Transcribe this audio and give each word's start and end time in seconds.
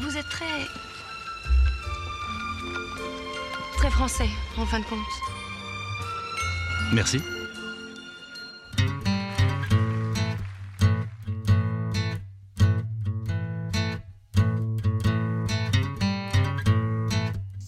Vous 0.00 0.16
êtes 0.16 0.28
très. 0.28 0.66
très 3.76 3.90
français, 3.90 4.28
en 4.56 4.66
fin 4.66 4.80
de 4.80 4.84
compte. 4.84 4.98
Merci. 6.92 7.18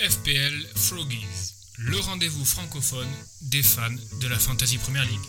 FPL 0.01 0.67
Froggies, 0.75 1.27
le 1.79 1.99
rendez-vous 2.01 2.45
francophone 2.45 3.07
des 3.43 3.63
fans 3.63 3.91
de 4.21 4.29
la 4.29 4.39
Fantasy 4.39 4.79
Premier 4.79 5.05
League. 5.05 5.21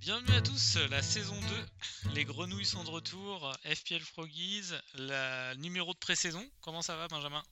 Bienvenue 0.00 0.36
à 0.36 0.40
tous, 0.40 0.78
la 0.90 1.02
saison 1.02 1.34
2, 1.34 1.46
les 2.14 2.24
grenouilles 2.24 2.64
sont 2.64 2.84
de 2.84 2.90
retour, 2.90 3.52
FPL 3.64 4.00
Froggies, 4.00 4.72
la 4.94 5.54
numéro 5.56 5.92
de 5.92 5.98
pré-saison. 5.98 6.44
Comment 6.60 6.82
ça 6.82 6.96
va 6.96 7.08
Benjamin? 7.08 7.42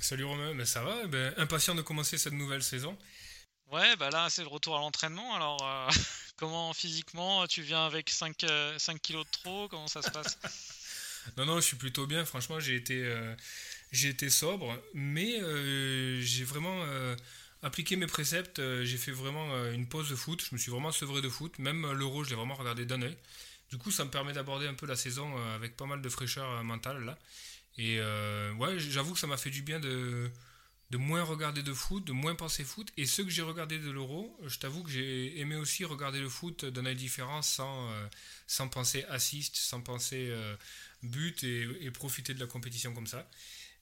Salut 0.00 0.24
Romain, 0.24 0.54
ben 0.54 0.66
ça 0.66 0.82
va, 0.82 1.06
ben, 1.06 1.32
impatient 1.36 1.74
de 1.74 1.82
commencer 1.82 2.18
cette 2.18 2.34
nouvelle 2.34 2.62
saison. 2.62 2.96
Ouais, 3.72 3.96
bah 3.96 4.10
là 4.10 4.28
c'est 4.30 4.42
le 4.42 4.48
retour 4.48 4.76
à 4.76 4.80
l'entraînement, 4.80 5.34
alors 5.34 5.62
euh, 5.62 5.90
comment 6.36 6.72
physiquement 6.72 7.46
tu 7.46 7.62
viens 7.62 7.86
avec 7.86 8.10
5, 8.10 8.44
5 8.78 9.00
kilos 9.00 9.24
de 9.24 9.30
trop, 9.30 9.68
comment 9.68 9.88
ça 9.88 10.02
se 10.02 10.10
passe? 10.10 10.38
Non, 11.36 11.46
non, 11.46 11.56
je 11.56 11.66
suis 11.66 11.76
plutôt 11.76 12.06
bien. 12.06 12.24
Franchement, 12.24 12.60
j'ai 12.60 12.76
été, 12.76 13.02
euh, 13.04 13.34
j'ai 13.92 14.08
été 14.08 14.30
sobre, 14.30 14.80
mais 14.94 15.40
euh, 15.40 16.20
j'ai 16.20 16.44
vraiment 16.44 16.82
euh, 16.84 17.16
appliqué 17.62 17.96
mes 17.96 18.06
préceptes. 18.06 18.60
j'ai 18.84 18.96
fait 18.96 19.12
vraiment 19.12 19.48
une 19.72 19.88
pause 19.88 20.08
de 20.10 20.16
foot. 20.16 20.42
Je 20.48 20.54
me 20.54 20.58
suis 20.58 20.70
vraiment 20.70 20.92
sevré 20.92 21.20
de 21.20 21.28
foot. 21.28 21.58
Même 21.58 21.90
l'euro, 21.92 22.24
je 22.24 22.30
l'ai 22.30 22.36
vraiment 22.36 22.54
regardé 22.54 22.86
d'un 22.86 23.02
œil. 23.02 23.16
Du 23.70 23.78
coup, 23.78 23.90
ça 23.90 24.04
me 24.04 24.10
permet 24.10 24.32
d'aborder 24.32 24.66
un 24.66 24.74
peu 24.74 24.86
la 24.86 24.96
saison 24.96 25.36
avec 25.54 25.76
pas 25.76 25.86
mal 25.86 26.00
de 26.00 26.08
fraîcheur 26.08 26.62
mentale 26.62 27.04
là. 27.04 27.18
Et 27.78 28.00
ouais, 28.58 28.78
j'avoue 28.78 29.14
que 29.14 29.18
ça 29.18 29.26
m'a 29.26 29.36
fait 29.36 29.50
du 29.50 29.62
bien 29.62 29.80
de, 29.80 30.30
de 30.90 30.96
moins 30.96 31.22
regarder 31.24 31.62
de 31.62 31.72
foot, 31.72 32.04
de 32.04 32.12
moins 32.12 32.34
penser 32.36 32.64
foot. 32.64 32.92
Et 32.96 33.06
ceux 33.06 33.24
que 33.24 33.30
j'ai 33.30 33.42
regardé 33.42 33.78
de 33.78 33.90
l'euro, 33.90 34.38
je 34.46 34.58
t'avoue 34.58 34.84
que 34.84 34.90
j'ai 34.90 35.38
aimé 35.40 35.56
aussi 35.56 35.84
regarder 35.84 36.20
le 36.20 36.28
foot 36.28 36.64
d'un 36.64 36.86
œil 36.86 36.94
différent 36.94 37.42
sans, 37.42 37.90
sans 38.46 38.68
penser 38.68 39.04
assist, 39.08 39.56
sans 39.56 39.80
penser 39.80 40.32
but 41.02 41.44
et, 41.44 41.90
profiter 41.90 42.34
de 42.34 42.40
la 42.40 42.46
compétition 42.46 42.94
comme 42.94 43.06
ça. 43.06 43.28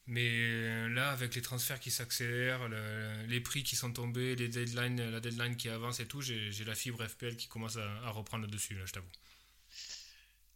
Mais 0.06 0.28
euh, 0.28 0.88
là, 0.88 1.10
avec 1.10 1.34
les 1.34 1.40
transferts 1.40 1.80
qui 1.80 1.90
s'accélèrent, 1.90 2.68
les 3.26 3.40
prix 3.40 3.62
qui 3.62 3.74
sont 3.74 3.92
tombés, 3.92 4.36
les 4.36 4.48
deadlines, 4.48 5.10
la 5.10 5.20
deadline 5.20 5.56
qui 5.56 5.68
avance 5.68 6.00
et 6.00 6.06
tout, 6.06 6.20
j'ai 6.20 6.64
la 6.64 6.74
fibre 6.74 7.06
FPL 7.06 7.36
qui 7.36 7.48
commence 7.48 7.76
à, 7.76 8.10
reprendre 8.10 8.44
le 8.44 8.50
dessus, 8.50 8.74
là, 8.74 8.84
je 8.84 8.92
t'avoue. 8.92 9.08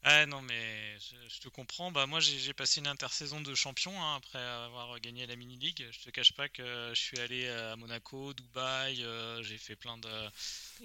Ah 0.04 0.26
non, 0.26 0.40
mais 0.42 0.96
je, 1.28 1.40
te 1.40 1.48
comprends. 1.48 1.90
Bah, 1.90 2.06
moi, 2.06 2.20
j'ai 2.20 2.52
passé 2.52 2.80
une 2.80 2.86
intersaison 2.86 3.40
de 3.40 3.54
champion 3.54 3.92
hein, 4.00 4.16
après 4.16 4.38
avoir 4.38 4.98
gagné 5.00 5.26
la 5.26 5.36
mini 5.36 5.56
league. 5.56 5.86
Je 5.90 5.98
te 6.00 6.10
cache 6.10 6.32
pas 6.32 6.48
que 6.48 6.92
je 6.94 7.00
suis 7.00 7.18
allé 7.18 7.48
à 7.48 7.74
Monaco, 7.76 8.32
Dubaï, 8.32 9.02
euh, 9.02 9.42
j'ai 9.42 9.58
fait 9.58 9.76
plein 9.76 9.98
de, 9.98 10.08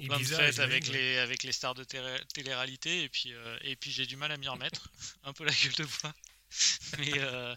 plein 0.05 0.19
de 0.19 0.23
fêtes 0.23 0.59
avec 0.59 0.87
les, 0.87 1.19
avec 1.19 1.43
les 1.43 1.51
stars 1.51 1.75
de 1.75 1.83
télé-réalité 1.83 3.03
et 3.03 3.09
puis, 3.09 3.33
euh, 3.33 3.57
et 3.61 3.75
puis 3.75 3.91
j'ai 3.91 4.05
du 4.05 4.15
mal 4.15 4.31
à 4.31 4.37
m'y 4.37 4.47
remettre. 4.47 4.89
Un 5.23 5.33
peu 5.33 5.45
la 5.45 5.53
gueule 5.53 5.73
de 5.73 5.85
bois. 5.85 6.13
mais, 6.97 7.13
euh, 7.17 7.55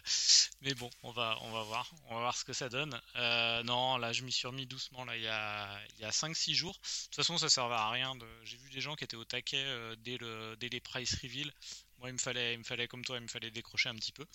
mais 0.61 0.73
bon, 0.73 0.89
on 1.03 1.11
va, 1.11 1.37
on 1.41 1.51
va 1.51 1.63
voir. 1.63 1.91
On 2.05 2.15
va 2.15 2.21
voir 2.21 2.37
ce 2.37 2.43
que 2.43 2.53
ça 2.53 2.69
donne. 2.69 2.99
Euh, 3.15 3.63
non, 3.63 3.97
là, 3.97 4.13
je 4.13 4.23
m'y 4.23 4.31
suis 4.31 4.47
remis 4.47 4.65
doucement 4.65 5.05
là, 5.05 5.15
il 5.15 5.23
y 5.23 5.27
a, 5.27 5.79
a 6.01 6.09
5-6 6.09 6.53
jours. 6.53 6.73
De 6.73 7.05
toute 7.05 7.15
façon, 7.15 7.37
ça 7.37 7.49
servait 7.49 7.75
à 7.75 7.89
rien. 7.89 8.13
J'ai 8.43 8.57
vu 8.57 8.69
des 8.69 8.81
gens 8.81 8.95
qui 8.95 9.03
étaient 9.03 9.17
au 9.17 9.25
taquet 9.25 9.65
dès, 9.99 10.17
le, 10.17 10.55
dès 10.57 10.69
les 10.69 10.79
price 10.79 11.15
reveal. 11.21 11.51
Moi, 11.99 12.09
il 12.09 12.13
me, 12.13 12.19
fallait, 12.19 12.53
il 12.53 12.59
me 12.59 12.63
fallait, 12.63 12.87
comme 12.87 13.03
toi, 13.03 13.17
il 13.17 13.23
me 13.23 13.27
fallait 13.27 13.51
décrocher 13.51 13.89
un 13.89 13.95
petit 13.95 14.11
peu. 14.11 14.25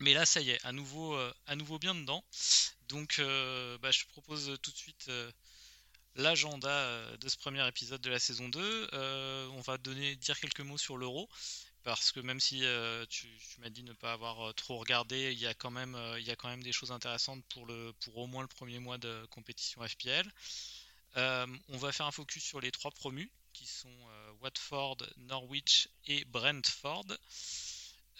Mais 0.00 0.14
là, 0.14 0.24
ça 0.26 0.40
y 0.40 0.50
est, 0.50 0.64
à 0.64 0.72
nouveau, 0.72 1.18
à 1.46 1.56
nouveau 1.56 1.78
bien 1.78 1.94
dedans. 1.94 2.24
Donc, 2.88 3.20
bah, 3.80 3.90
je 3.90 4.04
propose 4.06 4.58
tout 4.62 4.70
de 4.70 4.76
suite 4.76 5.10
l'agenda 6.16 6.68
euh, 6.68 7.16
de 7.16 7.28
ce 7.28 7.36
premier 7.36 7.66
épisode 7.66 8.00
de 8.00 8.10
la 8.10 8.18
saison 8.18 8.48
2. 8.48 8.88
Euh, 8.92 9.48
on 9.54 9.60
va 9.60 9.78
donner, 9.78 10.16
dire 10.16 10.38
quelques 10.38 10.60
mots 10.60 10.78
sur 10.78 10.96
l'euro. 10.96 11.28
Parce 11.84 12.12
que 12.12 12.20
même 12.20 12.40
si 12.40 12.64
euh, 12.64 13.04
tu, 13.06 13.28
m'as 13.58 13.68
dit 13.68 13.82
ne 13.82 13.92
pas 13.92 14.12
avoir 14.12 14.54
trop 14.54 14.78
regardé, 14.78 15.32
il 15.32 15.38
y, 15.38 15.46
a 15.46 15.54
quand 15.54 15.70
même, 15.70 15.96
il 16.18 16.24
y 16.24 16.30
a 16.30 16.36
quand 16.36 16.48
même 16.48 16.62
des 16.62 16.72
choses 16.72 16.92
intéressantes 16.92 17.44
pour, 17.46 17.66
au 18.14 18.26
moins 18.26 18.42
le 18.42 18.48
premier 18.48 18.78
mois 18.78 18.98
de 18.98 19.26
compétition 19.30 19.86
FPL. 19.86 20.30
on 21.16 21.76
va 21.78 21.92
faire 21.92 22.06
un 22.06 22.12
focus 22.12 22.44
sur 22.44 22.60
les 22.60 22.70
trois 22.70 22.90
promus, 22.90 23.30
qui 23.52 23.66
sont 23.66 23.94
Watford, 24.40 24.98
Norwich 25.16 25.88
et 26.06 26.24
Brentford. 26.26 27.06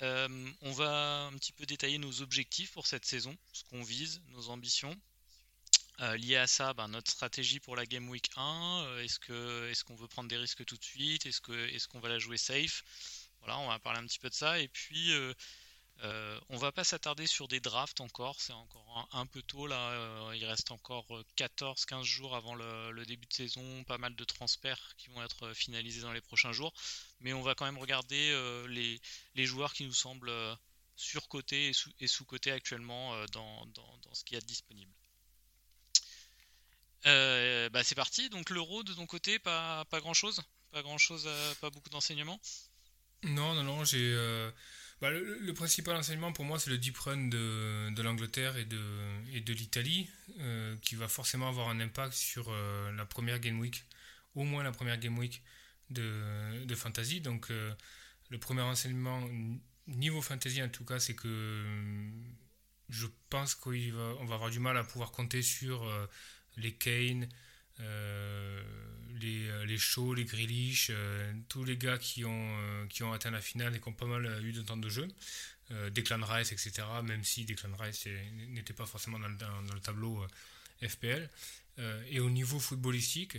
on 0.00 0.72
va 0.72 1.26
un 1.26 1.32
petit 1.38 1.52
peu 1.52 1.64
détailler 1.64 1.98
nos 1.98 2.20
objectifs 2.20 2.72
pour 2.72 2.86
cette 2.86 3.04
saison, 3.04 3.36
ce 3.52 3.64
qu'on 3.64 3.82
vise, 3.82 4.20
nos 4.30 4.48
ambitions, 4.48 4.96
euh, 6.00 6.16
lié 6.16 6.36
à 6.36 6.46
ça, 6.46 6.72
ben, 6.72 6.88
notre 6.88 7.10
stratégie 7.12 7.60
pour 7.60 7.76
la 7.76 7.86
Game 7.86 8.08
Week 8.08 8.28
1, 8.36 8.84
euh, 8.86 9.04
est-ce 9.04 9.84
qu'on 9.84 9.94
veut 9.94 10.08
prendre 10.08 10.28
des 10.28 10.36
risques 10.36 10.64
tout 10.64 10.76
de 10.76 10.84
suite? 10.84 11.26
Est-ce 11.26 11.86
qu'on 11.86 12.00
va 12.00 12.08
la 12.08 12.18
jouer 12.18 12.38
safe? 12.38 12.82
Voilà, 13.42 13.58
on 13.58 13.68
va 13.68 13.78
parler 13.78 14.00
un 14.00 14.06
petit 14.06 14.18
peu 14.18 14.28
de 14.28 14.34
ça. 14.34 14.58
Et 14.58 14.68
puis 14.68 15.12
euh, 15.12 16.40
on 16.48 16.56
va 16.56 16.72
pas 16.72 16.84
s'attarder 16.84 17.26
sur 17.26 17.48
des 17.48 17.60
drafts 17.60 18.00
encore, 18.00 18.40
c'est 18.40 18.52
encore 18.52 19.08
un, 19.12 19.26
peu 19.26 19.42
tôt 19.42 19.66
là, 19.66 20.32
il 20.34 20.44
reste 20.44 20.72
encore 20.72 21.06
14-15 21.36 22.02
jours 22.02 22.34
avant 22.34 22.54
le, 22.56 23.04
début 23.06 23.26
de 23.26 23.32
saison, 23.32 23.84
pas 23.84 23.98
mal 23.98 24.16
de 24.16 24.24
transferts 24.24 24.94
qui 24.96 25.08
vont 25.10 25.22
être 25.22 25.52
finalisés 25.54 26.00
dans 26.00 26.12
les 26.12 26.20
prochains 26.20 26.52
jours, 26.52 26.72
mais 27.20 27.32
on 27.32 27.42
va 27.42 27.54
quand 27.54 27.66
même 27.66 27.78
regarder 27.78 28.34
les, 28.68 29.46
joueurs 29.46 29.74
qui 29.74 29.84
nous 29.84 29.94
semblent 29.94 30.32
surcotés 30.96 31.70
et, 32.00 32.06
sous-cotés 32.08 32.50
actuellement 32.50 33.14
dans, 33.26 33.68
ce 34.12 34.24
qu'il 34.24 34.34
y 34.34 34.38
a 34.38 34.40
de 34.40 34.46
disponible. 34.46 34.92
Euh, 37.06 37.68
bah 37.70 37.82
c'est 37.82 37.94
parti. 37.94 38.28
Donc 38.30 38.50
l'euro 38.50 38.82
de 38.82 38.94
ton 38.94 39.06
côté, 39.06 39.38
pas, 39.38 39.84
grand 39.92 40.14
chose, 40.14 40.42
pas 40.70 40.82
grand 40.82 40.98
chose, 40.98 41.24
euh, 41.26 41.54
pas 41.56 41.70
beaucoup 41.70 41.90
d'enseignements? 41.90 42.40
Non, 43.24 43.54
non, 43.54 43.62
non. 43.62 43.84
J'ai 43.84 44.12
euh, 44.14 44.50
bah, 45.00 45.10
le, 45.10 45.52
principal 45.54 45.96
enseignement 45.96 46.32
pour 46.32 46.44
moi, 46.44 46.58
c'est 46.58 46.70
le 46.70 46.78
deep 46.78 46.96
run 46.98 47.28
de, 47.28 47.90
de 47.94 48.02
l'Angleterre 48.02 48.56
et 48.56 48.64
de, 48.64 48.80
et 49.32 49.40
de 49.40 49.52
l'Italie, 49.52 50.08
qui 50.82 50.94
va 50.94 51.08
forcément 51.08 51.48
avoir 51.48 51.68
un 51.68 51.80
impact 51.80 52.14
sur 52.14 52.52
la 52.52 53.04
première 53.04 53.38
game 53.38 53.58
week, 53.60 53.84
au 54.34 54.44
moins 54.44 54.62
la 54.62 54.72
première 54.72 54.98
game 54.98 55.16
week 55.18 55.42
de, 55.90 56.64
de 56.64 56.74
fantasy. 56.74 57.20
Donc 57.20 57.50
le 57.50 58.38
premier 58.38 58.62
enseignement 58.62 59.22
niveau 59.86 60.22
fantasy 60.22 60.62
en 60.62 60.68
tout 60.68 60.84
cas, 60.84 60.98
c'est 60.98 61.14
que 61.14 61.64
je 62.88 63.06
pense 63.30 63.54
qu'on 63.54 63.70
va, 63.70 64.34
avoir 64.34 64.50
du 64.50 64.58
mal 64.58 64.76
à 64.76 64.84
pouvoir 64.84 65.12
compter 65.12 65.42
sur 65.42 65.86
les 66.56 66.72
Kane, 66.72 67.24
euh, 67.24 67.26
les, 69.22 69.48
euh, 69.48 69.64
les 69.64 69.78
les 70.16 70.24
Grealish, 70.24 70.88
euh, 70.90 71.32
tous 71.48 71.64
les 71.64 71.76
gars 71.76 71.98
qui 71.98 72.24
ont, 72.24 72.86
qui 72.88 73.02
ont 73.02 73.12
atteint 73.12 73.30
la 73.30 73.40
finale 73.40 73.74
et 73.76 73.80
qui 73.80 73.88
ont 73.88 73.92
pas 73.92 74.06
mal 74.06 74.44
eu 74.44 74.52
de 74.52 74.62
temps 74.62 74.76
de 74.76 74.88
jeu. 74.88 75.08
Declan 75.90 76.22
Rice, 76.22 76.52
etc. 76.52 76.82
Même 77.02 77.24
si 77.24 77.46
Declan 77.46 77.74
Rice 77.78 78.06
n'était 78.48 78.74
pas 78.74 78.84
forcément 78.84 79.18
dans 79.18 79.28
le, 79.28 79.80
tableau 79.80 80.22
FPL. 80.86 81.30
et 82.10 82.20
au 82.20 82.28
niveau 82.28 82.60
footballistique, 82.60 83.38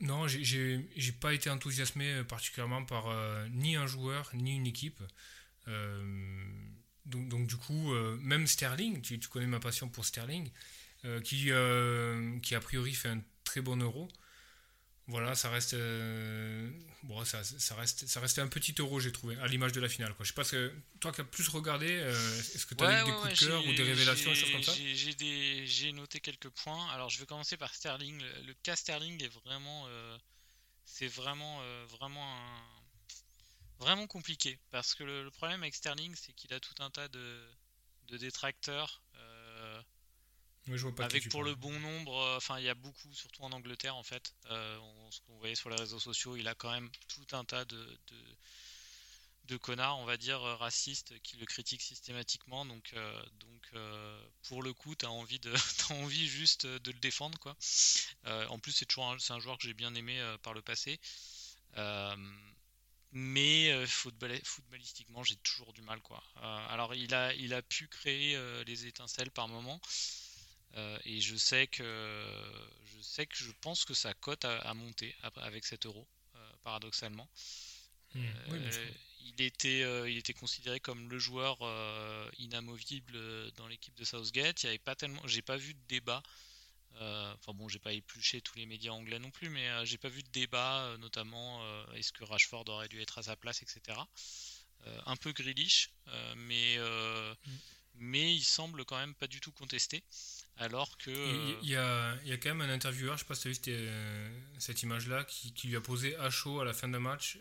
non, 0.00 0.26
j'ai 0.28 1.12
pas 1.20 1.34
été 1.34 1.50
enthousiasmé 1.50 2.24
particulièrement 2.24 2.86
par 2.86 3.04
ni 3.50 3.76
un 3.76 3.86
joueur 3.86 4.30
ni 4.32 4.56
une 4.56 4.66
équipe. 4.66 5.02
donc, 5.66 7.28
donc, 7.28 7.46
du 7.48 7.56
coup, 7.56 7.92
même 8.20 8.46
Sterling, 8.46 9.02
tu, 9.02 9.18
connais 9.28 9.46
ma 9.46 9.60
passion 9.60 9.90
pour 9.90 10.06
Sterling, 10.06 10.48
euh, 11.04 11.20
qui, 11.20 11.50
euh, 11.50 12.38
qui 12.40 12.54
a 12.54 12.60
priori 12.60 12.94
fait 12.94 13.10
un 13.10 13.20
très 13.44 13.60
bon 13.60 13.76
euro. 13.76 14.08
Voilà, 15.06 15.34
ça 15.34 15.50
reste, 15.50 15.74
euh, 15.74 16.70
bon, 17.02 17.22
ça, 17.26 17.44
ça, 17.44 17.74
reste, 17.74 18.06
ça 18.06 18.20
restait 18.20 18.40
un 18.40 18.48
petit 18.48 18.74
euro, 18.78 19.00
j'ai 19.00 19.12
trouvé, 19.12 19.36
à 19.36 19.46
l'image 19.46 19.72
de 19.72 19.80
la 19.82 19.88
finale. 19.90 20.14
Quoi. 20.14 20.24
Je 20.24 20.30
sais 20.30 20.34
pas, 20.34 20.44
que 20.44 20.72
toi 21.00 21.12
qui 21.12 21.20
as 21.20 21.24
plus 21.24 21.46
regardé, 21.48 21.88
est-ce 21.88 22.64
que 22.64 22.74
tu 22.74 22.82
as 22.84 23.02
eu 23.02 23.04
des 23.04 23.12
coups 23.12 23.38
de 23.38 23.46
cœur 23.46 23.66
ou 23.66 23.72
des 23.74 23.82
révélations, 23.82 24.30
des 24.30 24.36
choses 24.36 24.50
comme 24.50 24.62
ça? 24.62 24.72
J'ai 24.74 25.92
noté 25.92 26.20
quelques 26.20 26.48
points. 26.48 26.88
Alors, 26.92 27.10
je 27.10 27.18
vais 27.18 27.26
commencer 27.26 27.58
par 27.58 27.74
Sterling. 27.74 28.18
Le, 28.46 28.54
cas 28.62 28.76
Sterling 28.76 29.22
est 29.22 29.28
vraiment, 29.44 29.86
c'est 30.86 31.08
vraiment, 31.08 31.60
vraiment, 31.84 32.34
vraiment 33.78 34.06
compliqué 34.06 34.58
parce 34.70 34.94
que 34.94 35.04
le, 35.04 35.30
problème 35.32 35.62
avec 35.62 35.74
Sterling, 35.74 36.14
c'est 36.16 36.32
qu'il 36.32 36.54
a 36.54 36.60
tout 36.60 36.82
un 36.82 36.88
tas 36.88 37.08
de, 37.08 37.46
de 38.08 38.16
détracteurs 38.16 39.02
avec 40.98 41.28
pour 41.28 41.44
le 41.44 41.54
bon 41.54 41.78
nombre, 41.78 42.16
euh, 42.16 42.36
enfin 42.36 42.58
il 42.58 42.64
y 42.64 42.68
a 42.68 42.74
beaucoup, 42.74 43.12
surtout 43.12 43.42
en 43.42 43.52
Angleterre 43.52 43.96
en 43.96 44.02
fait. 44.02 44.34
Euh, 44.50 44.78
ce 45.10 45.20
qu'on 45.20 45.36
voyait 45.36 45.54
sur 45.54 45.70
les 45.70 45.76
réseaux 45.76 46.00
sociaux, 46.00 46.36
il 46.36 46.48
a 46.48 46.54
quand 46.54 46.70
même 46.70 46.90
tout 47.08 47.36
un 47.36 47.44
tas 47.44 47.64
de, 47.64 47.98
de, 49.44 49.56
connards, 49.58 49.98
on 49.98 50.04
va 50.04 50.16
dire, 50.16 50.42
euh, 50.42 50.56
racistes 50.56 51.18
qui 51.22 51.36
le 51.36 51.46
critiquent 51.46 51.82
systématiquement. 51.82 52.64
Donc, 52.64 52.94
donc 53.40 53.82
pour 54.42 54.62
le 54.62 54.72
coup, 54.72 54.94
tu 54.94 55.04
as 55.04 55.10
envie, 55.10 55.38
de, 55.38 55.52
as 55.90 55.92
envie 55.92 56.26
juste 56.26 56.66
de 56.66 56.90
le 56.90 56.98
défendre. 56.98 57.38
quoi. 57.38 57.56
en 58.24 58.58
plus, 58.58 58.72
c'est 58.72 58.86
toujours 58.86 59.10
un, 59.10 59.16
un 59.30 59.40
joueur 59.40 59.58
que 59.58 59.64
j'ai 59.64 59.74
bien 59.74 59.94
aimé 59.94 60.18
par 60.42 60.54
le 60.54 60.62
passé. 60.62 60.98
mais 63.12 63.86
footballistiquement, 63.86 65.22
j'ai 65.22 65.36
toujours 65.36 65.72
du 65.74 65.82
mal. 65.82 66.00
quoi. 66.00 66.22
alors, 66.70 66.94
il 66.94 67.14
a, 67.14 67.34
il 67.34 67.52
a 67.52 67.62
pu 67.62 67.86
créer 67.88 68.38
les 68.64 68.86
étincelles 68.86 69.30
par 69.30 69.48
moment. 69.48 69.78
Et 71.04 71.20
je 71.20 71.36
sais 71.36 71.66
que 71.66 71.82
je 72.84 73.02
sais 73.02 73.26
que 73.26 73.36
je 73.36 73.52
pense 73.60 73.84
que 73.84 73.94
sa 73.94 74.14
cote 74.14 74.44
a, 74.44 74.74
monté 74.74 75.14
avec 75.36 75.64
cet 75.64 75.86
euro, 75.86 76.06
paradoxalement. 76.62 77.28
Hmm. 78.14 78.24
il 79.20 79.42
était, 79.42 79.80
il 80.10 80.16
était 80.16 80.34
considéré 80.34 80.80
comme 80.80 81.08
le 81.10 81.18
joueur 81.18 81.58
inamovible 82.38 83.52
dans 83.52 83.68
l'équipe 83.68 83.94
de 83.94 84.04
Southgate. 84.04 84.62
Il 84.62 84.66
y 84.66 84.68
avait 84.70 84.78
pas 84.78 84.94
tellement, 84.94 85.26
j'ai 85.26 85.42
pas 85.42 85.56
vu 85.56 85.74
de 85.74 85.80
débat 85.88 86.22
euh, 87.00 87.34
enfin 87.34 87.52
bon, 87.54 87.68
j'ai 87.68 87.78
pas 87.78 87.92
épluché 87.92 88.40
tous 88.40 88.56
les 88.56 88.66
médias 88.66 88.92
anglais 88.92 89.18
non 89.18 89.30
plus, 89.30 89.48
mais 89.48 89.68
euh, 89.68 89.84
j'ai 89.84 89.98
pas 89.98 90.08
vu 90.08 90.22
de 90.22 90.28
débat, 90.28 90.84
euh, 90.84 90.96
notamment 90.98 91.60
est-ce 91.94 92.12
que 92.12 92.24
Rashford 92.24 92.68
aurait 92.68 92.88
dû 92.88 93.00
être 93.00 93.18
à 93.18 93.22
sa 93.22 93.36
place, 93.36 93.62
etc. 93.62 93.98
un 95.06 95.16
peu 95.16 95.32
grillish, 95.32 95.90
mais 96.36 96.76
mm. 96.78 97.50
mais 97.94 98.34
il 98.34 98.44
semble 98.44 98.84
quand 98.84 98.98
même 98.98 99.14
pas 99.14 99.26
du 99.26 99.40
tout 99.40 99.52
contesté. 99.52 100.04
Alors 100.58 100.96
que. 100.98 101.10
Il, 101.62 101.68
y 101.68 101.76
a, 101.76 102.16
il 102.22 102.28
y 102.28 102.32
a 102.32 102.36
quand 102.36 102.54
même 102.54 102.68
un 102.68 102.72
intervieweur, 102.72 103.16
je 103.16 103.22
sais 103.22 103.26
pas 103.26 103.34
si 103.34 103.60
tu 103.60 103.70
as 103.70 103.76
vu 103.76 104.32
cette 104.58 104.82
image-là, 104.82 105.24
qui, 105.24 105.52
qui, 105.52 105.68
lui 105.68 105.76
a 105.76 105.80
posé 105.80 106.16
à 106.16 106.30
chaud 106.30 106.60
à 106.60 106.64
la 106.64 106.72
fin 106.72 106.88
d'un 106.88 107.00
match 107.00 107.38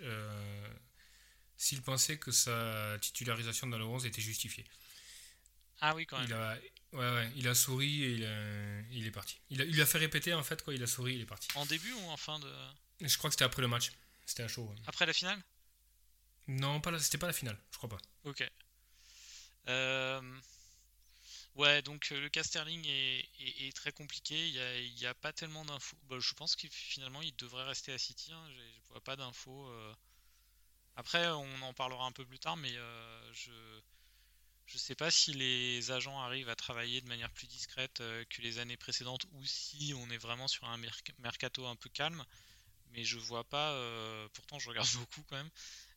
s'il 1.55 1.81
pensait 1.81 2.17
que 2.17 2.31
sa 2.31 2.97
titularisation 2.99 3.67
dans 3.67 3.77
le 3.77 3.85
11 3.85 4.05
était 4.05 4.21
justifiée. 4.21 4.65
Ah 5.79 5.95
oui, 5.95 6.05
quand 6.05 6.17
même. 6.17 6.27
Il 6.27 6.33
a, 6.33 6.57
Ouais, 6.93 6.99
ouais, 6.99 7.31
il 7.35 7.47
a 7.47 7.55
souri 7.55 8.03
et 8.03 8.11
il, 8.11 8.85
il 8.91 9.07
est 9.07 9.11
parti. 9.11 9.39
Il 9.49 9.61
a, 9.61 9.65
il 9.65 9.81
a 9.81 9.85
fait 9.85 9.97
répéter 9.97 10.33
en 10.33 10.43
fait, 10.43 10.61
quoi. 10.61 10.75
Il 10.75 10.83
a 10.83 10.87
souri, 10.87 11.15
il 11.15 11.21
est 11.21 11.25
parti. 11.25 11.47
En 11.55 11.65
début 11.65 11.91
ou 11.91 12.09
en 12.09 12.17
fin 12.17 12.39
de. 12.39 12.51
Je 13.01 13.17
crois 13.17 13.29
que 13.29 13.33
c'était 13.33 13.45
après 13.45 13.63
le 13.63 13.67
match. 13.67 13.91
C'était 14.25 14.43
à 14.43 14.47
chaud. 14.47 14.71
Après 14.85 15.05
la 15.07 15.13
finale? 15.13 15.41
Non, 16.47 16.81
pas 16.81 16.97
c'était 16.99 17.17
pas 17.17 17.27
la 17.27 17.33
finale, 17.33 17.57
je 17.71 17.77
crois 17.77 17.89
pas. 17.89 17.97
Ok. 18.25 18.43
Euh, 19.69 20.21
ouais, 21.55 21.81
donc 21.81 22.11
euh, 22.11 22.19
le 22.19 22.29
cas 22.29 22.43
Sterling 22.43 22.85
est, 22.87 23.75
très 23.75 23.91
compliqué. 23.91 24.49
Il 24.49 24.95
n'y 24.95 25.05
a, 25.05 25.13
pas 25.13 25.33
tellement 25.33 25.65
d'infos. 25.65 25.97
Bah, 26.03 26.17
je 26.19 26.33
pense 26.33 26.55
qu'il 26.55 26.69
finalement 26.69 27.21
il 27.21 27.35
devrait 27.35 27.65
rester 27.65 27.91
à 27.91 27.97
City. 27.97 28.31
Hein. 28.31 28.45
Je 28.51 28.59
ne 28.59 28.87
vois 28.89 29.01
pas 29.01 29.15
d'infos. 29.15 29.67
Euh. 29.67 29.93
Après, 30.95 31.27
on 31.27 31.61
en 31.61 31.73
parlera 31.73 32.05
un 32.05 32.11
peu 32.11 32.25
plus 32.25 32.39
tard, 32.39 32.55
mais 32.57 32.71
je 33.33 33.51
je 34.65 34.77
ne 34.77 34.79
sais 34.79 34.95
pas 34.95 35.11
si 35.11 35.33
les 35.33 35.91
agents 35.91 36.19
arrivent 36.19 36.49
à 36.49 36.55
travailler 36.55 37.01
de 37.01 37.07
manière 37.07 37.31
plus 37.31 37.47
discrète 37.47 38.01
euh, 38.01 38.23
que 38.29 38.41
les 38.41 38.59
années 38.59 38.77
précédentes 38.77 39.25
ou 39.33 39.45
si 39.45 39.93
on 39.95 40.09
est 40.09 40.17
vraiment 40.17 40.47
sur 40.47 40.65
un 40.65 40.79
mercato 41.19 41.65
un 41.67 41.75
peu 41.75 41.89
calme. 41.89 42.23
Mais 42.91 43.03
je 43.03 43.17
vois 43.17 43.43
pas, 43.43 43.71
euh, 43.71 44.27
pourtant 44.33 44.59
je 44.59 44.69
regarde 44.69 44.87
beaucoup 44.95 45.23
quand 45.29 45.35
même, 45.35 45.49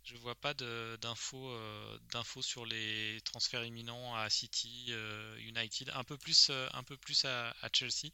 je 0.06 0.17
vois 0.17 0.35
pas 0.35 0.55
d'infos 0.55 1.50
euh, 1.50 1.99
sur 2.41 2.64
les 2.64 3.20
transferts 3.25 3.64
imminents 3.64 4.14
à 4.14 4.31
City, 4.31 4.93
United, 5.41 5.91
un 5.94 6.05
peu 6.05 6.17
plus, 6.17 6.50
un 6.73 6.82
peu 6.82 6.97
plus 6.97 7.25
à, 7.25 7.55
Chelsea. 7.73 8.11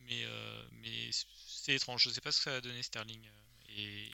Mais, 0.00 0.24
mais 0.72 1.10
c'est 1.46 1.74
étrange, 1.74 2.02
je 2.04 2.10
sais 2.10 2.20
pas 2.20 2.32
ce 2.32 2.38
que 2.38 2.44
ça 2.44 2.50
va 2.52 2.60
donner 2.60 2.82
Sterling. 2.82 3.22
Et... 3.76 4.10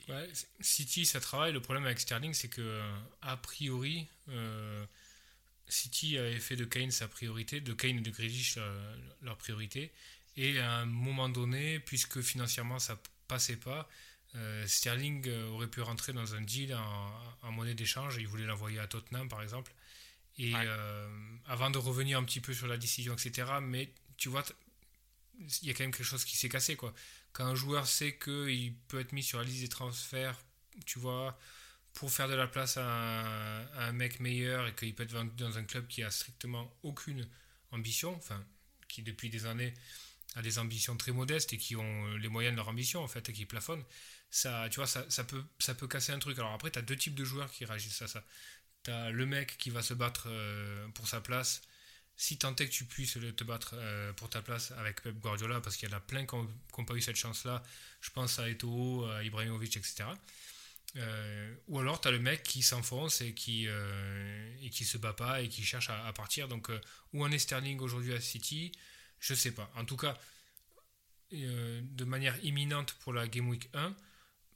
City 0.59 1.05
ça 1.05 1.21
travaille, 1.21 1.53
le 1.53 1.61
problème 1.61 1.85
avec 1.85 1.99
Sterling 1.99 2.33
c'est 2.33 2.49
que 2.49 2.81
a 3.21 3.37
priori 3.37 4.07
City 5.67 6.17
avait 6.17 6.39
fait 6.39 6.55
de 6.55 6.65
Kane 6.65 6.91
sa 6.91 7.07
priorité, 7.07 7.61
de 7.61 7.73
Kane 7.73 7.97
et 7.97 8.01
de 8.01 8.11
Grealish 8.11 8.57
leur, 9.21 9.37
priorité. 9.37 9.91
Et 10.35 10.59
à 10.59 10.77
un 10.77 10.85
moment 10.85 11.29
donné, 11.29 11.79
puisque 11.79 12.21
financièrement 12.21 12.79
ça 12.79 13.01
passait 13.27 13.57
pas, 13.57 13.87
euh, 14.35 14.65
Sterling 14.65 15.27
euh, 15.27 15.49
aurait 15.49 15.67
pu 15.67 15.81
rentrer 15.81 16.11
dans 16.11 16.33
un 16.33 16.41
deal 16.41 16.75
en, 16.75 17.51
monnaie 17.51 17.75
d'échange. 17.75 18.17
Il 18.19 18.27
voulait 18.27 18.45
l'envoyer 18.45 18.79
à 18.79 18.87
Tottenham, 18.87 19.29
par 19.29 19.41
exemple. 19.41 19.73
Et 20.39 20.53
euh, 20.55 21.07
avant 21.45 21.69
de 21.69 21.77
revenir 21.77 22.17
un 22.17 22.23
petit 22.23 22.39
peu 22.39 22.53
sur 22.53 22.67
la 22.67 22.77
décision, 22.77 23.13
etc. 23.13 23.51
Mais 23.61 23.93
tu 24.17 24.29
vois, 24.29 24.43
il 25.39 25.67
y 25.67 25.69
a 25.69 25.73
quand 25.73 25.83
même 25.83 25.91
quelque 25.91 26.03
chose 26.03 26.25
qui 26.25 26.35
s'est 26.35 26.49
cassé. 26.49 26.75
Quoi. 26.75 26.93
Quand 27.31 27.45
un 27.45 27.55
joueur 27.55 27.85
sait 27.85 28.17
qu'il 28.17 28.73
peut 28.87 28.99
être 28.99 29.11
mis 29.11 29.21
sur 29.21 29.37
la 29.37 29.43
liste 29.43 29.61
des 29.61 29.69
transferts, 29.69 30.39
tu 30.87 30.97
vois, 30.97 31.37
pour 31.93 32.11
faire 32.11 32.27
de 32.27 32.33
la 32.33 32.47
place 32.47 32.77
à 32.77 33.87
un, 33.87 33.91
mec 33.91 34.19
meilleur 34.19 34.67
et 34.67 34.73
qu'il 34.73 34.95
peut 34.95 35.03
être 35.03 35.35
dans 35.35 35.57
un 35.57 35.63
club 35.63 35.85
qui 35.87 36.01
a 36.01 36.09
strictement 36.09 36.75
aucune 36.81 37.27
ambition, 37.71 38.15
enfin, 38.15 38.43
qui 38.87 39.03
depuis 39.03 39.29
des 39.29 39.45
années 39.45 39.75
a 40.35 40.41
des 40.41 40.57
ambitions 40.57 40.97
très 40.97 41.11
modestes 41.11 41.53
et 41.53 41.57
qui 41.57 41.75
ont 41.75 42.15
les 42.15 42.27
moyens 42.27 42.53
de 42.53 42.57
leur 42.57 42.69
ambition 42.69 43.03
en 43.03 43.07
fait 43.07 43.29
et 43.29 43.33
qui 43.33 43.45
plafonnent, 43.45 43.83
ça, 44.35 44.67
tu 44.69 44.77
vois, 44.77 44.87
ça, 44.87 45.05
ça, 45.09 45.23
peut, 45.23 45.43
ça 45.59 45.75
peut 45.75 45.87
casser 45.87 46.11
un 46.11 46.19
truc. 46.19 46.37
Alors 46.39 46.53
après, 46.53 46.71
tu 46.71 46.79
as 46.79 46.81
deux 46.81 46.95
types 46.95 47.15
de 47.15 47.23
joueurs 47.23 47.51
qui 47.51 47.65
réagissent 47.65 48.01
à 48.01 48.07
ça. 48.07 48.23
Tu 48.83 48.91
as 48.91 49.11
le 49.11 49.25
mec 49.25 49.57
qui 49.57 49.69
va 49.69 49.81
se 49.81 49.93
battre 49.93 50.25
euh, 50.27 50.87
pour 50.89 51.07
sa 51.07 51.21
place, 51.21 51.61
si 52.17 52.37
tant 52.37 52.55
est 52.55 52.67
que 52.67 52.71
tu 52.71 52.85
puisses 52.85 53.13
te 53.13 53.43
battre 53.43 53.75
euh, 53.75 54.11
pour 54.13 54.29
ta 54.29 54.41
place 54.41 54.71
avec 54.71 55.01
Pep 55.01 55.17
Guardiola, 55.19 55.61
parce 55.61 55.77
qu'il 55.77 55.89
y 55.89 55.93
en 55.93 55.97
a 55.97 56.01
plein 56.01 56.25
qui 56.25 56.35
n'ont 56.35 56.85
pas 56.85 56.95
eu 56.95 57.01
cette 57.01 57.15
chance-là. 57.15 57.63
Je 58.01 58.09
pense 58.09 58.39
à 58.39 58.49
Eto'o, 58.49 59.05
à 59.05 59.23
Ibrahimovic, 59.23 59.77
etc. 59.77 60.05
Euh, 60.95 61.55
ou 61.67 61.79
alors 61.79 61.99
tu 61.99 62.07
as 62.07 62.11
le 62.11 62.19
mec 62.19 62.43
qui 62.43 62.61
s'enfonce 62.61 63.21
et 63.21 63.33
qui 63.33 63.67
euh, 63.67 64.69
se 64.71 64.97
bat 64.97 65.13
pas 65.13 65.41
et 65.41 65.49
qui 65.49 65.63
cherche 65.63 65.89
à, 65.89 66.13
partir. 66.13 66.47
Donc 66.47 66.69
euh, 66.69 66.79
où 67.13 67.23
en 67.23 67.31
est 67.31 67.39
Sterling 67.39 67.79
aujourd'hui 67.79 68.13
à 68.13 68.21
City? 68.21 68.71
Je 69.19 69.33
sais 69.33 69.51
pas. 69.51 69.71
En 69.75 69.85
tout 69.85 69.97
cas, 69.97 70.17
de 71.31 72.03
manière 72.03 72.37
imminente 72.43 72.93
pour 72.99 73.13
la 73.13 73.27
Game 73.27 73.47
Week 73.47 73.69
1, 73.73 73.95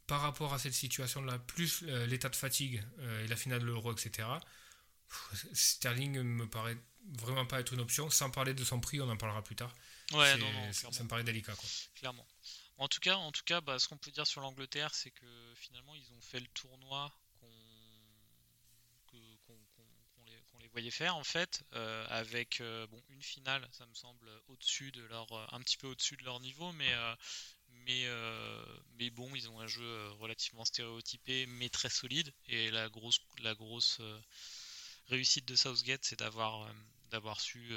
par 0.08 0.22
rapport 0.22 0.54
à 0.54 0.60
cette 0.60 0.74
situation-là, 0.74 1.38
plus 1.40 1.82
l'état 1.82 2.30
de 2.30 2.36
fatigue 2.36 2.82
et 3.24 3.28
la 3.28 3.36
finale 3.36 3.60
de 3.60 3.66
l'Euro, 3.66 3.92
etc. 3.92 4.28
Sterling 5.54 6.22
me 6.22 6.48
paraît 6.48 6.78
vraiment 7.18 7.46
pas 7.46 7.60
être 7.60 7.74
une 7.74 7.82
option. 7.82 8.10
Sans 8.10 8.30
parler 8.30 8.54
de 8.54 8.64
son 8.64 8.80
prix, 8.80 9.02
on 9.02 9.10
en 9.10 9.18
parlera 9.18 9.44
plus 9.44 9.56
tard. 9.56 9.74
Ouais, 10.14 10.38
non, 10.38 10.52
non, 10.52 10.74
ça 10.74 11.04
me 11.04 11.08
paraît 11.08 11.24
délicat. 11.24 11.54
Quoi. 11.56 11.70
Clairement. 11.96 12.28
En 12.78 12.88
tout 12.88 13.00
cas, 13.00 13.16
en 13.16 13.32
tout 13.32 13.44
cas 13.44 13.60
bah, 13.62 13.80
ce 13.80 13.88
qu'on 13.88 13.98
peut 13.98 14.12
dire 14.12 14.28
sur 14.28 14.42
l'Angleterre, 14.42 14.94
c'est 14.94 15.12
que 15.12 15.54
finalement, 15.56 15.96
ils 15.96 16.12
ont 16.14 16.22
fait 16.22 16.40
le 16.40 16.48
tournoi 16.48 17.12
qu'on 19.08 20.60
les, 20.60 20.68
voyait 20.70 20.92
faire, 20.92 21.16
en 21.16 21.24
fait, 21.24 21.64
euh, 21.74 22.06
avec 22.10 22.62
euh, 22.62 22.86
bon, 22.88 23.02
une 23.10 23.22
finale, 23.22 23.68
ça 23.72 23.86
me 23.86 23.94
semble 23.94 24.30
au-dessus 24.48 24.92
de 24.92 25.02
leur, 25.04 25.32
euh, 25.32 25.46
un 25.52 25.62
petit 25.62 25.78
peu 25.78 25.88
au-dessus 25.88 26.18
de 26.18 26.24
leur 26.24 26.40
niveau, 26.40 26.72
mais, 26.74 26.92
mais, 27.88 28.06
mais 29.00 29.10
bon, 29.10 29.34
ils 29.36 29.50
ont 29.50 29.60
un 29.60 29.68
jeu 29.68 30.10
relativement 30.20 30.66
stéréotypé, 30.66 31.46
mais 31.48 31.70
très 31.70 31.90
solide. 31.90 32.32
Et 32.48 32.70
la 32.72 32.90
grosse, 32.90 33.20
la 33.42 33.56
grosse 33.56 34.00
réussite 35.08 35.48
de 35.48 35.56
Southgate, 35.56 36.04
c'est 36.04 36.20
d'avoir 36.20 36.70
d'avoir 37.10 37.40
su 37.40 37.72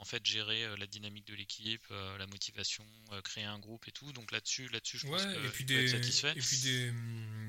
en 0.00 0.04
fait 0.04 0.24
gérer 0.24 0.64
euh, 0.64 0.76
la 0.78 0.86
dynamique 0.86 1.26
de 1.26 1.34
l'équipe, 1.34 1.84
euh, 1.90 2.16
la 2.16 2.26
motivation, 2.26 2.84
euh, 3.12 3.20
créer 3.20 3.44
un 3.44 3.58
groupe 3.58 3.86
et 3.86 3.92
tout. 3.92 4.10
Donc 4.12 4.32
là-dessus, 4.32 4.66
là-dessus, 4.68 4.98
je 4.98 5.06
pense 5.06 5.22
que 5.22 5.46
et 5.46 5.48
puis 5.50 5.64
des, 5.64 5.88
satisfait. 5.88 6.32
Et 6.34 6.40
puis 6.40 6.58
des, 6.62 6.92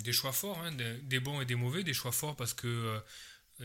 des 0.03 0.11
choix 0.11 0.33
forts, 0.33 0.59
hein, 0.59 0.73
des, 0.73 1.19
bons 1.21 1.39
et 1.39 1.45
des 1.45 1.55
mauvais, 1.55 1.83
des 1.83 1.93
choix 1.93 2.11
forts 2.11 2.35
parce 2.35 2.53
que 2.53 3.01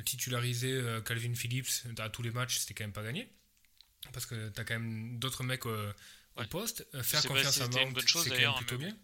titulariser 0.04 0.80
Calvin 1.04 1.34
Phillips 1.34 1.86
à 1.98 2.10
tous 2.10 2.22
les 2.22 2.30
matchs, 2.30 2.58
c'était 2.58 2.74
quand 2.74 2.84
même 2.84 2.92
pas 2.92 3.02
gagné. 3.02 3.28
Parce 4.12 4.24
que 4.24 4.50
tu 4.50 4.60
as 4.60 4.64
quand 4.64 4.74
même 4.74 5.18
d'autres 5.18 5.42
mecs 5.42 5.64
au 6.36 6.44
poste. 6.44 6.86
Faire 7.02 7.22
confiance 7.26 7.60
à 7.60 7.68
Mount, 7.68 7.94
c'est 8.00 8.30
quand 8.30 8.36
même 8.36 8.54
plutôt 8.54 8.78
bien. 8.78 8.96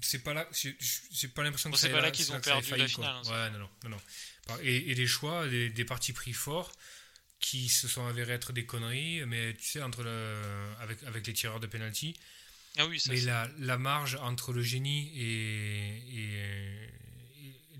C'est 0.00 0.20
pas 0.20 0.32
là, 0.32 0.48
j'ai 0.52 1.28
pas 1.28 1.42
l'impression 1.42 1.70
que 1.70 1.76
c'est 1.76 1.90
pas 1.90 2.00
là, 2.00 2.12
qu'ils 2.12 2.32
ont 2.32 2.40
perdu 2.40 2.70
la 2.76 2.86
finale. 2.86 3.16
Hein, 3.16 3.30
ouais, 3.30 3.58
non, 3.58 3.68
non, 3.84 3.90
non. 3.90 4.58
Et, 4.62 4.90
et 4.90 4.94
des 4.94 5.06
choix, 5.08 5.48
des, 5.48 5.70
des 5.70 5.84
partis 5.84 6.12
pris 6.12 6.32
forts 6.32 6.72
qui 7.40 7.68
se 7.68 7.88
sont 7.88 8.06
avérés 8.06 8.34
être 8.34 8.52
des 8.52 8.64
conneries, 8.64 9.26
mais 9.26 9.54
tu 9.54 9.64
sais, 9.64 9.82
entre 9.82 10.04
le, 10.04 10.40
avec, 10.78 11.02
avec 11.02 11.26
les 11.26 11.32
tireurs 11.32 11.58
de 11.58 11.66
penalty. 11.66 12.14
Ah 12.78 12.86
oui, 12.86 13.00
ça, 13.00 13.12
mais 13.12 13.20
la, 13.20 13.50
la, 13.58 13.76
marge 13.76 14.14
entre 14.14 14.52
le 14.52 14.62
génie 14.62 15.12
et, 15.18 15.96
et, 16.16 16.88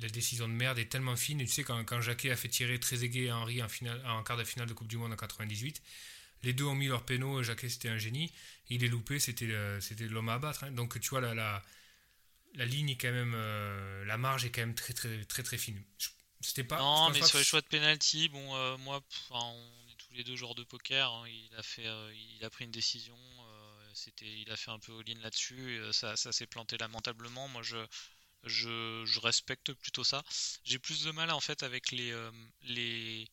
la 0.02 0.08
décision 0.08 0.48
de 0.48 0.52
merde 0.52 0.78
est 0.78 0.90
tellement 0.90 1.16
fine. 1.16 1.40
Et 1.40 1.46
tu 1.46 1.52
sais, 1.52 1.64
quand, 1.64 1.82
quand 1.84 2.00
Jacquet 2.00 2.30
a 2.30 2.36
fait 2.36 2.48
tirer 2.48 2.78
Trezeguet 2.78 3.26
et 3.26 3.32
Henry 3.32 3.62
en, 3.62 3.68
finale, 3.68 4.02
en 4.04 4.22
quart 4.22 4.36
de 4.36 4.44
finale 4.44 4.68
de 4.68 4.74
Coupe 4.74 4.88
du 4.88 4.96
Monde 4.96 5.12
en 5.12 5.16
98, 5.16 5.80
les 6.42 6.52
deux 6.52 6.64
ont 6.64 6.74
mis 6.74 6.88
leur 6.88 7.04
pénaux. 7.04 7.42
Jacquet, 7.42 7.68
c'était 7.68 7.88
un 7.88 7.98
génie. 7.98 8.32
Il 8.68 8.84
est 8.84 8.88
loupé, 8.88 9.18
c'était 9.18 9.46
l'homme 9.46 10.28
à 10.28 10.34
abattre. 10.34 10.64
Hein. 10.64 10.72
Donc, 10.72 10.98
tu 11.00 11.10
vois, 11.10 11.20
la, 11.20 11.34
la, 11.34 11.62
la 12.54 12.64
ligne 12.64 12.90
est 12.90 12.96
quand 12.96 13.12
même. 13.12 13.34
Euh, 13.34 14.04
la 14.04 14.18
marge 14.18 14.44
est 14.44 14.50
quand 14.50 14.60
même 14.60 14.74
très, 14.74 14.92
très, 14.92 15.24
très, 15.24 15.42
très 15.42 15.58
fine. 15.58 15.82
C'était 16.40 16.64
pas. 16.64 16.78
Non, 16.78 17.10
mais 17.10 17.22
sur 17.22 17.38
les 17.38 17.44
choix 17.44 17.60
de 17.60 17.66
penalty, 17.66 18.28
bon, 18.28 18.54
euh, 18.54 18.76
moi, 18.78 19.02
on 19.30 19.54
est 19.90 19.96
tous 19.96 20.12
les 20.14 20.24
deux 20.24 20.36
joueurs 20.36 20.54
de 20.54 20.64
poker. 20.64 21.10
Hein, 21.12 21.28
il 21.28 21.54
a 21.56 21.62
fait, 21.62 21.86
euh, 21.86 22.12
il 22.36 22.44
a 22.44 22.50
pris 22.50 22.64
une 22.64 22.70
décision. 22.70 23.16
C'était, 23.94 24.40
il 24.40 24.50
a 24.50 24.56
fait 24.56 24.70
un 24.70 24.78
peu 24.78 24.98
all-in 24.98 25.20
là-dessus. 25.20 25.82
ça, 25.92 26.16
ça 26.16 26.32
s'est 26.32 26.46
planté 26.46 26.78
lamentablement. 26.78 27.46
Moi, 27.48 27.62
je, 27.62 27.76
je, 28.44 29.04
je, 29.04 29.20
respecte 29.20 29.74
plutôt 29.74 30.02
ça. 30.02 30.22
J'ai 30.64 30.78
plus 30.78 31.04
de 31.04 31.10
mal 31.10 31.30
en 31.30 31.40
fait 31.40 31.62
avec 31.62 31.92
les, 31.92 32.10
les, 32.62 33.28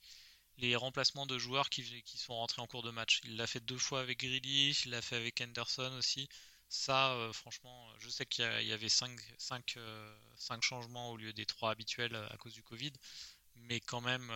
les 0.59 0.75
remplacements 0.75 1.25
de 1.25 1.37
joueurs 1.37 1.69
qui, 1.69 2.03
sont 2.05 2.35
rentrés 2.35 2.61
en 2.61 2.67
cours 2.67 2.83
de 2.83 2.91
match. 2.91 3.21
Il 3.25 3.37
l'a 3.37 3.47
fait 3.47 3.59
deux 3.59 3.77
fois 3.77 4.01
avec 4.01 4.19
Grealish, 4.19 4.85
il 4.85 4.91
l'a 4.91 5.01
fait 5.01 5.15
avec 5.15 5.41
Henderson 5.41 5.91
aussi. 5.97 6.29
Ça, 6.69 7.29
franchement, 7.33 7.89
je 7.99 8.09
sais 8.09 8.25
qu'il 8.25 8.45
y, 8.61 8.71
avait 8.71 8.89
5, 8.89 9.19
changements 10.61 11.11
au 11.11 11.17
lieu 11.17 11.33
des 11.33 11.45
3 11.45 11.71
habituels 11.71 12.15
à 12.15 12.37
cause 12.37 12.53
du 12.53 12.61
Covid 12.61 12.91
mais 13.67 13.79
quand 13.79 14.01
même, 14.01 14.31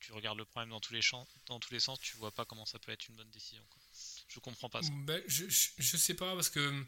tu, 0.00 0.12
regardes 0.12 0.38
le 0.38 0.44
problème 0.44 0.70
dans 0.70 0.80
tous 0.80 0.92
les 0.92 1.02
champs, 1.02 1.26
dans 1.46 1.58
tous 1.58 1.72
les 1.72 1.80
sens, 1.80 1.98
tu 2.00 2.16
vois 2.16 2.30
pas 2.30 2.44
comment 2.44 2.66
ça 2.66 2.78
peut 2.78 2.92
être 2.92 3.08
une 3.08 3.16
bonne 3.16 3.30
décision. 3.30 3.62
Quoi. 3.68 3.82
Je 4.28 4.40
comprends 4.40 4.68
pas 4.68 4.82
ça. 4.82 4.90
Ben, 5.04 5.22
je, 5.26 5.44
je, 5.48 5.96
sais 5.96 6.14
pas 6.14 6.34
parce 6.34 6.50
que 6.50 6.84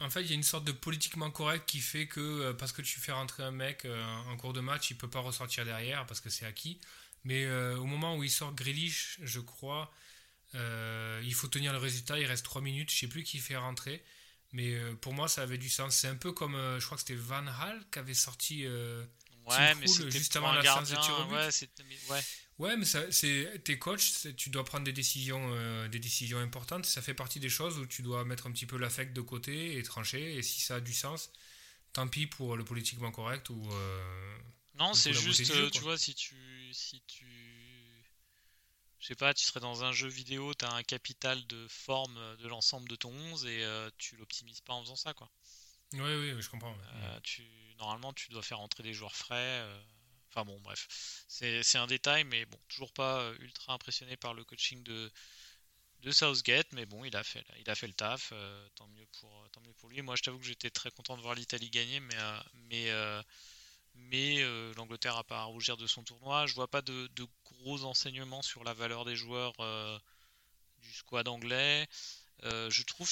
en 0.00 0.10
fait, 0.10 0.22
il 0.22 0.28
y 0.28 0.32
a 0.32 0.34
une 0.34 0.42
sorte 0.42 0.64
de 0.64 0.72
politiquement 0.72 1.30
correct 1.30 1.64
qui 1.66 1.80
fait 1.80 2.06
que 2.06 2.20
euh, 2.20 2.54
parce 2.54 2.72
que 2.72 2.82
tu 2.82 2.98
fais 2.98 3.12
rentrer 3.12 3.42
un 3.42 3.50
mec 3.50 3.84
euh, 3.84 4.04
en 4.28 4.36
cours 4.36 4.52
de 4.52 4.60
match, 4.60 4.90
il 4.90 4.96
peut 4.96 5.10
pas 5.10 5.20
ressortir 5.20 5.64
derrière 5.64 6.06
parce 6.06 6.20
que 6.20 6.30
c'est 6.30 6.46
acquis. 6.46 6.80
Mais 7.24 7.44
euh, 7.44 7.76
au 7.78 7.84
moment 7.84 8.16
où 8.16 8.24
il 8.24 8.30
sort 8.30 8.54
Grealish, 8.54 9.18
je 9.22 9.40
crois, 9.40 9.92
il 10.54 11.34
faut 11.34 11.48
tenir 11.48 11.72
le 11.72 11.78
résultat. 11.78 12.18
Il 12.18 12.26
reste 12.26 12.44
3 12.44 12.60
minutes. 12.60 12.90
Je 12.90 12.98
sais 12.98 13.08
plus 13.08 13.22
qui 13.22 13.38
fait 13.38 13.56
rentrer. 13.56 14.04
Mais 14.52 14.76
pour 14.96 15.14
moi, 15.14 15.28
ça 15.28 15.42
avait 15.42 15.58
du 15.58 15.70
sens. 15.70 15.96
C'est 15.96 16.08
un 16.08 16.16
peu 16.16 16.32
comme, 16.32 16.54
je 16.78 16.84
crois 16.84 16.96
que 16.96 17.02
c'était 17.02 17.14
Van 17.14 17.46
Hal 17.46 17.82
qui 17.90 17.98
avait 17.98 18.14
sorti 18.14 18.66
ouais, 19.46 19.74
mais 19.76 20.10
juste 20.10 20.36
avant 20.36 20.52
la 20.52 20.62
gardien, 20.62 21.00
ouais, 21.30 21.48
ouais. 22.10 22.20
Ouais, 22.58 22.76
mais 22.76 22.84
c'est 22.84 23.62
tes 23.64 23.78
coachs, 23.78 24.36
tu 24.36 24.50
dois 24.50 24.64
prendre 24.64 24.84
des 24.84 24.92
décisions, 24.92 25.50
euh, 25.54 25.88
des 25.88 25.98
décisions 25.98 26.38
importantes. 26.38 26.86
Ça 26.86 27.02
fait 27.02 27.14
partie 27.14 27.40
des 27.40 27.48
choses 27.48 27.78
où 27.78 27.86
tu 27.86 28.02
dois 28.02 28.24
mettre 28.24 28.46
un 28.46 28.52
petit 28.52 28.66
peu 28.66 28.76
l'affect 28.76 29.12
de 29.12 29.20
côté 29.20 29.78
et 29.78 29.82
trancher. 29.82 30.36
Et 30.36 30.42
si 30.42 30.60
ça 30.60 30.76
a 30.76 30.80
du 30.80 30.92
sens, 30.92 31.30
tant 31.92 32.06
pis 32.06 32.26
pour 32.26 32.56
le 32.56 32.64
politiquement 32.64 33.10
correct 33.10 33.50
ou. 33.50 33.68
Euh, 34.74 34.78
non, 34.78 34.94
c'est 34.94 35.12
juste, 35.12 35.50
euh, 35.50 35.70
tu 35.70 35.80
vois, 35.80 35.98
si 35.98 36.14
tu, 36.14 36.70
si 36.72 37.02
tu, 37.06 37.26
je 38.98 39.06
sais 39.06 39.14
pas, 39.14 39.34
tu 39.34 39.44
serais 39.44 39.60
dans 39.60 39.84
un 39.84 39.92
jeu 39.92 40.08
vidéo, 40.08 40.54
tu 40.54 40.64
as 40.64 40.72
un 40.72 40.82
capital 40.82 41.46
de 41.46 41.66
forme 41.68 42.36
de 42.38 42.48
l'ensemble 42.48 42.88
de 42.88 42.96
ton 42.96 43.10
11 43.10 43.46
et 43.46 43.66
tu 43.98 44.16
l'optimises 44.16 44.60
pas 44.60 44.72
en 44.72 44.82
faisant 44.82 44.96
ça, 44.96 45.14
quoi. 45.14 45.30
Oui, 45.92 46.00
oui, 46.00 46.34
je 46.40 46.48
comprends. 46.48 46.76
tu, 47.22 47.42
normalement, 47.78 48.12
tu 48.12 48.30
dois 48.30 48.42
faire 48.42 48.60
entrer 48.60 48.82
des 48.82 48.94
joueurs 48.94 49.14
frais. 49.14 49.66
Enfin 50.34 50.46
bon, 50.46 50.58
bref, 50.60 50.86
c'est 51.28 51.76
un 51.76 51.86
détail, 51.86 52.24
mais 52.24 52.46
bon, 52.46 52.58
toujours 52.68 52.92
pas 52.92 53.20
euh, 53.20 53.36
ultra 53.40 53.74
impressionné 53.74 54.16
par 54.16 54.32
le 54.32 54.44
coaching 54.44 54.82
de, 54.82 55.12
de 56.00 56.10
Southgate, 56.10 56.72
mais 56.72 56.86
bon, 56.86 57.04
il 57.04 57.14
a 57.16 57.22
fait, 57.22 57.44
il 57.58 57.68
a 57.68 57.74
fait 57.74 57.86
le 57.86 57.92
taf, 57.92 58.30
euh, 58.32 58.68
tant, 58.74 58.88
mieux 58.88 59.04
pour, 59.20 59.48
tant 59.52 59.60
mieux 59.60 59.74
pour 59.74 59.90
lui. 59.90 60.00
Moi, 60.00 60.16
je 60.16 60.22
t'avoue 60.22 60.38
que 60.38 60.46
j'étais 60.46 60.70
très 60.70 60.90
content 60.90 61.18
de 61.18 61.22
voir 61.22 61.34
l'Italie 61.34 61.68
gagner, 61.68 62.00
mais, 62.00 62.16
euh, 62.16 62.40
mais, 62.70 62.90
mais 63.94 64.42
l'Angleterre 64.76 65.16
n'a 65.16 65.24
pas 65.24 65.40
à 65.40 65.44
rougir 65.44 65.76
de 65.76 65.86
son 65.86 66.02
tournoi. 66.02 66.46
Je 66.46 66.54
vois 66.54 66.68
pas 66.68 66.82
de, 66.82 67.08
de 67.14 67.26
gros 67.44 67.84
enseignements 67.84 68.42
sur 68.42 68.64
la 68.64 68.72
valeur 68.72 69.04
des 69.04 69.16
joueurs 69.16 69.54
du 70.78 70.92
squad 70.92 71.28
anglais. 71.28 71.86
je 72.42 72.82
trouve 72.82 73.10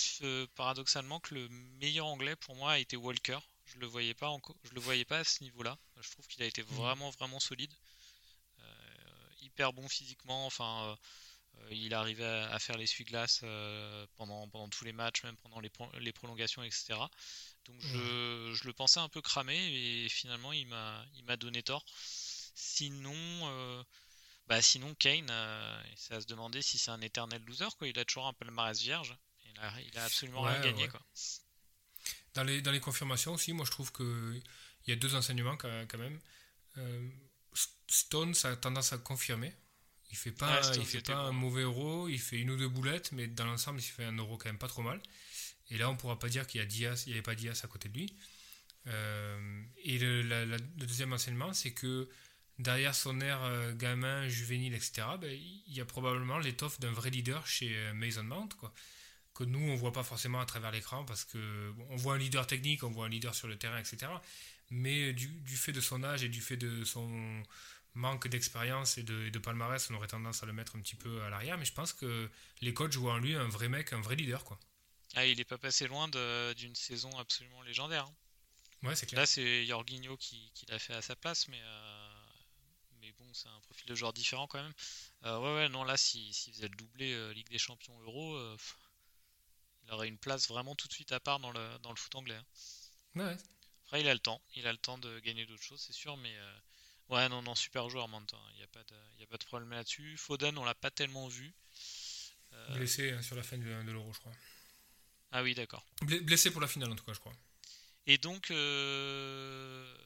paradoxalement 0.55 1.21
que 1.21 1.35
le 1.35 1.49
meilleur 1.81 2.07
anglais 2.07 2.37
pour 2.37 2.57
moi 2.57 2.73
a 2.73 2.79
été 2.79 2.97
Walker 2.97 3.39
je 3.73 3.79
le 3.79 3.87
voyais 3.87 4.15
pas 4.15 4.29
encore, 4.29 4.57
je 4.65 4.75
le 4.75 4.81
voyais 4.81 5.05
pas 5.05 5.19
à 5.19 5.25
ce 5.25 5.43
niveau-là. 5.45 5.79
Je 6.01 6.11
trouve 6.11 6.27
qu'il 6.27 6.43
a 6.43 6.47
été 6.47 6.63
mm. 6.63 6.67
vraiment 6.67 7.11
vraiment 7.11 7.41
solide, 7.41 7.73
euh, 8.61 8.65
hyper 9.43 9.73
bon 9.73 9.89
physiquement. 9.89 10.47
Enfin, 10.47 10.83
euh, 10.85 10.93
euh, 10.93 10.97
il 11.71 11.95
arrivait 11.95 12.25
à, 12.25 12.59
faire 12.59 12.77
l'essuie-glace 12.77 13.41
pendant 14.17 14.49
pendant 14.49 14.69
tous 14.69 14.85
les 14.85 14.93
matchs, 14.93 15.23
même 15.25 15.37
pendant 15.37 15.61
les, 15.61 15.71
les 16.01 16.13
prolongations, 16.13 16.63
etc. 16.63 16.99
Donc 17.65 17.77
je, 17.81 18.53
je, 18.55 18.65
le 18.67 18.73
pensais 18.73 19.01
un 19.01 19.09
peu 19.09 19.21
cramé 19.21 19.57
et 19.57 20.09
finalement 20.09 20.53
il 20.53 20.67
m'a 20.67 21.37
donné 21.37 21.63
tort. 21.63 21.85
Sinon. 22.55 23.85
Bah 24.51 24.61
sinon 24.61 24.97
Kane, 24.97 25.31
à 25.31 25.81
se 25.97 26.27
demander 26.27 26.61
si 26.61 26.77
c'est 26.77 26.91
un 26.91 27.01
éternel 27.03 27.41
loser 27.47 27.69
quoi. 27.79 27.87
Il 27.87 27.97
a 28.01 28.05
toujours 28.05 28.27
un 28.27 28.33
palmarès 28.33 28.81
vierge. 28.81 29.17
Il 29.45 29.57
a, 29.61 29.81
il 29.81 29.97
a 29.97 30.05
absolument 30.05 30.43
rien 30.43 30.61
gagné 30.61 30.89
quoi. 30.89 31.01
Dans 32.35 32.45
les, 32.45 32.61
dans 32.61 32.73
les 32.73 32.81
confirmations 32.81 33.35
aussi, 33.35 33.53
moi 33.53 33.65
je 33.65 33.71
trouve 33.71 33.93
qu'il 33.93 34.43
y 34.87 34.93
a 34.93 34.97
deux 34.97 35.15
enseignements 35.15 35.57
quand 35.57 35.99
même. 35.99 36.21
Euh, 36.79 37.09
Stone, 37.89 38.35
ça 38.35 38.51
a 38.51 38.57
tendance 38.57 38.93
à 38.93 38.99
confirmer. 38.99 39.55
Il 40.11 40.17
fait 40.17 40.33
pas, 40.33 40.61
il 40.77 40.85
fait 40.85 41.01
pas 41.01 41.17
un 41.17 41.33
mauvais 41.33 41.63
euro, 41.63 42.09
il 42.09 42.19
fait 42.19 42.39
une 42.39 42.51
ou 42.51 42.57
deux 42.57 42.69
boulettes, 42.69 43.13
mais 43.13 43.27
dans 43.27 43.45
l'ensemble, 43.45 43.81
il 43.81 43.85
fait 43.85 44.05
un 44.05 44.17
euro 44.17 44.37
quand 44.37 44.49
même 44.49 44.59
pas 44.59 44.69
trop 44.69 44.83
mal. 44.83 45.01
Et 45.71 45.79
là, 45.79 45.89
on 45.89 45.97
pourra 45.97 46.19
pas 46.19 46.29
dire 46.29 46.47
qu'il 46.47 46.61
n'y 46.61 47.13
avait 47.13 47.23
pas 47.23 47.35
Diaz 47.35 47.65
à 47.65 47.69
côté 47.69 47.89
de 47.89 47.95
lui. 47.95 48.15
Euh, 48.87 49.63
et 49.85 49.99
le, 49.99 50.23
le, 50.23 50.59
deuxième 50.59 51.13
enseignement, 51.13 51.53
c'est 51.53 51.73
que 51.73 52.09
derrière 52.59 52.95
son 52.95 53.21
air 53.21 53.43
euh, 53.45 53.73
gamin, 53.75 54.29
juvénile, 54.29 54.75
etc., 54.75 55.03
ben, 55.21 55.31
il 55.31 55.73
y 55.73 55.81
a 55.81 55.85
probablement 55.85 56.39
l'étoffe 56.39 56.81
d'un 56.81 56.93
vrai 56.93 57.11
leader 57.11 57.47
chez 57.47 57.77
Mason 57.95 58.25
Mount. 58.25 58.49
Quoi 58.59 58.73
que 59.35 59.45
nous, 59.45 59.71
on 59.71 59.75
voit 59.75 59.93
pas 59.93 60.03
forcément 60.03 60.41
à 60.41 60.45
travers 60.45 60.71
l'écran 60.71 61.05
parce 61.05 61.25
que 61.25 61.73
on 61.89 61.97
voit 61.97 62.15
un 62.15 62.19
leader 62.19 62.47
technique, 62.47 62.83
on 62.83 62.91
voit 62.91 63.07
un 63.07 63.09
leader 63.09 63.35
sur 63.35 63.49
le 63.49 63.57
terrain, 63.57 63.79
etc. 63.79 64.13
Mais 64.71 65.13
du, 65.13 65.57
fait 65.57 65.73
de 65.73 65.81
son 65.81 66.05
âge 66.05 66.23
et 66.23 66.29
du 66.29 66.41
fait 66.41 66.57
de 66.57 66.85
son 66.85 67.43
manque 68.01 68.27
d'expérience 68.29 68.99
et 68.99 69.03
de, 69.03 69.39
palmarès, 69.39 69.89
on 69.91 69.95
aurait 69.95 70.09
tendance 70.09 70.43
à 70.43 70.47
le 70.47 70.53
mettre 70.53 70.77
un 70.77 70.81
petit 70.81 70.97
peu 70.97 71.23
à 71.23 71.31
l'arrière. 71.31 71.59
Mais 71.59 71.65
je 71.65 71.73
pense 71.73 71.93
que 71.93 72.29
les 72.61 72.75
coachs 72.75 72.95
voient 72.95 73.15
en 73.15 73.19
lui 73.19 73.37
un 73.37 73.49
vrai 73.49 73.69
mec, 73.69 73.93
un 73.93 74.01
vrai 74.01 74.17
leader. 74.17 74.45
Quoi. 74.45 74.59
Ah, 75.15 75.27
il 75.27 75.41
est 75.41 75.45
pas 75.45 75.59
passé 75.59 75.87
loin 75.87 76.09
d'une 76.55 76.75
saison 76.75 77.17
absolument 77.19 77.63
légendaire. 77.63 78.07
Hein. 78.07 78.89
Ouais, 78.89 78.97
c'est 78.97 79.07
clair. 79.07 79.21
Là, 79.21 79.27
c'est 79.27 79.67
Jorginho 79.67 80.17
qui, 80.17 80.51
l'a 80.69 80.79
fait 80.79 80.95
à 80.95 81.03
sa 81.03 81.15
place, 81.15 81.49
mais, 81.49 81.61
euh, 81.61 82.09
mais 83.01 83.13
bon, 83.13 83.27
c'est 83.35 83.49
un 83.49 83.61
profil 83.61 83.87
de 83.87 83.95
joueur 83.95 84.13
différent 84.13 84.47
quand 84.47 84.63
même. 84.63 84.73
Euh, 85.25 85.39
ouais, 85.39 85.55
ouais, 85.55 85.69
non, 85.69 85.85
là, 85.85 85.97
s'il 85.97 86.33
faisait 86.33 86.69
le 86.69 86.77
doublé 86.77 87.13
euh, 87.13 87.33
Ligue 87.35 87.51
des 87.51 87.59
Champions 87.59 87.99
Euro, 88.01 88.39
il 89.85 89.93
aurait 89.93 90.09
une 90.09 90.19
place 90.19 90.49
vraiment 90.49 90.75
tout 90.75 90.89
de 90.89 90.93
suite 90.93 91.13
à 91.13 91.21
part 91.21 91.41
dans 91.41 91.51
le, 91.51 91.79
dans 91.83 91.91
le 91.91 91.97
foot 91.97 92.15
anglais. 92.15 92.37
Hein. 92.37 92.45
Ouais. 93.17 93.37
Après, 93.85 94.01
il 94.01 94.09
a 94.09 94.15
le 94.15 94.21
temps. 94.21 94.41
Il 94.55 94.67
a 94.67 94.73
le 94.73 94.79
temps 94.79 94.97
de 94.99 95.19
gagner 95.19 95.45
d'autres 95.45 95.63
choses, 95.63 95.81
c'est 95.81 95.93
sûr, 95.93 96.17
mais 96.17 96.35
ouais, 97.11 97.29
non, 97.29 97.43
non, 97.43 97.55
super 97.55 97.89
joueur, 97.89 98.09
Manta. 98.09 98.37
Il 98.53 98.59
n'y 98.59 98.63
a, 98.63 98.67
pas 98.69 98.83
de, 98.83 99.23
a 99.23 99.27
pas 99.27 99.37
de 99.37 99.45
problème 99.45 99.71
là-dessus. 99.71 100.17
Foden, 100.17 100.57
on 100.59 100.65
l'a 100.65 100.75
pas 100.75 100.91
tellement 100.91 101.29
vu. 101.29 101.53
Euh, 102.53 102.77
blessé 102.77 103.13
hein, 103.13 103.23
sur 103.23 103.37
la 103.37 103.43
fin 103.43 103.59
de, 103.59 103.65
l'Euro, 103.65 104.13
je 104.13 104.19
crois. 104.19 104.33
Ah 105.33 105.43
oui, 105.43 105.55
d'accord. 105.55 105.85
Blessé 106.03 106.51
pour 106.51 106.61
la 106.61 106.67
finale, 106.67 106.91
en 106.91 106.97
tout 106.97 107.05
cas, 107.05 107.13
je 107.13 107.21
crois. 107.21 107.35
Et 108.07 108.19
donc, 108.19 108.51
euh, 108.51 109.97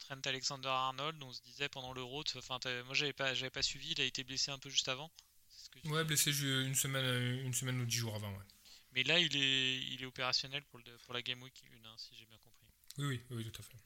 Trent 0.00 0.20
Alexander-Arnold, 0.24 1.22
on 1.22 1.32
se 1.32 1.42
disait 1.42 1.68
pendant 1.68 1.92
l'Euro, 1.92 2.24
enfin, 2.36 2.58
moi 2.84 2.94
j'avais 2.94 3.12
pas, 3.12 3.34
j'avais 3.34 3.50
pas 3.50 3.62
suivi, 3.62 3.92
il 3.92 4.00
a 4.00 4.04
été 4.04 4.24
blessé 4.24 4.50
un 4.50 4.58
peu 4.58 4.70
juste 4.70 4.88
avant. 4.88 5.12
ouais, 5.84 6.02
blessé 6.02 6.32
une 6.42 6.74
semaine, 6.74 7.44
une 7.44 7.54
semaine 7.54 7.80
ou 7.80 7.86
dix 7.86 7.98
jours 7.98 8.16
avant, 8.16 8.32
ouais. 8.32 8.44
Mais 8.92 9.04
là, 9.04 9.20
il 9.20 9.36
est, 9.36 9.78
il 9.92 10.02
est 10.02 10.06
opérationnel 10.06 10.64
pour, 10.64 10.80
le, 10.80 10.96
pour 11.04 11.14
la 11.14 11.22
Game 11.22 11.40
Week 11.42 11.62
1, 11.84 11.88
hein, 11.88 11.94
si 11.96 12.16
j'ai 12.16 12.26
bien 12.26 12.38
compris. 12.38 12.66
Oui, 12.98 13.06
oui, 13.30 13.36
oui, 13.36 13.50
tout 13.50 13.60
à 13.60 13.64
fait. 13.64 13.76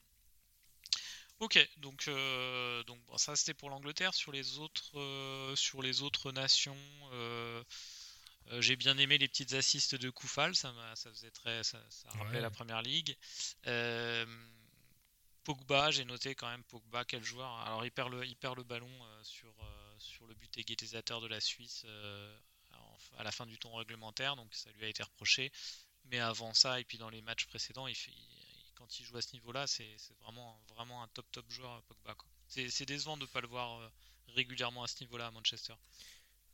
Ok, 1.39 1.59
donc, 1.77 2.07
euh, 2.07 2.83
donc 2.83 3.03
bon, 3.05 3.17
ça 3.17 3.35
c'était 3.35 3.53
pour 3.53 3.69
l'Angleterre. 3.69 4.13
Sur 4.13 4.31
les 4.31 4.57
autres, 4.57 4.97
euh, 4.97 5.55
sur 5.55 5.81
les 5.81 6.01
autres 6.01 6.31
nations, 6.31 6.77
euh, 7.11 7.63
j'ai 8.59 8.75
bien 8.75 8.97
aimé 8.97 9.17
les 9.17 9.27
petites 9.27 9.53
assists 9.53 9.95
de 9.95 10.09
Koufal, 10.09 10.55
ça, 10.55 10.73
ça 10.95 11.09
faisait 11.11 11.31
très, 11.31 11.63
ça, 11.63 11.79
rappelait 12.05 12.41
la 12.41 12.51
première 12.51 12.81
ligue. 12.81 13.17
Pogba, 15.43 15.91
j'ai 15.91 16.05
noté 16.05 16.33
quand 16.33 16.49
même 16.49 16.63
Pogba, 16.63 17.05
quel 17.05 17.23
joueur. 17.23 17.51
Alors 17.59 17.85
il 17.85 17.91
perd 17.91 18.11
le, 18.11 18.25
il 18.25 18.35
perd 18.35 18.57
le 18.57 18.63
ballon 18.63 18.89
sur, 19.23 19.53
sur 19.99 20.25
le 20.27 20.33
but 20.35 20.57
égalisateur 20.57 21.21
de 21.21 21.27
la 21.27 21.41
Suisse 21.41 21.85
à 23.17 23.23
la 23.23 23.31
fin 23.31 23.45
du 23.45 23.57
temps 23.57 23.73
réglementaire, 23.75 24.35
donc 24.35 24.53
ça 24.53 24.71
lui 24.71 24.85
a 24.85 24.87
été 24.87 25.03
reproché. 25.03 25.51
Mais 26.05 26.19
avant 26.19 26.53
ça, 26.53 26.79
et 26.79 26.83
puis 26.83 26.97
dans 26.97 27.09
les 27.09 27.21
matchs 27.21 27.45
précédents, 27.45 27.87
il 27.87 27.95
fait, 27.95 28.11
quand 28.75 28.99
il 28.99 29.05
joue 29.05 29.17
à 29.17 29.21
ce 29.21 29.33
niveau-là, 29.33 29.65
c'est 29.67 29.97
vraiment, 30.21 31.03
un 31.03 31.07
top 31.09 31.25
top 31.31 31.49
joueur 31.49 31.81
Pogba. 31.83 32.15
C'est 32.47 32.85
décevant 32.85 33.17
de 33.17 33.23
ne 33.23 33.27
pas 33.27 33.41
le 33.41 33.47
voir 33.47 33.79
euh, 33.79 33.89
régulièrement 34.35 34.83
à 34.83 34.87
ce 34.87 35.01
niveau-là 35.01 35.27
à 35.27 35.31
Manchester. 35.31 35.73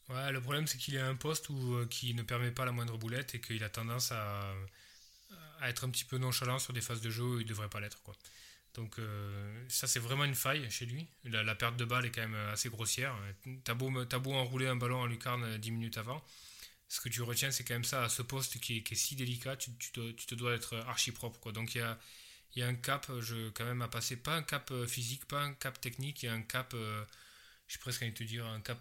Ouais, 0.09 0.31
le 0.31 0.41
problème 0.41 0.67
c'est 0.67 0.77
qu'il 0.77 0.97
a 0.97 1.07
un 1.07 1.15
poste 1.15 1.49
où, 1.49 1.75
euh, 1.75 1.85
qui 1.85 2.13
ne 2.13 2.23
permet 2.23 2.51
pas 2.51 2.65
la 2.65 2.71
moindre 2.71 2.97
boulette 2.97 3.35
et 3.35 3.41
qu'il 3.41 3.63
a 3.63 3.69
tendance 3.69 4.11
à, 4.11 4.53
être 5.63 5.83
un 5.85 5.89
petit 5.89 6.05
peu 6.05 6.17
nonchalant 6.17 6.57
sur 6.57 6.73
des 6.73 6.81
phases 6.81 7.01
de 7.01 7.09
jeu 7.09 7.23
où 7.23 7.39
il 7.39 7.43
ne 7.43 7.49
devrait 7.49 7.69
pas 7.69 7.79
l'être. 7.79 7.99
Donc 8.73 8.97
euh, 8.99 9.65
ça 9.69 9.85
c'est 9.85 9.99
vraiment 9.99 10.23
une 10.23 10.35
faille 10.35 10.69
chez 10.71 10.85
lui. 10.85 11.07
La, 11.25 11.55
perte 11.55 11.77
de 11.77 11.85
balle 11.85 12.05
est 12.05 12.11
quand 12.11 12.21
même 12.27 12.49
assez 12.49 12.69
grossière. 12.69 13.15
T'as 13.63 13.73
beau, 13.73 13.91
as 13.99 14.19
beau 14.19 14.33
enrouler 14.33 14.67
un 14.67 14.75
ballon 14.75 15.01
en 15.01 15.05
lucarne 15.05 15.57
10 15.57 15.71
minutes 15.71 15.97
avant, 15.97 16.23
ce 16.91 16.99
que 16.99 17.07
tu 17.07 17.21
retiens, 17.21 17.51
c'est 17.51 17.63
quand 17.63 17.73
même 17.73 17.85
ça, 17.85 18.09
ce 18.09 18.21
poste 18.21 18.59
qui 18.59 18.83
est, 18.85 18.95
si 18.95 19.15
délicat, 19.15 19.55
tu, 19.55 19.71
te 19.71 20.35
dois 20.35 20.53
être 20.55 20.75
archi 20.75 21.13
propre. 21.13 21.53
Donc 21.53 21.73
il 21.73 21.77
y 22.57 22.61
a, 22.61 22.67
un 22.67 22.75
cap, 22.75 23.09
quand 23.55 23.63
même, 23.63 23.81
à 23.81 23.87
passer, 23.87 24.17
pas 24.17 24.35
un 24.35 24.43
cap 24.43 24.69
euh, 24.71 24.85
physique, 24.85 25.25
pas 25.25 25.41
un 25.41 25.53
cap 25.53 25.79
technique, 25.79 26.23
il 26.23 26.25
y 26.25 26.29
a 26.29 26.33
un 26.33 26.41
cap, 26.41 26.73
euh, 26.73 27.05
je 27.67 27.73
suis 27.73 27.79
presque 27.79 28.01
envie 28.01 28.11
de 28.11 28.17
te 28.17 28.25
dire, 28.25 28.45
un 28.45 28.59
cap 28.59 28.77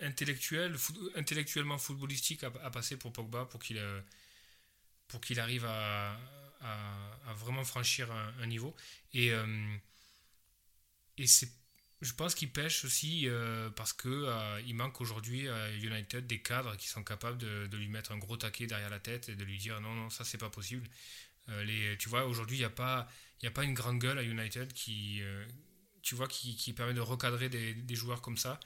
intellectuel, 0.00 0.76
intellectuellement 1.14 1.78
footballistique 1.78 2.42
à, 2.42 2.50
passer 2.50 2.96
pour 2.96 3.12
Pogba 3.12 3.44
pour 3.44 3.60
qu'il 3.60 3.78
euh, 3.78 4.02
arrive 5.36 5.64
à, 5.64 6.18
vraiment 7.36 7.62
franchir 7.64 8.10
un, 8.10 8.46
niveau. 8.46 8.74
Et, 9.14 9.30
et 11.16 11.26
c'est 11.28 11.61
je 12.02 12.12
pense 12.14 12.34
qu'il 12.34 12.50
pêche 12.50 12.84
aussi 12.84 13.28
euh, 13.28 13.70
parce 13.70 13.92
que 13.92 14.08
euh, 14.08 14.60
il 14.66 14.74
manque 14.74 15.00
aujourd'hui 15.00 15.48
à 15.48 15.72
United 15.76 16.26
des 16.26 16.42
cadres 16.42 16.76
qui 16.76 16.88
sont 16.88 17.04
capables 17.04 17.38
de, 17.38 17.76
lui 17.76 17.88
mettre 17.88 18.10
un 18.10 18.18
gros 18.18 18.36
taquet 18.36 18.66
derrière 18.66 18.90
la 18.90 18.98
tête 18.98 19.28
et 19.28 19.36
de 19.36 19.44
lui 19.44 19.56
dire 19.56 19.80
non 19.80 19.94
non 19.94 20.10
ça 20.10 20.24
c'est 20.24 20.38
pas 20.38 20.50
possible. 20.50 20.86
Euh, 21.48 21.96
tu 21.98 22.08
vois 22.08 22.26
aujourd'hui 22.26 22.56
il 22.56 22.60
n'y 22.60 22.66
a 22.66 22.70
pas 22.70 23.08
a 23.44 23.50
pas 23.50 23.64
une 23.64 23.74
grande 23.74 24.00
gueule 24.00 24.18
à 24.18 24.22
United 24.24 24.72
qui 24.72 25.22
tu 26.02 26.16
vois 26.16 26.26
qui, 26.26 26.72
permet 26.72 26.94
de 26.94 27.00
recadrer 27.00 27.48
des, 27.48 27.94
joueurs 27.94 28.20
comme 28.20 28.36
ça 28.36 28.58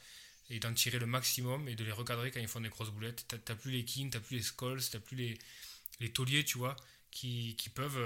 et 0.49 0.59
d'en 0.59 0.73
tirer 0.73 0.99
le 0.99 1.07
maximum 1.07 1.69
et 1.69 1.75
de 1.75 1.85
les 1.85 1.93
recadrer 1.93 2.31
quand 2.31 2.41
ils 2.41 2.49
font 2.49 2.61
des 2.61 2.69
grosses 2.71 2.91
boulettes. 2.91 3.27
T'as 3.45 3.55
plus 3.55 3.71
les 3.71 3.85
King, 3.85 4.11
t'as 4.11 4.21
plus 4.21 4.37
les 4.37 4.43
Skulls, 4.43 4.81
t'as 4.91 5.01
plus 5.01 5.17
les 5.17 5.39
les 6.01 6.11
tauliers 6.11 6.45
tu 6.45 6.57
vois 6.59 6.77
qui, 7.11 7.55
qui 7.57 7.69
peuvent 7.69 8.01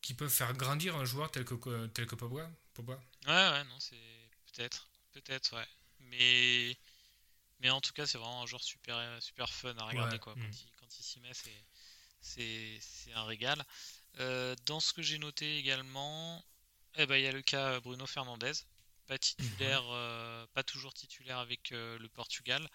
qui 0.00 0.14
peuvent 0.14 0.30
faire 0.30 0.54
grandir 0.54 0.96
un 0.96 1.04
joueur 1.04 1.30
tel 1.30 1.44
que 1.44 1.86
tel 1.88 2.06
que 2.06 2.14
Pogba. 2.14 2.50
Ouais, 3.26 3.50
ouais, 3.50 3.64
non, 3.64 3.78
c'est 3.78 3.96
peut-être, 4.52 4.88
peut-être, 5.12 5.56
ouais. 5.56 5.66
Mais, 6.00 6.76
mais 7.60 7.70
en 7.70 7.80
tout 7.80 7.92
cas, 7.92 8.06
c'est 8.06 8.18
vraiment 8.18 8.42
un 8.42 8.46
joueur 8.46 8.62
super, 8.62 9.22
super 9.22 9.52
fun 9.52 9.76
à 9.76 9.84
regarder, 9.84 10.18
quoi. 10.18 10.34
Mm. 10.34 10.50
Quand 10.76 10.98
il 10.98 11.02
s'y 11.02 11.20
met, 11.20 11.32
c'est 12.20 13.12
un 13.14 13.24
régal. 13.24 13.64
Euh, 14.18 14.56
dans 14.66 14.80
ce 14.80 14.92
que 14.92 15.02
j'ai 15.02 15.18
noté 15.18 15.58
également, 15.58 16.44
eh 16.96 17.06
ben, 17.06 17.16
il 17.16 17.22
y 17.22 17.28
a 17.28 17.32
le 17.32 17.42
cas 17.42 17.80
Bruno 17.80 18.06
Fernandez, 18.06 18.52
pas 19.06 19.18
titulaire, 19.18 19.82
mhm. 19.82 19.90
euh, 19.92 20.46
pas 20.54 20.62
toujours 20.62 20.94
titulaire 20.94 21.38
avec 21.38 21.72
euh, 21.72 21.98
le 21.98 22.08
Portugal, 22.08 22.68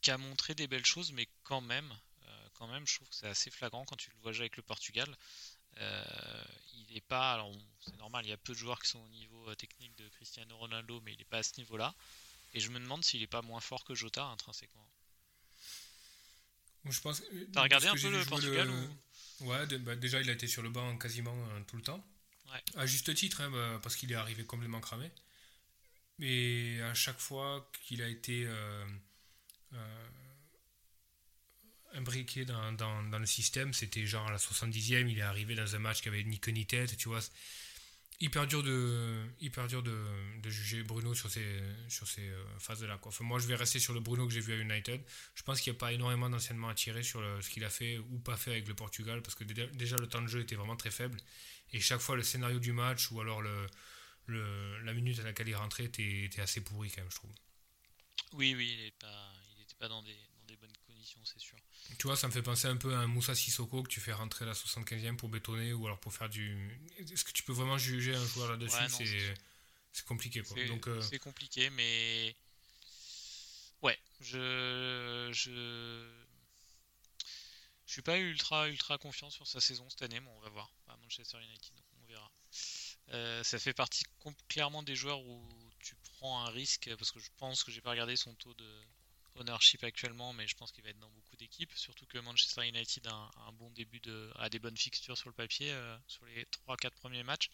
qui 0.00 0.10
a 0.10 0.18
montré 0.18 0.54
des 0.54 0.66
belles 0.66 0.84
choses, 0.84 1.12
mais 1.12 1.28
quand 1.44 1.60
même, 1.60 1.92
quand 2.54 2.66
même, 2.66 2.86
je 2.86 2.96
trouve 2.96 3.08
que 3.08 3.14
c'est 3.14 3.28
assez 3.28 3.50
flagrant 3.50 3.84
quand 3.84 3.96
tu 3.96 4.10
le 4.10 4.16
vois 4.18 4.32
jouer 4.32 4.42
avec 4.42 4.56
le 4.56 4.62
Portugal. 4.62 5.08
Euh, 5.78 6.44
il 6.74 6.94
n'est 6.94 7.00
pas, 7.00 7.34
alors 7.34 7.52
c'est 7.80 7.96
normal, 7.96 8.24
il 8.26 8.30
y 8.30 8.32
a 8.32 8.36
peu 8.36 8.52
de 8.52 8.58
joueurs 8.58 8.80
qui 8.80 8.90
sont 8.90 9.00
au 9.00 9.08
niveau 9.08 9.48
euh, 9.48 9.54
technique 9.54 9.96
de 9.96 10.08
Cristiano 10.10 10.56
Ronaldo, 10.56 11.00
mais 11.04 11.12
il 11.12 11.18
n'est 11.18 11.24
pas 11.24 11.38
à 11.38 11.42
ce 11.42 11.56
niveau-là. 11.58 11.94
Et 12.54 12.60
je 12.60 12.70
me 12.70 12.78
demande 12.78 13.04
s'il 13.04 13.20
n'est 13.20 13.26
pas 13.26 13.42
moins 13.42 13.60
fort 13.60 13.84
que 13.84 13.94
Jota 13.94 14.24
intrinsèquement. 14.24 14.86
Je 16.84 17.00
pense. 17.00 17.22
T'as 17.52 17.62
regardé 17.62 17.86
un 17.86 17.94
peu 17.94 18.10
le 18.10 18.24
Portugal 18.24 18.70
Ouais, 19.40 19.66
bah, 19.78 19.96
déjà 19.96 20.20
il 20.20 20.28
a 20.30 20.32
été 20.32 20.46
sur 20.46 20.62
le 20.62 20.70
banc 20.70 20.96
quasiment 20.98 21.34
euh, 21.34 21.60
tout 21.66 21.76
le 21.76 21.82
temps. 21.82 22.04
À 22.76 22.84
juste 22.84 23.14
titre, 23.14 23.40
hein, 23.40 23.50
bah, 23.50 23.80
parce 23.82 23.96
qu'il 23.96 24.12
est 24.12 24.16
arrivé 24.16 24.44
complètement 24.44 24.80
cramé. 24.80 25.10
Mais 26.18 26.80
à 26.82 26.92
chaque 26.92 27.18
fois 27.18 27.70
qu'il 27.86 28.02
a 28.02 28.08
été 28.08 28.46
imbriqué 31.94 32.44
dans, 32.44 33.18
le 33.18 33.26
système. 33.26 33.72
C'était 33.72 34.06
genre 34.06 34.26
à 34.26 34.30
la 34.30 34.38
70e, 34.38 35.08
il 35.08 35.18
est 35.18 35.22
arrivé 35.22 35.54
dans 35.54 35.74
un 35.74 35.78
match 35.78 36.02
qui 36.02 36.08
avait 36.08 36.24
ni 36.24 36.38
queue 36.38 36.52
ni 36.52 36.66
tête, 36.66 36.96
tu 36.96 37.08
vois. 37.08 37.20
Hyper 38.20 38.46
dur 38.46 38.62
de, 38.62 39.26
hyper 39.40 39.66
dur 39.66 39.82
de, 39.82 39.92
juger 40.44 40.84
Bruno 40.84 41.12
sur 41.12 41.28
ces, 41.28 41.60
sur 41.88 42.06
ces 42.06 42.28
euh, 42.28 42.44
phases-là. 42.58 42.98
Enfin, 43.02 43.24
moi, 43.24 43.40
je 43.40 43.48
vais 43.48 43.56
rester 43.56 43.80
sur 43.80 43.94
le 43.94 44.00
Bruno 44.00 44.28
que 44.28 44.32
j'ai 44.32 44.40
vu 44.40 44.52
à 44.52 44.56
United. 44.56 45.00
Je 45.34 45.42
pense 45.42 45.60
qu'il 45.60 45.72
n'y 45.72 45.76
a 45.76 45.80
pas 45.80 45.92
énormément 45.92 46.30
d'enseignements 46.30 46.68
à 46.68 46.74
tirer 46.74 47.02
sur 47.02 47.20
ce 47.42 47.50
qu'il 47.50 47.64
a 47.64 47.70
fait 47.70 47.98
ou 47.98 48.18
pas 48.18 48.36
fait 48.36 48.52
avec 48.52 48.68
le 48.68 48.74
Portugal, 48.74 49.22
parce 49.22 49.34
que 49.34 49.42
déjà, 49.44 49.96
le 49.96 50.06
temps 50.06 50.22
de 50.22 50.28
jeu 50.28 50.40
était 50.40 50.54
vraiment 50.54 50.76
très 50.76 50.92
faible. 50.92 51.18
Et 51.72 51.80
chaque 51.80 52.00
fois, 52.00 52.16
le 52.16 52.22
scénario 52.22 52.60
du 52.60 52.72
match 52.72 53.10
ou 53.10 53.20
alors 53.20 53.42
le, 53.42 53.66
le 54.26 54.78
la 54.82 54.92
minute 54.92 55.18
à 55.18 55.22
laquelle 55.22 55.48
il 55.48 55.56
rentrait 55.56 55.84
était, 55.84 56.24
était, 56.24 56.42
assez 56.42 56.60
pourri, 56.62 56.90
quand 56.90 57.00
même, 57.00 57.10
je 57.10 57.16
trouve. 57.16 57.32
Oui, 58.34 58.54
oui, 58.56 58.70
il 58.72 58.84
n'était 58.84 58.96
pas, 58.98 59.32
il 59.58 59.74
pas 59.76 59.88
dans, 59.88 60.02
des, 60.02 60.14
dans 60.14 60.44
des 60.46 60.56
bonnes 60.56 60.76
conditions, 60.86 61.20
c'est 61.24 61.40
sûr. 61.40 61.58
Tu 61.98 62.06
vois, 62.06 62.16
ça 62.16 62.26
me 62.26 62.32
fait 62.32 62.42
penser 62.42 62.68
un 62.68 62.76
peu 62.76 62.94
à 62.94 62.98
un 62.98 63.06
Moussa 63.06 63.34
Sissoko 63.34 63.82
que 63.82 63.88
tu 63.88 64.00
fais 64.00 64.12
rentrer 64.12 64.44
à 64.44 64.48
la 64.48 64.54
75e 64.54 65.16
pour 65.16 65.28
bétonner 65.28 65.72
ou 65.72 65.86
alors 65.86 65.98
pour 65.98 66.12
faire 66.12 66.28
du. 66.28 66.80
Est-ce 66.98 67.24
que 67.24 67.32
tu 67.32 67.42
peux 67.42 67.52
vraiment 67.52 67.78
juger 67.78 68.14
un 68.14 68.26
joueur 68.26 68.50
là-dessus? 68.50 69.34
C'est 69.92 70.06
compliqué. 70.06 70.42
Quoi. 70.42 70.64
Donc, 70.66 70.88
euh, 70.88 71.00
C'est 71.02 71.18
compliqué, 71.18 71.70
mais. 71.70 72.34
Ouais, 73.82 73.98
je. 74.20 75.30
Je. 75.32 76.08
Je 77.84 77.96
suis 77.96 78.02
pas 78.02 78.18
ultra 78.18 78.68
ultra 78.68 78.96
confiant 78.96 79.28
sur 79.28 79.46
sa 79.46 79.60
saison 79.60 79.88
cette 79.90 80.02
année, 80.02 80.18
mais 80.20 80.30
on 80.36 80.40
va 80.40 80.48
voir. 80.48 80.72
À 80.88 80.96
Manchester 80.96 81.36
United, 81.42 81.74
on 82.00 82.06
verra. 82.06 82.32
Euh, 83.10 83.42
ça 83.42 83.58
fait 83.58 83.74
partie 83.74 84.04
clairement 84.48 84.82
des 84.82 84.96
joueurs 84.96 85.20
où 85.20 85.46
tu 85.78 85.94
prends 85.96 86.46
un 86.46 86.50
risque 86.50 86.90
parce 86.96 87.10
que 87.10 87.20
je 87.20 87.28
pense 87.36 87.64
que 87.64 87.70
j'ai 87.70 87.82
pas 87.82 87.90
regardé 87.90 88.16
son 88.16 88.34
taux 88.36 88.54
de, 88.54 88.82
ownership 89.36 89.84
actuellement, 89.84 90.32
mais 90.32 90.46
je 90.46 90.54
pense 90.56 90.72
qu'il 90.72 90.84
va 90.84 90.90
être 90.90 90.98
dans 90.98 91.10
beaucoup 91.10 91.36
d'équipes. 91.36 91.72
Surtout 91.74 92.06
que 92.06 92.18
Manchester 92.18 92.66
United 92.66 93.06
a 93.06 93.30
un, 93.46 93.52
bon 93.52 93.70
début 93.70 94.00
de, 94.00 94.30
a 94.36 94.48
des 94.48 94.58
bonnes 94.58 94.76
fixtures 94.76 95.16
sur 95.16 95.28
le 95.28 95.34
papier 95.34 95.70
euh, 95.70 95.96
sur 96.06 96.24
les 96.26 96.44
3-4 96.68 96.90
premiers 96.90 97.22
matchs. 97.22 97.50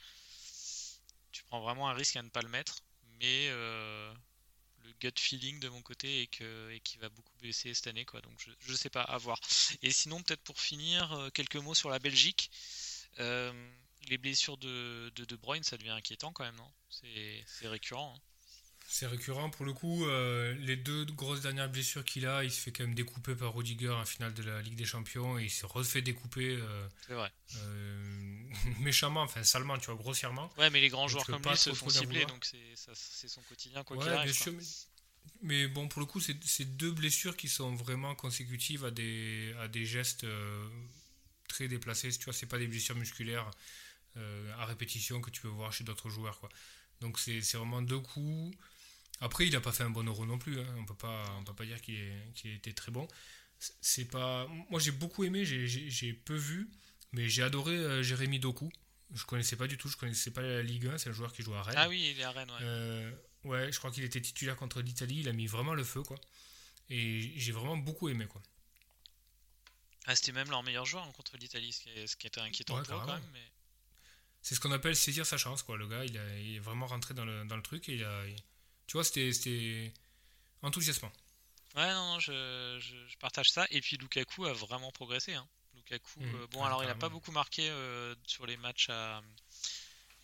Tu 1.32 1.42
prends 1.44 1.60
vraiment 1.60 1.88
un 1.88 1.94
risque 1.94 2.16
à 2.16 2.22
ne 2.22 2.28
pas 2.28 2.42
le 2.42 2.48
mettre, 2.48 2.78
mais 3.20 3.48
euh, 3.50 4.12
le 4.82 4.92
gut 5.00 5.12
feeling 5.18 5.60
de 5.60 5.68
mon 5.68 5.82
côté 5.82 6.22
est 6.22 6.26
que 6.26 6.70
va 7.00 7.08
beaucoup 7.08 7.36
baisser 7.40 7.74
cette 7.74 7.86
année, 7.86 8.04
quoi. 8.04 8.20
Donc 8.20 8.40
je, 8.40 8.70
ne 8.72 8.76
sais 8.76 8.90
pas, 8.90 9.02
à 9.02 9.18
voir. 9.18 9.38
Et 9.82 9.92
sinon, 9.92 10.22
peut-être 10.22 10.42
pour 10.42 10.60
finir, 10.60 11.12
euh, 11.12 11.30
quelques 11.30 11.56
mots 11.56 11.74
sur 11.74 11.90
la 11.90 11.98
Belgique. 11.98 12.50
les 13.18 14.16
blessures 14.16 14.56
de, 14.56 15.12
de, 15.16 15.24
de 15.26 15.36
Bruyne, 15.36 15.62
ça 15.62 15.76
devient 15.76 15.90
inquiétant 15.90 16.32
quand 16.32 16.44
même, 16.44 16.56
non? 16.56 16.72
C'est 16.88 17.68
récurrent. 17.68 18.14
Hein. 18.16 18.20
C'est 18.90 19.06
récurrent. 19.06 19.50
Pour 19.50 19.66
le 19.66 19.74
coup, 19.74 20.06
euh, 20.06 20.54
les 20.60 20.74
deux 20.74 21.04
grosses 21.04 21.42
dernières 21.42 21.68
blessures 21.68 22.06
qu'il 22.06 22.26
a, 22.26 22.42
il 22.42 22.50
se 22.50 22.58
fait 22.58 22.72
quand 22.72 22.84
même 22.84 22.94
découper 22.94 23.34
par 23.34 23.54
Rudiger 23.54 23.90
en 23.90 24.06
finale 24.06 24.32
de 24.32 24.42
la 24.42 24.62
Ligue 24.62 24.76
des 24.76 24.86
Champions 24.86 25.38
et 25.38 25.44
il 25.44 25.50
se 25.50 25.66
refait 25.66 26.00
découper. 26.00 26.56
Euh, 26.58 26.88
vrai. 27.10 27.30
Euh, 27.56 28.48
méchamment, 28.80 29.20
enfin 29.20 29.42
salement, 29.42 29.76
tu 29.76 29.86
vois, 29.86 29.94
grossièrement. 29.96 30.50
Ouais, 30.56 30.70
mais 30.70 30.80
les 30.80 30.88
grands 30.88 31.06
joueurs 31.06 31.26
comme 31.26 31.42
lui 31.42 31.56
se 31.58 31.74
font 31.74 31.90
cibler, 31.90 32.24
donc 32.24 32.50
c'est 32.94 33.28
son 33.28 33.42
quotidien 33.42 33.84
quoi 33.84 33.98
qu'il 33.98 34.08
arrive. 34.08 34.54
mais, 35.42 35.68
bon, 35.68 35.86
pour 35.86 36.00
le 36.00 36.06
coup, 36.06 36.20
c'est 36.20 36.76
deux 36.78 36.90
blessures 36.90 37.36
qui 37.36 37.48
sont 37.48 37.74
vraiment 37.74 38.14
consécutives 38.14 38.86
à 38.86 38.90
des, 38.90 39.54
à 39.60 39.68
des 39.68 39.84
gestes 39.84 40.26
très 41.46 41.68
déplacés. 41.68 42.10
Tu 42.12 42.24
vois, 42.24 42.32
c'est 42.32 42.46
pas 42.46 42.58
des 42.58 42.66
blessures 42.66 42.96
musculaires 42.96 43.50
à 44.16 44.64
répétition 44.64 45.20
que 45.20 45.28
tu 45.28 45.42
peux 45.42 45.48
voir 45.48 45.74
chez 45.74 45.84
d'autres 45.84 46.08
joueurs, 46.08 46.40
quoi. 46.40 46.48
Donc 47.02 47.18
c'est 47.18 47.40
vraiment 47.52 47.82
deux 47.82 48.00
coups 48.00 48.56
après, 49.20 49.46
il 49.46 49.52
n'a 49.52 49.60
pas 49.60 49.72
fait 49.72 49.82
un 49.82 49.90
bon 49.90 50.06
euro 50.06 50.26
non 50.26 50.38
plus. 50.38 50.60
Hein. 50.60 50.66
On 50.78 50.84
peut 50.84 50.94
pas, 50.94 51.24
on 51.38 51.44
peut 51.44 51.54
pas 51.54 51.64
dire 51.64 51.80
qu'il 51.80 51.96
qu 52.34 52.54
était 52.54 52.72
très 52.72 52.92
bon. 52.92 53.08
C'est 53.80 54.04
pas. 54.04 54.46
Moi, 54.70 54.78
j'ai 54.78 54.92
beaucoup 54.92 55.24
aimé. 55.24 55.44
J'ai 55.44 56.12
peu 56.12 56.36
vu, 56.36 56.70
mais 57.12 57.28
j'ai 57.28 57.42
adoré 57.42 57.72
euh, 57.72 58.02
Jérémy 58.02 58.38
Doku. 58.38 58.70
Je 59.14 59.24
connaissais 59.24 59.56
pas 59.56 59.66
du 59.66 59.76
tout. 59.76 59.88
Je 59.88 59.96
connaissais 59.96 60.30
pas 60.30 60.42
la 60.42 60.62
Ligue 60.62 60.86
1. 60.86 60.98
C'est 60.98 61.10
un 61.10 61.12
joueur 61.12 61.32
qui 61.32 61.42
joue 61.42 61.54
à 61.54 61.62
Rennes. 61.62 61.74
Ah 61.76 61.88
oui, 61.88 62.12
il 62.14 62.20
est 62.20 62.24
à 62.24 62.30
Rennes. 62.30 62.50
Ouais. 62.50 62.58
Euh, 62.62 63.10
ouais, 63.44 63.72
je 63.72 63.78
crois 63.78 63.90
qu'il 63.90 64.04
était 64.04 64.20
titulaire 64.20 64.56
contre 64.56 64.80
l'Italie. 64.80 65.20
Il 65.20 65.28
a 65.28 65.32
mis 65.32 65.46
vraiment 65.46 65.74
le 65.74 65.82
feu, 65.82 66.02
quoi. 66.02 66.18
Et 66.90 67.32
j'ai 67.36 67.52
vraiment 67.52 67.76
beaucoup 67.76 68.08
aimé, 68.08 68.26
quoi. 68.26 68.42
Ah, 70.06 70.14
c'était 70.14 70.32
même 70.32 70.48
leur 70.48 70.62
meilleur 70.62 70.86
joueur 70.86 71.04
hein, 71.04 71.12
contre 71.14 71.36
l'Italie, 71.36 71.72
ce, 71.72 72.06
ce, 72.06 72.16
qui 72.16 72.26
était 72.26 72.40
inquiétant 72.40 72.82
pour 72.82 72.86
quand 72.86 73.06
même. 73.06 73.22
Mais... 73.32 73.52
C'est 74.40 74.54
ce 74.54 74.60
qu'on 74.60 74.72
appelle 74.72 74.96
saisir 74.96 75.26
sa 75.26 75.36
chance, 75.36 75.62
quoi. 75.62 75.76
Le 75.76 75.86
gars, 75.86 76.04
il, 76.04 76.16
a, 76.16 76.38
il 76.38 76.56
est 76.56 76.60
vraiment 76.60 76.86
rentré 76.86 77.12
dans 77.12 77.26
le, 77.26 77.44
dans 77.44 77.56
le 77.56 77.62
truc 77.62 77.88
et 77.90 77.96
il 77.96 78.04
a, 78.04 78.22
tu 78.88 78.96
vois, 78.96 79.04
c'était 79.04 79.92
enthousiasmant. 80.62 81.12
Ouais, 81.76 81.92
non, 81.92 82.14
non 82.14 82.20
je, 82.20 82.78
je, 82.80 83.16
partage 83.18 83.50
ça. 83.50 83.66
Et 83.70 83.80
puis 83.80 83.98
Lukaku 83.98 84.46
a 84.46 84.52
vraiment 84.54 84.90
progressé. 84.90 85.34
Hein. 85.34 85.46
Lukaku, 85.74 86.20
mmh. 86.20 86.34
euh, 86.34 86.46
bon, 86.48 86.64
alors 86.64 86.82
il 86.82 86.86
n'a 86.86 86.94
pas 86.94 87.10
beaucoup 87.10 87.30
marqué 87.30 87.68
euh, 87.68 88.14
sur 88.26 88.46
les 88.46 88.56
matchs 88.56 88.88
à 88.88 89.18
euh, 89.18 89.22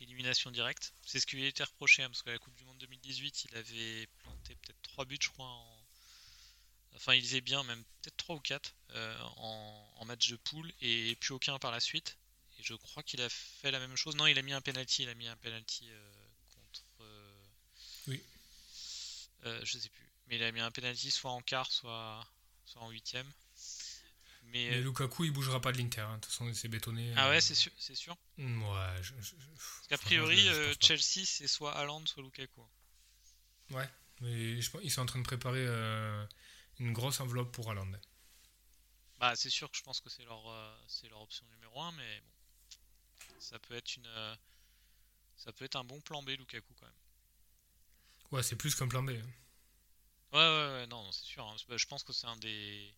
élimination 0.01 0.51
directe. 0.51 0.95
C'est 1.05 1.21
ce 1.21 1.27
qui 1.27 1.37
lui 1.37 1.45
a 1.45 1.49
été 1.49 1.63
reproché, 1.63 2.03
hein, 2.03 2.09
parce 2.09 2.23
qu'à 2.23 2.33
la 2.33 2.39
Coupe 2.39 2.55
du 2.55 2.65
Monde 2.65 2.79
2018, 2.79 3.45
il 3.45 3.57
avait 3.57 4.07
planté 4.23 4.57
peut-être 4.57 4.81
3 4.83 5.05
buts, 5.05 5.19
je 5.21 5.29
crois. 5.29 5.47
En... 5.47 5.87
Enfin, 6.97 7.13
il 7.13 7.21
disait 7.21 7.43
bien, 7.43 7.63
même 7.65 7.85
peut-être 8.01 8.17
3 8.17 8.37
ou 8.37 8.41
4 8.41 8.75
en, 9.37 9.95
en, 9.97 10.05
match 10.07 10.31
de 10.31 10.37
poule, 10.37 10.73
et 10.81 11.17
plus 11.17 11.35
aucun 11.35 11.59
par 11.59 11.71
la 11.71 11.81
suite. 11.81 12.17
Et 12.59 12.63
je 12.63 12.73
crois 12.75 13.03
qu'il 13.03 13.21
a 13.21 13.29
fait 13.29 13.71
la 13.71 13.79
même 13.79 13.97
chose. 13.97 14.17
Non, 14.17 14.27
il 14.27 14.39
a 14.39 14.43
mis 14.43 14.53
un 14.53 14.63
penalty. 14.63 15.03
Il 15.03 15.09
a 15.11 15.15
mis 15.15 15.29
un 15.29 15.37
penalty. 15.37 15.91
Oui. 18.07 18.23
Euh, 19.45 19.61
je 19.65 19.79
sais 19.79 19.89
plus. 19.89 20.09
Mais 20.27 20.37
il 20.37 20.43
a 20.43 20.53
mis 20.53 20.61
un 20.61 20.71
penalty 20.71 21.11
soit 21.11 21.31
en 21.31 21.41
quart, 21.43 21.71
soit, 21.71 22.27
soit 22.65 22.83
en 22.83 22.91
huitième. 22.91 23.31
Mais, 24.45 24.71
mais 24.71 24.77
euh, 24.77 24.83
Lukaku, 24.83 25.25
il 25.25 25.33
bougera 25.33 25.61
pas 25.61 25.73
de 25.73 25.79
l'Inter. 25.79 26.03
Hein. 26.03 26.17
De 26.17 26.21
toute 26.21 26.33
façon, 26.33 26.53
c'est 26.55 26.69
bétonné. 26.69 27.13
Ah 27.17 27.29
ouais, 27.29 27.41
c'est 27.41 27.55
sûr, 27.55 27.73
c'est 27.79 27.95
sûr. 27.95 28.17
Mm, 28.39 28.63
ouais. 28.63 29.01
Parce 29.01 29.87
qu'a 29.89 29.99
priori, 29.99 30.49
euh, 30.49 30.75
Chelsea, 30.81 31.25
c'est 31.25 31.49
soit 31.49 31.77
Haaland, 31.77 32.05
soit 32.07 32.23
Lukaku. 32.23 32.63
Ouais, 33.71 33.89
mais 34.21 34.61
je 34.61 34.71
ils 34.83 34.91
sont 34.91 35.03
en 35.03 35.07
train 35.07 35.19
de 35.19 35.25
préparer 35.25 35.65
une 36.79 36.93
grosse 36.93 37.21
enveloppe 37.21 37.53
pour 37.53 37.71
Haaland. 37.71 37.93
Bah, 39.19 39.35
c'est 39.37 39.51
sûr 39.51 39.71
que 39.71 39.77
je 39.77 39.83
pense 39.83 40.01
que 40.01 40.11
c'est 40.11 40.25
leur, 40.25 40.79
c'est 40.87 41.09
leur 41.09 41.23
option 41.23 41.47
numéro 41.47 41.81
1, 41.81 41.93
mais 41.93 42.21
bon, 42.21 43.35
ça 43.39 43.59
peut 43.59 43.75
être 43.75 43.97
une, 43.97 44.37
ça 45.37 45.53
peut 45.53 45.65
être 45.65 45.77
un 45.77 45.85
bon 45.85 46.01
plan 46.01 46.23
B 46.23 46.31
Lukaku 46.31 46.75
quand 46.75 46.87
même. 46.87 47.04
Ouais, 48.35 48.43
c'est 48.43 48.57
plus 48.57 48.75
qu'un 48.75 48.89
plan 48.89 49.03
B. 49.03 49.11
Ouais, 49.11 49.19
ouais, 50.33 50.41
ouais, 50.41 50.87
non, 50.89 51.11
c'est 51.13 51.25
sûr. 51.25 51.45
Hein. 51.47 51.57
Bah, 51.69 51.77
je 51.77 51.87
pense 51.87 52.03
que 52.03 52.13
c'est 52.13 52.27
un 52.27 52.37
des. 52.37 52.93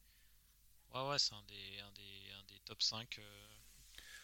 Ouais, 0.94 1.09
ouais, 1.09 1.18
c'est 1.18 1.35
un 1.35 1.42
des, 1.42 1.81
un 1.81 1.90
des, 1.92 2.33
un 2.38 2.42
des 2.49 2.59
top 2.64 2.83
5 2.83 3.18
euh, 3.18 3.22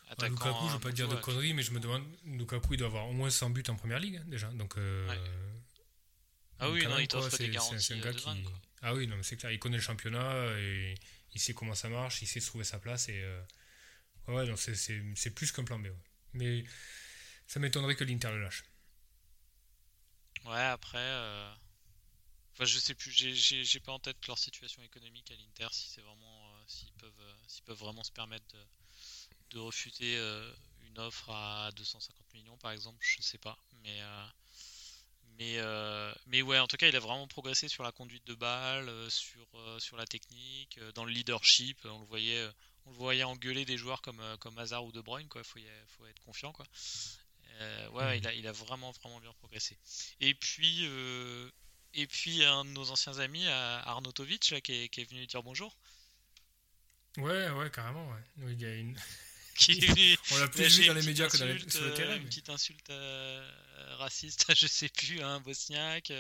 attaquant. 0.09 0.31
Lukaku, 0.31 0.68
je 0.68 0.72
veux 0.75 0.81
pas 0.81 0.88
un 0.88 0.92
dire 0.92 1.09
de 1.09 1.16
conneries, 1.16 1.53
mais 1.53 1.62
je 1.62 1.72
me 1.72 1.81
demande, 1.81 2.03
Lukaku, 2.25 2.75
il 2.75 2.79
doit 2.79 2.87
avoir 2.88 3.09
au 3.09 3.12
moins 3.12 3.29
100 3.31 3.51
buts 3.51 3.62
en 3.68 3.77
première 3.77 3.98
ligue, 4.01 4.16
hein, 4.16 4.25
déjà. 4.27 4.48
Donc, 4.53 4.79
euh, 4.79 5.09
Ouais. 5.09 5.18
Ah 6.59 6.66
donc 6.66 6.75
oui, 6.75 6.85
non, 6.85 6.90
même, 6.90 7.01
il 7.01 7.09
t'offre 7.09 7.29
des 7.31 7.37
c'est- 7.37 7.48
garanties 7.51 7.85
c'est 7.85 7.94
un 7.94 7.98
euh, 7.98 8.05
gars 8.05 8.12
de 8.12 8.18
qui... 8.18 8.44
Ah 8.83 8.94
oui, 8.94 9.07
non, 9.07 9.16
mais 9.16 9.22
c'est 9.22 9.37
clair, 9.37 9.51
il 9.53 9.59
connaît 9.59 9.77
le 9.77 9.83
championnat 9.83 10.46
et 10.59 10.94
il 11.35 11.40
sait 11.40 11.55
comment 11.55 11.75
ça 11.75 11.88
marche, 11.88 12.22
il 12.22 12.27
sait 12.27 12.40
trouver 12.40 12.64
sa 12.64 12.79
place 12.79 13.09
et... 13.09 13.20
euh, 13.22 13.42
Ouais, 14.29 14.35
ouais, 14.37 14.46
non, 14.46 14.55
c'est 14.57 15.31
plus 15.35 15.51
qu'un 15.53 15.64
plan 15.64 15.79
B, 15.79 15.87
ouais. 15.87 15.96
Mais 16.35 16.64
ça 17.48 17.59
m'étonnerait 17.61 17.96
que 17.96 18.05
l'Inter 18.05 18.31
le 18.31 18.42
lâche. 18.42 18.64
Ouais, 20.45 20.57
après. 20.61 20.99
euh, 20.99 21.53
Enfin, 22.55 22.65
je 22.67 22.79
sais 22.79 22.95
plus, 22.95 23.11
j'ai- 23.11 23.81
pas 23.81 23.93
en 23.93 23.99
tête 23.99 24.27
leur 24.27 24.39
situation 24.39 24.83
économique 24.83 25.31
à 25.31 25.37
l'Inter, 25.37 25.69
si 25.73 25.89
c'est 25.89 26.01
vraiment. 26.03 26.51
euh, 26.55 26.65
S'ils 26.67 26.93
peuvent, 26.95 27.21
euh, 27.21 27.35
s'ils 27.47 27.65
peuvent 27.65 27.79
vraiment 27.79 28.05
se 28.05 28.13
permettre 28.13 28.45
de, 29.51 29.59
refuser 29.59 30.17
euh, 30.17 30.53
une 30.83 30.99
offre 30.99 31.31
à 31.31 31.71
250 31.77 32.33
millions, 32.35 32.57
par 32.59 32.73
exemple, 32.73 32.99
je 33.03 33.23
sais 33.23 33.39
pas. 33.39 33.59
Mais. 33.83 34.01
Mais, 35.39 35.59
mais 36.27 36.43
ouais, 36.43 36.59
en 36.59 36.67
tout 36.67 36.77
cas, 36.77 36.89
il 36.89 36.97
a 36.97 37.01
vraiment 37.01 37.27
progressé 37.27 37.67
sur 37.69 37.83
la 37.83 37.93
conduite 37.93 38.27
de 38.27 38.35
balle, 38.35 38.91
sur, 39.11 39.47
sur 39.79 39.97
la 39.97 40.07
technique, 40.07 40.79
dans 40.95 41.05
le 41.05 41.11
leadership. 41.13 41.79
On 41.85 41.99
le 42.01 42.07
voyait, 42.07 42.47
on 42.87 42.91
le 42.91 42.97
voyait 42.97 43.25
engueuler 43.25 43.65
des 43.65 43.77
joueurs 43.79 44.03
comme, 44.03 44.23
comme 44.41 44.59
Hazard 44.59 44.85
ou 44.85 44.93
De 44.93 45.01
Bruyne, 45.01 45.29
quoi. 45.29 45.43
Faut, 45.43 45.59
y- 45.59 45.67
faut 45.89 46.07
être 46.07 46.21
confiant, 46.21 46.53
quoi. 46.53 46.67
Euh, 47.61 47.88
ouais, 47.91 48.19
il 48.19 48.27
a, 48.27 48.33
il 48.35 48.47
a 48.47 48.53
vraiment, 48.53 48.91
vraiment 48.93 49.21
bien 49.21 49.33
progressé. 49.35 49.77
Et 50.21 50.35
puis, 50.35 50.81
euh, 50.87 51.51
et 51.95 52.07
puis 52.07 52.45
un 52.45 52.65
de 52.65 52.71
nos 52.71 52.91
anciens 52.91 53.19
amis, 53.19 53.47
euh, 53.47 53.79
Arnautovic, 53.85 54.51
là, 54.51 54.61
qui, 54.61 54.73
est, 54.85 54.88
qui 54.88 55.01
est 55.03 55.11
venu 55.11 55.27
dire 55.27 55.43
bonjour, 55.43 55.77
Ouais, 57.19 57.51
ouais, 57.51 57.71
carrément, 57.71 58.09
ouais. 58.09 58.23
Oui, 58.38 58.53
il 58.55 58.62
y 58.62 58.65
a 58.65 58.75
une- 58.75 58.99
qui 59.57 59.73
est 59.73 59.87
venu 59.87 60.17
On 60.31 60.38
l'a 60.38 60.49
plus 60.49 60.79
vu 60.81 60.87
dans 60.87 60.95
les 60.95 61.03
médias 61.03 61.29
que 61.29 61.37
dans 61.37 61.45
les- 61.45 61.59
sur 61.71 61.83
le 61.85 61.93
terrain. 61.93 62.15
Une 62.17 62.23
mais- 62.23 62.29
petite 62.29 62.49
insulte 62.49 62.88
euh, 62.88 63.51
raciste, 63.99 64.47
je 64.57 64.67
sais 64.67 64.88
plus, 64.88 65.21
à 65.21 65.29
un 65.29 65.41
bosniaque, 65.41 66.11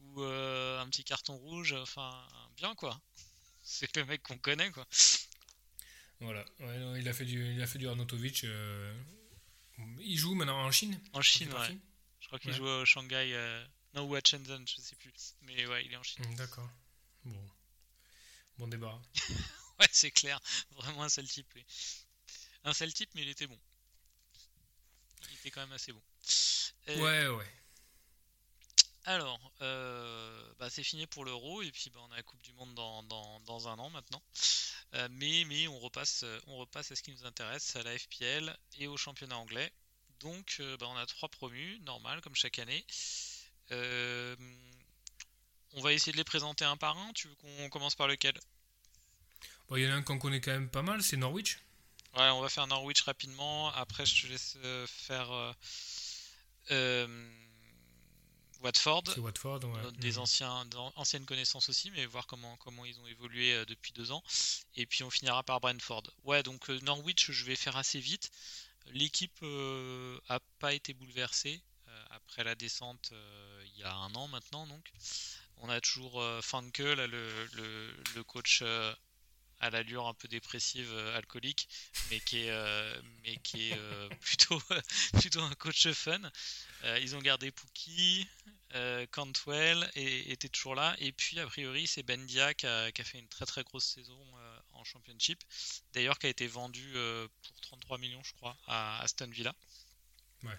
ou 0.00 0.22
un 0.22 0.88
petit 0.88 1.04
carton 1.04 1.36
rouge, 1.36 1.72
enfin, 1.74 2.26
bien 2.56 2.74
quoi. 2.74 2.98
C'est 3.62 3.94
le 3.96 4.04
mec 4.06 4.22
qu'on 4.22 4.38
connaît 4.38 4.70
quoi. 4.70 4.86
Voilà, 6.20 6.44
ouais, 6.60 6.78
non, 6.78 6.96
il 6.96 7.06
a 7.08 7.12
fait 7.12 7.24
du, 7.26 7.52
il 7.54 7.60
a 7.60 7.66
fait 7.66 7.78
du 7.78 7.86
Arnautovic. 7.88 8.44
euh, 8.44 8.94
Il 10.00 10.16
joue 10.18 10.34
maintenant 10.34 10.64
en 10.64 10.70
Chine 10.70 11.00
En 11.12 11.20
Chine, 11.22 11.52
ouais. 11.52 11.78
Je 12.20 12.26
crois 12.26 12.38
qu'il 12.38 12.50
Ouais. 12.50 12.56
joue 12.56 12.66
au 12.66 12.84
Shanghai, 12.84 13.32
euh, 13.34 13.66
non, 13.94 14.02
ou 14.04 14.14
à 14.14 14.20
Shenzhen, 14.24 14.66
je 14.66 14.80
sais 14.80 14.96
plus. 14.96 15.34
Mais 15.42 15.66
ouais, 15.66 15.84
il 15.84 15.92
est 15.92 15.96
en 15.96 16.02
Chine. 16.02 16.24
Hum, 16.26 16.34
D'accord. 16.36 16.68
Bon. 17.24 17.50
Bon 18.58 18.68
débat. 18.68 19.00
Ouais, 19.80 19.88
c'est 19.90 20.12
clair. 20.12 20.40
Vraiment 20.70 21.02
un 21.02 21.08
sale 21.08 21.26
type. 21.26 21.52
Un 22.62 22.72
sale 22.72 22.92
type, 22.94 23.10
mais 23.16 23.22
il 23.22 23.28
était 23.28 23.48
bon. 23.48 23.58
Il 25.28 25.34
était 25.34 25.50
quand 25.50 25.62
même 25.62 25.72
assez 25.72 25.92
bon. 25.92 26.00
Euh, 26.90 27.00
Ouais, 27.00 27.26
ouais. 27.36 27.52
Alors, 29.06 29.52
euh, 29.60 30.52
bah, 30.58 30.70
c'est 30.70 30.82
fini 30.82 31.06
pour 31.06 31.24
l'Euro 31.24 31.62
et 31.62 31.70
puis 31.70 31.90
bah, 31.90 32.00
on 32.08 32.12
a 32.12 32.16
la 32.16 32.22
Coupe 32.22 32.40
du 32.42 32.52
Monde 32.54 32.74
dans, 32.74 33.02
dans- 33.04 33.40
dans 33.40 33.68
un 33.68 33.78
an 33.78 33.90
maintenant. 33.90 34.22
Euh, 34.94 35.08
mais 35.12 35.44
mais 35.46 35.68
on, 35.68 35.78
repasse, 35.78 36.22
euh, 36.24 36.40
on 36.46 36.56
repasse 36.58 36.90
à 36.92 36.96
ce 36.96 37.02
qui 37.02 37.10
nous 37.12 37.24
intéresse, 37.26 37.76
à 37.76 37.82
la 37.82 37.98
FPL 37.98 38.56
et 38.78 38.86
au 38.86 38.96
championnat 38.96 39.36
anglais. 39.38 39.72
Donc 40.20 40.56
euh, 40.60 40.76
bah, 40.78 40.86
on 40.88 40.96
a 40.96 41.06
trois 41.06 41.28
promus, 41.28 41.80
normal 41.80 42.20
comme 42.22 42.34
chaque 42.34 42.58
année. 42.58 42.84
On 45.74 45.82
va 45.82 45.92
essayer 45.92 46.12
de 46.12 46.16
les 46.16 46.24
présenter 46.24 46.64
un 46.64 46.78
par 46.78 46.96
un. 46.96 47.12
Tu 47.12 47.28
veux 47.28 47.34
qu'on 47.34 47.68
commence 47.68 47.94
par 47.94 48.08
lequel? 48.08 48.32
Bon, 49.68 49.76
il 49.76 49.82
y 49.84 49.88
en 49.88 49.92
a 49.92 49.94
un 49.96 50.02
qu'on 50.02 50.18
connaît 50.18 50.40
quand 50.40 50.52
même 50.52 50.68
pas 50.68 50.82
mal, 50.82 51.02
c'est 51.02 51.16
Norwich. 51.16 51.58
Ouais, 52.16 52.30
on 52.30 52.40
va 52.40 52.48
faire 52.48 52.66
Norwich 52.66 53.02
rapidement. 53.02 53.70
Après, 53.72 54.06
je 54.06 54.22
te 54.22 54.26
laisse 54.28 54.56
faire 54.86 55.54
euh, 56.70 57.43
Watford. 58.64 59.04
Ouais. 59.64 59.80
Euh, 59.84 59.90
des 59.92 60.12
Mhm. 60.12 60.18
anciens, 60.18 60.68
anciennes 60.96 61.26
connaissances 61.26 61.68
aussi, 61.68 61.90
mais 61.92 62.06
voir 62.06 62.26
comment, 62.26 62.56
comment 62.56 62.84
ils 62.84 62.98
ont 63.00 63.06
évolué 63.06 63.52
euh, 63.54 63.64
depuis 63.66 63.92
deux 63.92 64.10
ans. 64.10 64.22
Et 64.74 64.86
puis 64.86 65.02
on 65.04 65.10
finira 65.10 65.42
par 65.42 65.60
Brentford. 65.60 66.02
Ouais, 66.24 66.42
donc 66.42 66.70
euh, 66.70 66.78
Norwich, 66.80 67.30
je 67.30 67.44
vais 67.44 67.56
faire 67.56 67.76
assez 67.76 68.00
vite. 68.00 68.30
L'équipe 68.92 69.38
euh, 69.42 70.18
a 70.28 70.40
pas 70.58 70.72
été 70.74 70.92
bouleversée 70.94 71.62
euh, 71.88 72.04
après 72.10 72.44
la 72.44 72.54
descente 72.54 73.10
euh, 73.12 73.64
il 73.66 73.80
y 73.80 73.84
a 73.84 73.94
un 73.94 74.14
an 74.14 74.28
maintenant. 74.28 74.66
Donc 74.66 74.90
on 75.58 75.68
a 75.68 75.80
toujours 75.80 76.22
Fanke, 76.42 76.78
là, 76.78 77.06
le, 77.06 77.46
le, 77.54 77.96
le 78.16 78.24
coach 78.24 78.62
à 79.64 79.70
l'allure 79.70 80.06
un 80.06 80.12
peu 80.12 80.28
dépressive, 80.28 80.90
euh, 80.92 81.16
alcoolique, 81.16 81.68
mais 82.10 82.20
qui 82.20 82.40
est, 82.42 82.50
euh, 82.50 83.00
euh, 83.56 84.08
plutôt, 84.20 85.40
un 85.40 85.54
coach 85.54 85.88
fun. 85.92 86.20
Ils 87.00 87.16
ont 87.16 87.20
gardé 87.20 87.50
Pookie, 87.50 88.28
Cantwell 89.10 89.90
était 89.94 90.50
toujours 90.50 90.74
là. 90.74 90.94
Et 90.98 91.12
puis, 91.12 91.40
a 91.40 91.46
priori, 91.46 91.86
c'est 91.86 92.02
Bendia 92.02 92.52
qui 92.52 92.66
a, 92.66 92.92
qui 92.92 93.00
a 93.00 93.04
fait 93.04 93.18
une 93.18 93.28
très 93.28 93.46
très 93.46 93.62
grosse 93.62 93.86
saison 93.86 94.20
en 94.72 94.84
Championship. 94.84 95.42
D'ailleurs, 95.94 96.18
qui 96.18 96.26
a 96.26 96.28
été 96.28 96.46
vendu 96.46 96.92
pour 97.42 97.60
33 97.62 97.98
millions, 97.98 98.22
je 98.22 98.34
crois, 98.34 98.56
à 98.66 99.00
Aston 99.00 99.30
Villa. 99.30 99.54
Ouais. 100.42 100.58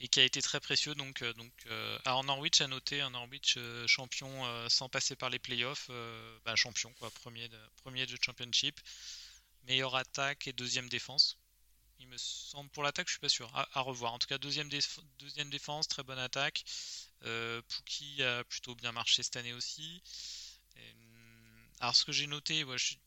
Et 0.00 0.08
qui 0.08 0.20
a 0.20 0.24
été 0.24 0.40
très 0.42 0.60
précieux. 0.60 0.94
Donc, 0.94 1.22
euh, 1.22 1.32
donc, 1.34 1.52
euh, 1.66 1.98
alors 2.04 2.22
Norwich 2.24 2.60
a 2.60 2.68
noté 2.68 3.00
un 3.00 3.10
Norwich 3.10 3.54
euh, 3.56 3.86
champion 3.86 4.44
sans 4.68 4.88
passer 4.88 5.16
par 5.16 5.30
les 5.30 5.38
playoffs. 5.38 5.90
bah, 6.44 6.54
champion, 6.56 6.92
quoi, 6.94 7.10
premier 7.10 7.48
de, 7.48 7.58
premier 7.82 8.06
de 8.06 8.16
Championship. 8.20 8.80
Meilleure 9.64 9.96
attaque 9.96 10.46
et 10.48 10.52
deuxième 10.52 10.88
défense. 10.88 11.38
Il 12.00 12.08
me 12.08 12.16
semble 12.18 12.70
pour 12.70 12.82
l'attaque, 12.84 13.08
je 13.08 13.12
suis 13.14 13.20
pas 13.20 13.28
sûr. 13.28 13.50
À, 13.56 13.80
revoir. 13.82 14.12
En 14.14 14.18
tout 14.18 14.28
cas, 14.28 14.38
deuxième, 14.38 14.68
déf- 14.68 15.00
deuxième 15.18 15.50
défense, 15.50 15.88
très 15.88 16.02
bonne 16.04 16.18
attaque. 16.18 16.64
Pookie 17.68 18.22
a 18.22 18.44
plutôt 18.44 18.74
bien 18.74 18.92
marché 18.92 19.22
cette 19.22 19.36
année 19.36 19.52
aussi. 19.54 20.02
Hum, 20.76 21.68
alors, 21.80 21.96
ce 21.96 22.04
que 22.04 22.12
j'ai 22.12 22.26
noté, 22.26 22.64
ouais, 22.64 22.78
je 22.78 22.86
suis- 22.86 23.00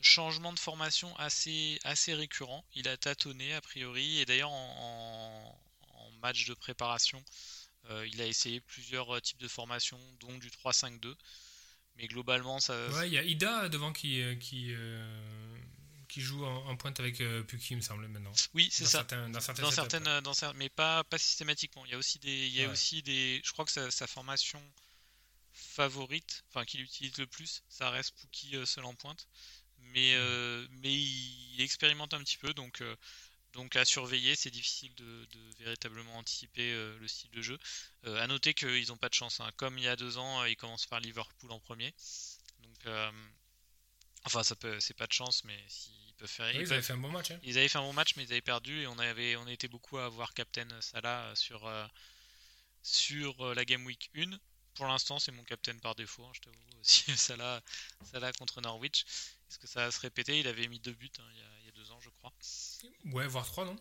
changement 0.00 0.52
de 0.52 0.58
formation 0.58 1.14
assez, 1.16 1.78
assez 1.84 2.14
récurrent. 2.14 2.64
Il 2.74 2.88
a 2.88 2.96
tâtonné 2.96 3.54
a 3.54 3.60
priori, 3.60 4.20
et 4.20 4.26
d'ailleurs 4.26 4.50
en, 4.50 5.56
en- 5.92 6.04
en 6.06 6.10
match 6.22 6.46
de 6.46 6.54
préparation, 6.54 7.22
euh, 7.90 8.06
il 8.06 8.20
a 8.20 8.26
essayé 8.26 8.60
plusieurs 8.60 9.14
euh, 9.16 9.20
types 9.20 9.38
de 9.40 9.48
formations, 9.48 10.00
dont 10.20 10.36
du 10.38 10.50
3-5-2. 10.50 11.16
Mais 11.96 12.06
globalement, 12.06 12.60
ça, 12.60 12.74
Ouais, 12.90 13.08
il 13.08 13.14
y 13.14 13.18
a 13.18 13.22
Ida 13.24 13.68
devant 13.68 13.92
qui, 13.92 14.20
euh, 14.22 14.36
qui, 14.36 14.68
euh, 14.72 15.56
qui 16.08 16.20
joue 16.20 16.44
en, 16.44 16.66
en 16.68 16.76
pointe 16.76 17.00
avec 17.00 17.20
euh, 17.20 17.42
Puki, 17.42 17.74
il 17.74 17.76
me 17.76 17.80
semble, 17.82 18.06
maintenant. 18.08 18.32
oui, 18.54 18.68
c'est 18.70 18.84
ça. 18.84 18.98
certains- 18.98 19.28
dans 19.28 19.40
certaines, 19.70 20.20
dans 20.20 20.32
cer- 20.32 20.52
mais 20.54 20.68
pas, 20.68 21.04
pas 21.04 21.18
systématiquement. 21.18 21.84
Il 21.86 21.92
y 21.92 21.94
a 21.94 21.98
aussi 21.98 22.18
des, 22.18 22.46
il 22.46 22.52
y 22.54 22.62
a 22.62 22.66
Ouais. 22.66 22.72
aussi 22.72 23.02
des, 23.02 23.40
je 23.44 23.52
crois 23.52 23.64
que 23.64 23.72
sa, 23.72 23.90
sa 23.90 24.06
formation 24.06 24.62
favorite, 25.52 26.44
enfin 26.48 26.64
qu'il 26.64 26.80
utilise 26.80 27.16
le 27.18 27.26
plus, 27.26 27.62
ça 27.68 27.90
reste 27.90 28.14
euh, 28.54 28.64
seul 28.66 28.84
en 28.84 28.94
pointe. 28.94 29.26
Mais, 29.94 30.14
euh, 30.14 30.66
mais 30.82 30.92
il, 30.92 31.54
il 31.54 31.60
expérimente 31.62 32.14
un 32.14 32.20
petit 32.20 32.36
peu, 32.38 32.52
donc, 32.54 32.80
euh, 32.82 32.96
donc 33.52 33.76
à 33.76 33.84
surveiller. 33.84 34.36
C'est 34.36 34.50
difficile 34.50 34.94
de, 34.96 35.04
de 35.26 35.40
véritablement 35.58 36.16
anticiper 36.18 36.72
euh, 36.72 36.98
le 36.98 37.08
style 37.08 37.30
de 37.30 37.42
jeu. 37.42 37.58
À 38.04 38.26
noter 38.26 38.54
qu'ils 38.54 38.88
n'ont 38.88 38.96
pas 38.96 39.08
de 39.08 39.14
chance. 39.14 39.40
hein. 39.40 39.50
Comme 39.56 39.78
il 39.78 39.84
y 39.84 39.88
a 39.88 39.96
deux 39.96 40.18
ans, 40.18 40.44
ils 40.44 40.56
commencent 40.56 40.86
par 40.86 41.00
Liverpool 41.00 41.50
en 41.52 41.60
premier. 41.60 41.94
Donc, 42.62 42.86
enfin, 44.24 44.42
ça 44.42 44.54
peut, 44.56 44.78
c'est 44.80 44.94
pas 44.94 45.06
de 45.06 45.12
chance, 45.12 45.44
mais 45.44 45.58
peuvent 46.18 46.28
faire, 46.28 46.46
Oui, 46.54 46.62
ils 46.62 46.72
avaient 46.72 46.82
fait 46.82 46.92
un 46.94 46.98
bon 46.98 47.10
match. 47.10 47.30
hein. 47.30 47.38
ils 47.42 47.56
avaient 47.58 47.68
fait 47.68 47.78
un 47.78 47.82
bon 47.82 47.92
match, 47.92 48.16
mais 48.16 48.24
ils 48.24 48.32
avaient 48.32 48.40
perdu 48.40 48.82
et 48.82 48.86
on 48.88 48.98
avait, 48.98 49.36
on 49.36 49.46
était 49.46 49.68
beaucoup 49.68 49.98
à 49.98 50.06
avoir 50.06 50.34
Captain 50.34 50.66
Salah 50.80 51.32
sur, 51.36 51.66
euh, 51.66 51.86
sur 52.82 53.40
euh, 53.46 53.54
la 53.54 53.64
Game 53.64 53.84
Week 53.86 54.10
1. 54.16 54.30
Pour 54.74 54.86
l'instant, 54.86 55.18
c'est 55.18 55.32
mon 55.32 55.44
captain 55.44 55.76
par 55.78 55.94
défaut, 55.94 56.24
hein, 56.24 56.32
je 56.34 56.40
t'avoue 56.40 56.58
aussi. 56.80 57.16
Salah, 57.16 57.62
Salah 58.04 58.32
contre 58.32 58.60
Norwich. 58.60 59.04
Est-ce 59.48 59.58
que 59.58 59.66
ça 59.66 59.86
va 59.86 59.90
se 59.90 60.00
répéter 60.00 60.38
Il 60.40 60.46
avait 60.48 60.68
mis 60.68 60.78
deux 60.80 60.92
buts 60.92 61.10
hein, 61.18 61.24
il, 61.32 61.38
y 61.38 61.42
a, 61.42 61.46
il 61.60 61.66
y 61.66 61.68
a 61.68 61.72
deux 61.72 61.90
ans, 61.90 62.00
je 62.00 62.10
crois. 62.10 62.32
Ouais, 63.06 63.26
voire 63.26 63.46
trois, 63.46 63.64
non 63.64 63.76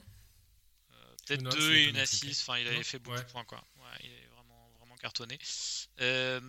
Euh, 0.91 1.15
Peut-être 1.25 1.43
deux 1.43 1.75
et 1.75 1.85
une 1.85 1.97
assist. 1.97 2.41
Enfin, 2.41 2.57
il 2.59 2.67
avait 2.67 2.77
Non 2.77 2.83
fait 2.83 2.99
beaucoup 2.99 3.17
Ouais. 3.17 3.23
de 3.23 3.29
points, 3.29 3.45
quoi. 3.45 3.63
Ouais, 3.77 3.97
il 4.03 4.11
est 4.11 4.27
vraiment, 4.27 4.69
vraiment 4.79 4.95
cartonné. 4.97 5.37
Euh, 5.99 6.39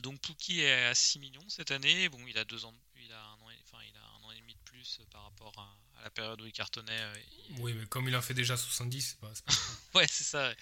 donc 0.00 0.20
Pookie 0.20 0.60
est 0.60 0.84
à 0.86 0.94
6 0.94 1.18
millions 1.18 1.46
cette 1.48 1.72
année. 1.72 2.08
Bon, 2.08 2.24
il 2.26 2.38
a 2.38 2.44
deux 2.44 2.64
ans, 2.64 2.74
il 2.96 3.12
a 3.12 3.22
un 3.22 3.34
an, 3.40 3.50
et- 3.50 3.58
enfin, 3.64 3.82
il 3.86 3.96
a 3.96 4.00
un 4.00 4.24
an 4.24 4.30
et 4.32 4.40
demi 4.40 4.54
de 4.54 4.60
plus 4.64 5.00
par 5.10 5.24
rapport 5.24 5.52
à, 5.58 6.00
à 6.00 6.04
la 6.04 6.10
période 6.10 6.40
où 6.40 6.46
il 6.46 6.52
cartonnait. 6.52 6.92
euh, 7.00 7.14
il- 7.50 7.60
Oui, 7.60 7.74
mais 7.74 7.86
comme 7.86 8.08
il 8.08 8.16
en 8.16 8.22
fait 8.22 8.34
déjà 8.34 8.56
70, 8.56 9.00
c'est 9.02 9.20
pas. 9.20 9.32
Ouais, 9.94 10.06
c'est 10.08 10.24
ça. 10.24 10.48
ouais. 10.48 10.56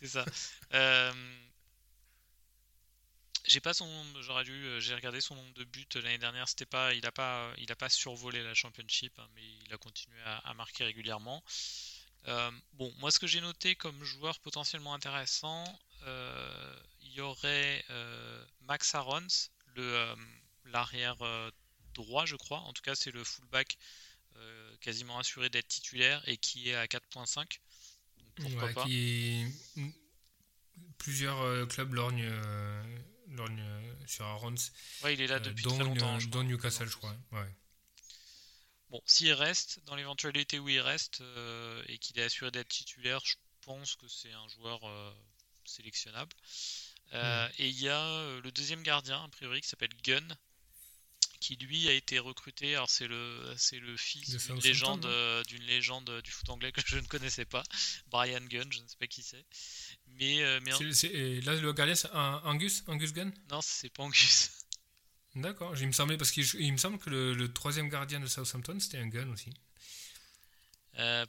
C'est 0.00 0.08
ça. 0.08 0.24
Euh, 0.72 1.12
J'ai 3.46 3.60
pas 3.60 3.74
son 3.74 3.86
j'aurais 4.22 4.44
dû, 4.44 4.52
euh, 4.52 4.80
j'ai 4.80 4.94
regardé 4.94 5.20
son 5.20 5.34
nombre 5.34 5.52
de 5.54 5.64
buts 5.64 5.86
l'année 5.96 6.18
dernière. 6.18 6.48
C'était 6.48 6.66
pas, 6.66 6.94
il 6.94 7.04
a 7.06 7.12
pas, 7.12 7.52
il 7.58 7.70
a 7.70 7.76
pas 7.76 7.88
survolé 7.88 8.42
la 8.42 8.54
championship, 8.54 9.12
hein, 9.18 9.28
mais 9.34 9.42
il 9.66 9.72
a 9.72 9.76
continué 9.76 10.18
à, 10.24 10.38
à 10.38 10.54
marquer 10.54 10.84
régulièrement. 10.84 11.42
Euh, 12.28 12.50
bon, 12.74 12.92
moi, 12.98 13.10
ce 13.10 13.18
que 13.18 13.26
j'ai 13.26 13.40
noté 13.40 13.74
comme 13.74 14.02
joueur 14.02 14.38
potentiellement 14.40 14.94
intéressant, 14.94 15.64
euh, 16.06 16.76
il 17.02 17.12
y 17.12 17.20
aurait 17.20 17.84
euh, 17.90 18.44
Max 18.62 18.94
Arons, 18.94 19.26
le 19.76 20.14
l'arrière 20.66 21.16
droit, 21.92 22.24
je 22.24 22.36
crois. 22.36 22.58
En 22.60 22.72
tout 22.72 22.82
cas, 22.82 22.94
c'est 22.94 23.10
le 23.10 23.22
fullback 23.22 23.76
quasiment 24.80 25.18
assuré 25.18 25.48
d'être 25.48 25.68
titulaire 25.68 26.26
et 26.26 26.36
qui 26.36 26.70
est 26.70 26.74
à 26.74 26.86
4.5. 26.86 27.58
Pourquoi 28.34 28.68
pas 28.72 28.84
qui... 28.84 29.46
Plusieurs 30.98 31.68
clubs 31.68 31.92
lorgnent, 31.92 32.28
sur 34.06 34.24
Arons. 34.24 34.54
Ouais, 35.02 35.14
il 35.14 35.20
est 35.20 35.26
là 35.26 35.38
depuis 35.38 35.64
très 35.64 35.78
longtemps. 35.78 36.18
Dans 36.28 36.42
Newcastle, 36.42 36.88
je 36.88 36.96
crois. 36.96 37.16
Ouais. 37.32 37.54
Bon, 38.90 39.02
s'il 39.06 39.32
reste, 39.32 39.80
dans 39.86 39.96
l'éventualité 39.96 40.58
où 40.58 40.68
il 40.68 40.80
reste 40.80 41.22
et 41.86 41.98
qu'il 41.98 42.18
est 42.18 42.24
assuré 42.24 42.50
d'être 42.50 42.68
titulaire, 42.68 43.20
je 43.24 43.36
pense 43.62 43.96
que 43.96 44.06
c'est 44.08 44.32
un 44.32 44.48
joueur 44.48 44.80
sélectionnable. 45.64 46.34
Euh, 47.12 47.48
et 47.58 47.68
il 47.68 47.80
y 47.80 47.88
a 47.88 48.00
euh, 48.00 48.40
le 48.42 48.50
deuxième 48.50 48.82
gardien, 48.82 49.22
a 49.22 49.28
priori, 49.28 49.60
qui 49.60 49.68
s'appelle 49.68 49.94
Gunn, 50.02 50.36
qui 51.44 51.56
lui 51.56 51.88
a 51.88 51.92
été 51.92 52.18
recruté. 52.18 52.74
Alors 52.74 52.88
c'est 52.88 53.06
le 53.06 53.54
c'est 53.58 53.78
le 53.78 53.94
fils 53.98 54.30
d'une 54.46 54.60
légende 54.60 55.04
euh, 55.04 55.42
d'une 55.44 55.62
légende 55.64 56.22
du 56.22 56.30
foot 56.30 56.48
anglais 56.48 56.72
que 56.72 56.80
je 56.86 56.96
ne 56.96 57.06
connaissais 57.06 57.44
pas, 57.44 57.62
Brian 58.06 58.40
Gunn, 58.40 58.72
je 58.72 58.80
ne 58.80 58.88
sais 58.88 58.96
pas 58.98 59.06
qui 59.06 59.22
c'est. 59.22 59.44
Mais, 60.06 60.42
mais 60.62 60.70
là 61.42 61.54
le 61.54 61.72
gardien 61.74 61.94
c'est 61.94 62.10
Angus 62.12 62.82
Angus 62.86 63.12
Gunn? 63.12 63.30
Non, 63.50 63.60
c'est 63.62 63.90
pas 63.90 64.04
Angus. 64.04 64.50
D'accord, 65.34 65.76
il 65.76 65.86
me 65.86 65.92
semblait 65.92 66.16
parce 66.16 66.30
qu'il 66.30 66.72
me 66.72 66.78
semble 66.78 66.98
que 66.98 67.10
le, 67.10 67.52
troisième 67.52 67.90
gardien 67.90 68.20
de 68.20 68.26
Southampton 68.26 68.78
c'était 68.80 68.98
un 68.98 69.08
Gunn 69.08 69.30
aussi. 69.30 69.50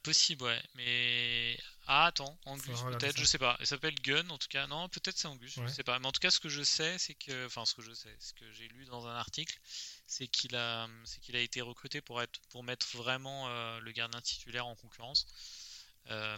Possible, 0.04 0.44
ouais. 0.44 0.62
Mais 0.76 1.58
ah, 1.88 2.06
attends, 2.06 2.40
Angus, 2.46 2.82
peut-être, 2.82 3.18
je 3.18 3.26
sais 3.26 3.38
pas. 3.38 3.58
Il 3.60 3.68
s'appelle 3.68 3.94
Gun, 4.02 4.28
en 4.30 4.40
tout 4.40 4.48
cas. 4.48 4.66
Non, 4.66 4.90
peut-être 4.90 5.18
c'est 5.18 5.28
Angus, 5.28 5.60
je 5.62 5.68
sais 5.68 5.84
pas. 5.84 6.00
Mais 6.00 6.08
en 6.08 6.12
tout 6.12 6.20
cas, 6.20 6.32
ce 6.32 6.40
que 6.40 6.50
je 6.50 6.64
sais, 6.64 6.98
c'est 6.98 7.14
que. 7.14 7.46
Enfin, 7.46 7.64
ce 7.66 7.76
que 7.76 7.84
je 7.84 7.94
sais, 7.94 8.16
ce 8.20 8.34
que 8.34 8.52
j'ai 8.54 8.68
lu 8.70 8.86
dans 8.86 9.06
un 9.06 9.16
article, 9.16 9.56
c'est 10.08 10.28
qu'il 10.28 10.56
a, 10.56 10.88
c'est 11.04 11.20
qu'il 11.20 11.36
a 11.36 11.42
été 11.42 11.62
recruté 11.62 12.02
pour, 12.02 12.22
être, 12.24 12.40
pour 12.50 12.64
mettre 12.64 12.88
vraiment 12.98 13.50
euh, 13.50 13.80
le 13.82 13.92
gardien 13.92 14.20
titulaire 14.22 14.66
en 14.66 14.76
concurrence. 14.76 15.28
Euh, 16.10 16.38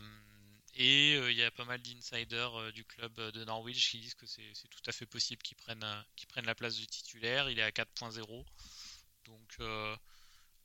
et 0.75 1.15
euh, 1.15 1.31
il 1.31 1.37
y 1.37 1.43
a 1.43 1.51
pas 1.51 1.65
mal 1.65 1.81
d'insiders 1.81 2.73
du 2.73 2.83
club 2.83 3.13
de 3.31 3.45
Norwich 3.45 3.91
qui 3.91 3.99
disent 3.99 4.15
que 4.15 4.25
c'est, 4.25 4.51
tout 4.69 4.83
à 4.85 4.91
fait 4.91 5.05
possible 5.05 5.41
qu'il 5.41 5.57
prenne, 5.57 5.85
qu'il 6.17 6.27
prenne 6.27 6.45
la 6.45 6.55
place 6.55 6.75
du 6.75 6.87
titulaire. 6.87 7.49
Il 7.49 7.59
est 7.59 7.63
à 7.63 7.71
4.0. 7.71 8.45
Donc. 9.25 9.57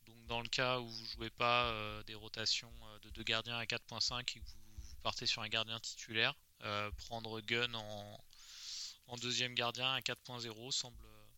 Donc 0.06 0.26
dans 0.26 0.40
le 0.40 0.48
cas 0.48 0.78
où 0.78 0.88
vous 0.88 1.06
jouez 1.06 1.30
pas 1.30 1.72
des 2.06 2.14
rotations 2.14 2.72
de 3.02 3.10
deux 3.10 3.22
gardiens 3.22 3.56
à 3.56 3.64
4.5 3.64 4.20
et 4.20 4.24
que 4.24 4.38
vous 4.40 4.62
partez 5.02 5.26
sur 5.26 5.42
un 5.42 5.48
gardien 5.48 5.78
titulaire, 5.80 6.34
euh, 6.64 6.90
prendre 6.92 7.40
Gun 7.40 7.74
en, 7.74 8.18
deuxième 9.20 9.54
gardien 9.54 9.92
à 9.92 10.00
4.0 10.00 10.70
semble, 10.70 10.96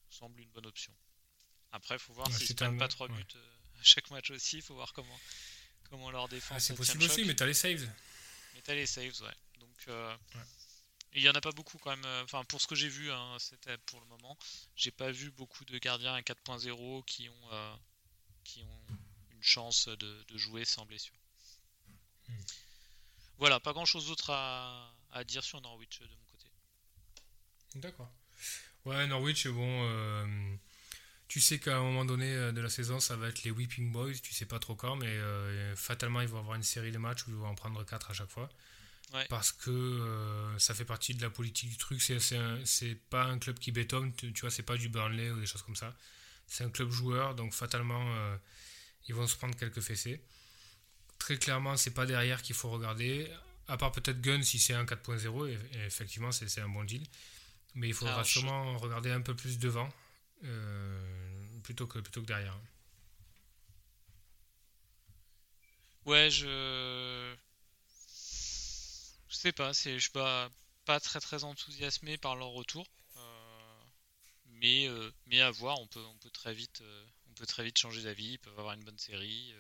semble 0.09 0.41
une 0.41 0.51
bonne 0.51 0.67
option. 0.67 0.93
Après, 1.73 1.97
il 1.97 1.99
faut 1.99 2.13
voir 2.13 2.31
s'ils 2.33 2.51
ne 2.51 2.55
prennent 2.55 2.79
pas 2.79 2.87
3 2.87 3.09
buts 3.09 3.25
euh, 3.35 3.81
à 3.81 3.83
chaque 3.83 4.11
match 4.11 4.31
aussi, 4.31 4.57
il 4.57 4.63
faut 4.63 4.75
voir 4.75 4.93
comment, 4.93 5.19
comment 5.91 6.11
leur 6.13 6.29
défense. 6.29 6.57
Ah, 6.57 6.61
c'est 6.61 6.77
possible 6.77 7.03
aussi, 7.03 7.25
mais 7.25 7.35
t'as 7.35 7.47
les 7.47 7.55
saves. 7.55 7.91
Mais 8.55 8.61
t'as 8.63 8.75
les 8.75 8.87
saves, 8.87 9.21
ouais. 9.23 9.35
Donc, 9.59 9.89
euh, 9.89 10.17
il 11.15 11.23
y 11.23 11.29
en 11.29 11.33
a 11.33 11.41
pas 11.41 11.51
beaucoup 11.51 11.79
quand 11.79 11.91
même. 11.91 12.23
Enfin, 12.23 12.45
pour 12.45 12.61
ce 12.61 12.69
que 12.69 12.77
j'ai 12.77 12.89
vu, 12.89 13.11
hein, 13.11 13.37
c'était 13.41 13.77
pour 13.79 14.01
le 14.01 14.07
moment. 14.07 14.39
J'ai 14.77 14.93
pas 14.93 15.11
vu 15.11 15.33
beaucoup 15.33 15.65
de 15.65 15.77
gardiens 15.79 16.15
à 16.15 16.21
4.0 16.21 17.05
qui 17.07 17.29
ont, 17.29 17.79
qui 18.45 18.63
ont 18.63 18.95
une 19.33 19.43
chance 19.43 19.89
de, 19.89 20.25
jouer 20.37 20.65
sans 20.65 20.87
blessure. 20.87 21.17
Hmm. 22.29 22.33
Voilà, 23.39 23.61
pas 23.61 23.73
grand 23.73 23.85
chose 23.85 24.07
d'autre 24.07 24.31
à, 24.31 25.25
dire 25.27 25.43
sur 25.43 25.61
Norwich 25.61 26.01
de 26.01 26.07
mon 26.07 26.25
côté. 26.31 26.47
D'accord. 27.77 28.11
Ouais, 28.85 29.07
Norwich, 29.07 29.47
bon, 29.49 29.89
euh, 29.89 30.27
tu 31.29 31.41
sais 31.41 31.59
qu'à 31.59 31.77
un 31.77 31.83
moment 31.83 32.05
donné 32.05 32.27
euh, 32.27 32.53
de 32.53 32.61
la 32.61 32.69
saison, 32.69 33.01
ça 33.01 33.17
va 33.17 33.29
être 33.29 33.43
les 33.45 33.51
Weeping 33.51 33.91
Boys, 33.93 34.15
tu 34.23 34.35
sais 34.35 34.45
pas 34.45 34.59
trop 34.59 34.75
quand, 34.75 34.97
mais 34.97 35.07
euh, 35.07 35.75
fatalement, 35.75 36.21
ils 36.21 36.29
vont 36.29 36.39
avoir 36.39 36.57
une 36.57 36.63
série 36.63 36.93
de 36.93 36.99
matchs 36.99 37.27
où 37.27 37.31
ils 37.31 37.37
vont 37.37 37.49
en 37.49 37.55
prendre 37.55 37.85
4 37.85 38.11
à 38.11 38.15
chaque 38.15 38.31
fois. 38.31 38.49
Parce 39.29 39.53
que 39.53 40.57
ça 40.59 40.75
fait 40.75 40.85
partie 40.85 41.15
de 41.15 41.23
la 41.23 41.31
politique 41.31 41.71
du 41.71 41.77
truc. 41.77 42.03
C'est 42.03 42.95
pas 43.11 43.23
un 43.23 43.39
club 43.39 43.61
qui 43.61 43.71
bétonne, 43.71 44.13
tu, 44.17 44.33
vois, 44.41 44.51
c'est 44.51 44.65
pas 44.65 44.77
du 44.77 44.89
Burnley 44.89 45.31
ou 45.31 45.39
des 45.39 45.47
choses 45.47 45.63
comme 45.63 45.77
ça. 45.77 45.95
C'est 46.47 46.65
un 46.65 46.71
club 46.71 46.91
joueur, 46.91 47.35
donc 47.35 47.53
fatalement, 47.53 48.05
ils 49.09 49.15
vont 49.15 49.27
se 49.27 49.37
prendre 49.37 49.57
quelques 49.57 49.81
fessées 49.81 50.21
très 51.25 51.39
clairement, 51.39 51.77
c'est 51.79 51.95
pas 51.95 52.05
derrière 52.05 52.43
qu'il 52.43 52.55
faut 52.55 52.71
regarder. 52.71 53.31
À 53.67 53.79
part 53.79 53.93
peut-être 53.93 54.21
Gun 54.21 54.43
si 54.43 54.59
c'est 54.59 54.75
un 54.75 54.85
4.0, 54.85 55.49
et, 55.49 55.59
effectivement, 55.87 56.31
c'est 56.33 56.61
un 56.61 56.69
bon 56.69 56.85
deal. 56.85 57.03
Mais 57.75 57.89
il 57.89 57.95
faudra 57.95 58.23
sûrement 58.25 58.77
regarder 58.79 59.11
un 59.11 59.23
peu 59.23 59.35
plus 59.35 59.59
devant 59.59 59.89
euh, 60.45 61.61
plutôt, 61.63 61.87
que, 61.87 61.99
plutôt 61.99 62.21
que 62.21 62.27
derrière. 62.27 62.57
Ouais, 66.05 66.31
je. 66.31 67.35
Je 69.29 69.37
sais 69.37 69.53
pas, 69.53 69.73
je 69.73 69.99
suis 69.99 70.11
pas, 70.11 70.51
pas 70.85 71.01
très 71.01 71.21
très 71.21 71.43
enthousiasmé 71.45 72.19
par 72.19 72.37
leur 72.37 72.49
retour. 72.49 72.87
Euh, 74.65 74.89
mais, 74.89 74.89
euh, 74.89 75.11
mais 75.27 75.41
à 75.41 75.51
voir, 75.51 75.81
on 75.81 75.87
peut, 75.87 76.05
on 76.05 76.17
peut, 76.17 76.31
très, 76.31 76.55
vite, 76.55 76.83
on 77.31 77.35
peut 77.35 77.47
très 77.47 77.65
vite 77.65 77.79
changer 77.79 78.03
d'avis, 78.03 78.33
ils 78.33 78.39
peuvent 78.39 78.59
avoir 78.59 78.75
une 78.75 78.85
bonne 78.85 78.99
série. 78.99 79.55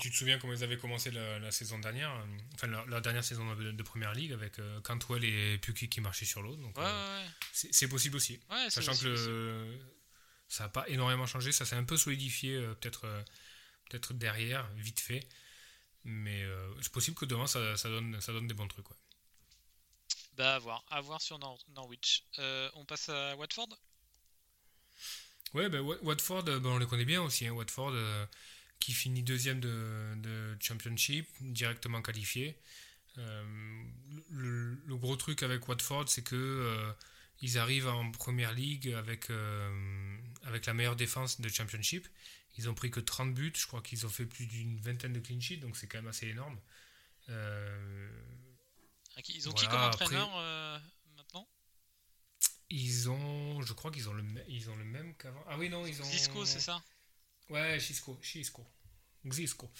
Tu 0.00 0.10
te 0.10 0.16
souviens 0.16 0.38
comment 0.38 0.54
ils 0.54 0.64
avaient 0.64 0.78
commencé 0.78 1.10
la, 1.10 1.50
saison 1.50 1.78
dernière, 1.78 2.10
euh, 2.10 2.24
enfin 2.54 2.66
la, 2.88 3.00
dernière 3.00 3.24
saison 3.24 3.54
de, 3.54 3.82
première 3.82 4.14
ligue 4.14 4.32
avec 4.32 4.58
euh, 4.58 4.80
Cantwell 4.80 5.24
et 5.24 5.58
Puki 5.58 5.88
qui 5.88 6.00
marchaient 6.00 6.24
sur 6.24 6.42
l'autre. 6.42 6.62
Donc 6.62 6.78
euh, 6.78 7.26
c'est 7.52 7.88
possible 7.88 8.16
aussi. 8.16 8.40
Sachant 8.68 8.96
que 8.96 9.78
ça 10.48 10.64
n'a 10.64 10.68
pas 10.68 10.88
énormément 10.88 11.26
changé, 11.26 11.52
ça 11.52 11.64
s'est 11.64 11.76
un 11.76 11.84
peu 11.84 11.96
solidifié 11.96 12.58
peut-être 12.80 13.06
peut-être 13.90 14.14
derrière, 14.14 14.66
vite 14.76 15.00
fait. 15.00 15.28
Mais 16.04 16.44
c'est 16.80 16.92
possible 16.92 17.16
que 17.16 17.26
demain 17.26 17.46
ça, 17.46 17.60
donne, 17.84 18.20
ça 18.20 18.32
donne 18.32 18.46
des 18.46 18.54
bons 18.54 18.68
trucs. 18.68 18.86
Bah 20.36 20.56
à 20.56 20.58
voir, 20.58 20.84
à 20.90 21.00
voir 21.00 21.20
sur 21.20 21.38
Norwich. 21.74 22.24
on 22.74 22.84
passe 22.84 23.08
à 23.08 23.36
Watford? 23.36 23.68
Ouais, 25.54 25.68
bah, 25.68 25.80
Watford, 25.80 26.44
bah, 26.44 26.60
on 26.64 26.78
les 26.78 26.86
connaît 26.86 27.04
bien 27.04 27.22
aussi. 27.22 27.46
Hein. 27.46 27.52
Watford, 27.52 27.94
qui 28.80 28.92
finit 28.92 29.22
deuxième 29.22 29.60
de, 29.60 30.56
Championship, 30.60 31.28
directement 31.40 32.02
qualifié. 32.02 32.56
Euh, 33.18 33.84
le, 34.30 34.96
gros 34.96 35.16
truc 35.16 35.42
avec 35.42 35.66
Watford, 35.68 36.08
c'est 36.08 36.22
que 36.22 36.36
euh, 36.36 36.92
ils 37.40 37.58
arrivent 37.58 37.88
en 37.88 38.10
première 38.10 38.52
ligue 38.52 38.92
avec, 38.92 39.30
euh, 39.30 40.18
avec 40.44 40.66
la 40.66 40.74
meilleure 40.74 40.96
défense 40.96 41.40
de 41.40 41.48
Championship. 41.48 42.06
Ils 42.58 42.68
ont 42.68 42.74
pris 42.74 42.90
que 42.90 43.00
30 43.00 43.34
buts, 43.34 43.52
je 43.56 43.66
crois 43.66 43.82
qu'ils 43.82 44.06
ont 44.06 44.10
fait 44.10 44.26
plus 44.26 44.46
d'une 44.46 44.78
vingtaine 44.80 45.12
de 45.12 45.20
clean 45.20 45.40
sheets, 45.40 45.58
donc 45.58 45.76
c'est 45.76 45.86
quand 45.86 45.98
même 45.98 46.08
assez 46.08 46.28
énorme. 46.28 46.58
Ils 49.28 49.48
ont 49.48 49.52
qui 49.52 49.66
comme 49.66 49.80
entraîneur 49.80 50.30
maintenant? 51.16 51.48
Ils 52.68 53.08
ont, 53.10 53.62
je 53.62 53.72
crois 53.72 53.90
qu'ils 53.90 54.08
ont 54.08 54.12
le, 54.12 54.24
ils 54.48 54.68
ont 54.70 54.76
le 54.76 54.84
même 54.84 55.14
qu'avant. 55.16 55.44
Ah 55.48 55.56
oui, 55.56 55.68
non, 55.68 55.86
ils 55.86 56.02
ont. 56.02 56.10
Disco, 56.10 56.44
c'est 56.44 56.60
ça? 56.60 56.82
Ouais, 57.48 57.78
Chisco, 57.78 58.18
Chisco. 58.22 58.66
Xisco. 59.24 59.70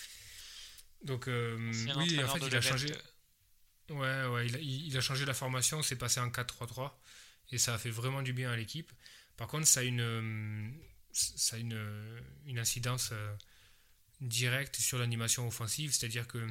Donc, 1.03 1.29
euh, 1.29 1.57
oui, 1.97 2.23
en 2.23 2.29
fait, 2.29 2.47
il 2.47 2.57
a 2.57 2.61
changé. 2.61 2.89
Ouais, 3.89 4.27
ouais, 4.27 4.47
il 4.49 4.97
a, 4.97 5.01
changé 5.01 5.25
la 5.25 5.35
formation, 5.35 5.81
c'est 5.81 5.97
passé 5.97 6.19
en 6.19 6.29
4-3-3 6.29 6.91
et 7.53 7.59
ça 7.59 7.75
a 7.75 7.79
fait 7.79 7.91
vraiment 7.91 8.23
du 8.23 8.33
bien 8.33 8.51
à 8.51 8.57
l'équipe. 8.57 8.91
Par 9.37 9.47
contre, 9.47 9.69
ça 9.69 9.81
a 9.81 9.83
une, 9.85 10.01
euh, 10.01 10.71
ça 11.13 11.55
a 11.55 11.59
une, 11.61 12.21
une 12.47 12.59
incidence 12.59 13.11
euh, 13.13 13.33
directe 14.21 14.77
sur 14.77 14.99
l'animation 14.99 15.47
offensive, 15.47 15.93
c'est-à-dire 15.93 16.27
que 16.27 16.45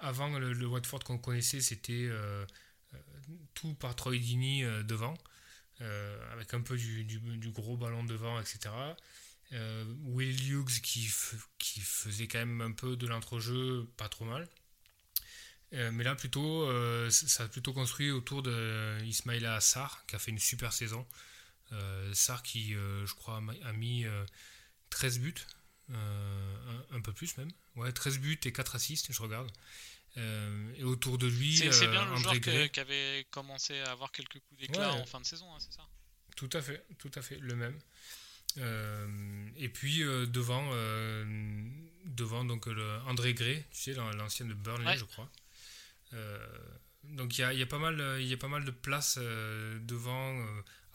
avant 0.00 0.38
le, 0.38 0.66
Watford 0.66 1.00
qu'on 1.00 1.18
connaissait, 1.18 1.60
c'était 1.60 2.08
tout 3.54 3.74
par 3.74 3.96
Troy 3.96 4.18
Dini 4.18 4.62
devant, 4.84 5.14
avec 5.80 6.54
un 6.54 6.60
peu 6.60 6.76
du, 6.76 7.50
gros 7.50 7.76
ballon 7.76 8.04
devant, 8.04 8.40
etc. 8.40 8.70
Euh, 9.52 9.84
Will 10.02 10.52
Hughes 10.52 10.80
qui, 10.82 11.06
faisait 11.08 12.28
quand 12.28 12.38
même 12.38 12.60
un 12.60 12.72
peu 12.72 12.96
de 12.96 13.06
l'entrejeu, 13.06 13.88
pas 13.96 14.08
trop 14.08 14.24
mal. 14.24 14.48
Euh, 15.74 15.90
mais 15.92 16.04
là, 16.04 16.14
plutôt, 16.14 16.64
euh, 16.64 17.10
ça 17.10 17.44
a 17.44 17.48
plutôt 17.48 17.72
construit 17.72 18.10
autour 18.10 18.42
de 18.42 18.98
Ismaïla 19.04 19.60
Sarr, 19.60 20.04
qui 20.06 20.16
a 20.16 20.18
fait 20.18 20.30
une 20.30 20.38
super 20.38 20.72
saison. 20.72 21.06
Sarr 22.14 22.42
qui, 22.42 22.72
je 22.72 23.14
crois, 23.14 23.42
a 23.64 23.72
mis 23.72 24.06
13 24.90 25.18
buts, 25.20 25.34
un, 25.90 27.00
peu 27.00 27.12
plus 27.12 27.36
même. 27.38 27.50
Ouais, 27.76 27.92
13 27.92 28.18
buts 28.18 28.40
et 28.44 28.52
4 28.52 28.76
assists, 28.76 29.12
je 29.12 29.22
regarde. 29.22 29.50
et 30.16 30.82
autour 30.84 31.18
de 31.18 31.26
lui, 31.26 31.56
c'est 31.56 31.88
bien 31.88 32.04
le 32.10 32.16
joueur 32.16 32.40
qui 32.40 32.80
avait 32.80 33.26
commencé 33.30 33.78
à 33.80 33.92
avoir 33.92 34.12
quelques 34.12 34.40
coups 34.40 34.60
d'éclat 34.60 34.92
en 34.94 35.06
fin 35.06 35.20
de 35.20 35.26
saison, 35.26 35.52
hein, 35.54 35.58
c'est 35.60 35.72
ça? 35.72 35.86
Tout 36.36 36.50
à 36.52 36.62
fait, 36.62 36.84
tout 36.98 37.10
à 37.14 37.22
fait, 37.22 37.38
le 37.40 37.56
même. 37.56 37.78
Euh, 38.56 39.48
et 39.56 39.68
puis 39.68 40.02
euh, 40.02 40.26
devant, 40.26 40.68
euh, 40.72 41.24
devant 42.06 42.44
donc, 42.44 42.66
le 42.66 42.98
André 43.06 43.34
Gray, 43.34 43.64
tu 43.70 43.92
sais, 43.92 43.94
l'ancien 43.94 44.46
de 44.46 44.54
Burnley, 44.54 44.96
je 44.96 45.04
crois. 45.04 45.30
donc 47.04 47.36
il 47.38 47.42
y 47.42 47.44
a, 47.44 47.52
y 47.52 47.62
a, 47.62 47.66
pas 47.66 47.78
mal, 47.78 48.20
il 48.20 48.26
y 48.26 48.32
a 48.32 48.36
pas 48.36 48.48
mal 48.48 48.64
de 48.64 48.70
place 48.70 49.18
devant 49.18 50.44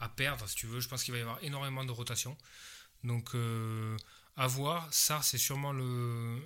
à 0.00 0.08
perdre, 0.08 0.48
si 0.48 0.56
tu 0.56 0.66
veux. 0.66 0.80
Je 0.80 0.88
pense 0.88 1.04
qu'il 1.04 1.12
va 1.12 1.18
y 1.18 1.22
avoir 1.22 1.42
énormément 1.42 1.84
de 1.84 1.92
rotation. 1.92 2.36
Donc 3.04 3.34
À 4.36 4.46
voir, 4.46 4.92
ça 4.92 5.20
c'est 5.22 5.38
sûrement 5.38 5.72
le, 5.72 6.40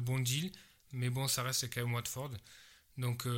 bon 0.00 0.18
deal, 0.18 0.50
mais 0.92 1.10
bon, 1.10 1.28
ça 1.28 1.42
reste 1.42 1.72
quand 1.72 1.82
même 1.82 1.94
Watford. 1.94 2.30
Donc, 2.98 3.28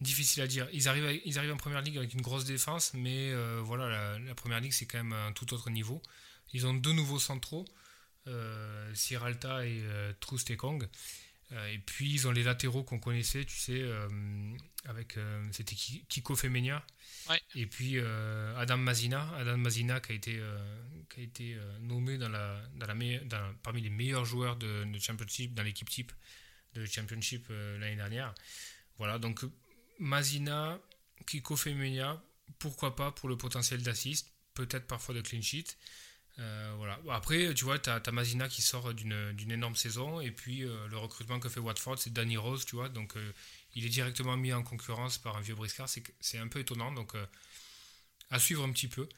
difficile 0.00 0.42
à 0.42 0.46
dire. 0.46 0.66
Ils 0.72 0.88
arrivent, 0.88 1.52
en 1.52 1.56
première 1.56 1.82
ligue 1.82 1.98
avec 1.98 2.14
une 2.14 2.22
grosse 2.22 2.44
défense, 2.46 2.94
mais 2.94 3.34
voilà, 3.60 4.18
la, 4.18 4.34
première 4.34 4.60
ligue 4.60 4.72
c'est 4.72 4.86
quand 4.86 4.98
même 4.98 5.12
un 5.12 5.32
tout 5.32 5.52
autre 5.52 5.68
niveau. 5.68 6.02
Ils 6.52 6.66
ont 6.66 6.74
deux 6.74 6.92
nouveaux 6.92 7.18
centraux, 7.18 7.66
euh, 8.26 8.94
Siralta 8.94 9.64
et 9.66 9.80
euh, 9.82 10.12
Trustekong. 10.20 10.82
Euh, 10.82 10.86
et 11.50 11.78
puis 11.78 12.12
ils 12.12 12.28
ont 12.28 12.30
les 12.30 12.42
latéraux 12.42 12.84
qu'on 12.84 12.98
connaissait, 12.98 13.44
tu 13.44 13.56
sais, 13.56 13.80
euh, 13.80 14.08
avec 14.84 15.16
c'était 15.52 15.74
Kiko 15.74 16.36
Femenia. 16.36 16.84
Et 17.54 17.66
puis 17.66 17.98
Adam 18.56 18.76
Mazina, 18.76 19.34
Adam 19.36 19.56
Mazina 19.56 20.00
qui 20.00 20.12
a 20.12 20.14
été, 20.14 20.40
qui 21.10 21.20
a 21.20 21.22
été 21.22 21.58
nommé 21.80 22.18
dans 22.18 22.28
la, 22.28 22.60
dans 22.76 22.86
la 22.86 23.18
dans, 23.24 23.54
parmi 23.62 23.80
les 23.80 23.90
meilleurs 23.90 24.24
joueurs 24.24 24.56
de, 24.56 24.84
de 24.84 24.98
Championship, 24.98 25.54
dans 25.54 25.62
l'équipe 25.62 25.88
type 25.88 26.12
de 26.74 26.84
Championship 26.84 27.48
l'année 27.48 27.96
dernière. 27.96 28.34
Voilà, 28.98 29.18
donc 29.18 29.44
Mazina, 29.98 30.78
Kiko 31.26 31.56
Femenia, 31.56 32.22
pourquoi 32.58 32.96
pas 32.96 33.10
pour 33.12 33.28
le 33.28 33.36
potentiel 33.36 33.82
d'assist, 33.82 34.32
peut-être 34.54 34.86
parfois 34.86 35.14
de 35.14 35.20
clean 35.20 35.42
sheet. 35.42 35.76
Euh, 36.38 36.74
voilà. 36.76 37.00
Après, 37.10 37.52
tu 37.54 37.64
vois, 37.64 37.78
tu 37.78 37.90
as, 37.90 38.12
Mazina 38.12 38.48
qui 38.48 38.62
sort 38.62 38.94
d'une 38.94 39.50
énorme 39.50 39.74
saison, 39.74 40.20
et 40.20 40.30
puis 40.30 40.64
euh, 40.64 40.86
le 40.88 40.96
recrutement 40.96 41.40
que 41.40 41.48
fait 41.48 41.60
Watford, 41.60 41.98
c'est 41.98 42.12
Danny 42.12 42.36
Rose, 42.36 42.64
tu 42.64 42.76
vois, 42.76 42.88
donc 42.88 43.16
euh, 43.16 43.32
il 43.74 43.84
est 43.84 43.88
directement 43.88 44.36
mis 44.36 44.52
en 44.52 44.62
concurrence 44.62 45.18
par 45.18 45.36
un 45.36 45.40
vieux 45.40 45.56
briscard, 45.56 45.88
c'est 46.20 46.38
un 46.38 46.48
peu 46.48 46.60
étonnant, 46.60 46.92
donc 46.92 47.14
à 48.30 48.38
suivre 48.38 48.64
un 48.64 48.72
petit 48.72 48.88
peu. 48.88 49.08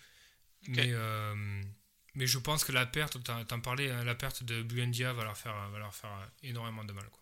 Mais, 0.68 0.92
mais 2.14 2.26
je 2.26 2.38
pense 2.38 2.64
que 2.64 2.72
la 2.72 2.87
perte, 2.87 3.16
tu 3.22 3.30
en 3.30 3.61
parlais, 3.61 3.90
hein, 3.90 4.04
la 4.04 4.14
perte 4.14 4.42
de 4.42 4.62
Buendia 4.62 5.12
va 5.12 5.24
leur 5.24 5.37
faire, 5.37 5.70
va 5.70 5.78
leur 5.78 5.94
faire 5.94 6.30
énormément 6.42 6.85
de 6.85 6.92
mal. 6.92 7.04
Quoi. 7.09 7.20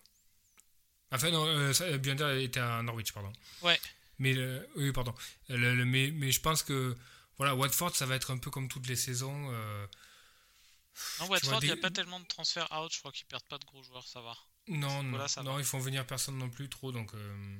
Enfin, 1.11 1.31
non, 1.31 1.71
Buendia 1.97 2.35
était 2.37 2.59
à 2.59 2.81
Norwich, 2.81 3.13
pardon. 3.13 3.31
Ouais. 3.61 3.79
Mais, 4.17 4.35
oui, 4.75 4.91
pardon. 4.91 5.13
Le, 5.47 5.85
mais, 5.85 6.11
mais 6.11 6.31
je 6.31 6.41
pense 6.41 6.63
que 6.63 6.97
voilà, 7.39 7.55
Watford, 7.55 7.95
ça 7.95 8.05
va 8.05 8.15
être 8.15 8.31
un 8.31 8.37
peu 8.37 8.51
comme 8.51 8.67
toutes 8.67 8.87
les 8.87 8.97
saisons. 8.97 9.49
Euh, 9.53 9.87
non, 11.21 11.27
Watford, 11.27 11.63
il 11.63 11.67
n'y 11.67 11.71
a 11.71 11.77
pas 11.77 11.89
tellement 11.89 12.19
de 12.19 12.25
transferts 12.25 12.69
out. 12.77 12.93
Je 12.93 12.99
crois 12.99 13.13
qu'ils 13.13 13.25
perdent 13.27 13.47
pas 13.47 13.57
de 13.57 13.63
gros 13.63 13.81
joueurs, 13.81 14.05
ça 14.05 14.19
va. 14.19 14.35
Non, 14.67 15.01
non, 15.03 15.25
non 15.43 15.57
ils 15.57 15.63
font 15.63 15.79
venir 15.79 16.05
personne 16.05 16.37
non 16.37 16.49
plus 16.49 16.67
trop. 16.67 16.91
Donc, 16.91 17.13
euh, 17.13 17.59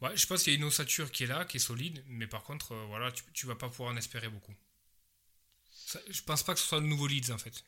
ouais, 0.00 0.16
je 0.16 0.26
pense 0.26 0.42
qu'il 0.42 0.52
y 0.52 0.56
a 0.56 0.58
une 0.58 0.64
ossature 0.64 1.12
qui 1.12 1.22
est 1.22 1.26
là, 1.28 1.44
qui 1.44 1.58
est 1.58 1.60
solide. 1.60 2.04
Mais 2.08 2.26
par 2.26 2.42
contre, 2.42 2.72
euh, 2.72 2.86
voilà, 2.86 3.12
tu, 3.12 3.22
tu 3.32 3.46
vas 3.46 3.54
pas 3.54 3.68
pouvoir 3.68 3.92
en 3.92 3.96
espérer 3.96 4.28
beaucoup. 4.28 4.54
Ça, 5.70 6.00
je 6.10 6.22
pense 6.22 6.42
pas 6.42 6.54
que 6.54 6.58
ce 6.58 6.66
soit 6.66 6.80
le 6.80 6.86
nouveau 6.86 7.06
Leeds 7.06 7.30
en 7.32 7.38
fait. 7.38 7.64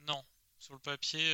Non, 0.00 0.24
sur 0.58 0.74
le 0.74 0.80
papier, 0.80 1.24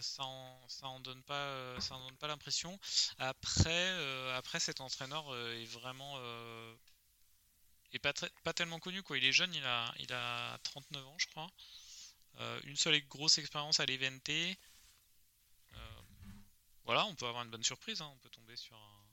ça, 0.00 0.24
en, 0.24 0.68
ça 0.68 0.88
en 0.88 0.98
donne 0.98 1.22
pas, 1.22 1.80
ça 1.80 1.94
en 1.94 2.04
donne 2.08 2.16
pas 2.16 2.26
l'impression. 2.26 2.76
Après, 3.18 4.34
après 4.34 4.58
cet 4.58 4.80
entraîneur 4.80 5.36
est 5.36 5.66
vraiment 5.66 6.18
et 7.92 7.98
pas, 7.98 8.12
pas 8.44 8.52
tellement 8.52 8.78
connu 8.78 9.02
quoi. 9.02 9.18
Il 9.18 9.24
est 9.24 9.32
jeune, 9.32 9.54
il 9.54 9.64
a, 9.64 9.92
il 9.98 10.12
a 10.12 10.58
39 10.64 11.06
ans 11.06 11.16
je 11.18 11.26
crois. 11.28 11.50
Euh, 12.40 12.60
une 12.64 12.76
seule 12.76 13.00
grosse 13.08 13.38
expérience 13.38 13.80
à 13.80 13.86
l'Evente. 13.86 14.28
Euh, 14.28 14.56
voilà, 16.84 17.04
on 17.06 17.14
peut 17.14 17.26
avoir 17.26 17.44
une 17.44 17.50
bonne 17.50 17.64
surprise, 17.64 18.00
hein. 18.00 18.10
on 18.12 18.18
peut 18.18 18.30
tomber 18.30 18.56
sur 18.56 18.76
un. 18.76 19.04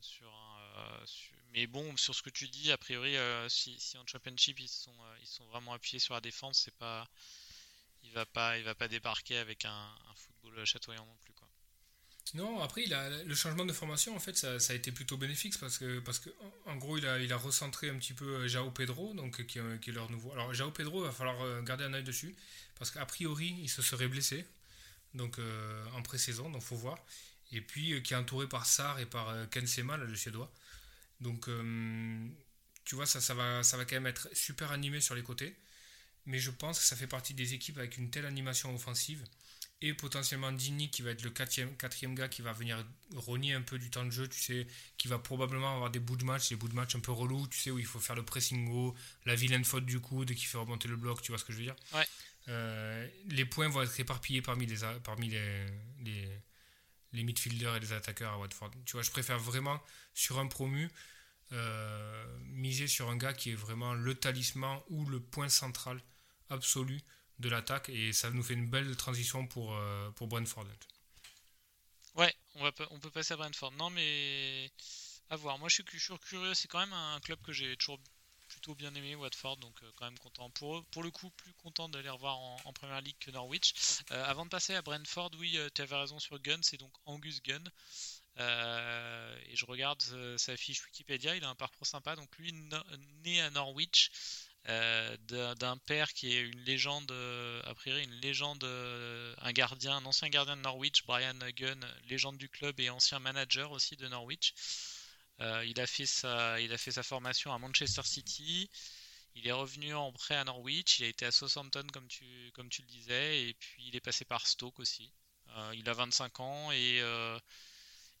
Sur 0.00 0.32
un 0.34 0.60
euh, 0.76 1.06
mais 1.52 1.66
bon, 1.66 1.96
sur 1.96 2.14
ce 2.14 2.22
que 2.22 2.30
tu 2.30 2.48
dis, 2.48 2.70
a 2.70 2.78
priori, 2.78 3.16
si, 3.50 3.78
si, 3.80 3.98
en 3.98 4.06
Championship 4.06 4.60
ils 4.60 4.68
sont, 4.68 4.94
ils 5.20 5.26
sont 5.26 5.44
vraiment 5.46 5.72
appuyés 5.72 5.98
sur 5.98 6.14
la 6.14 6.20
défense, 6.20 6.60
c'est 6.60 6.76
pas, 6.76 7.08
il 8.04 8.12
va 8.12 8.24
pas, 8.24 8.56
il 8.56 8.64
va 8.64 8.76
pas 8.76 8.86
débarquer 8.86 9.36
avec 9.36 9.64
un 9.64 9.92
football 10.14 10.64
chatoyant 10.64 11.04
non 11.04 11.16
plus. 11.16 11.34
Non, 12.34 12.60
après, 12.60 12.84
le 13.26 13.34
changement 13.34 13.64
de 13.64 13.72
formation, 13.72 14.14
en 14.14 14.20
fait, 14.20 14.36
ça, 14.36 14.54
a 14.54 14.74
été 14.74 14.92
plutôt 14.92 15.16
bénéfique 15.16 15.58
parce 15.58 15.78
que, 15.78 15.98
parce 16.00 16.18
que 16.20 16.30
en 16.66 16.76
gros, 16.76 16.96
il 16.98 17.32
a, 17.32 17.36
recentré 17.36 17.88
un 17.88 17.96
petit 17.96 18.12
peu 18.12 18.36
euh, 18.36 18.48
Jao 18.48 18.70
Pedro, 18.70 19.14
donc, 19.14 19.44
qui, 19.46 19.58
est 19.58 19.92
leur 19.92 20.10
nouveau. 20.10 20.32
Alors, 20.32 20.54
Jao 20.54 20.70
Pedro, 20.70 21.02
il 21.02 21.06
va 21.06 21.12
falloir 21.12 21.40
euh, 21.42 21.62
garder 21.62 21.84
un 21.84 21.94
œil 21.94 22.04
dessus 22.04 22.34
parce 22.78 22.90
qu'a 22.90 23.04
priori, 23.04 23.56
il 23.60 23.68
se 23.68 23.82
serait 23.82 24.08
blessé 24.08 24.46
donc, 25.14 25.38
euh, 25.38 25.84
en 25.94 26.02
pré-saison, 26.02 26.50
donc 26.50 26.62
faut 26.62 26.76
voir. 26.76 26.98
Et 27.52 27.60
puis, 27.60 28.00
qui 28.02 28.14
est 28.14 28.16
entouré 28.16 28.48
par 28.48 28.64
Sar 28.64 29.00
et 29.00 29.06
par 29.06 29.34
Ken 29.50 29.66
Sema, 29.66 29.96
le 29.96 30.14
Suédois. 30.14 30.52
Donc, 31.20 31.48
tu 32.84 32.94
vois, 32.94 33.06
ça, 33.06 33.20
ça, 33.20 33.34
va, 33.34 33.62
ça 33.64 33.76
va 33.76 33.84
quand 33.84 33.96
même 33.96 34.06
être 34.06 34.28
super 34.32 34.70
animé 34.70 35.00
sur 35.00 35.16
les 35.16 35.22
côtés. 35.22 35.56
Mais 36.26 36.38
je 36.38 36.52
pense 36.52 36.78
que 36.78 36.84
ça 36.84 36.94
fait 36.94 37.08
partie 37.08 37.34
des 37.34 37.54
équipes 37.54 37.78
avec 37.78 37.98
une 37.98 38.08
telle 38.08 38.26
animation 38.26 38.72
offensive 38.74 39.24
et 39.82 39.94
potentiellement 39.94 40.52
Dini 40.52 40.90
qui 40.90 41.02
va 41.02 41.10
être 41.10 41.22
le 41.22 41.30
quatrième, 41.30 41.74
quatrième 41.76 42.14
gars 42.14 42.28
qui 42.28 42.42
va 42.42 42.52
venir 42.52 42.84
rogner 43.14 43.54
un 43.54 43.62
peu 43.62 43.78
du 43.78 43.90
temps 43.90 44.04
de 44.04 44.10
jeu, 44.10 44.28
tu 44.28 44.38
sais, 44.38 44.66
qui 44.98 45.08
va 45.08 45.18
probablement 45.18 45.74
avoir 45.74 45.90
des 45.90 46.00
bouts 46.00 46.16
de 46.16 46.24
match, 46.24 46.50
des 46.50 46.56
bouts 46.56 46.68
de 46.68 46.74
match 46.74 46.94
un 46.94 47.00
peu 47.00 47.12
relous, 47.12 47.46
tu 47.48 47.58
sais, 47.58 47.70
où 47.70 47.78
il 47.78 47.86
faut 47.86 48.00
faire 48.00 48.16
le 48.16 48.24
pressing 48.24 48.70
haut, 48.70 48.94
la 49.24 49.34
vilaine 49.34 49.64
faute 49.64 49.86
du 49.86 50.00
coude 50.00 50.34
qui 50.34 50.44
fait 50.44 50.58
remonter 50.58 50.88
le 50.88 50.96
bloc, 50.96 51.22
tu 51.22 51.32
vois 51.32 51.38
ce 51.38 51.44
que 51.44 51.52
je 51.52 51.58
veux 51.58 51.64
dire? 51.64 51.76
Ouais. 51.94 52.06
Euh, 52.48 53.08
les 53.28 53.44
points 53.44 53.68
vont 53.68 53.82
être 53.82 53.98
éparpillés 53.98 54.42
parmi 54.42 54.66
les, 54.66 54.78
parmi 55.02 55.28
les, 55.28 55.66
les, 56.04 56.28
les, 57.12 57.22
midfielders 57.22 57.76
et 57.76 57.80
les 57.80 57.92
attaqueurs 57.92 58.34
à 58.34 58.38
Watford. 58.38 58.70
Tu 58.84 58.92
vois, 58.92 59.02
je 59.02 59.10
préfère 59.10 59.38
vraiment 59.38 59.82
sur 60.14 60.38
un 60.38 60.46
promu 60.46 60.90
euh, 61.52 62.38
miser 62.48 62.86
sur 62.86 63.08
un 63.08 63.16
gars 63.16 63.32
qui 63.32 63.50
est 63.50 63.54
vraiment 63.54 63.94
le 63.94 64.14
talisman 64.14 64.78
ou 64.88 65.06
le 65.06 65.20
point 65.20 65.48
central 65.48 66.00
absolu 66.48 67.00
de 67.40 67.48
l'attaque 67.48 67.88
et 67.88 68.12
ça 68.12 68.30
nous 68.30 68.42
fait 68.42 68.54
une 68.54 68.68
belle 68.68 68.94
transition 68.96 69.46
pour, 69.46 69.74
euh, 69.74 70.10
pour 70.12 70.28
Brentford. 70.28 70.66
Ouais, 72.14 72.34
on, 72.56 72.62
va, 72.62 72.72
on 72.90 73.00
peut 73.00 73.10
passer 73.10 73.34
à 73.34 73.36
Brentford. 73.36 73.72
Non, 73.72 73.90
mais 73.90 74.70
à 75.30 75.36
voir. 75.36 75.58
Moi, 75.58 75.68
je 75.68 75.74
suis, 75.74 75.84
je 75.92 76.14
curieux. 76.14 76.54
C'est 76.54 76.68
quand 76.68 76.80
même 76.80 76.92
un 76.92 77.20
club 77.20 77.40
que 77.42 77.52
j'ai 77.52 77.76
toujours 77.76 78.00
plutôt 78.48 78.74
bien 78.74 78.92
aimé, 78.96 79.14
Watford, 79.14 79.58
donc 79.58 79.80
euh, 79.82 79.92
quand 79.94 80.06
même 80.06 80.18
content. 80.18 80.50
Pour, 80.50 80.84
pour 80.86 81.04
le 81.04 81.10
coup, 81.10 81.30
plus 81.30 81.52
content 81.54 81.88
d'aller 81.88 82.08
revoir 82.08 82.36
en, 82.38 82.56
en, 82.64 82.72
première 82.72 83.00
ligue 83.00 83.16
que 83.20 83.30
Norwich. 83.30 83.74
Euh, 84.10 84.24
avant 84.24 84.44
de 84.44 84.50
passer 84.50 84.74
à 84.74 84.82
Brentford, 84.82 85.30
oui, 85.38 85.56
tu 85.74 85.82
avais 85.82 85.96
raison 85.96 86.18
sur 86.18 86.38
Gunn, 86.40 86.60
c'est 86.62 86.76
donc 86.76 86.92
Angus 87.06 87.40
Gunn. 87.42 87.64
et 88.38 89.56
je 89.56 89.64
regarde 89.66 90.02
sa 90.36 90.56
fiche 90.56 90.84
Wikipédia, 90.84 91.36
il 91.36 91.44
a 91.44 91.48
un 91.48 91.54
parcours 91.54 91.86
sympa. 91.86 92.16
Donc 92.16 92.36
lui, 92.38 92.52
né 93.22 93.40
à 93.40 93.50
Norwich, 93.50 94.10
d'un 94.66 95.76
père 95.86 96.12
qui 96.12 96.34
est 96.36 96.40
une 96.40 96.60
légende, 96.60 97.10
euh, 97.12 97.62
a 97.64 97.74
priori 97.74 98.04
une 98.04 98.20
légende, 98.20 98.62
euh, 98.64 99.34
un 99.38 99.52
gardien, 99.52 99.96
un 99.96 100.04
ancien 100.04 100.28
gardien 100.28 100.56
de 100.56 100.62
Norwich, 100.62 101.04
Brian 101.06 101.34
Gunn, 101.56 101.84
légende 102.08 102.36
du 102.38 102.48
club 102.48 102.78
et 102.80 102.90
ancien 102.90 103.18
manager 103.18 103.70
aussi 103.72 103.96
de 103.96 104.08
Norwich. 104.08 104.54
il, 105.40 105.80
a 105.80 105.86
fait 105.86 106.06
sa, 106.06 106.60
il 106.60 106.72
a 106.72 106.78
fait 106.78 106.92
sa 106.92 107.02
formation 107.02 107.52
à 107.52 107.58
Manchester 107.58 108.02
City. 108.04 108.70
Il 109.34 109.46
est 109.46 109.52
revenu 109.52 109.94
en 109.94 110.12
prêt 110.12 110.36
à 110.36 110.44
Norwich. 110.44 110.98
Il 110.98 111.04
a 111.06 111.08
été 111.08 111.24
à 111.26 111.30
Southampton, 111.30 111.86
comme 111.92 112.08
tu, 112.08 112.50
comme 112.54 112.68
tu 112.68 112.82
le 112.82 112.88
disais. 112.88 113.48
Et 113.48 113.54
puis 113.54 113.84
il 113.88 113.96
est 113.96 114.00
passé 114.00 114.24
par 114.24 114.46
Stoke 114.46 114.80
aussi. 114.80 115.12
il 115.74 115.88
a 115.88 115.94
25 115.94 116.40
ans 116.40 116.72
et 116.72 117.02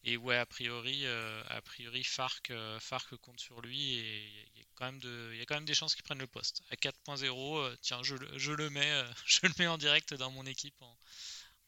et 0.02 0.16
ouais, 0.16 0.36
a 0.36 0.46
priori, 0.46 1.04
euh, 1.04 1.42
a 1.48 1.60
priori 1.60 2.02
Farc, 2.04 2.50
euh, 2.50 2.80
Farc 2.80 3.14
compte 3.16 3.38
sur 3.40 3.60
lui 3.60 3.94
et 3.94 4.50
il 4.56 4.59
quand 4.80 4.86
même 4.86 4.98
de, 5.00 5.34
y 5.36 5.42
a 5.42 5.44
quand 5.44 5.56
même 5.56 5.66
des 5.66 5.74
chances 5.74 5.94
qu'il 5.94 6.02
prenne 6.02 6.18
le 6.18 6.26
poste. 6.26 6.62
À 6.70 6.74
4.0, 6.74 7.58
euh, 7.58 7.76
tiens, 7.82 8.02
je, 8.02 8.16
je, 8.36 8.52
le 8.52 8.70
mets, 8.70 9.04
je 9.26 9.40
le 9.42 9.52
mets 9.58 9.66
en 9.66 9.76
direct 9.76 10.14
dans 10.14 10.30
mon 10.30 10.46
équipe 10.46 10.74
en, 10.80 10.96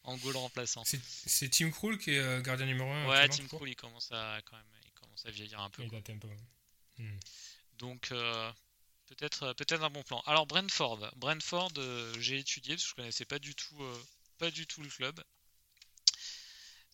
en 0.04 0.16
goal 0.16 0.36
remplaçant. 0.36 0.82
C'est 0.84 1.50
Tim 1.50 1.70
Krul 1.70 1.98
qui 1.98 2.12
est 2.12 2.42
gardien 2.42 2.66
numéro 2.66 2.90
1 2.90 3.08
Ouais, 3.08 3.28
Tim 3.28 3.46
Krul, 3.46 3.68
il 3.68 3.76
commence 3.76 4.10
à 4.12 4.40
quand 4.46 4.56
même, 4.56 4.66
il 4.86 4.92
commence 4.92 5.26
à 5.26 5.30
vieillir 5.30 5.60
un 5.60 5.68
peu. 5.68 5.82
Il 5.82 5.90
date 5.90 6.08
un 6.08 6.18
peu. 6.18 6.28
Hmm. 6.98 7.18
Donc 7.78 8.08
peut-être, 9.06 9.52
peut-être 9.52 9.82
un 9.82 9.90
bon 9.90 10.02
plan. 10.02 10.22
Alors 10.26 10.46
Brentford, 10.46 11.10
Brentford, 11.16 11.72
j'ai 12.18 12.38
étudié 12.38 12.74
parce 12.74 12.84
que 12.84 12.90
je 12.90 12.94
connaissais 12.94 13.26
pas 13.26 13.38
du 13.38 13.54
tout, 13.54 13.76
pas 14.38 14.50
du 14.50 14.66
tout 14.66 14.82
le 14.82 14.88
club. 14.88 15.22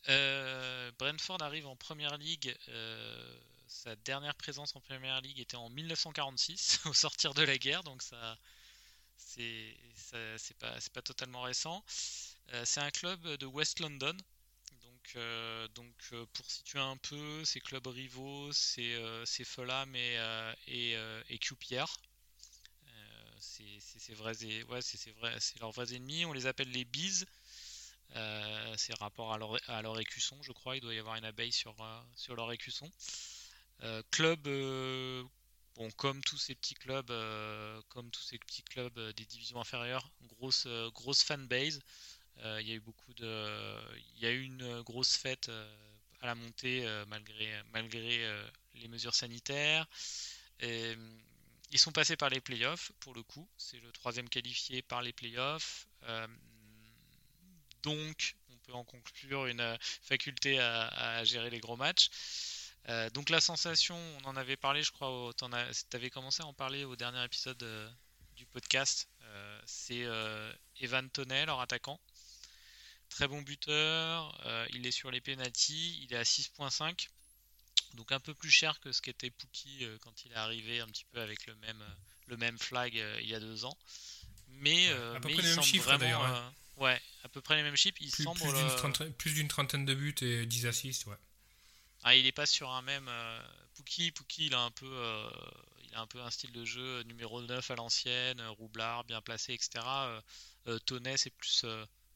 Euh, 0.09 0.90
Brentford 0.98 1.42
arrive 1.42 1.66
en 1.66 1.76
première 1.76 2.16
ligue. 2.18 2.54
Euh, 3.68 3.74
sa 3.88 3.96
dernière 3.96 4.35
présence 4.35 4.74
en 4.76 4.81
première 4.81 5.21
ligue 5.21 5.40
était 5.40 5.56
en 5.56 5.69
1946, 5.71 6.81
au 6.87 6.94
sortir 6.94 7.35
de 7.35 7.42
la 7.42 7.58
guerre, 7.58 7.83
donc 7.83 8.02
ça, 8.02 8.38
c'est, 9.16 9.77
c'est 10.37 10.56
pas, 10.58 11.02
totalement 11.02 11.42
récent. 11.42 11.85
Euh, 12.52 12.64
c'est 12.64 12.81
un 12.81 12.90
club 12.90 13.21
de 13.37 13.46
West 13.46 13.81
London. 13.81 14.16
Donc, 14.83 15.16
donc 15.75 16.27
pour 16.35 16.50
situer 16.50 16.81
un 16.81 16.96
peu, 16.98 17.44
ces 17.44 17.60
clubs 17.60 17.87
rivaux, 17.87 18.52
c'est, 18.52 19.00
Fulham 19.44 19.94
et, 19.96 20.19
et, 20.66 21.38
QPR. 21.38 21.87
c'est, 23.40 23.81
c'est, 23.81 24.14
ouais, 24.14 24.83
c'est, 24.83 25.60
leurs 25.60 25.73
vrais 25.73 25.94
ennemis. 25.94 26.25
On 26.27 26.33
les 26.33 26.46
appelle 26.46 26.71
les 26.71 26.85
Bees. 26.85 27.25
Euh, 28.16 28.75
c'est 28.77 28.94
rapport 28.98 29.33
à 29.33 29.38
leur, 29.38 29.58
à 29.69 29.83
leur, 29.83 29.98
écusson, 30.00 30.37
je 30.42 30.52
crois. 30.52 30.77
Il 30.77 30.81
doit 30.81 30.94
y 30.94 30.98
avoir 30.98 31.16
une 31.16 31.25
abeille 31.25 31.52
sur, 31.52 31.75
euh, 31.81 32.00
sur 32.14 32.35
leur 32.37 32.50
écusson. 32.52 32.90
Euh, 33.83 34.02
club 34.10 34.42
bon, 35.74 35.90
comme 35.92 36.22
tous 36.22 36.38
ces 36.38 36.54
petits 36.54 36.74
clubs, 36.74 37.12
comme 37.88 38.10
tous 38.10 38.22
ces 38.22 38.38
petits 38.38 38.62
clubs 38.62 38.98
des 39.12 39.24
divisions 39.24 39.60
inférieures, 39.60 40.10
grosse, 40.22 40.66
grosse 40.94 41.22
fanbase. 41.22 41.81
Il 42.44 42.68
y 42.68 42.72
a 42.72 42.74
eu 42.74 42.81
beaucoup 42.81 43.12
de, 43.14 43.79
il 44.14 44.22
y 44.22 44.26
a 44.26 44.31
une 44.31 44.83
grosse 44.83 45.16
fête 45.16 45.50
à 46.20 46.26
la 46.26 46.35
montée 46.35 46.87
malgré, 47.08 47.62
malgré 47.72 48.26
les 48.74 48.88
mesures 48.88 49.14
sanitaires. 49.14 49.87
Ils 51.70 51.79
sont 51.79 51.92
passés 51.92 52.16
par 52.16 52.31
les 52.31 52.40
playoffs, 52.40 52.92
pour 53.00 53.14
le 53.14 53.22
coup. 53.22 53.46
C'est 53.58 53.81
le 53.81 53.92
troisième 53.92 54.29
qualifié 54.29 54.81
par 54.83 55.02
les 55.02 55.12
playoffs. 55.12 55.87
Euh, 56.04 56.26
donc, 57.83 58.37
on 58.50 58.56
peut 58.58 58.72
en 58.72 58.85
conclure 58.85 59.46
une 59.46 59.60
euh, 59.60 59.76
faculté 60.02 60.58
à, 60.58 61.22
gérer 61.24 61.50
les 61.50 61.60
gros 61.60 61.76
matchs. 61.76 62.08
Euh, 62.88 63.10
donc, 63.10 63.31
la 63.31 63.40
sensation, 63.40 63.96
on 64.22 64.29
en 64.29 64.37
avait 64.37 64.56
parlé, 64.56 64.83
je 64.83 64.92
crois, 64.92 65.31
tu 65.37 65.96
avais 65.96 66.10
commencé 66.10 66.42
à 66.42 66.46
en 66.46 66.54
parler 66.54 66.85
au 66.85 66.96
dernier 66.96 67.24
épisode 67.24 67.64
du 68.37 68.46
podcast. 68.46 69.08
c'est 69.66 70.06
Evan 70.81 71.08
Tonel, 71.10 71.46
leur 71.46 71.60
attaquant. 71.60 72.00
Très 73.10 73.26
bon 73.26 73.42
buteur. 73.42 74.66
il 74.70 74.87
est 74.87 74.90
sur 74.90 75.10
les 75.10 75.20
penalties. 75.20 76.02
Il 76.02 76.12
est 76.12 76.18
à 76.18 76.22
6.5 76.22 77.08
donc 77.94 78.12
un 78.12 78.20
peu 78.20 78.35
plus 78.35 78.50
cher 78.50 78.79
que 78.81 78.92
ce 78.92 79.00
qu'était 79.00 79.31
Pookie 79.31 79.85
euh, 79.85 79.96
quand 80.00 80.24
il 80.24 80.33
est 80.33 80.37
arrivé 80.37 80.81
un 80.81 80.87
petit 80.87 81.04
peu 81.12 81.20
avec 81.20 81.46
le 81.46 81.54
même, 81.56 81.81
euh, 81.81 81.94
le 82.26 82.37
même 82.37 82.58
flag 82.58 82.96
euh, 82.96 83.18
il 83.22 83.29
y 83.29 83.35
a 83.35 83.40
deux 83.40 83.64
ans. 83.64 83.76
Mais, 84.60 84.88
à 84.88 85.20
peu 85.20 85.29
près 85.29 85.42
les 85.42 85.62
chiffres 85.62 85.96
d'ailleurs. 85.98 86.24
Hein. 86.24 86.54
ouais, 86.79 87.00
à 87.22 87.29
peu 87.29 87.40
près 87.40 87.56
les 87.56 87.62
mêmes 87.62 87.76
chiffres. 87.76 87.98
Il 88.00 88.10
plus, 88.10 88.24
semble 88.24 88.40
plus 89.12 89.35
d'une 89.35 89.46
trentaine, 89.48 89.85
de 89.85 89.94
buts 89.94 90.14
et 90.22 90.46
10 90.46 90.66
assists, 90.66 91.06
ouais. 91.06 91.16
Ah, 92.05 92.15
il 92.15 92.27
est 92.27 92.33
pas 92.33 92.46
sur 92.46 92.71
un 92.71 92.83
même. 92.83 93.11
Pookie, 93.75 94.13
Pookie, 94.13 94.46
il 94.46 94.55
a 94.55 94.61
un 94.61 94.71
peu, 94.71 95.31
il 95.85 95.94
a 95.94 96.01
un 96.01 96.07
peu 96.07 96.21
un 96.21 96.31
style 96.31 96.53
de 96.53 96.65
jeu 96.65 97.03
numéro 97.03 97.42
9 97.42 97.71
à 97.71 97.77
l'ancienne, 97.77 98.40
roublard, 98.59 99.05
bien 99.05 99.21
placé, 99.21 99.53
etc. 99.55 99.85
Tonnet, 100.87 101.17
c'est 101.17 101.31
plus, 101.31 101.65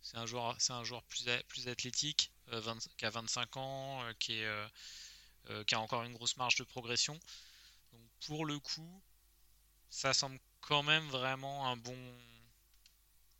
c'est 0.02 0.16
un 0.16 0.26
joueur, 0.26 0.54
c'est 0.58 0.72
un 0.72 0.84
joueur 0.84 1.02
plus, 1.04 1.24
plus 1.48 1.68
athlétique, 1.68 2.32
qui 2.96 3.04
a 3.04 3.10
25 3.10 3.56
ans, 3.56 4.02
euh, 5.50 5.64
qui 5.64 5.74
a 5.74 5.80
encore 5.80 6.02
une 6.04 6.12
grosse 6.12 6.36
marge 6.36 6.56
de 6.56 6.64
progression. 6.64 7.18
Donc 7.92 8.02
pour 8.26 8.46
le 8.46 8.58
coup, 8.58 9.02
ça 9.90 10.14
semble 10.14 10.38
quand 10.60 10.82
même 10.82 11.08
vraiment 11.08 11.68
un 11.68 11.76
bon, 11.76 11.98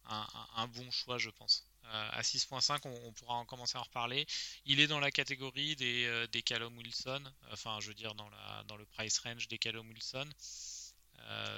un, 0.07 0.69
bon 0.69 0.91
choix, 0.91 1.19
je 1.19 1.31
pense. 1.31 1.67
Euh, 1.93 2.09
à 2.13 2.23
6.5, 2.23 2.81
on, 2.85 3.13
pourra 3.13 3.35
en 3.35 3.45
commencer 3.45 3.77
à 3.77 3.81
en 3.81 3.85
reparler. 3.85 4.27
Il 4.65 4.81
est 4.81 4.87
dans 4.87 5.01
la 5.01 5.11
catégorie 5.11 5.77
des, 5.77 6.07
euh, 6.07 6.27
des 6.29 6.43
Callum 6.43 6.77
Wilson, 6.79 7.23
enfin, 7.51 7.79
je 7.81 7.89
veux 7.89 7.95
dire, 7.95 8.15
dans, 8.15 8.29
la, 8.31 8.65
dans 8.67 8.77
le 8.77 8.87
price 8.87 9.19
range 9.19 9.49
des 9.49 9.59
Callum 9.59 9.89
Wilson, 9.89 10.29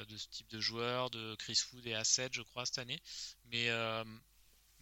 de 0.09 0.17
ce 0.17 0.29
type 0.29 0.49
de 0.51 0.61
joueur, 0.61 1.09
de 1.11 1.35
Chris 1.37 1.59
Wood 1.73 1.87
et 1.87 1.95
Asset, 1.95 2.29
je 2.33 2.43
crois, 2.43 2.67
cette 2.67 2.79
année. 2.79 3.01
Mais, 3.47 3.71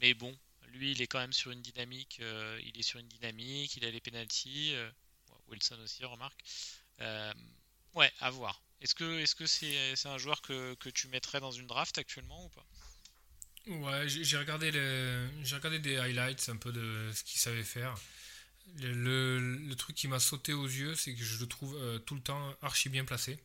mais 0.00 0.12
bon, 0.12 0.36
lui, 0.66 0.90
il 0.90 1.00
est 1.00 1.06
quand 1.06 1.20
même 1.20 1.32
sur 1.32 1.52
une 1.52 1.62
dynamique. 1.62 2.18
il 2.18 2.72
est 2.76 2.82
sur 2.82 2.98
une 2.98 3.06
dynamique, 3.06 3.76
il 3.76 3.84
a 3.84 3.90
les 3.90 4.00
penalties. 4.00 4.74
Wilson 5.52 5.78
aussi, 5.80 6.04
remarque. 6.04 6.40
Euh, 7.00 7.34
ouais, 7.94 8.12
à 8.20 8.30
voir. 8.30 8.62
Est-ce 8.80 8.94
que 8.94 9.20
est-ce 9.20 9.34
que 9.34 9.46
c'est 9.46 10.08
un 10.08 10.18
joueur 10.18 10.42
que, 10.42 10.74
tu 10.90 11.08
mettrais 11.08 11.40
dans 11.40 11.52
une 11.52 11.66
draft 11.66 11.98
actuellement 11.98 12.44
ou 12.44 12.48
pas? 12.48 12.66
Ouais, 13.68 14.08
j'ai 14.08 14.36
regardé 14.36 14.70
regardé 15.52 15.78
des 15.78 15.96
highlights 15.96 16.48
un 16.48 16.56
peu 16.56 16.72
de 16.72 17.10
ce 17.14 17.22
qu'il 17.22 17.40
savait 17.40 17.62
faire. 17.62 17.94
Le, 18.80 19.74
truc 19.76 19.94
qui 19.96 20.08
m'a 20.08 20.18
sauté 20.18 20.52
aux 20.52 20.66
yeux, 20.66 20.94
c'est 20.94 21.14
que 21.14 21.22
je 21.22 21.38
le 21.40 21.46
trouve 21.46 21.76
euh, 21.76 21.98
tout 21.98 22.14
le 22.14 22.20
temps 22.20 22.54
archi 22.62 22.88
bien 22.88 23.04
placé. 23.04 23.38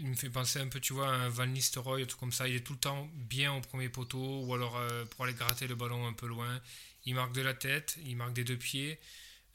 Il 0.00 0.06
me 0.06 0.14
fait 0.14 0.30
penser 0.30 0.60
un 0.60 0.68
peu, 0.68 0.80
tu 0.80 0.92
vois, 0.92 1.08
à 1.08 1.12
un 1.12 1.28
Van 1.28 1.46
Nistelrooy, 1.46 2.02
un 2.02 2.06
truc 2.06 2.20
comme 2.20 2.32
ça. 2.32 2.46
Il 2.48 2.54
est 2.54 2.60
tout 2.60 2.74
le 2.74 2.78
temps 2.78 3.10
bien 3.14 3.52
au 3.52 3.60
premier 3.60 3.88
poteau, 3.88 4.44
ou 4.44 4.54
alors 4.54 4.76
euh, 4.76 5.04
pour 5.06 5.24
aller 5.24 5.34
gratter 5.34 5.66
le 5.66 5.74
ballon 5.74 6.06
un 6.06 6.12
peu 6.12 6.26
loin. 6.26 6.60
Il 7.04 7.14
marque 7.14 7.32
de 7.32 7.42
la 7.42 7.54
tête, 7.54 7.96
il 8.04 8.16
marque 8.16 8.32
des 8.32 8.44
deux 8.44 8.56
pieds. 8.56 8.98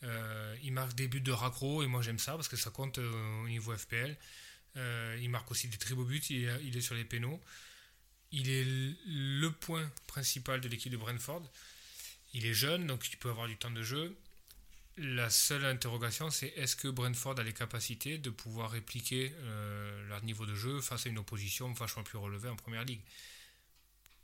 Euh, 0.03 0.55
il 0.63 0.73
marque 0.73 0.95
des 0.95 1.07
buts 1.07 1.21
de 1.21 1.31
raccro 1.31 1.83
et 1.83 1.87
moi 1.87 2.01
j'aime 2.01 2.17
ça 2.17 2.33
parce 2.33 2.47
que 2.47 2.57
ça 2.57 2.71
compte 2.71 2.97
au 2.97 3.47
niveau 3.47 3.75
FPL. 3.75 4.17
Il 5.21 5.29
marque 5.29 5.51
aussi 5.51 5.67
des 5.67 5.77
très 5.77 5.93
beaux 5.93 6.05
buts, 6.05 6.21
il 6.29 6.75
est, 6.75 6.81
sur 6.81 6.95
les 6.95 7.05
pénaux. 7.05 7.39
Il 8.31 8.49
est 8.49 8.63
le 8.63 9.49
point 9.49 9.89
principal 10.07 10.61
de 10.61 10.69
l'équipe 10.69 10.91
de 10.91 10.97
Brentford. 10.97 11.43
Il 12.33 12.45
est 12.45 12.53
jeune, 12.53 12.87
donc 12.87 13.07
il 13.09 13.17
peut 13.17 13.29
avoir 13.29 13.47
du 13.47 13.57
temps 13.57 13.71
de 13.71 13.83
jeu. 13.83 14.15
La 14.97 15.29
seule 15.29 15.65
interrogation, 15.65 16.29
c'est 16.29 16.47
est-ce 16.55 16.75
que 16.75 16.87
Brentford 16.87 17.39
a 17.39 17.43
les 17.43 17.53
capacités 17.53 18.17
de 18.17 18.29
pouvoir 18.29 18.71
répliquer 18.71 19.33
leur 20.07 20.23
niveau 20.23 20.45
de 20.45 20.55
jeu 20.55 20.79
face 20.81 21.05
à 21.05 21.09
une 21.09 21.17
opposition 21.17 21.71
vachement 21.73 22.03
plus 22.03 22.17
relevée 22.17 22.49
en 22.49 22.55
première 22.55 22.85
ligue? 22.85 23.01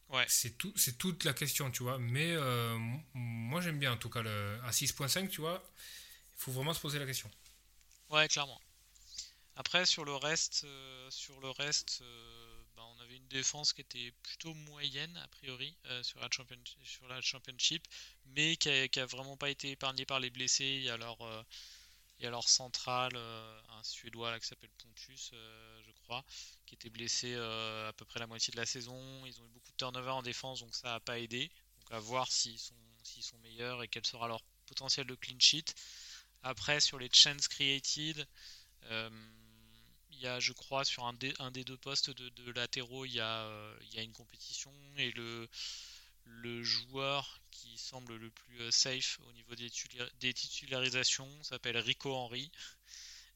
Ouais. 0.09 0.25
C'est 0.27 0.57
tout, 0.57 0.71
c'est 0.75 0.97
toute 0.97 1.25
la 1.25 1.33
question, 1.33 1.69
tu 1.69 1.83
vois. 1.83 1.97
Mais 1.97 2.31
euh, 2.31 2.77
moi 3.13 3.61
j'aime 3.61 3.79
bien 3.79 3.91
en 3.91 3.97
tout 3.97 4.09
cas 4.09 4.21
le, 4.21 4.59
à 4.63 4.71
6.5, 4.71 5.27
tu 5.29 5.41
vois. 5.41 5.63
Il 6.37 6.43
faut 6.43 6.51
vraiment 6.51 6.73
se 6.73 6.79
poser 6.79 6.99
la 6.99 7.05
question. 7.05 7.29
Ouais, 8.09 8.27
clairement. 8.27 8.59
Après 9.55 9.85
sur 9.85 10.05
le 10.05 10.15
reste, 10.15 10.63
euh, 10.65 11.11
sur 11.11 11.39
le 11.41 11.49
reste, 11.49 11.99
euh, 12.01 12.46
avait 13.07 13.17
une 13.17 13.27
défense 13.27 13.73
qui 13.73 13.81
était 13.81 14.11
plutôt 14.23 14.53
moyenne 14.53 15.15
a 15.17 15.27
priori 15.29 15.75
sur 16.01 16.19
la, 16.19 16.29
sur, 16.83 17.07
la 17.07 17.21
championship, 17.21 17.87
mais 18.25 18.57
qui 18.57 18.69
a, 18.69 19.05
vraiment 19.05 19.37
pas 19.37 19.49
été 19.49 19.71
épargnée 19.71 20.05
par 20.05 20.19
les 20.19 20.29
blessés. 20.29 20.65
Il 20.65 20.83
y 20.83 20.89
a 20.89 20.97
leur 20.97 21.17
il 22.19 22.23
y 22.23 22.25
a 22.25 22.31
leur 22.31 22.49
central, 22.49 23.15
un 23.15 23.83
Suédois 23.83 24.39
qui 24.39 24.47
s'appelle 24.47 24.71
Pontus, 24.81 25.31
je 25.31 25.91
crois, 26.03 26.25
qui 26.65 26.75
était 26.75 26.89
blessé 26.89 27.35
à 27.35 27.93
peu 27.95 28.05
près 28.05 28.19
la 28.19 28.27
moitié 28.27 28.51
de 28.51 28.57
la 28.57 28.65
saison. 28.65 29.25
Ils 29.25 29.39
ont 29.39 29.45
eu 29.45 29.49
beaucoup 29.49 29.71
de 29.71 29.77
turnover 29.77 30.09
en 30.09 30.23
défense, 30.23 30.59
donc 30.59 30.75
ça 30.75 30.93
n'a 30.93 30.99
pas 30.99 31.19
aidé. 31.19 31.51
Donc 31.79 31.91
à 31.91 31.99
voir 31.99 32.31
s'ils 32.31 32.59
sont, 32.59 32.75
sont 33.03 33.37
meilleurs 33.39 33.83
et 33.83 33.87
quel 33.87 34.05
sera 34.05 34.27
leur 34.27 34.41
potentiel 34.65 35.05
de 35.07 35.15
clean 35.15 35.39
sheet. 35.39 35.75
Après, 36.43 36.79
sur 36.79 36.97
les 36.99 37.09
chances 37.13 37.47
created, 37.47 38.27
il 40.17 40.23
y 40.23 40.27
a, 40.27 40.39
je 40.39 40.51
crois, 40.53 40.83
sur 40.83 41.05
un 41.05 41.13
des, 41.13 41.33
un 41.39 41.51
des 41.51 41.63
deux 41.63 41.77
postes 41.77 42.09
de, 42.09 42.51
latéraux, 42.51 43.05
il 43.05 43.13
y, 43.13 43.19
a, 43.19 43.49
il 43.89 43.95
y 43.95 43.99
a 43.99 44.03
une 44.03 44.13
compétition 44.13 44.71
et 44.97 45.11
le, 45.11 45.47
le 46.41 46.63
joueur 46.63 47.39
qui 47.51 47.77
semble 47.77 48.15
le 48.15 48.29
plus 48.29 48.61
euh, 48.61 48.71
safe 48.71 49.19
au 49.27 49.31
niveau 49.33 49.55
des, 49.55 50.33
titularisations 50.33 51.29
s'appelle 51.41 51.77
Rico 51.77 52.13
Henry. 52.13 52.51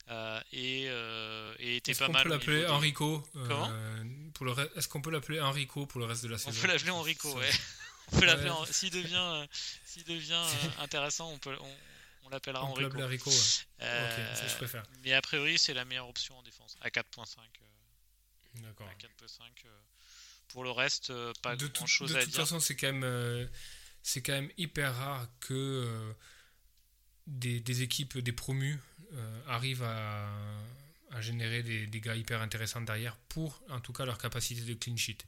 Euh, 0.09 0.41
et, 0.51 0.87
euh, 0.89 1.53
était 1.59 1.93
pas 1.93 2.09
mal. 2.09 2.23
Peut 2.23 2.29
l'appeler 2.29 2.67
Enrico. 2.67 3.23
Euh, 3.35 4.03
Est-ce 4.75 4.87
qu'on 4.87 5.01
peut 5.01 5.11
l'appeler 5.11 5.39
Enrico 5.39 5.85
pour 5.85 5.99
le 5.99 6.07
reste 6.07 6.23
de 6.23 6.29
la 6.29 6.37
saison? 6.37 6.57
On 6.57 6.61
peut 6.61 6.67
l'appeler 6.67 6.89
Enrico, 6.89 7.37
ouais. 7.37 7.49
on 8.11 8.19
peut 8.19 8.25
l'appeler. 8.25 8.51
S'il 8.71 8.89
devient, 8.89 9.47
s'il 9.85 10.03
devient 10.03 10.43
intéressant, 10.79 11.31
on 11.31 11.37
peut, 11.37 11.55
on, 11.61 11.75
l'appellera 12.31 12.63
ok, 12.63 12.79
ça 13.79 14.47
je 14.47 14.55
préfère. 14.55 14.83
Mais 15.03 15.13
a 15.13 15.21
priori, 15.21 15.57
c'est 15.57 15.73
la 15.73 15.85
meilleure 15.85 16.09
option 16.09 16.37
en 16.37 16.43
défense 16.43 16.77
à 16.81 16.89
4.5. 16.89 17.37
D'accord. 18.55 18.87
À 18.87 18.93
4.5. 18.93 19.41
Pour 20.49 20.63
le 20.63 20.71
reste, 20.71 21.11
euh, 21.11 21.31
pas 21.41 21.55
grand 21.55 21.85
chose 21.85 22.11
à 22.11 22.19
dire. 22.19 22.21
De 22.21 22.25
toute 22.25 22.35
façon, 22.35 22.59
c'est 22.59 22.75
quand 22.75 22.91
même, 22.91 23.03
euh, 23.03 23.47
c'est 24.03 24.21
quand 24.21 24.33
même 24.33 24.51
hyper 24.57 24.93
rare 24.93 25.27
que 25.39 25.53
euh, 25.53 26.13
des, 27.27 27.81
équipes, 27.81 28.17
des 28.17 28.33
promus, 28.33 28.79
arrivent 29.47 29.83
à, 29.83 30.29
générer 31.19 31.63
des, 31.63 31.85
des, 31.87 31.99
gars 31.99 32.15
hyper 32.15 32.41
intéressants 32.41 32.81
derrière 32.81 33.17
pour, 33.27 33.61
en 33.69 33.81
tout 33.81 33.91
cas, 33.91 34.05
leur 34.05 34.17
capacité 34.17 34.61
de 34.61 34.73
clean 34.73 34.95
sheet. 34.95 35.25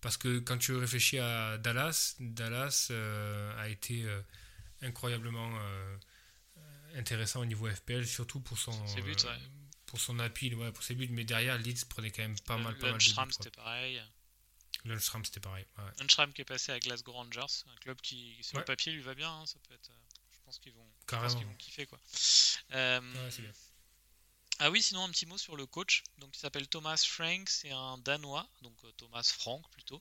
Parce 0.00 0.16
que 0.16 0.38
quand 0.38 0.56
tu 0.56 0.72
réfléchis 0.74 1.18
à 1.18 1.58
Dallas, 1.58 2.16
Dallas 2.18 2.90
a 3.58 3.68
été 3.68 4.06
incroyablement 4.80 5.50
intéressant 6.96 7.40
au 7.40 7.44
niveau 7.44 7.70
FPL, 7.70 8.06
surtout 8.06 8.40
pour 8.40 8.58
son, 8.58 8.72
pour 9.86 10.00
son 10.00 10.18
appui, 10.18 10.54
ouais, 10.54 10.72
pour 10.72 10.82
ses 10.82 10.94
buts. 10.94 11.08
Mais 11.10 11.24
derrière, 11.24 11.58
Leeds 11.58 11.84
prenait 11.88 12.10
quand 12.10 12.22
même 12.22 12.38
pas 12.40 12.56
mal, 12.56 12.76
pas 12.78 12.92
mal 12.92 12.98
de 12.98 12.98
buts. 12.98 13.32
c'était 13.32 13.50
pareil. 13.50 14.02
Lundstrom, 14.86 15.24
c'était 15.24 15.40
pareil. 15.40 15.66
Ouais. 15.78 16.32
qui 16.32 16.42
est 16.42 16.44
passé 16.44 16.72
à 16.72 16.78
Glasgow 16.78 17.12
Rangers, 17.12 17.64
un 17.66 17.76
club 17.76 18.00
qui, 18.00 18.36
sur 18.42 18.58
le 18.58 18.64
papier, 18.64 18.92
lui 18.92 19.02
va 19.02 19.14
bien. 19.14 19.30
Hein, 19.30 19.46
ça 19.46 19.58
peut 19.66 19.74
être, 19.74 19.90
euh, 19.90 20.04
je 20.32 20.38
pense 20.44 20.58
qu'ils 20.58 20.72
vont, 20.72 20.86
vont 21.10 21.54
kiffer. 21.54 21.86
Quoi. 21.86 21.98
Euh, 22.72 23.00
bien. 23.00 23.52
Ah 24.58 24.70
oui, 24.70 24.80
sinon 24.80 25.04
un 25.04 25.10
petit 25.10 25.26
mot 25.26 25.36
sur 25.36 25.56
le 25.56 25.66
coach. 25.66 26.02
Donc 26.18 26.34
il 26.36 26.38
s'appelle 26.38 26.66
Thomas 26.68 27.02
Frank, 27.06 27.48
c'est 27.48 27.72
un 27.72 27.98
Danois, 27.98 28.48
donc 28.62 28.76
euh, 28.84 28.92
Thomas 28.96 29.22
Frank 29.38 29.68
plutôt. 29.70 30.00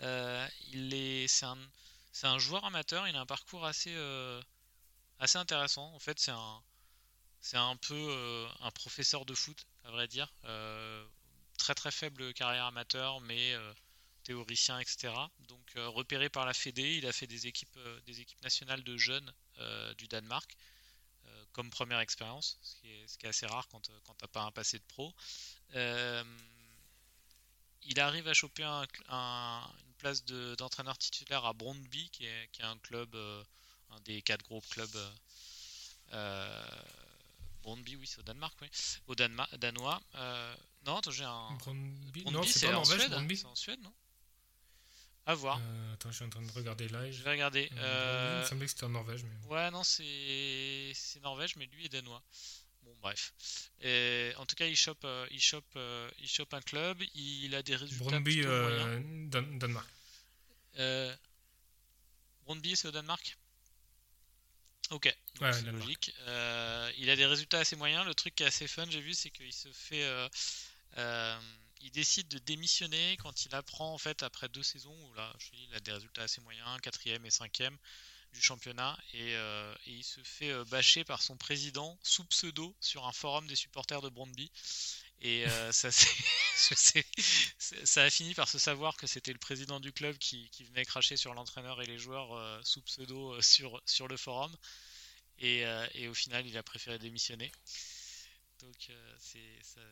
il 0.00 0.94
est, 0.94 1.26
c'est 1.26 1.46
un, 1.46 1.58
c'est 2.12 2.26
un 2.26 2.38
joueur 2.38 2.64
amateur. 2.64 3.08
Il 3.08 3.16
a 3.16 3.20
un 3.20 3.26
parcours 3.26 3.64
assez, 3.64 3.92
assez 5.18 5.38
intéressant. 5.38 5.92
En 5.94 5.98
fait, 5.98 6.18
c'est 6.18 6.30
un, 6.30 6.62
c'est 7.40 7.56
un 7.56 7.76
peu 7.76 8.46
un 8.60 8.70
professeur 8.70 9.24
de 9.24 9.34
foot, 9.34 9.66
à 9.84 9.90
vrai 9.90 10.08
dire. 10.08 10.32
très 11.58 11.74
très 11.74 11.90
faible 11.90 12.32
carrière 12.34 12.66
amateur, 12.66 13.20
mais 13.20 13.54
théoricien, 14.28 14.78
etc. 14.78 15.12
Donc 15.48 15.66
euh, 15.76 15.88
repéré 15.88 16.28
par 16.28 16.44
la 16.44 16.52
Fédé, 16.52 16.98
il 16.98 17.06
a 17.06 17.12
fait 17.12 17.26
des 17.26 17.46
équipes, 17.46 17.78
euh, 17.78 18.00
des 18.02 18.20
équipes 18.20 18.42
nationales 18.42 18.84
de 18.84 18.96
jeunes 18.98 19.32
euh, 19.58 19.94
du 19.94 20.06
Danemark, 20.06 20.56
comme 21.52 21.70
première 21.70 22.00
expérience, 22.00 22.58
ce 22.62 22.76
qui, 22.76 22.88
est, 23.26 23.28
assez 23.28 23.46
rare 23.46 23.66
quand, 23.68 23.90
quand 24.04 24.14
t'as 24.14 24.28
pas 24.28 24.42
un 24.42 24.52
passé 24.52 24.78
de 24.78 24.84
pro. 24.84 25.12
il 27.82 28.00
arrive 28.00 28.28
à 28.28 28.34
choper 28.34 28.62
un, 28.62 28.86
une 29.86 29.94
place 29.98 30.24
d'entraîneur 30.24 30.96
titulaire 30.96 31.44
à 31.44 31.52
Brondby, 31.52 32.10
qui 32.10 32.26
est, 32.26 32.48
qui 32.52 32.62
est 32.62 32.66
un 32.66 32.78
club, 32.78 33.16
un 33.90 34.00
des 34.00 34.22
quatre 34.22 34.44
gros 34.44 34.62
clubs 34.70 34.98
Brondby, 37.68 37.96
oui, 37.96 38.06
c'est 38.06 38.18
au 38.18 38.22
Danemark, 38.22 38.56
oui. 38.62 38.68
Au 39.08 39.14
Danemark, 39.14 39.54
Danois. 39.56 40.00
Euh, 40.14 40.54
non, 40.86 40.96
attends, 40.96 41.10
j'ai 41.10 41.24
un. 41.24 41.50
Brondby, 41.58 42.24
c'est 42.46 42.72
en, 42.72 42.82
Suède. 42.82 43.12
C'est 43.36 43.44
en 43.44 43.54
Suède, 43.54 43.80
non? 43.82 43.92
À 45.26 45.34
voir. 45.34 45.60
Euh, 45.60 45.92
attends, 45.92 46.10
je 46.10 46.16
suis 46.16 46.24
en 46.24 46.30
train 46.30 46.40
de 46.40 46.50
regarder 46.52 46.88
là. 46.88 47.10
Je 47.10 47.22
vais 47.22 47.32
regarder. 47.32 47.68
Euh, 47.76 48.38
il 48.38 48.42
me 48.42 48.48
semblait 48.48 48.64
que 48.64 48.70
c'était 48.70 48.84
en 48.84 48.88
Norvège. 48.88 49.22
Mais... 49.24 49.48
Ouais, 49.48 49.70
non, 49.70 49.84
c'est 49.84 51.20
Norvège, 51.22 51.56
mais 51.56 51.66
lui 51.66 51.84
est 51.84 51.90
danois. 51.90 52.22
Bon, 52.84 52.94
bref. 53.02 53.34
Et, 53.82 54.32
en 54.38 54.46
tout 54.46 54.56
cas, 54.56 54.66
il 54.66 54.76
chope, 54.76 55.06
il, 55.30 55.40
chope, 55.40 55.78
il 56.20 56.28
chope 56.28 56.54
un 56.54 56.62
club. 56.62 57.02
Il 57.14 57.54
a 57.54 57.62
des 57.62 57.76
résultats. 57.76 58.04
Brondby, 58.04 58.40
Dan 59.28 59.58
Danemark. 59.58 59.88
Brondby, 62.46 62.76
c'est 62.76 62.88
au 62.88 62.92
Danemark? 62.92 63.36
Ok, 64.90 65.14
c'est 65.38 65.62
logique. 65.66 66.14
Euh, 66.26 66.90
il 66.96 67.10
a 67.10 67.16
des 67.16 67.26
résultats 67.26 67.58
assez 67.58 67.76
moyens. 67.76 68.06
Le 68.06 68.14
truc 68.14 68.34
qui 68.34 68.42
est 68.42 68.46
assez 68.46 68.66
fun, 68.66 68.86
j'ai 68.88 69.00
vu, 69.00 69.12
c'est 69.12 69.30
qu'il 69.30 69.52
se 69.52 69.70
fait. 69.72 70.04
Euh, 70.04 70.28
euh, 70.96 71.38
il 71.82 71.90
décide 71.90 72.28
de 72.28 72.38
démissionner 72.38 73.16
quand 73.18 73.44
il 73.44 73.54
apprend, 73.54 73.92
en 73.92 73.98
fait, 73.98 74.22
après 74.22 74.48
deux 74.48 74.62
saisons, 74.62 74.96
où 75.06 75.14
là, 75.14 75.32
je 75.38 75.50
dis, 75.50 75.68
il 75.70 75.74
a 75.76 75.80
des 75.80 75.92
résultats 75.92 76.22
assez 76.22 76.40
moyens, 76.40 76.80
quatrième 76.80 77.24
et 77.26 77.30
cinquième 77.30 77.76
du 78.32 78.42
championnat, 78.42 78.98
et, 79.14 79.34
il 79.86 80.02
se 80.02 80.20
fait 80.22 80.52
bâcher 80.64 81.04
par 81.04 81.22
son 81.22 81.36
président 81.36 81.98
sous 82.02 82.24
pseudo 82.24 82.74
sur 82.80 83.06
un 83.06 83.12
forum 83.12 83.46
des 83.46 83.56
supporters 83.56 84.02
de 84.02 84.08
Brondby. 84.08 84.50
Et 85.20 85.44
ça, 85.72 85.90
ça 87.84 88.02
a 88.02 88.10
fini 88.10 88.34
par 88.34 88.48
se 88.48 88.58
savoir 88.58 88.96
que 88.96 89.06
c'était 89.06 89.32
le 89.32 89.38
président 89.38 89.80
du 89.80 89.92
club 89.92 90.16
qui, 90.18 90.50
venait 90.68 90.84
cracher 90.84 91.16
sur 91.16 91.34
l'entraîneur 91.34 91.82
et 91.82 91.86
les 91.86 91.98
joueurs 91.98 92.60
sous 92.64 92.82
pseudo 92.82 93.40
sur, 93.40 93.80
sur 93.84 94.06
le 94.06 94.16
forum. 94.16 94.56
Euh, 95.42 95.86
et, 95.94 96.08
au 96.08 96.14
final, 96.14 96.46
il 96.46 96.56
a 96.56 96.62
préféré 96.62 96.98
démissionner. 96.98 97.50
Donc 98.60 98.90
euh, 98.90 99.16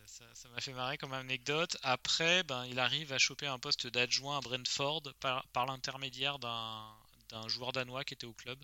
ça 0.07 0.49
m'a 0.49 0.61
fait 0.61 0.73
marrer 0.73 0.99
comme 0.99 1.13
anecdote. 1.13 1.77
Après, 1.83 2.43
ben, 2.43 2.67
il 2.67 2.81
arrive 2.81 3.13
à 3.13 3.19
choper 3.19 3.47
un 3.47 3.61
poste 3.61 3.87
d'adjoint 3.87 4.39
à 4.39 4.41
Brentford 4.41 5.03
par, 5.21 5.47
par 5.49 5.67
l'intermédiaire 5.67 6.41
d'un 6.41 7.49
joueur 7.49 7.71
danois 7.71 8.03
qui 8.03 8.15
était 8.15 8.27
au 8.27 8.33
club, 8.33 8.59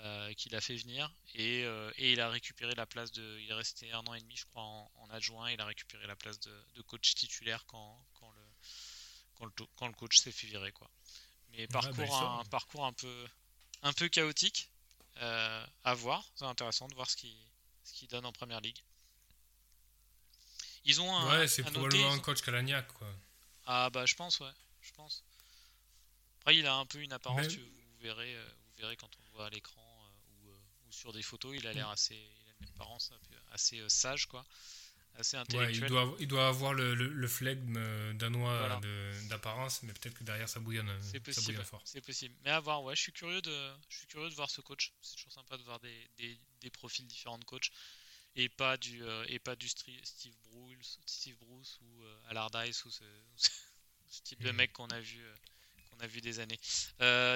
euh, 0.00 0.32
qu'il 0.34 0.54
a 0.54 0.60
fait 0.60 0.76
venir. 0.76 1.10
Et, 1.34 1.66
il 1.98 2.20
a 2.20 2.28
récupéré 2.28 2.74
la 2.74 2.86
place 2.86 3.12
de... 3.12 3.38
Il 3.40 3.50
est 3.50 3.54
resté 3.54 3.92
un 3.92 4.00
an 4.00 4.14
et 4.14 4.20
demi, 4.20 4.36
je 4.36 4.46
crois, 4.46 4.62
en, 4.62 5.10
adjoint. 5.10 5.50
Il 5.50 5.60
a 5.60 5.64
récupéré 5.64 6.06
la 6.06 6.16
place 6.16 6.38
de, 6.40 6.82
coach 6.86 7.14
titulaire 7.14 7.64
quand, 7.66 8.06
quand, 8.14 8.30
le, 8.30 8.42
quand, 9.34 9.44
le, 9.44 9.52
quand 9.76 9.86
le 9.86 9.94
coach 9.94 10.18
s'est 10.18 10.32
fait 10.32 10.46
virer. 10.46 10.72
Quoi. 10.72 10.90
Mais 11.52 11.66
parcours, 11.66 12.16
un, 12.16 12.44
parcours 12.44 12.84
un 12.84 12.92
peu, 12.92 13.26
un 13.82 13.92
peu 13.92 14.08
chaotique. 14.08 14.70
Euh, 15.22 15.66
à 15.84 15.94
voir, 15.94 16.24
c'est 16.34 16.44
intéressant 16.44 16.88
de 16.88 16.94
voir 16.94 17.10
ce 17.10 17.16
qu'ils 17.16 17.36
ce 17.84 18.06
donnent 18.06 18.24
en 18.24 18.32
première 18.32 18.60
ligue. 18.60 18.78
Ils 20.84 21.00
ont 21.00 21.14
un. 21.14 21.40
Ouais, 21.40 21.48
c'est 21.48 21.62
probablement 21.62 22.12
un 22.12 22.18
coach 22.20 22.40
Kalaniak, 22.40 22.86
quoi. 22.94 23.08
Ah, 23.66 23.90
bah, 23.90 24.06
je 24.06 24.14
pense, 24.14 24.40
ouais. 24.40 24.52
Je 24.80 24.92
pense. 24.92 25.22
Après, 26.40 26.56
il 26.56 26.66
a 26.66 26.74
un 26.74 26.86
peu 26.86 26.98
une 27.00 27.12
apparence, 27.12 27.48
vous, 27.48 27.98
verrez, 28.00 28.34
euh, 28.34 28.44
vous 28.44 28.80
verrez 28.80 28.96
quand 28.96 29.10
on 29.14 29.24
le 29.24 29.30
voit 29.32 29.46
à 29.46 29.50
l'écran 29.50 29.82
euh, 29.82 29.89
ou, 30.90 30.92
sur 30.92 31.12
des 31.12 31.22
photos, 31.22 31.54
il 31.56 31.66
a 31.66 31.72
l'air 31.72 31.88
mm. 31.88 31.92
assez. 31.92 32.14
Il 32.14 32.48
a 32.48 32.52
une 32.60 32.68
apparence 32.68 33.12
assez 33.52 33.82
sage, 33.88 34.26
quoi 34.26 34.44
assez 35.18 35.36
intellectuel. 35.36 35.84
il, 35.84 35.88
doit, 35.88 36.16
il 36.20 36.28
doit 36.28 36.48
avoir 36.48 36.74
le, 36.74 36.94
le, 36.94 37.28
flegme 37.28 37.76
euh, 37.76 38.12
danois 38.14 38.80
d'apparence, 39.28 39.82
mais 39.82 39.92
peut-être 39.92 40.14
que 40.14 40.24
derrière 40.24 40.48
ça 40.48 40.60
bouillonne, 40.60 40.88
euh, 40.88 41.00
c'est 41.02 41.20
possible, 41.20 41.62
fort. 41.64 41.82
C'est 41.84 42.00
possible. 42.00 42.34
Mais 42.44 42.50
à 42.50 42.60
voir, 42.60 42.82
ouais, 42.82 42.96
je 42.96 43.02
suis 43.02 43.12
curieux 43.12 43.42
de, 43.42 43.72
je 43.88 43.98
suis 43.98 44.06
curieux 44.06 44.28
de 44.28 44.34
voir 44.34 44.50
ce 44.50 44.60
coach. 44.60 44.92
C'est 45.02 45.16
toujours 45.16 45.32
sympa 45.32 45.56
de 45.56 45.62
voir 45.62 45.80
des, 45.80 46.10
des, 46.18 46.38
des, 46.60 46.70
profils 46.70 47.06
différents 47.06 47.38
de 47.38 47.44
coach 47.44 47.70
et 48.36 48.48
pas 48.48 48.76
du, 48.76 49.02
euh, 49.02 49.24
et 49.28 49.38
pas 49.38 49.56
du 49.56 49.68
Steve 49.68 50.34
Bruce, 50.50 50.98
Steve 51.06 51.36
Bruce 51.36 51.78
ou 51.82 52.04
Allardyce 52.28 52.84
ou 52.84 52.90
ce, 52.90 53.04
ce, 54.08 54.22
type 54.22 54.42
de 54.42 54.52
hmm. 54.52 54.56
mec 54.56 54.72
qu'on 54.72 54.88
a 54.88 55.00
vu, 55.00 55.20
qu'on 55.90 56.00
a 56.00 56.06
vu 56.06 56.20
des 56.20 56.40
années. 56.40 56.60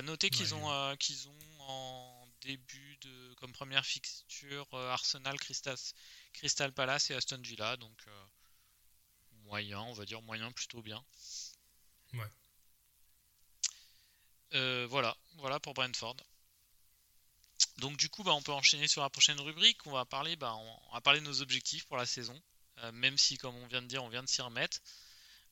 notez 0.02 0.30
qu'ils 0.30 0.54
ont, 0.54 0.96
qu'ils 0.96 1.28
ont 1.28 1.60
en 1.60 2.23
début 2.44 2.96
de, 2.98 3.34
comme 3.34 3.52
première 3.52 3.84
fixture 3.84 4.66
Arsenal 4.72 5.38
Christas 5.40 5.94
Crystal 6.34 6.72
Palace 6.72 7.10
et 7.10 7.14
Aston 7.14 7.40
Villa, 7.42 7.76
donc 7.76 7.96
euh, 8.06 8.26
moyen, 9.44 9.80
on 9.80 9.92
va 9.94 10.04
dire 10.04 10.20
moyen 10.22 10.52
plutôt 10.52 10.82
bien. 10.82 11.02
Ouais. 12.12 12.30
Euh, 14.54 14.86
voilà, 14.88 15.16
voilà 15.36 15.58
pour 15.60 15.74
Brentford. 15.74 16.16
Donc 17.78 17.96
du 17.96 18.08
coup, 18.08 18.22
bah, 18.22 18.34
on 18.34 18.42
peut 18.42 18.52
enchaîner 18.52 18.86
sur 18.88 19.02
la 19.02 19.10
prochaine 19.10 19.40
rubrique. 19.40 19.86
On 19.86 19.92
va 19.92 20.04
parler, 20.04 20.36
bah, 20.36 20.54
on 20.54 20.92
va 20.92 21.00
parler 21.00 21.20
de 21.20 21.24
nos 21.24 21.40
objectifs 21.40 21.86
pour 21.86 21.96
la 21.96 22.06
saison, 22.06 22.40
euh, 22.78 22.92
même 22.92 23.16
si, 23.16 23.38
comme 23.38 23.56
on 23.56 23.66
vient 23.66 23.82
de 23.82 23.88
dire, 23.88 24.04
on 24.04 24.08
vient 24.08 24.22
de 24.22 24.28
s'y 24.28 24.42
remettre. 24.42 24.78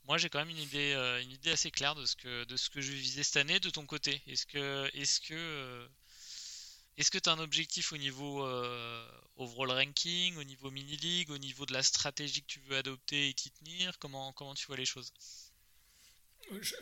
Moi, 0.05 0.18
j'ai 0.18 0.28
quand 0.28 0.40
même 0.40 0.51
une 0.51 0.59
idée, 0.59 0.95
une 1.22 1.30
idée 1.30 1.53
assez 1.53 1.70
claire 1.70 1.95
de 1.95 2.05
ce 2.07 2.16
que 2.16 2.43
de 2.45 2.57
ce 2.57 2.70
que 2.70 2.80
je 2.80 2.90
vais 2.90 2.99
viser 2.99 3.22
cette 3.22 3.36
année. 3.36 3.61
De 3.61 3.70
ton 3.70 3.86
côté, 3.86 4.20
est-ce 4.26 4.47
que 4.47 4.90
est-ce 4.95 5.20
que 5.20 5.88
est-ce 6.99 7.11
que 7.11 7.18
tu 7.18 7.28
as 7.28 7.32
un 7.32 7.38
objectif 7.38 7.93
au 7.93 7.97
niveau 7.97 8.45
euh, 8.45 9.09
overall 9.36 9.70
ranking, 9.70 10.36
au 10.36 10.45
niveau 10.45 10.70
mini-league, 10.70 11.30
au 11.30 11.38
niveau 11.38 11.64
de 11.64 11.72
la 11.72 11.82
stratégie 11.82 12.43
que 12.43 12.47
tu 12.47 12.61
veux 12.61 12.76
adopter 12.76 13.30
et 13.30 13.34
t'y 13.34 13.51
tenir? 13.51 13.99
Comment, 13.99 14.32
comment 14.32 14.55
tu 14.55 14.66
vois 14.66 14.76
les 14.76 14.84
choses? 14.84 15.12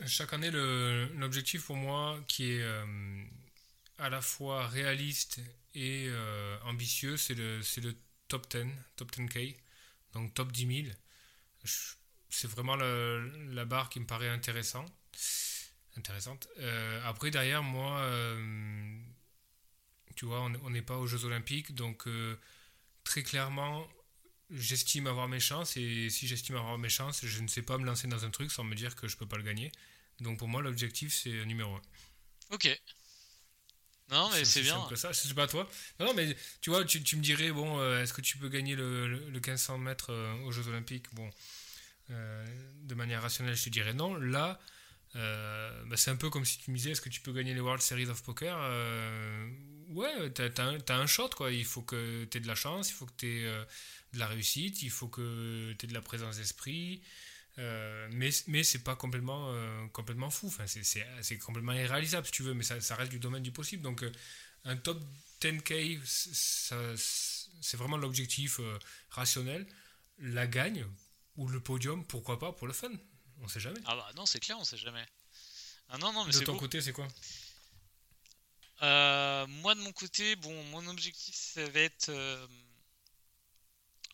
Chaque 0.05 0.33
année, 0.33 0.51
l'objectif 0.51 1.65
pour 1.65 1.77
moi 1.77 2.19
qui 2.27 2.51
est 2.51 2.61
euh, 2.61 3.23
à 3.99 4.09
la 4.09 4.21
fois 4.21 4.67
réaliste 4.67 5.39
et 5.75 6.07
euh, 6.09 6.57
ambitieux, 6.63 7.15
c'est 7.15 7.35
le, 7.35 7.61
top 8.27 8.51
10, 8.51 8.65
top 8.97 9.11
10K, 9.13 9.55
donc 10.13 10.33
top 10.33 10.51
10 10.51 10.83
000. 10.83 10.95
C'est 12.29 12.49
vraiment 12.49 12.75
la 12.75 13.65
barre 13.65 13.89
qui 13.89 13.99
me 14.01 14.05
paraît 14.05 14.29
intéressant, 14.29 14.85
intéressante. 15.95 16.49
après, 17.05 17.31
derrière, 17.31 17.63
moi 17.63 18.01
tu 20.21 20.27
vois, 20.27 20.39
on 20.41 20.69
n'est 20.69 20.83
pas 20.83 20.97
aux 20.97 21.07
Jeux 21.07 21.25
Olympiques, 21.25 21.73
donc 21.73 22.05
euh, 22.05 22.37
très 23.03 23.23
clairement, 23.23 23.87
j'estime 24.51 25.07
avoir 25.07 25.27
mes 25.27 25.39
chances, 25.39 25.77
et 25.77 26.11
si 26.11 26.27
j'estime 26.27 26.57
avoir 26.57 26.77
mes 26.77 26.89
chances, 26.89 27.25
je 27.25 27.41
ne 27.41 27.47
sais 27.47 27.63
pas 27.63 27.79
me 27.79 27.85
lancer 27.87 28.07
dans 28.07 28.23
un 28.23 28.29
truc 28.29 28.51
sans 28.51 28.63
me 28.63 28.75
dire 28.75 28.95
que 28.95 29.07
je 29.07 29.17
peux 29.17 29.25
pas 29.25 29.37
le 29.37 29.43
gagner. 29.43 29.71
Donc 30.19 30.37
pour 30.37 30.47
moi, 30.47 30.61
l'objectif, 30.61 31.11
c'est 31.11 31.43
numéro 31.45 31.73
1. 31.73 31.81
Ok. 32.51 32.81
Non, 34.11 34.29
mais 34.29 34.45
c'est 34.45 34.61
bien. 34.61 34.75
Simple 34.75 34.95
ça, 34.95 35.11
sais 35.11 35.33
pas 35.33 35.47
toi. 35.47 35.67
Non, 35.99 36.13
mais 36.13 36.37
tu 36.61 36.69
vois, 36.69 36.85
tu, 36.85 36.99
me 36.99 37.23
dirais, 37.23 37.51
bon, 37.51 37.79
euh, 37.79 38.03
est-ce 38.03 38.13
que 38.13 38.21
tu 38.21 38.37
peux 38.37 38.49
gagner 38.49 38.75
le, 38.75 39.07
le, 39.07 39.39
1500 39.39 39.79
mètres 39.79 40.11
euh, 40.11 40.35
aux 40.43 40.51
Jeux 40.51 40.67
Olympiques? 40.67 41.07
Bon, 41.15 41.27
de 42.09 42.93
manière 42.93 43.23
rationnelle, 43.23 43.55
je 43.55 43.63
te 43.63 43.69
dirais 43.71 43.95
non. 43.95 44.13
Là, 44.13 44.59
bah, 45.15 45.95
c'est 45.95 46.11
un 46.11 46.15
peu 46.15 46.29
comme 46.29 46.45
si 46.45 46.59
tu 46.59 46.69
me 46.69 46.75
disais, 46.75 46.91
est-ce 46.91 47.01
que 47.01 47.09
tu 47.09 47.21
peux 47.21 47.33
gagner 47.33 47.55
les 47.55 47.59
World 47.61 47.81
Series 47.81 48.07
of 48.09 48.21
Poker? 48.21 48.55
Ouais, 49.93 50.29
t'as 50.31 50.49
as, 50.63 50.93
un 50.93 51.07
shot, 51.07 51.29
quoi. 51.29 51.51
Il 51.51 51.65
faut 51.65 51.81
que 51.81 52.25
tu 52.25 52.37
aies 52.37 52.41
de 52.41 52.47
la 52.47 52.55
chance, 52.55 52.89
il 52.89 52.93
faut 52.93 53.05
que 53.05 53.13
tu 53.17 53.27
aies 53.27 53.45
euh, 53.45 53.63
de 54.13 54.19
la 54.19 54.27
réussite, 54.27 54.81
il 54.83 54.89
faut 54.89 55.07
que 55.07 55.73
tu 55.77 55.85
aies 55.85 55.89
de 55.89 55.93
la 55.93 56.01
présence 56.01 56.37
d'esprit. 56.37 57.01
Euh, 57.59 58.07
mais 58.11 58.29
mais 58.47 58.63
c'est 58.63 58.83
pas 58.83 58.95
complètement, 58.95 59.51
euh, 59.51 59.87
complètement 59.87 60.29
fou. 60.29 60.47
Enfin, 60.47 60.65
c'est 60.67 61.37
complètement 61.37 61.73
irréalisable, 61.73 62.25
si 62.25 62.31
tu 62.31 62.43
veux, 62.43 62.53
mais 62.53 62.63
ça, 62.63 62.79
ça 62.81 62.95
reste 62.95 63.11
du 63.11 63.19
domaine 63.19 63.43
du 63.43 63.51
possible. 63.51 63.83
Donc, 63.83 64.05
un 64.63 64.75
top 64.77 65.01
10K, 65.41 65.99
c'est 67.61 67.77
vraiment 67.77 67.97
l'objectif 67.97 68.59
rationnel. 69.09 69.67
La 70.19 70.47
gagne 70.47 70.85
ou 71.35 71.47
le 71.47 71.59
podium, 71.59 72.05
pourquoi 72.05 72.37
pas, 72.37 72.51
pour 72.51 72.67
le 72.67 72.73
fun? 72.73 72.91
On 73.41 73.47
sait 73.47 73.59
jamais. 73.59 73.79
Ah 73.85 73.95
bah 73.95 74.11
non, 74.15 74.25
c'est 74.25 74.39
clair, 74.39 74.57
on 74.59 74.63
sait 74.63 74.77
jamais. 74.77 75.05
Ah 75.89 75.97
non, 75.97 76.13
non, 76.13 76.25
mais 76.25 76.31
de 76.31 76.39
ton 76.39 76.57
côté, 76.57 76.79
c'est 76.79 76.93
quoi? 76.93 77.07
Euh, 78.81 79.45
moi 79.47 79.75
de 79.75 79.81
mon 79.81 79.91
côté, 79.91 80.35
bon, 80.37 80.63
mon 80.65 80.87
objectif 80.87 81.35
ça 81.35 81.67
va 81.69 81.81
être 81.81 82.09
euh, 82.09 82.47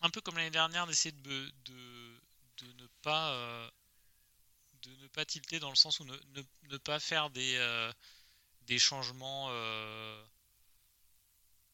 un 0.02 0.10
peu 0.10 0.20
comme 0.20 0.36
l'année 0.36 0.50
dernière 0.50 0.86
d'essayer 0.86 1.12
de, 1.12 1.52
de, 1.64 2.20
de, 2.58 2.82
ne 2.82 2.86
pas 3.02 3.32
euh, 3.32 3.70
de 4.82 4.90
ne 4.96 5.08
pas 5.08 5.24
tilter 5.24 5.58
dans 5.58 5.70
le 5.70 5.76
sens 5.76 6.00
où 6.00 6.04
ne, 6.04 6.16
ne, 6.70 6.76
pas 6.76 7.00
faire 7.00 7.30
des, 7.30 7.58
des 8.62 8.78
changements 8.78 9.50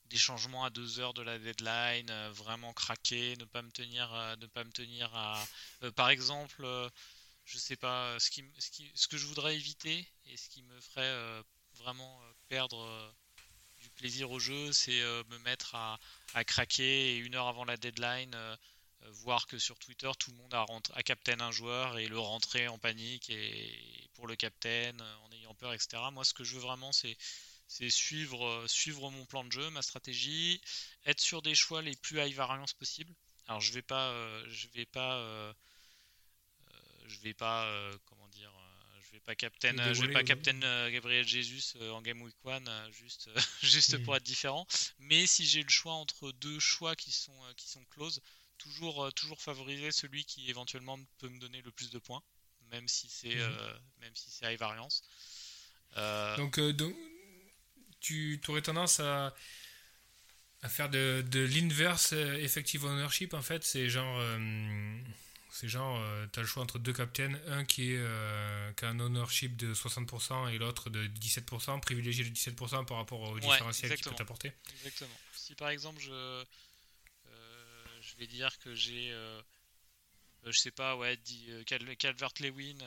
des 0.06 0.18
changements 0.18 0.64
à 0.64 0.70
deux 0.70 1.00
heures 1.00 1.14
de 1.14 1.22
la 1.22 1.38
deadline, 1.38 2.12
vraiment 2.30 2.72
craquer, 2.72 3.36
ne 3.38 3.44
pas 3.44 3.62
me 3.62 3.70
tenir 3.72 4.10
ne 4.38 4.46
pas 4.46 4.62
me 4.62 4.70
tenir 4.70 5.14
à 5.14 5.44
par 5.96 6.10
exemple 6.10 6.64
je 7.44 7.58
sais 7.58 7.76
pas 7.76 8.18
ce 8.20 8.30
qui, 8.30 8.44
ce 8.58 8.70
qui 8.70 8.90
ce 8.94 9.08
que 9.08 9.16
je 9.16 9.26
voudrais 9.26 9.56
éviter 9.56 10.08
et 10.26 10.36
ce 10.36 10.48
qui 10.48 10.62
me 10.62 10.80
ferait 10.80 11.42
vraiment 11.76 12.20
perdre 12.48 12.80
euh, 12.80 13.10
du 13.78 13.90
plaisir 13.90 14.30
au 14.30 14.38
jeu, 14.38 14.72
c'est 14.72 15.02
me 15.28 15.38
mettre 15.40 15.74
à, 15.74 15.98
craquer 16.44 17.14
et 17.14 17.16
une 17.18 17.34
heure 17.34 17.48
avant 17.48 17.64
la 17.64 17.76
deadline, 17.76 18.34
voir 19.10 19.46
que 19.46 19.58
sur 19.58 19.78
Twitter 19.78 20.10
tout 20.18 20.30
le 20.30 20.38
monde 20.38 20.54
a, 20.54 20.64
a 20.94 21.02
captain 21.02 21.38
un 21.40 21.50
joueur 21.50 21.98
et 21.98 22.08
le 22.08 22.18
rentrer 22.18 22.66
en 22.66 22.78
panique 22.78 23.28
et 23.28 24.08
pour 24.14 24.26
le 24.26 24.36
captain 24.36 24.96
en 25.22 25.32
ayant 25.32 25.54
peur, 25.54 25.74
etc. 25.74 26.02
Moi, 26.12 26.24
ce 26.24 26.32
que 26.32 26.44
je 26.44 26.54
veux 26.54 26.62
vraiment, 26.62 26.92
c'est 26.92 27.16
c'est 27.66 27.90
suivre, 27.90 28.64
suivre 28.68 29.10
mon 29.10 29.24
plan 29.26 29.44
de 29.44 29.52
jeu, 29.52 29.68
ma 29.70 29.82
stratégie, 29.82 30.60
être 31.06 31.20
sur 31.20 31.42
des 31.42 31.54
choix 31.54 31.82
les 31.82 31.96
plus 31.96 32.20
high 32.20 32.34
variance 32.34 32.72
possible. 32.72 33.12
Alors 33.46 33.60
je 33.60 33.72
vais 33.72 33.82
pas, 33.82 34.10
je 34.48 34.68
vais 34.68 34.86
pas, 34.86 35.54
je 37.06 37.18
vais 37.20 37.34
pas, 37.34 37.90
pas 39.24 39.34
captain, 39.34 39.92
je 39.92 40.02
vais 40.02 40.12
pas 40.12 40.22
captain 40.22 40.58
Gabriel 40.90 41.26
Jesus 41.26 41.76
en 41.92 42.02
game 42.02 42.20
week 42.22 42.36
1 42.44 42.90
juste, 42.90 43.30
juste 43.62 44.02
pour 44.04 44.16
être 44.16 44.22
différent. 44.22 44.66
Mais 44.98 45.26
si 45.26 45.46
j'ai 45.46 45.62
le 45.62 45.68
choix 45.68 45.94
entre 45.94 46.32
deux 46.32 46.58
choix 46.60 46.94
qui 46.94 47.12
sont, 47.12 47.32
qui 47.56 47.68
sont 47.68 47.84
close, 47.90 48.20
toujours, 48.58 49.12
toujours 49.14 49.40
favoriser 49.40 49.90
celui 49.90 50.24
qui 50.24 50.50
éventuellement 50.50 50.98
peut 51.18 51.28
me 51.28 51.38
donner 51.38 51.62
le 51.62 51.70
plus 51.70 51.90
de 51.90 51.98
points, 51.98 52.22
même 52.70 52.86
si 52.88 53.08
c'est, 53.08 53.34
mhm. 53.34 53.78
même 54.00 54.14
si 54.14 54.30
c'est 54.30 54.52
high 54.52 54.58
variance. 54.58 55.02
donc, 56.36 56.60
donc 56.60 56.94
tu 58.00 58.40
aurais 58.48 58.62
tendance 58.62 59.00
à, 59.00 59.34
à 60.64 60.68
faire 60.68 60.88
de, 60.88 61.24
de 61.30 61.40
l'inverse 61.40 62.12
euh, 62.12 62.36
effective 62.36 62.84
ownership 62.84 63.34
en 63.34 63.42
fait 63.42 63.64
c'est 63.64 63.88
genre 63.88 64.18
euh, 64.18 64.98
c'est 65.54 65.68
genre 65.68 66.00
euh, 66.00 66.26
tu 66.32 66.38
as 66.38 66.42
le 66.42 66.48
choix 66.48 66.62
entre 66.62 66.78
deux 66.78 66.92
captains 66.92 67.32
un 67.48 67.64
qui, 67.64 67.92
est, 67.92 68.76
qui 68.76 68.84
a 68.84 68.88
un 68.88 69.00
ownership 69.00 69.56
de 69.56 69.72
60% 69.74 70.52
et 70.52 70.58
l'autre 70.58 70.90
de 70.90 71.06
17% 71.06 71.80
privilégier 71.80 72.24
le 72.24 72.30
17% 72.30 72.84
par 72.84 72.96
rapport 72.96 73.20
au 73.20 73.38
différentiel 73.38 73.94
qu'il 73.94 74.04
peut 74.04 74.16
t'apporter. 74.16 74.52
Exactement. 74.74 75.16
Si 75.32 75.54
par 75.54 75.68
exemple 75.68 76.00
je 76.00 76.44
je 78.00 78.16
vais 78.16 78.26
dire 78.26 78.58
que 78.58 78.74
j'ai 78.74 79.14
je 80.44 80.58
sais 80.58 80.70
pas 80.70 80.96
ouais 80.96 81.18
Calvert 81.98 82.32
Lewin 82.40 82.78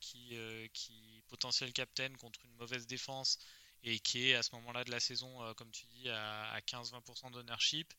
qui 0.00 0.36
qui 0.72 1.22
potentiel 1.28 1.72
captain 1.72 2.12
contre 2.16 2.40
une 2.44 2.54
mauvaise 2.56 2.86
défense 2.86 3.38
et 3.82 3.98
qui 3.98 4.30
est 4.30 4.34
à 4.34 4.42
ce 4.42 4.54
moment-là 4.56 4.84
de 4.84 4.90
la 4.90 5.00
saison, 5.00 5.42
euh, 5.42 5.54
comme 5.54 5.70
tu 5.70 5.86
dis, 5.86 6.08
à, 6.08 6.60
15-20% 6.66 7.30
d'ownership, 7.30 7.92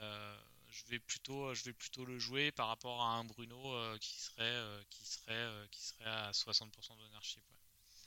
euh, 0.00 0.36
je 0.74 0.90
vais 0.90 0.98
plutôt, 0.98 1.54
je 1.54 1.64
vais 1.64 1.72
plutôt 1.72 2.04
le 2.04 2.18
jouer 2.18 2.52
par 2.52 2.68
rapport 2.68 3.02
à 3.02 3.14
un 3.14 3.24
Bruno 3.24 3.72
euh, 3.74 3.96
qui 3.98 4.20
serait, 4.20 4.62
qui 4.90 5.04
serait, 5.06 5.68
qui 5.70 5.82
serait 5.82 6.04
à 6.04 6.30
60% 6.32 6.96
d'ownership. 6.98 7.42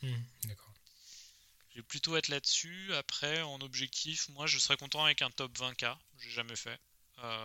Ouais. 0.03 0.09
Hmm, 0.09 0.23
d'accord. 0.45 0.73
Je 1.71 1.77
vais 1.77 1.83
plutôt 1.83 2.17
être 2.17 2.27
là-dessus. 2.27 2.93
Après, 2.95 3.41
en 3.41 3.61
objectif, 3.61 4.29
moi, 4.29 4.47
je 4.47 4.57
serais 4.57 4.77
content 4.77 5.05
avec 5.05 5.21
un 5.21 5.29
top 5.29 5.57
20K. 5.57 5.97
J'ai 6.19 6.31
jamais 6.31 6.55
fait. 6.55 6.79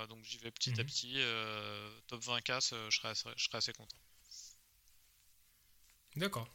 donc 0.09 0.25
j'y 0.25 0.39
vais 0.39 0.51
petit 0.51 0.71
à 0.79 0.83
hmm. 0.83 0.87
petit. 0.87 1.15
top 2.09 2.23
20K, 2.23 2.91
je 2.91 2.97
serais, 2.97 3.15
je 3.37 3.45
serais 3.45 3.59
assez 3.59 3.73
content. 3.73 3.99
D'accord. 6.17 6.49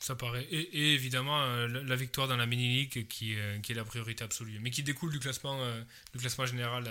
Ça 0.00 0.14
paraît. 0.14 0.44
Et, 0.50 0.94
évidemment, 0.94 1.40
euh, 1.42 1.66
la, 1.66 1.96
victoire 1.96 2.28
dans 2.28 2.36
la 2.36 2.46
mini-league 2.46 3.06
qui, 3.08 3.38
euh, 3.38 3.58
qui, 3.60 3.72
est 3.72 3.74
la 3.74 3.84
priorité 3.84 4.24
absolue. 4.24 4.58
Mais 4.60 4.70
qui 4.70 4.82
découle 4.82 5.10
du 5.10 5.18
classement, 5.18 5.58
euh, 5.62 5.82
du 6.12 6.18
classement 6.18 6.46
général 6.46 6.90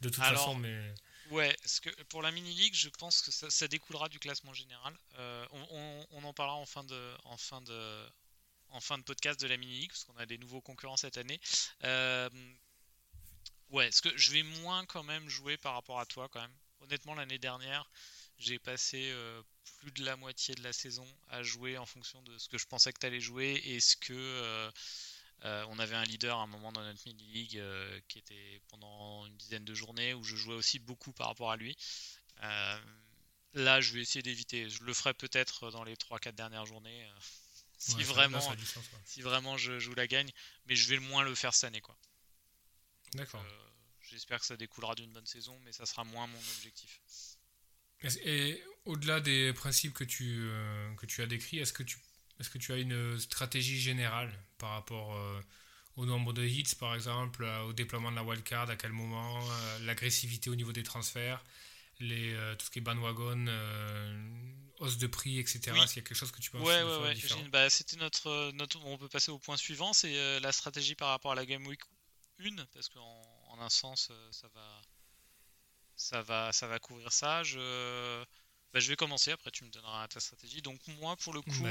de 0.00 0.08
toute 0.08 0.22
façon. 0.22 0.54
Mais... 0.54 0.94
Ouais, 1.30 1.54
parce 1.60 1.80
que 1.80 1.90
pour 2.04 2.22
la 2.22 2.30
mini-league, 2.30 2.74
je 2.74 2.88
pense 2.88 3.20
que 3.20 3.30
ça, 3.30 3.68
découlera 3.68 4.08
du 4.08 4.18
classement 4.18 4.54
général. 4.54 4.96
On, 5.52 6.06
on, 6.12 6.24
en 6.24 6.32
parlera 6.32 6.56
en 6.56 6.66
fin 6.66 6.84
de, 6.84 7.16
en 7.24 7.36
fin 7.36 7.60
de, 7.62 8.08
en 8.70 8.80
fin 8.80 8.98
de 8.98 9.02
podcast 9.02 9.40
de 9.40 9.48
la 9.48 9.56
mini-league, 9.56 9.90
parce 9.90 10.04
qu'on 10.04 10.16
a 10.16 10.26
des 10.26 10.38
nouveaux 10.38 10.60
concurrents 10.60 10.96
cette 10.96 11.16
année. 11.18 11.40
ouais, 13.70 13.90
ce 13.90 14.02
que 14.02 14.16
je 14.16 14.32
vais 14.32 14.42
moins 14.42 14.84
quand 14.86 15.02
même 15.02 15.28
jouer 15.28 15.56
par 15.56 15.74
rapport 15.74 16.00
à 16.00 16.06
toi 16.06 16.28
quand 16.28 16.40
même. 16.40 16.56
Honnêtement, 16.80 17.14
l'année 17.14 17.38
dernière, 17.38 17.90
j'ai 18.38 18.58
passé 18.58 19.12
plus 19.78 19.90
de 19.92 20.04
la 20.04 20.16
moitié 20.16 20.54
de 20.54 20.62
la 20.62 20.72
saison 20.72 21.06
à 21.28 21.42
jouer 21.42 21.76
en 21.78 21.86
fonction 21.86 22.22
de 22.22 22.38
ce 22.38 22.48
que 22.48 22.58
je 22.58 22.66
pensais 22.66 22.92
que 22.92 23.00
tu 23.00 23.06
allais 23.06 23.20
jouer 23.20 23.60
et 23.64 23.80
ce 23.80 23.96
que 23.96 24.70
euh, 25.44 25.62
euh, 25.62 25.66
on 25.68 25.78
avait 25.78 25.94
un 25.94 26.04
leader 26.04 26.38
à 26.38 26.42
un 26.42 26.46
moment 26.46 26.72
dans 26.72 26.82
notre 26.82 27.00
mini-league 27.06 27.58
euh, 27.58 28.00
qui 28.08 28.18
était 28.18 28.60
pendant 28.68 29.26
une 29.26 29.36
dizaine 29.36 29.64
de 29.64 29.74
journées 29.74 30.14
où 30.14 30.24
je 30.24 30.36
jouais 30.36 30.54
aussi 30.54 30.78
beaucoup 30.78 31.12
par 31.12 31.28
rapport 31.28 31.50
à 31.50 31.56
lui. 31.56 31.76
là, 33.54 33.80
je 33.80 33.92
vais 33.92 34.00
essayer 34.00 34.22
d'éviter. 34.22 34.68
Je 34.68 34.82
le 34.82 34.92
ferai 34.92 35.14
peut-être 35.14 35.70
dans 35.70 35.84
les 35.84 35.94
3-4 35.94 36.32
dernières 36.32 36.66
journées 36.66 37.08
si, 37.78 38.02
vraiment, 38.02 38.54
si 39.04 39.22
vraiment 39.22 39.56
je 39.56 39.78
joue 39.78 39.94
la 39.94 40.06
gagne, 40.06 40.30
mais 40.66 40.76
je 40.76 40.88
vais 40.88 40.96
le 40.96 41.02
moins 41.02 41.22
le 41.22 41.34
faire 41.34 41.54
cette 41.54 41.64
année. 41.64 41.80
Quoi. 41.80 41.96
D'accord. 43.14 43.44
J'espère 44.00 44.40
que 44.40 44.46
ça 44.46 44.56
découlera 44.56 44.94
d'une 44.94 45.12
bonne 45.12 45.26
saison, 45.26 45.58
mais 45.64 45.72
ça 45.72 45.84
sera 45.84 46.04
moins 46.04 46.26
mon 46.26 46.38
objectif. 46.38 47.00
Et 48.24 48.62
au-delà 48.84 49.20
des 49.20 49.52
principes 49.52 49.94
que 49.94 50.04
tu, 50.04 50.38
euh, 50.40 50.94
que 50.94 51.06
tu 51.06 51.22
as 51.22 51.26
décrits, 51.26 51.58
est-ce 51.58 51.72
que, 51.72 51.82
tu, 51.82 51.98
est 52.40 52.48
que 52.50 52.58
tu 52.58 52.72
as 52.72 52.76
une 52.76 53.18
stratégie 53.18 53.80
générale 53.80 54.32
par 54.58 54.70
rapport 54.70 55.14
euh, 55.14 55.40
au 55.96 56.06
nombre 56.06 56.32
de 56.32 56.44
hits, 56.44 56.74
par 56.78 56.94
exemple, 56.94 57.44
au 57.66 57.72
déploiement 57.72 58.10
de 58.10 58.16
la 58.16 58.22
wildcard, 58.22 58.68
à 58.70 58.76
quel 58.76 58.92
moment, 58.92 59.40
euh, 59.40 59.78
l'agressivité 59.80 60.50
au 60.50 60.54
niveau 60.54 60.72
des 60.72 60.82
transferts, 60.82 61.42
les, 62.00 62.34
tout 62.58 62.66
ce 62.66 62.70
qui 62.70 62.80
est 62.80 62.82
bandwagon, 62.82 63.46
hausse 64.80 64.98
de 64.98 65.06
prix, 65.06 65.38
etc. 65.38 65.60
S'il 65.60 65.74
y 65.74 65.80
a 65.80 65.86
quelque 65.86 66.14
chose 66.14 66.30
que 66.30 66.40
tu 66.40 66.50
peux 66.50 66.58
ouais, 66.58 66.82
ouais, 66.82 66.98
ouais. 66.98 67.48
Bah, 67.50 67.70
C'était 67.70 67.96
notre, 67.96 68.52
notre. 68.52 68.84
On 68.84 68.98
peut 68.98 69.08
passer 69.08 69.30
au 69.30 69.38
point 69.38 69.56
suivant 69.56 69.94
c'est 69.94 70.40
la 70.40 70.52
stratégie 70.52 70.94
par 70.94 71.08
rapport 71.08 71.32
à 71.32 71.34
la 71.34 71.46
Game 71.46 71.66
Week 71.66 71.80
1, 72.40 72.66
parce 72.74 72.90
qu'en 72.90 73.22
en 73.48 73.60
un 73.60 73.70
sens, 73.70 74.12
ça 74.30 74.48
va 74.54 74.82
ça 75.96 76.22
va, 76.22 76.52
ça 76.52 76.66
va 76.66 76.78
couvrir 76.78 77.12
ça. 77.12 77.42
Je, 77.42 78.24
bah, 78.72 78.80
je 78.80 78.88
vais 78.88 78.96
commencer, 78.96 79.32
après 79.32 79.50
tu 79.50 79.64
me 79.64 79.70
donneras 79.70 80.06
ta 80.08 80.20
stratégie. 80.20 80.62
Donc 80.62 80.78
moi, 81.00 81.16
pour 81.16 81.32
le 81.32 81.42
coup, 81.42 81.66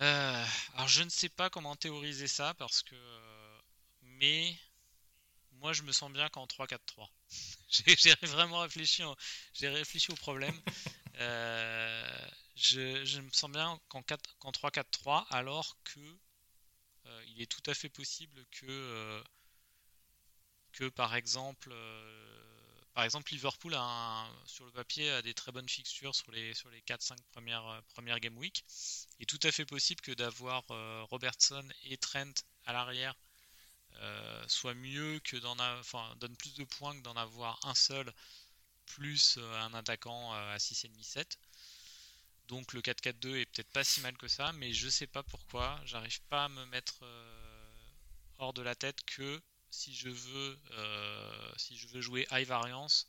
euh, 0.00 0.46
alors 0.74 0.88
je 0.88 1.02
ne 1.02 1.08
sais 1.08 1.28
pas 1.28 1.50
comment 1.50 1.76
théoriser 1.76 2.28
ça, 2.28 2.54
parce 2.54 2.82
que... 2.82 2.96
Mais 4.02 4.56
moi, 5.52 5.72
je 5.72 5.82
me 5.82 5.92
sens 5.92 6.12
bien 6.12 6.28
qu'en 6.28 6.46
3-4-3. 6.46 7.08
j'ai 7.68 8.14
vraiment 8.22 8.60
réfléchi, 8.60 9.02
réfléchi 9.60 10.12
au 10.12 10.16
problème. 10.16 10.58
Euh, 11.20 12.28
je, 12.56 13.20
me 13.20 13.30
sens 13.30 13.50
bien 13.50 13.80
qu'en 13.88 14.00
3-4-3, 14.00 15.26
alors 15.30 15.76
que 15.84 16.00
euh, 17.06 17.24
il 17.28 17.40
est 17.40 17.46
tout 17.46 17.62
à 17.70 17.74
fait 17.74 17.88
possible 17.88 18.44
que 18.50 19.22
que 20.72 20.88
par 20.88 21.14
exemple, 21.14 21.70
euh, 21.72 22.33
par 22.94 23.04
exemple 23.04 23.32
Liverpool 23.32 23.74
a 23.74 24.26
sur 24.46 24.64
le 24.64 24.70
papier 24.70 25.10
a 25.10 25.22
des 25.22 25.34
très 25.34 25.52
bonnes 25.52 25.68
fixtures 25.68 26.14
sur 26.14 26.30
les 26.30 26.54
sur 26.54 26.70
les 26.70 26.80
4-5 26.82 27.16
premières 27.32 27.66
euh, 27.66 27.80
premières 27.88 28.20
game 28.20 28.36
week. 28.38 28.64
Il 29.18 29.24
est 29.24 29.26
tout 29.26 29.40
à 29.42 29.52
fait 29.52 29.66
possible 29.66 30.00
que 30.00 30.12
d'avoir 30.12 30.64
euh, 30.70 31.02
Robertson 31.10 31.66
et 31.84 31.96
Trent 31.96 32.32
à 32.64 32.72
l'arrière 32.72 33.14
soit 34.48 34.74
mieux 34.74 35.20
que 35.20 35.36
d'en 35.36 35.56
donne 36.16 36.36
plus 36.36 36.54
de 36.54 36.64
points 36.64 36.96
que 36.96 37.02
d'en 37.02 37.14
avoir 37.14 37.64
un 37.64 37.74
seul 37.74 38.12
plus 38.86 39.38
un 39.38 39.72
attaquant 39.72 40.32
à 40.32 40.56
6,5-7. 40.56 41.38
Donc 42.48 42.72
le 42.72 42.80
4-4-2 42.82 43.36
est 43.36 43.46
peut-être 43.46 43.70
pas 43.70 43.84
si 43.84 44.00
mal 44.00 44.16
que 44.16 44.28
ça, 44.28 44.52
mais 44.54 44.72
je 44.72 44.88
sais 44.88 45.06
pas 45.06 45.22
pourquoi, 45.22 45.80
j'arrive 45.84 46.20
pas 46.22 46.46
à 46.46 46.48
me 46.48 46.66
mettre 46.66 47.04
hors 48.38 48.52
de 48.52 48.62
la 48.62 48.74
tête 48.74 48.98
que 49.06 49.40
si 49.74 49.94
je 49.94 50.08
veux, 50.08 50.58
euh, 50.72 51.52
si 51.56 51.76
je 51.76 51.88
veux 51.88 52.00
jouer 52.00 52.26
high 52.30 52.46
variance, 52.46 53.08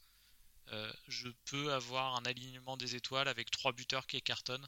euh, 0.72 0.91
je 1.07 1.30
peux 1.45 1.72
avoir 1.74 2.16
un 2.16 2.26
alignement 2.26 2.76
des 2.76 2.95
étoiles 2.95 3.28
avec 3.28 3.51
trois 3.51 3.72
buteurs 3.72 4.07
qui 4.07 4.22
cartonnent. 4.22 4.68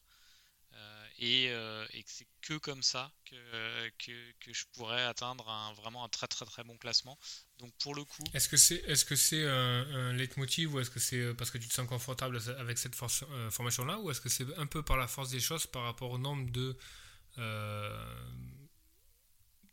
Euh, 0.74 1.08
et, 1.18 1.46
et 1.46 2.04
que 2.04 2.10
c'est 2.12 2.28
que 2.42 2.54
comme 2.58 2.84
ça 2.84 3.12
que, 3.26 3.90
que, 3.98 4.54
je 4.54 4.66
pourrais 4.74 5.02
atteindre 5.02 5.50
un, 5.50 5.74
vraiment 5.74 6.04
un 6.04 6.10
très 6.10 6.28
très 6.28 6.46
très 6.46 6.64
bon 6.64 6.78
classement. 6.78 7.18
Donc 7.58 7.74
pour 7.80 7.96
le 7.96 8.04
coup. 8.04 8.24
Est-ce 8.36 8.48
que 8.48 8.58
c'est 8.58 8.82
que 8.82 9.16
c'est 9.16 9.48
un, 9.48 9.88
un 9.92 10.14
leitmotiv 10.14 10.76
ou 10.76 10.80
est-ce 10.80 10.92
que 10.92 11.00
c'est 11.00 11.34
parce 11.34 11.50
que 11.50 11.58
tu 11.58 11.68
te 11.68 11.74
sens 11.74 11.88
confortable 11.88 12.40
avec 12.60 12.78
cette 12.78 12.94
formation 12.94 13.86
là 13.86 13.98
ou 13.98 14.12
est-ce 14.12 14.22
que 14.22 14.30
c'est 14.30 14.46
un 14.58 14.68
peu 14.68 14.84
par 14.84 14.98
la 14.98 15.08
force 15.08 15.32
des 15.32 15.40
choses 15.40 15.66
par 15.66 15.84
rapport 15.84 16.12
au 16.12 16.20
nombre 16.20 16.52
de 16.52 16.78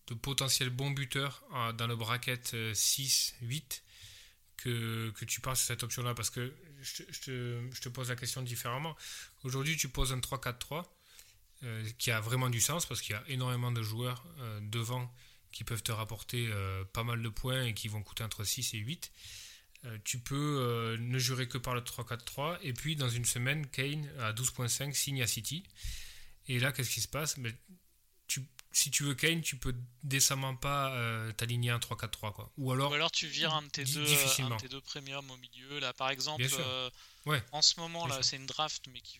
de 0.06 0.14
potentiels 0.14 0.70
bons 0.70 0.90
buteurs 0.90 1.42
euh, 1.54 1.72
dans 1.72 1.86
le 1.86 1.96
bracket 1.96 2.54
6-8 2.54 3.34
euh, 3.42 3.60
que, 4.56 5.10
que, 5.10 5.24
tu 5.24 5.40
passes 5.40 5.62
cette 5.62 5.82
option-là 5.82 6.14
Parce 6.14 6.30
que 6.30 6.54
je, 6.80 7.02
te, 7.02 7.70
je, 7.72 7.80
te, 7.80 7.88
pose 7.88 8.08
la 8.08 8.16
question 8.16 8.42
différemment. 8.42 8.96
Aujourd'hui, 9.42 9.76
tu 9.76 9.88
poses 9.88 10.12
un 10.12 10.18
3-4-3 10.18 10.84
euh, 11.62 11.88
qui 11.98 12.10
a 12.10 12.20
vraiment 12.20 12.50
du 12.50 12.60
sens 12.60 12.86
parce 12.86 13.00
qu'il 13.00 13.14
y 13.14 13.18
a 13.18 13.24
énormément 13.28 13.72
de 13.72 13.82
joueurs 13.82 14.24
devant 14.62 15.12
qui 15.50 15.62
peuvent 15.62 15.84
te 15.84 15.92
rapporter 15.92 16.50
pas 16.92 17.04
mal 17.04 17.22
de 17.22 17.28
points 17.28 17.66
et 17.66 17.74
qui 17.74 17.86
vont 17.86 18.02
coûter 18.02 18.24
entre 18.24 18.42
6 18.42 18.74
et 18.74 18.78
8. 18.78 19.12
tu 20.02 20.18
peux 20.18 20.96
ne 20.98 21.16
jurer 21.16 21.46
que 21.46 21.58
par 21.58 21.76
le 21.76 21.80
3-4-3 21.80 22.58
et 22.62 22.72
puis 22.72 22.96
dans 22.96 23.08
une 23.08 23.24
semaine, 23.24 23.64
Kane 23.68 24.10
à 24.18 24.32
12.5 24.32 24.92
signe 24.94 25.22
à 25.22 25.28
City. 25.28 25.62
Et 26.48 26.58
là, 26.58 26.72
qu'est-ce 26.72 26.90
qui 26.90 27.00
se 27.00 27.06
passe? 27.06 27.36
Mais 27.36 27.54
tu, 28.26 28.42
si 28.74 28.90
tu 28.90 29.04
veux 29.04 29.14
Kane, 29.14 29.40
tu 29.40 29.56
peux 29.56 29.74
décemment 30.02 30.56
pas 30.56 30.92
euh, 30.94 31.32
t'aligner 31.32 31.70
un 31.70 31.78
3-4-3 31.78 32.32
quoi. 32.32 32.52
Ou 32.58 32.72
alors, 32.72 32.90
Ou 32.90 32.94
alors 32.94 33.12
tu 33.12 33.28
vires 33.28 33.54
un 33.54 33.62
de 33.62 33.68
tes, 33.68 33.84
deux, 33.84 34.04
un 34.40 34.50
de 34.50 34.56
tes 34.56 34.68
deux 34.68 34.80
premiums 34.80 35.30
au 35.30 35.36
milieu. 35.36 35.78
Là, 35.78 35.92
par 35.92 36.10
exemple, 36.10 36.44
euh, 36.58 36.90
Ouais. 37.24 37.42
en 37.52 37.62
ce 37.62 37.78
moment, 37.80 38.04
Bien 38.06 38.16
là, 38.16 38.22
c'est 38.22 38.36
une 38.36 38.46
draft, 38.46 38.86
mais 38.92 39.00
qui 39.00 39.18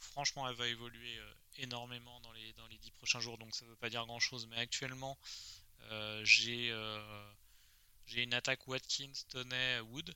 franchement, 0.00 0.48
elle 0.48 0.56
va 0.56 0.66
évoluer 0.66 1.18
euh, 1.18 1.32
énormément 1.58 2.20
dans 2.22 2.32
les, 2.32 2.52
dans 2.54 2.66
les 2.68 2.78
10 2.78 2.90
prochains 2.92 3.20
jours, 3.20 3.36
donc 3.38 3.54
ça 3.54 3.66
veut 3.66 3.76
pas 3.76 3.90
dire 3.90 4.04
grand 4.06 4.18
chose. 4.18 4.46
Mais 4.50 4.56
actuellement, 4.56 5.16
j'ai 6.22 6.74
j'ai 8.06 8.22
une 8.22 8.34
attaque 8.34 8.66
Watkins, 8.66 9.12
Toney, 9.28 9.80
Wood. 9.80 10.14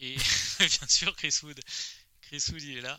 Et 0.00 0.16
bien 0.58 0.88
sûr, 0.88 1.14
Chris 1.16 1.34
Wood. 1.44 1.60
Chris 2.32 2.50
Wood, 2.50 2.62
il 2.62 2.78
est 2.78 2.80
là. 2.80 2.98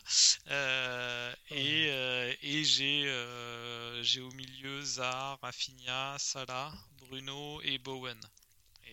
Euh, 0.50 1.36
et 1.50 1.88
euh, 1.90 2.36
et 2.44 2.64
j'ai 2.64 3.08
euh, 3.08 4.04
j'ai 4.04 4.22
au 4.22 4.30
milieu 4.34 4.84
Zar, 4.84 5.40
Rafinha, 5.42 6.18
Salah, 6.20 6.72
Bruno 7.00 7.60
et 7.64 7.80
Bowen. 7.80 8.20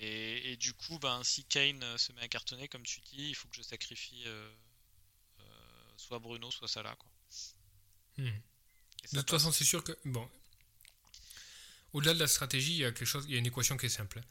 Et, 0.01 0.53
et 0.53 0.57
du 0.57 0.73
coup, 0.73 0.99
ben, 0.99 1.23
si 1.25 1.45
Kane 1.45 1.85
se 1.99 2.13
met 2.13 2.23
à 2.23 2.29
cartonner, 2.29 2.69
comme 2.69 2.85
tu 2.85 3.01
dis, 3.01 3.29
il 3.29 3.35
faut 3.35 3.49
que 3.49 3.57
je 3.57 3.61
sacrifie 3.61 4.25
soit 5.99 6.19
Bruno, 6.19 6.51
soit 6.51 6.69
Salah. 6.69 6.97
Quoi. 6.97 7.11
Hmm. 8.17 8.25
De 8.25 8.31
toute 8.31 9.13
passe. 9.13 9.43
façon, 9.43 9.53
c'est 9.53 9.65
sûr 9.65 9.85
que 9.85 9.93
bon. 10.07 10.27
Au-delà 11.93 12.15
de 12.15 12.19
la 12.19 12.29
stratégie, 12.29 12.73
il 12.73 12.79
y 12.79 12.85
a 12.87 12.93
quelque 12.93 13.05
chose, 13.05 13.27
il 13.29 13.33
y 13.33 13.37
a 13.37 13.39
une 13.39 13.47
équation 13.47 13.77
qui 13.77 13.87
est 13.87 13.91
simple. 13.91 14.23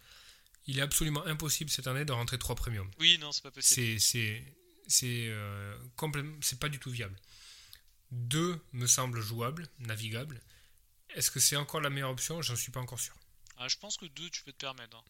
Il 0.65 0.79
est 0.79 0.81
absolument 0.81 1.23
impossible 1.27 1.69
cette 1.69 1.85
année 1.85 2.05
de 2.05 2.13
rentrer 2.13 2.39
3 2.39 2.55
premiums. 2.55 2.89
Oui, 2.97 3.19
non, 3.19 3.31
c'est 3.31 3.43
pas 3.43 3.51
possible. 3.51 3.99
C'est 3.99 4.43
c'est 4.89 5.27
euh, 5.29 5.77
complètement 5.95 6.35
c'est 6.41 6.59
pas 6.59 6.67
du 6.67 6.79
tout 6.79 6.91
viable. 6.91 7.15
Deux 8.11 8.59
me 8.73 8.87
semble 8.87 9.21
jouable, 9.21 9.67
navigable. 9.79 10.41
Est-ce 11.15 11.31
que 11.31 11.39
c'est 11.39 11.55
encore 11.55 11.79
la 11.79 11.89
meilleure 11.89 12.09
option? 12.09 12.41
J'en 12.41 12.55
suis 12.55 12.71
pas 12.71 12.79
encore 12.81 12.99
sûr. 12.99 13.15
Ah, 13.57 13.67
je 13.67 13.77
pense 13.77 13.97
que 13.97 14.05
deux, 14.07 14.29
tu 14.29 14.43
peux 14.43 14.51
te 14.51 14.57
permettre. 14.57 14.97
hein. 14.97 15.03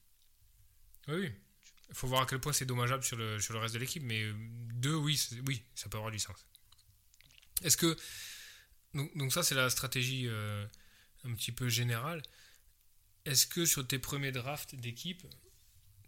Oui. 1.07 1.31
Il 1.89 1.95
faut 1.95 2.07
voir 2.07 2.21
à 2.21 2.25
quel 2.25 2.39
point 2.39 2.53
c'est 2.53 2.65
dommageable 2.65 3.03
sur 3.03 3.17
le, 3.17 3.39
sur 3.39 3.53
le 3.53 3.59
reste 3.59 3.73
de 3.73 3.79
l'équipe, 3.79 4.03
mais 4.03 4.31
deux, 4.73 4.93
oui, 4.93 5.19
oui, 5.47 5.63
ça 5.73 5.89
peut 5.89 5.97
avoir 5.97 6.11
du 6.11 6.19
sens. 6.19 6.45
Est-ce 7.63 7.77
que. 7.77 7.97
Donc, 8.93 9.15
donc 9.17 9.33
ça, 9.33 9.43
c'est 9.43 9.55
la 9.55 9.69
stratégie 9.69 10.27
euh, 10.27 10.65
un 11.23 11.33
petit 11.33 11.51
peu 11.51 11.67
générale. 11.69 12.21
Est-ce 13.25 13.47
que 13.47 13.65
sur 13.65 13.87
tes 13.87 13.99
premiers 13.99 14.31
drafts 14.31 14.75
d'équipe, 14.75 15.25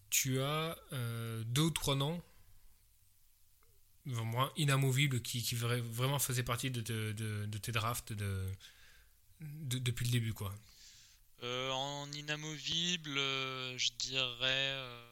tu 0.10 0.42
as 0.42 0.78
euh, 0.94 1.44
deux 1.46 1.64
ou 1.64 1.72
trois 1.72 1.96
noms 1.96 2.22
vraiment 4.06 4.50
inamovibles 4.56 5.22
qui, 5.22 5.42
qui 5.44 5.56
vra- 5.56 5.80
vraiment 5.82 6.20
faisaient 6.20 6.44
partie 6.44 6.72
de, 6.72 6.82
de- 6.82 7.46
de 7.46 7.58
tes 7.58 7.72
drafts 7.72 8.14
de, 8.14 8.46
de- 9.42 9.80
depuis 9.80 10.06
le 10.06 10.12
début, 10.12 10.34
quoi 10.34 10.54
Euh, 11.44 11.72
en 11.72 12.10
inamovible, 12.14 13.18
euh, 13.18 13.78
je 13.78 13.92
dirais. 14.00 14.72
euh, 14.78 15.06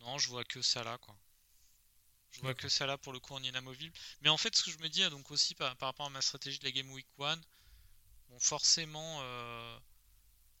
Non, 0.00 0.18
je 0.18 0.28
vois 0.28 0.44
que 0.44 0.60
Salah, 0.60 0.98
quoi. 0.98 1.16
Je 2.32 2.40
vois 2.40 2.54
que 2.54 2.68
Salah 2.68 2.98
pour 2.98 3.12
le 3.12 3.20
coup 3.20 3.34
en 3.34 3.42
inamovible. 3.42 3.94
Mais 4.22 4.28
en 4.28 4.36
fait, 4.36 4.56
ce 4.56 4.64
que 4.64 4.70
je 4.72 4.78
me 4.78 4.88
dis, 4.88 5.08
donc 5.10 5.30
aussi 5.30 5.54
par, 5.54 5.76
par 5.76 5.88
rapport 5.90 6.06
à 6.06 6.10
ma 6.10 6.20
stratégie 6.20 6.58
de 6.58 6.64
la 6.64 6.72
Game 6.72 6.90
Week 6.90 7.06
1, 7.20 7.36
bon, 8.28 8.38
forcément, 8.40 9.22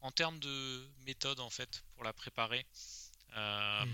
en 0.02 0.10
termes 0.12 0.38
de 0.38 0.86
méthode, 1.06 1.40
en 1.40 1.48
fait, 1.48 1.82
pour 1.94 2.04
la 2.04 2.12
préparer, 2.12 2.66
Hmm. 3.78 3.88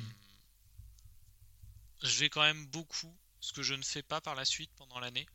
Je 2.03 2.18
vais 2.18 2.28
quand 2.28 2.42
même 2.42 2.66
beaucoup, 2.66 3.14
ce 3.40 3.53
que 3.53 3.62
je 3.62 3.74
ne 3.74 3.82
fais 3.82 4.03
pas 4.03 4.20
par 4.20 4.34
la 4.34 4.44
suite 4.44 4.70
pendant 4.76 5.01
l'année, 5.01 5.26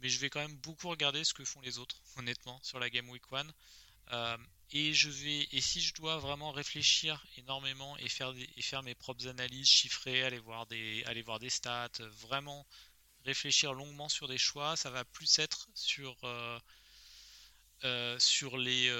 mais 0.00 0.08
je 0.08 0.18
vais 0.18 0.30
quand 0.30 0.40
même 0.40 0.56
beaucoup 0.56 0.88
regarder 0.88 1.24
ce 1.24 1.34
que 1.34 1.44
font 1.44 1.60
les 1.60 1.78
autres, 1.78 2.00
honnêtement, 2.16 2.60
sur 2.62 2.78
la 2.78 2.90
Game 2.90 3.08
Week 3.08 3.22
1. 3.30 3.46
Euh, 4.12 4.36
et 4.70 4.92
je 4.92 5.08
vais, 5.08 5.48
et 5.52 5.60
si 5.60 5.80
je 5.80 5.94
dois 5.94 6.18
vraiment 6.18 6.52
réfléchir 6.52 7.24
énormément 7.38 7.96
et 7.98 8.08
faire 8.08 8.34
et 8.36 8.62
faire 8.62 8.82
mes 8.82 8.94
propres 8.94 9.28
analyses 9.28 9.68
chiffrées, 9.68 10.24
aller 10.24 10.38
voir 10.38 10.66
des, 10.66 11.02
aller 11.04 11.22
voir 11.22 11.38
des 11.38 11.48
stats, 11.48 11.90
vraiment 12.00 12.66
réfléchir 13.24 13.72
longuement 13.72 14.08
sur 14.08 14.28
des 14.28 14.36
choix, 14.36 14.76
ça 14.76 14.90
va 14.90 15.04
plus 15.04 15.38
être 15.38 15.68
sur 15.74 16.16
euh, 16.24 16.58
euh, 17.84 18.18
sur 18.18 18.58
les 18.58 18.90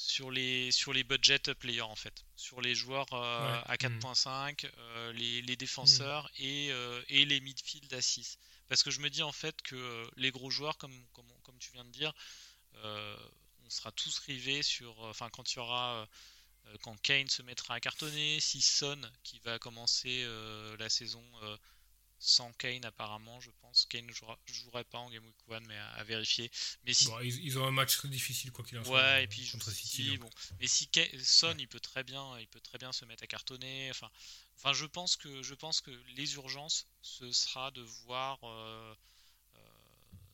sur 0.00 0.30
les 0.30 0.70
sur 0.72 0.92
les 0.92 1.04
budget 1.04 1.38
players 1.54 1.82
en 1.82 1.94
fait, 1.96 2.24
sur 2.36 2.60
les 2.60 2.74
joueurs 2.74 3.12
euh, 3.12 3.52
Ouais. 3.52 3.62
à 3.66 3.76
4.5, 3.76 4.66
euh, 4.78 5.12
les, 5.12 5.42
les 5.42 5.56
défenseurs 5.56 6.30
et, 6.38 6.68
euh, 6.72 7.02
et 7.08 7.24
les 7.26 7.40
midfield 7.40 7.92
à 7.92 8.00
6. 8.00 8.38
Parce 8.68 8.82
que 8.82 8.90
je 8.90 9.00
me 9.00 9.10
dis 9.10 9.22
en 9.22 9.32
fait 9.32 9.60
que 9.62 10.08
les 10.16 10.30
gros 10.30 10.50
joueurs, 10.50 10.78
comme, 10.78 11.06
comme, 11.12 11.30
comme 11.42 11.58
tu 11.58 11.72
viens 11.72 11.84
de 11.84 11.90
dire, 11.90 12.12
on 12.84 13.70
sera 13.70 13.92
tous 13.92 14.18
rivés 14.20 14.62
sur. 14.62 14.98
Enfin, 15.00 15.28
quand 15.30 15.52
il 15.52 15.56
y 15.56 15.58
aura. 15.58 16.08
quand 16.82 16.96
Kane 17.02 17.28
se 17.28 17.42
mettra 17.42 17.74
à 17.74 17.80
cartonner, 17.80 18.38
si 18.40 18.60
Son, 18.60 19.00
qui 19.24 19.40
va 19.40 19.58
commencer 19.58 20.24
la 20.78 20.88
saison 20.88 21.24
sans 22.22 22.52
Kane 22.52 22.84
apparemment, 22.84 23.40
je 23.40 23.50
pense. 23.62 23.86
Kane 23.86 24.06
ne 24.06 24.12
jouera, 24.12 24.38
jouerait 24.46 24.84
pas 24.84 24.98
en 24.98 25.08
Game 25.10 25.24
Week 25.24 25.36
1, 25.50 25.60
mais 25.60 25.76
à, 25.76 25.88
à 25.94 26.04
vérifier. 26.04 26.50
Mais 26.84 26.92
si 26.92 27.06
Bon, 27.06 27.18
ils, 27.20 27.44
ils 27.44 27.58
ont 27.58 27.66
un 27.66 27.70
match 27.70 27.96
très 27.96 28.08
difficile, 28.08 28.52
quoi 28.52 28.64
qu'il 28.64 28.78
en 28.78 28.84
soit. 28.84 28.94
Ouais, 28.94 29.00
euh, 29.02 29.22
et 29.22 29.26
puis 29.26 29.44
je 29.44 29.52
contre 29.52 29.70
City. 29.72 30.10
donc. 30.18 30.20
bon, 30.20 30.30
mais 30.60 30.66
si 30.66 30.86
Ke- 30.88 31.24
Son, 31.24 31.48
Ouais. 31.48 31.56
il 31.58 31.66
peut 31.66 31.80
très 31.80 32.04
bien, 32.04 32.38
il 32.38 32.46
peut 32.46 32.60
très 32.60 32.76
bien 32.78 32.92
se 32.92 33.04
mettre 33.06 33.24
à 33.24 33.26
cartonner. 33.26 33.88
Enfin, 33.90 34.10
enfin, 34.58 34.72
je 34.74 34.84
pense 34.84 35.16
que 35.16 35.42
je 35.42 35.54
pense 35.54 35.80
que 35.80 35.90
les 36.14 36.34
urgences, 36.34 36.86
ce 37.02 37.32
sera 37.32 37.70
de 37.70 37.80
voir 38.04 38.38
euh, 38.44 38.94
euh, 39.56 39.60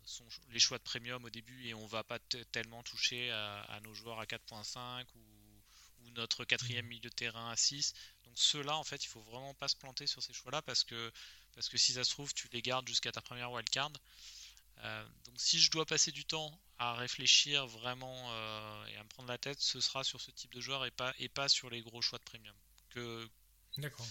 son- 0.04 0.26
les 0.50 0.58
choix 0.58 0.78
de 0.78 0.82
premium 0.82 1.24
au 1.24 1.30
début 1.30 1.66
et 1.68 1.74
on 1.74 1.86
va 1.86 2.02
pas 2.04 2.18
te- 2.18 2.42
tellement 2.44 2.82
toucher 2.82 3.30
à, 3.30 3.62
à 3.62 3.80
nos 3.80 3.94
joueurs 3.94 4.18
à 4.18 4.26
4.5 4.26 5.06
ou, 5.14 5.20
ou 6.04 6.10
notre 6.10 6.44
quatrième 6.44 6.86
milieu 6.86 7.00
de 7.10 7.14
terrain 7.14 7.50
à 7.50 7.56
6. 7.56 7.94
Donc 8.24 8.34
ceux-là, 8.36 8.76
en 8.76 8.84
fait, 8.84 9.04
il 9.04 9.08
faut 9.08 9.20
vraiment 9.22 9.54
pas 9.54 9.68
se 9.68 9.76
planter 9.76 10.06
sur 10.06 10.22
ces 10.22 10.32
choix-là 10.32 10.62
parce 10.62 10.84
que 10.84 11.12
parce 11.56 11.68
que 11.68 11.78
si 11.78 11.94
ça 11.94 12.04
se 12.04 12.10
trouve, 12.10 12.32
tu 12.34 12.48
les 12.52 12.62
gardes 12.62 12.86
jusqu'à 12.86 13.10
ta 13.10 13.20
première 13.22 13.50
wildcard. 13.50 13.90
Euh, 14.84 15.08
donc 15.24 15.34
si 15.38 15.58
je 15.58 15.70
dois 15.70 15.86
passer 15.86 16.12
du 16.12 16.24
temps 16.26 16.60
à 16.78 16.94
réfléchir 16.94 17.66
vraiment 17.66 18.30
euh, 18.30 18.86
et 18.86 18.96
à 18.96 19.02
me 19.02 19.08
prendre 19.08 19.28
la 19.28 19.38
tête, 19.38 19.60
ce 19.60 19.80
sera 19.80 20.04
sur 20.04 20.20
ce 20.20 20.30
type 20.30 20.52
de 20.52 20.60
joueur 20.60 20.84
et 20.84 20.90
pas, 20.90 21.14
et 21.18 21.28
pas 21.30 21.48
sur 21.48 21.70
les 21.70 21.80
gros 21.80 22.02
choix 22.02 22.18
de 22.18 22.24
premium. 22.24 22.54
Que... 22.90 23.28
D'accord. 23.78 24.06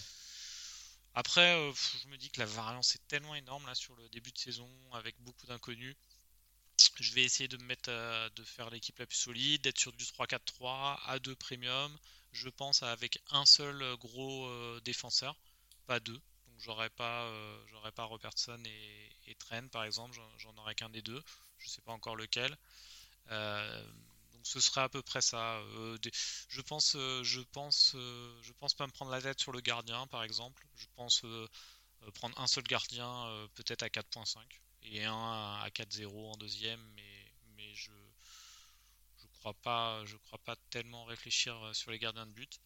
Après, 1.14 1.56
euh, 1.56 1.72
je 2.02 2.08
me 2.08 2.18
dis 2.18 2.30
que 2.32 2.40
la 2.40 2.46
variance 2.48 2.96
est 2.96 3.08
tellement 3.08 3.36
énorme 3.36 3.66
là 3.68 3.76
sur 3.76 3.96
le 3.96 4.10
début 4.10 4.32
de 4.32 4.38
saison 4.40 4.70
avec 4.94 5.16
beaucoup 5.22 5.46
d'inconnus. 5.46 5.96
Je 7.00 7.14
vais 7.14 7.24
essayer 7.24 7.48
de 7.48 7.58
me 7.58 7.64
mettre 7.66 7.90
à- 7.92 8.30
de 8.32 8.44
faire 8.44 8.70
l'équipe 8.70 8.98
la 8.98 9.06
plus 9.06 9.18
solide, 9.18 9.62
d'être 9.62 9.80
sur 9.80 9.94
du 9.94 10.06
3-4-3 10.06 11.00
à 11.06 11.20
2 11.20 11.36
premium. 11.36 11.96
Je 12.32 12.50
pense 12.50 12.84
avec 12.84 13.22
un 13.30 13.46
seul 13.46 13.96
gros 13.98 14.80
défenseur, 14.82 15.38
pas 15.86 16.00
deux. 16.00 16.20
Donc 16.56 16.62
j'aurais 16.62 16.90
pas, 16.90 17.26
euh, 17.26 17.64
j'aurais 17.68 17.92
pas 17.92 18.06
Robertson 18.06 18.62
et, 18.66 19.12
et 19.28 19.36
par 19.70 19.84
exemple, 19.84 20.16
j'en- 20.38 20.56
aurais 20.58 20.76
qu'un 20.76 20.90
des 20.90 21.02
deux. 21.02 21.22
Je 21.58 21.70
sais 21.70 21.82
pas 21.82 21.92
encore 21.92 22.16
lequel. 22.16 22.56
Euh, 23.32 23.84
donc 24.34 24.42
ce 24.48 24.60
serait 24.62 24.82
à 24.82 24.90
peu 24.90 25.02
près 25.04 25.22
ça. 25.22 25.58
Euh, 25.60 25.98
je 26.50 26.62
pense, 26.62 26.98
je 27.24 27.42
pense, 27.42 27.92
je 27.96 28.54
pense 28.60 28.74
pas 28.76 28.88
me 28.88 28.92
prendre 28.92 29.12
la 29.12 29.22
tête 29.22 29.40
sur 29.42 29.52
le 29.54 29.62
gardien 29.62 30.08
par 30.08 30.24
exemple. 30.24 30.66
Je 30.76 30.88
pense 30.96 31.26
prendre 32.16 32.40
un 32.40 32.48
seul 32.48 32.64
gardien 32.66 33.48
peut-être 33.56 33.84
à 33.84 33.90
4.5 33.90 34.62
et 34.84 35.04
un 35.06 35.14
à 35.62 35.70
4.0 35.74 36.32
en 36.32 36.38
deuxième, 36.38 36.82
mais, 36.96 37.34
mais 37.58 37.74
je 37.76 37.92
je 39.22 39.28
crois 39.40 39.54
pas, 39.56 40.06
je 40.06 40.16
crois 40.18 40.40
pas 40.40 40.56
tellement 40.70 41.04
réfléchir 41.06 41.56
sur 41.74 41.92
les 41.92 42.00
gardiens 42.00 42.26
de 42.26 42.32
but. 42.32 42.60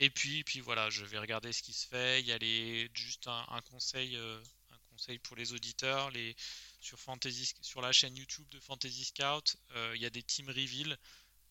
Et 0.00 0.10
puis, 0.10 0.44
puis 0.44 0.60
voilà, 0.60 0.90
je 0.90 1.04
vais 1.04 1.18
regarder 1.18 1.52
ce 1.52 1.62
qui 1.62 1.72
se 1.72 1.86
fait. 1.86 2.20
Il 2.20 2.26
y 2.26 2.32
a 2.32 2.38
les, 2.38 2.90
juste 2.94 3.28
un, 3.28 3.60
conseil, 3.70 4.16
euh, 4.16 4.40
un 4.70 4.78
conseil 4.90 5.18
pour 5.18 5.36
les 5.36 5.52
auditeurs. 5.52 6.10
Les, 6.10 6.34
sur, 6.80 6.98
Fantasy, 6.98 7.54
sur 7.60 7.80
la 7.80 7.92
chaîne 7.92 8.16
YouTube 8.16 8.48
de 8.50 8.60
Fantasy 8.60 9.04
Scout, 9.04 9.56
euh, 9.76 9.92
il 9.94 10.02
y 10.02 10.06
a 10.06 10.10
des 10.10 10.22
team 10.22 10.48
reveal. 10.48 10.98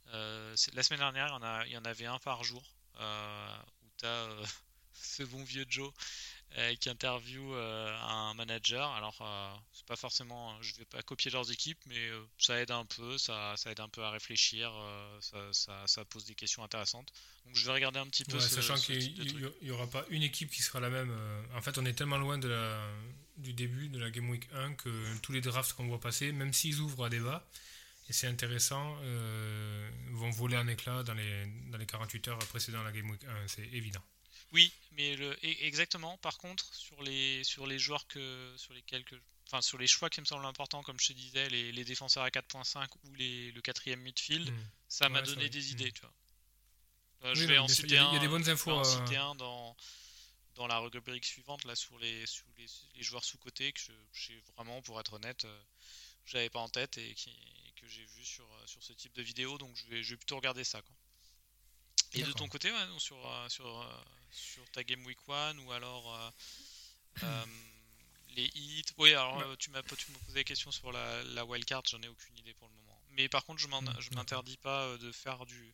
Euh, 0.08 0.56
la 0.74 0.84
semaine 0.84 1.00
dernière, 1.00 1.28
il 1.28 1.32
y 1.32 1.34
en, 1.34 1.44
a, 1.44 1.66
il 1.68 1.72
y 1.72 1.78
en 1.78 1.86
avait 1.86 2.06
un 2.06 2.20
par 2.20 2.44
jour. 2.44 2.64
où 2.96 3.90
tu 3.98 4.06
as 4.06 4.30
ce 4.94 5.24
bon 5.24 5.44
vieux 5.44 5.66
Joe 5.68 5.92
euh, 6.58 6.76
qui 6.76 6.90
interviewe 6.90 7.54
euh, 7.54 7.98
un 8.02 8.34
manager. 8.36 8.90
Alors, 8.92 9.18
euh, 9.22 9.54
c'est 9.72 9.86
pas 9.86 9.96
forcément, 9.96 10.62
je 10.62 10.76
vais 10.76 10.86
pas 10.86 11.02
copier 11.02 11.32
leurs 11.32 11.52
équipes, 11.52 11.80
mais 11.88 11.98
euh, 11.98 12.24
ça 12.38 12.60
aide 12.62 12.72
un 12.72 12.86
peu, 12.86 13.18
ça, 13.18 13.56
ça 13.58 13.72
aide 13.72 13.80
un 13.80 13.90
peu 13.90 14.04
à 14.04 14.12
réfléchir, 14.12 14.72
ça, 15.20 15.38
ça- 15.52 15.88
ça 15.88 16.06
pose 16.06 16.26
des 16.26 16.36
questions 16.36 16.64
intéressantes. 16.64 17.12
Donc, 17.46 17.56
je 17.56 17.66
vais 17.66 17.72
regarder 17.72 18.00
un 18.00 18.08
petit 18.08 18.24
peu 18.24 18.36
Ouais, 18.38 18.42
ce, 18.44 18.50
sachant 18.50 18.78
ce 18.78 18.86
qu'il 18.92 19.52
n'y 19.64 19.72
aura 19.72 19.88
pas 19.88 20.06
une 20.10 20.24
équipe 20.24 20.50
qui 20.52 20.62
sera 20.62 20.80
la 20.80 20.90
même. 20.90 21.12
En 21.56 21.62
fait, 21.62 21.78
on 21.78 21.86
est 21.86 21.94
tellement 21.94 22.18
loin 22.18 22.38
de 22.38 22.48
la, 22.48 22.88
du 23.38 23.54
début 23.54 23.90
de 23.90 24.00
la 24.00 24.12
Game 24.12 24.30
Week 24.30 24.48
1 24.54 24.76
que 24.76 25.18
tous 25.20 25.32
les 25.32 25.42
drafts 25.42 25.74
qu'on 25.74 25.88
voit 25.88 26.00
passer, 26.00 26.32
même 26.32 26.54
s'ils 26.54 26.80
ouvrent 26.80 27.06
à 27.06 27.10
débat, 27.10 27.46
et 28.10 28.14
c'est 28.14 28.28
intéressant, 28.28 28.96
vont 30.12 30.30
voler 30.32 30.58
en 30.58 30.68
éclat 30.68 31.04
dans 31.04 31.14
les, 31.14 31.46
dans 31.72 31.78
les 31.78 31.86
48 31.86 32.28
heures 32.28 32.38
précédant 32.50 32.84
la 32.84 32.92
Game 32.92 33.10
Week 33.10 33.24
1, 33.24 33.48
c'est 33.48 33.66
évident. 33.74 34.02
Oui, 34.54 34.72
mais 34.92 35.16
le, 35.16 35.32
e- 35.32 35.66
exactement. 35.66 36.18
Par 36.20 36.38
contre, 36.38 36.74
sur 36.74 37.02
les, 37.02 37.44
sur 37.44 37.66
les 37.66 37.80
joueurs 37.80 38.08
que, 38.08 38.54
sur 38.56 38.74
lesquels 38.74 39.04
que, 39.04 39.16
enfin 39.48 39.62
sur 39.62 39.78
les 39.78 39.88
choix 39.88 40.10
qui 40.10 40.22
me 40.22 40.26
semblent 40.26 40.46
importants, 40.46 40.84
comme 40.84 41.00
je 41.00 41.08
te 41.08 41.14
disais, 41.14 41.50
les, 41.50 41.84
défenseurs 41.84 42.24
à 42.24 42.30
4.5 42.30 42.88
ou 43.04 43.16
les, 43.16 43.52
le 43.52 43.62
quatrième 43.62 44.00
midfield, 44.02 44.50
mm. 44.50 44.70
ça 44.88 45.10
m'a 45.10 45.22
donné 45.22 45.50
des 45.50 45.72
idées, 45.72 45.90
mm. 45.90 45.94
tu 45.94 46.02
vois. 46.02 47.34
je 47.34 47.46
vais 47.46 47.58
en 47.58 47.68
citer 47.68 47.98
un. 47.98 48.10
Il 48.12 48.14
y 48.14 48.18
a 48.18 48.20
des 48.20 48.28
bonnes 48.28 48.48
infos. 48.48 48.72
En 48.72 48.84
citer 48.84 49.18
un 49.18 49.36
dans 49.36 49.76
dans 50.56 50.68
la 50.68 50.78
rubrique 50.78 51.26
suivante 51.26 51.66
là 51.66 51.76
sur 51.76 51.98
les, 51.98 52.28
sur 52.28 52.46
les, 52.60 53.02
joueurs 53.02 53.24
sous 53.24 53.40
côté 53.40 53.74
que 53.74 53.80
j'ai 54.12 54.40
vraiment 54.56 54.84
pour 54.84 55.00
être 55.00 55.14
honnête 55.14 55.48
j'avais 56.28 56.52
pas 56.52 56.60
en 56.60 56.70
tête 56.70 57.00
et, 57.00 57.16
que 57.76 57.88
j'ai 57.88 58.06
vu 58.06 58.24
sur, 58.24 58.48
sur 58.68 58.84
ce 58.84 58.94
type 58.94 59.14
de 59.14 59.24
vidéo 59.24 59.58
donc 59.58 59.76
je 59.76 59.88
vais, 59.88 60.04
je 60.04 60.12
vais 60.12 60.18
plutôt 60.18 60.36
regarder 60.36 60.64
ça 60.64 60.80
quoi. 60.84 60.96
Et 62.14 62.22
de 62.22 62.32
ton 62.34 62.48
côté 62.48 62.72
sur, 63.00 63.18
sur, 63.50 64.06
sur 64.34 64.68
ta 64.72 64.84
Game 64.84 65.06
Week 65.06 65.18
1 65.28 65.58
ou 65.60 65.72
alors 65.72 66.34
euh, 67.24 67.46
les 68.36 68.50
hits? 68.56 68.86
Oui, 68.98 69.12
alors 69.12 69.40
euh, 69.40 69.56
tu 69.58 69.70
m'as 69.70 69.84
posé 69.84 70.06
la 70.36 70.44
question 70.44 70.72
sur 70.72 70.92
la, 70.92 71.24
la 71.24 71.46
wildcard, 71.46 71.84
j'en 71.90 72.02
ai 72.02 72.08
aucune 72.08 72.38
idée 72.38 72.54
pour 72.56 72.68
le 72.68 72.74
moment. 72.76 73.00
Mais 73.12 73.30
par 73.30 73.46
contre, 73.46 73.60
je 73.62 73.68
mm, 73.68 74.16
m'interdis 74.16 74.58
pas 74.58 74.84
euh, 74.84 74.98
de 74.98 75.12
faire 75.12 75.46
du, 75.46 75.74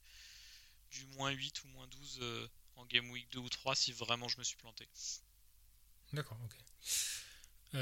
du 0.91 1.05
moins 1.18 1.32
8 1.32 1.64
ou 1.64 1.68
moins 1.70 1.88
12 1.88 2.49
en 2.76 2.86
Game 2.86 3.10
Week 3.12 3.28
2 3.32 3.39
ou 3.39 3.49
3 3.49 3.76
si 3.76 3.91
vraiment 3.93 4.28
je 4.28 4.38
me 4.38 4.43
suis 4.43 4.57
planté. 4.57 4.88
D'accord, 6.14 6.38
ok. 6.43 7.80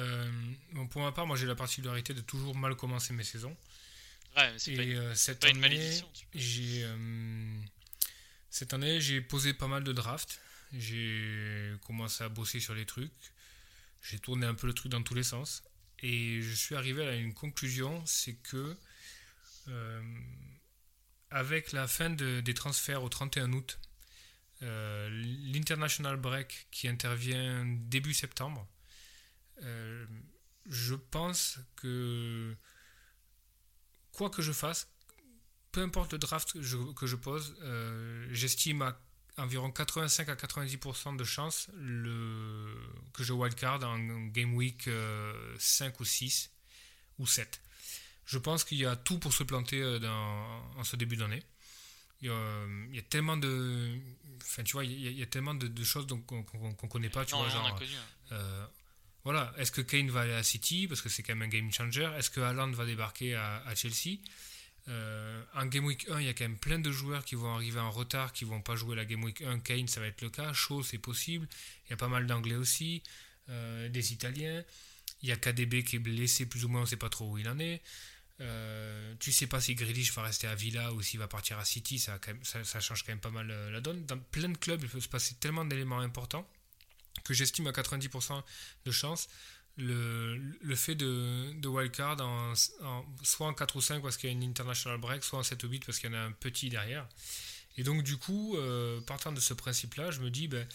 bon, 0.74 0.88
pour 0.88 1.02
ma 1.02 1.12
part, 1.12 1.26
moi 1.26 1.38
j'ai 1.38 1.48
la 1.48 1.56
particularité 1.56 2.14
de 2.14 2.22
toujours 2.22 2.56
mal 2.56 2.76
commencer 2.76 3.14
mes 3.14 3.24
saisons. 3.24 3.56
Ouais, 4.36 4.52
mais 4.52 4.60
c'est 4.60 4.76
pas, 4.76 4.84
une, 4.84 5.16
cette 5.16 5.40
pas 5.40 5.48
année, 5.48 5.56
une 5.56 5.62
malédiction. 5.62 6.12
Cette 8.50 8.74
année, 8.74 9.00
j'ai 9.02 9.22
posé 9.22 9.54
pas 9.54 9.68
mal 9.68 9.84
de 9.84 9.94
drafts. 9.94 10.40
J'ai 10.74 11.74
commencé 11.86 12.24
à 12.24 12.30
bosser 12.30 12.60
sur 12.60 12.74
les 12.76 12.86
trucs. 12.86 13.34
J'ai 14.02 14.20
tourné 14.20 14.46
un 14.46 14.54
peu 14.54 14.68
le 14.68 14.74
truc 14.74 14.92
dans 14.92 15.04
tous 15.04 15.14
les 15.14 15.24
sens. 15.24 15.64
Et 16.00 16.42
je 16.42 16.54
suis 16.54 16.76
arrivé 16.76 17.08
à 17.08 17.16
une 17.16 17.34
conclusion, 17.34 18.06
c'est 18.06 18.36
que 18.36 18.78
euh, 19.68 20.02
avec 21.30 21.72
la 21.72 21.88
fin 21.88 22.10
des 22.10 22.54
transferts 22.54 23.04
au 23.04 23.10
31 23.10 23.52
août, 23.54 23.80
euh, 24.62 25.10
l'international 25.52 26.18
break 26.18 26.68
qui 26.72 26.88
intervient 26.88 27.66
début 27.66 28.14
septembre, 28.14 28.68
euh, 29.64 30.06
je 30.70 30.96
pense 30.96 31.60
que 31.76 32.56
quoi 34.12 34.30
que 34.30 34.42
je 34.42 34.52
fasse, 34.52 34.88
peu 35.72 35.82
importe 35.82 36.14
le 36.14 36.20
draft 36.20 36.54
que 36.54 36.62
je, 36.62 36.78
que 36.94 37.08
je 37.08 37.16
pose, 37.16 37.56
j'estime 38.32 38.84
à 38.84 39.02
environ 39.38 39.72
85 39.72 40.30
à 40.30 40.36
90% 40.36 41.16
de 41.16 41.24
chance 41.24 41.68
le, 41.76 42.74
que 43.14 43.24
je 43.24 43.34
wildcard 43.34 43.84
en 43.84 44.00
Game 44.28 44.54
Week 44.56 44.84
5 44.84 44.90
euh, 44.90 45.98
ou 46.00 46.06
6 46.06 46.52
ou 47.20 47.28
7. 47.28 47.62
Je 48.26 48.38
pense 48.38 48.64
qu'il 48.64 48.78
y 48.78 48.86
a 48.86 48.96
tout 48.96 49.20
pour 49.20 49.34
se 49.34 49.44
planter 49.44 49.82
euh, 49.82 50.00
dans, 50.00 50.80
en 50.80 50.84
ce 50.84 50.96
début 50.96 51.16
d'année. 51.16 51.44
Il, 52.22 52.32
il, 52.90 52.96
y 52.96 53.00
a 53.00 53.04
tellement 53.04 53.38
de. 53.38 53.96
Enfin, 54.42 54.64
tu 54.64 54.74
vois, 54.74 54.84
il 54.84 55.18
y 55.18 55.22
a, 55.22 55.26
tellement 55.28 55.54
de, 55.54 55.84
choses 55.84 56.08
qu'on 56.26 56.38
ne 56.38 56.88
connaît 56.90 57.10
pas. 57.10 57.26
Tu 57.26 57.36
vois, 57.36 57.48
genre, 57.48 57.80
euh, 58.32 58.66
voilà, 59.24 59.54
est-ce 59.58 59.72
que 59.72 59.82
Kane 59.82 60.10
va 60.10 60.22
aller 60.22 60.34
à 60.34 60.42
City? 60.44 60.88
Parce 60.88 61.02
que 61.02 61.10
c'est 61.10 61.22
quand 61.22 61.36
même 61.36 61.44
un 61.44 61.48
game 61.48 61.72
changer. 61.72 62.10
Est-ce 62.18 62.32
que 62.32 62.40
Haaland 62.40 62.72
va 62.72 62.86
débarquer 62.86 63.36
à, 63.36 63.58
à 63.68 63.76
Chelsea? 63.76 64.18
Euh, 64.90 65.44
en 65.54 65.66
Game 65.66 65.86
Week 65.86 66.08
1, 66.10 66.22
il 66.22 66.28
y 66.28 66.30
a 66.30 66.34
quand 66.34 66.46
même 66.46 66.58
plein 66.58 66.80
de 66.80 66.92
joueurs 66.92 67.26
qui 67.26 67.36
vont 67.36 67.54
arriver 67.54 67.80
en 67.80 67.92
retard, 67.92 68.32
qui 68.32 68.46
vont 68.46 68.62
pas 68.62 68.76
jouer 68.76 68.96
la 68.96 69.06
Game 69.06 69.24
Week 69.24 69.42
1. 69.42 69.60
Kane, 69.60 69.88
ça 69.88 70.00
va 70.00 70.08
être 70.08 70.22
le 70.22 70.30
cas. 70.30 70.54
Shaw, 70.54 70.84
c'est 70.84 70.98
possible. 70.98 71.48
Il 71.86 71.90
y 71.92 71.94
a 71.94 71.98
pas 71.98 72.08
mal 72.08 72.26
d'Anglais 72.26 72.56
aussi, 72.56 73.04
euh, 73.50 73.90
des 73.90 74.14
Italiens. 74.14 74.64
Il 75.22 75.30
y 75.30 75.32
a 75.32 75.36
KDB 75.36 75.84
qui 75.84 75.98
est 75.98 76.00
blessé 76.00 76.46
plus 76.46 76.64
ou 76.64 76.70
moins, 76.70 76.82
on 76.82 76.86
sait 76.86 76.96
pas 76.96 77.10
trop 77.10 77.30
où 77.32 77.38
il 77.38 77.50
en 77.50 77.60
est. 77.60 77.82
Euh, 78.40 79.16
tu 79.20 79.32
sais 79.32 79.48
pas 79.48 79.60
si 79.60 79.74
Grealish 79.74 80.14
va 80.14 80.22
rester 80.22 80.48
à 80.48 80.54
Villa 80.54 80.94
ou 80.94 81.02
s'il 81.02 81.20
va 81.20 81.28
partir 81.28 81.58
à 81.58 81.66
City, 81.66 81.98
ça, 81.98 82.20
ça, 82.44 82.80
change 82.80 83.04
quand 83.04 83.12
même 83.12 83.20
pas 83.20 83.32
mal 83.32 83.48
la 83.48 83.82
donne. 83.82 84.06
Dans 84.06 84.20
plein 84.20 84.50
de 84.50 84.58
clubs, 84.58 84.82
il 84.84 84.90
peut 84.90 85.02
se 85.02 85.10
passer 85.10 85.36
tellement 85.36 85.66
d'éléments 85.66 86.00
importants 86.00 86.48
que 87.24 87.34
j'estime 87.34 87.68
à 87.68 87.72
90% 87.72 88.44
de 88.86 88.92
chance 88.92 89.28
le, 89.78 90.76
fait 90.76 90.96
de, 90.96 91.54
de 91.54 91.68
wildcard 91.68 92.20
en, 92.22 92.54
soit 93.24 93.48
en 93.48 93.54
4 93.54 93.76
ou 93.76 93.82
5 93.82 94.02
parce 94.02 94.18
qu'il 94.18 94.30
y 94.30 94.34
a 94.34 94.36
une 94.36 94.44
international 94.44 95.00
break, 95.00 95.24
soit 95.24 95.40
en 95.40 95.44
7 95.44 95.64
ou 95.64 95.70
8 95.70 95.86
parce 95.86 96.00
qu'il 96.00 96.12
y 96.12 96.14
en 96.14 96.18
a 96.18 96.22
un 96.22 96.32
petit 96.32 96.70
derrière. 96.70 97.08
Et 97.78 97.84
donc 97.84 98.04
du 98.04 98.18
coup, 98.18 98.58
euh, 98.58 99.00
partant 99.02 99.32
de 99.32 99.40
ce 99.40 99.54
principe-là, 99.54 100.12
je 100.12 100.20
me 100.22 100.32
dis, 100.32 100.48
ben, 100.48 100.68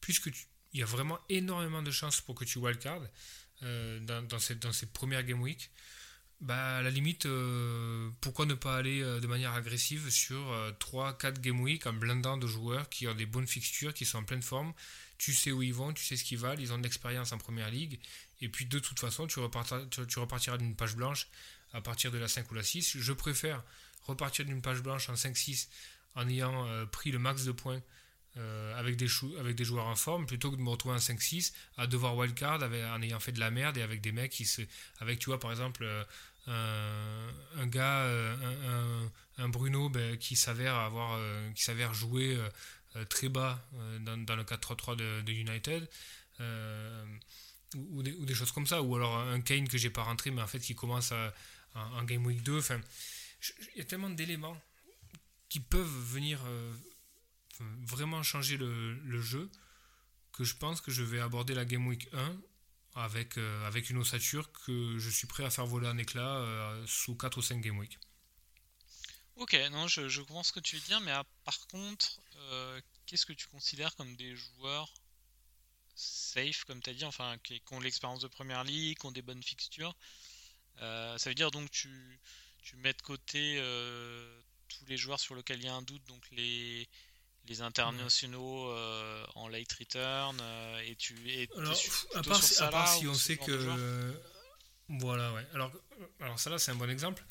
puisque 0.00 0.30
il 0.72 0.80
y 0.80 0.82
a 0.82 0.86
vraiment 0.86 1.18
énormément 1.28 1.82
de 1.82 1.90
chances 1.90 2.20
pour 2.20 2.34
que 2.34 2.44
tu 2.44 2.58
wildcard 2.58 3.00
euh, 3.62 3.98
dans, 4.00 4.22
dans, 4.22 4.38
cette, 4.38 4.60
dans 4.60 4.72
cette 4.72 4.92
première 4.92 5.22
game 5.22 5.40
week, 5.40 5.70
bah, 6.42 6.76
à 6.76 6.82
la 6.82 6.90
limite, 6.90 7.24
euh, 7.24 8.10
pourquoi 8.20 8.44
ne 8.44 8.52
pas 8.52 8.76
aller 8.76 9.00
euh, 9.00 9.18
de 9.18 9.26
manière 9.26 9.54
agressive 9.54 10.10
sur 10.10 10.38
3-4 10.78 11.40
game 11.40 11.60
week 11.60 11.86
en 11.86 11.94
blindant 11.94 12.36
de 12.36 12.46
joueurs 12.46 12.90
qui 12.90 13.08
ont 13.08 13.14
des 13.14 13.24
bonnes 13.24 13.46
fixtures, 13.46 13.94
qui 13.94 14.04
sont 14.04 14.18
en 14.18 14.24
pleine 14.24 14.42
forme, 14.42 14.74
tu 15.16 15.32
sais 15.32 15.50
où 15.50 15.62
ils 15.62 15.72
vont, 15.72 15.94
tu 15.94 16.04
sais 16.04 16.16
ce 16.16 16.24
qu'ils 16.24 16.38
valent, 16.38 16.60
ils 16.60 16.74
ont 16.74 16.78
de 16.78 16.82
l'expérience 16.82 17.32
en 17.32 17.38
première 17.38 17.70
ligue, 17.70 17.98
et 18.40 18.48
puis 18.48 18.66
de 18.66 18.78
toute 18.78 18.98
façon, 18.98 19.26
tu, 19.26 19.40
repartiras, 19.40 20.56
d'une 20.58 20.76
page 20.76 20.96
blanche 20.96 21.28
à 21.72 21.80
partir 21.80 22.10
de 22.10 22.18
la 22.18 22.28
5 22.28 22.50
ou 22.50 22.54
la 22.54 22.62
6. 22.62 22.98
Je 22.98 23.12
préfère 23.12 23.62
repartir 24.02 24.44
d'une 24.44 24.62
page 24.62 24.82
blanche 24.82 25.08
en 25.08 25.14
5-6 25.14 25.68
en 26.14 26.28
ayant 26.28 26.66
euh, 26.66 26.86
pris 26.86 27.10
le 27.10 27.18
max 27.18 27.44
de 27.44 27.52
points 27.52 27.82
euh, 28.36 28.78
avec, 28.78 28.96
des 28.96 29.08
avec 29.38 29.56
des 29.56 29.64
joueurs 29.64 29.86
en 29.86 29.96
forme 29.96 30.26
plutôt 30.26 30.50
que 30.50 30.56
de 30.56 30.60
me 30.60 30.68
retrouver 30.68 30.94
en 30.94 30.98
5-6 30.98 31.52
à 31.78 31.86
devoir 31.86 32.16
wildcard 32.16 32.62
en 32.62 33.02
ayant 33.02 33.20
fait 33.20 33.32
de 33.32 33.40
la 33.40 33.50
merde 33.50 33.78
et 33.78 33.82
avec 33.82 34.00
des 34.00 34.12
mecs 34.12 34.32
qui 34.32 34.44
se. 34.44 34.62
Avec, 35.00 35.18
tu 35.18 35.30
vois, 35.30 35.40
par 35.40 35.50
exemple, 35.50 35.84
euh, 36.48 37.30
un, 37.56 37.66
gars, 37.66 38.06
un, 39.38 39.48
Bruno 39.48 39.88
ben, 39.88 40.18
qui 40.18 40.36
s'avère 40.36 40.74
avoir 40.74 41.18
qui 41.54 41.62
s'avère 41.62 41.94
jouer 41.94 42.38
très 43.08 43.30
bas 43.30 43.66
dans, 44.00 44.36
le 44.36 44.44
4-3-3 44.44 44.96
de, 44.96 45.22
de, 45.22 45.32
United 45.32 45.88
ou, 47.74 48.02
des, 48.02 48.34
choses 48.34 48.52
comme 48.52 48.66
ça, 48.66 48.82
ou 48.82 48.96
alors 48.96 49.18
un 49.18 49.40
Kane 49.40 49.68
que 49.68 49.78
j'ai 49.78 49.90
pas 49.90 50.02
rentré, 50.02 50.30
mais 50.30 50.42
en 50.42 50.46
fait 50.46 50.60
qui 50.60 50.74
commence 50.74 51.12
en 51.74 52.04
Game 52.04 52.24
Week 52.24 52.42
2. 52.42 52.58
Enfin, 52.58 52.80
il 53.74 53.78
y 53.78 53.80
a 53.80 53.84
tellement 53.84 54.10
d'éléments 54.10 54.56
qui 55.48 55.60
peuvent 55.60 55.86
venir 55.86 56.40
euh, 56.46 56.74
vraiment 57.82 58.22
changer 58.22 58.56
le, 58.56 59.20
jeu 59.20 59.50
que 60.32 60.44
je 60.44 60.56
pense 60.56 60.80
que 60.80 60.90
je 60.90 61.02
vais 61.02 61.20
aborder 61.20 61.54
la 61.54 61.64
Game 61.64 61.86
Week 61.86 62.08
1 62.12 62.36
avec, 62.94 63.38
euh, 63.38 63.66
avec 63.66 63.90
une 63.90 63.98
ossature 63.98 64.50
que 64.52 64.98
je 64.98 65.10
suis 65.10 65.26
prêt 65.26 65.44
à 65.44 65.50
faire 65.50 65.66
voler 65.66 65.88
en 65.88 65.98
éclat 65.98 66.36
euh, 66.36 66.84
sous 66.86 67.14
4 67.14 67.38
ou 67.38 67.42
5 67.42 67.60
Game 67.60 67.78
Week. 67.78 67.98
Ok, 69.36 69.54
non, 69.70 69.86
je, 69.86 70.20
comprends 70.20 70.42
ce 70.42 70.52
que 70.52 70.60
tu 70.60 70.76
veux 70.76 70.82
dire, 70.82 71.00
mais 71.00 71.12
par 71.44 71.66
contre, 71.66 72.20
qu'est-ce 73.04 73.26
que 73.26 73.34
tu 73.34 73.46
considères 73.48 73.94
comme 73.96 74.16
des 74.16 74.34
joueurs 74.34 74.90
safe, 75.96 76.64
comme 76.64 76.80
tu 76.80 76.90
as 76.90 76.94
dit, 76.94 77.04
enfin, 77.04 77.36
qui, 77.42 77.60
ont 77.72 77.80
l'expérience 77.80 78.20
de 78.20 78.28
première 78.28 78.62
ligue, 78.64 78.98
qui 78.98 79.06
ont 79.06 79.12
des 79.12 79.22
bonnes 79.22 79.42
fixtures. 79.42 79.94
Euh, 80.82 81.16
ça 81.18 81.30
veut 81.30 81.34
dire 81.34 81.50
donc 81.50 81.70
tu, 81.70 82.20
tu 82.62 82.76
mets 82.76 82.92
de 82.92 83.00
côté 83.00 83.56
euh, 83.58 84.40
tous 84.68 84.84
les 84.86 84.98
joueurs 84.98 85.18
sur 85.18 85.34
lesquels 85.34 85.58
il 85.58 85.64
y 85.64 85.68
a 85.68 85.74
un 85.74 85.82
doute, 85.82 86.06
donc 86.06 86.22
les, 86.32 86.86
les 87.48 87.62
internationaux 87.62 88.70
euh, 88.70 89.26
en 89.34 89.48
late 89.48 89.72
return, 89.72 90.38
et 90.84 90.94
tu 90.96 91.14
es 91.30 91.48
alors, 91.56 91.74
à 92.14 92.22
part, 92.22 92.40
à 92.60 92.68
part 92.68 92.88
si 92.88 93.08
on 93.08 93.14
sait 93.14 93.38
que. 93.38 94.14
Voilà, 94.88 95.32
ouais. 95.32 95.44
Alors, 95.52 95.72
alors 96.20 96.38
ça 96.38 96.48
là, 96.48 96.58
c'est 96.58 96.70
un 96.70 96.76
bon 96.76 96.88
exemple 96.88 97.24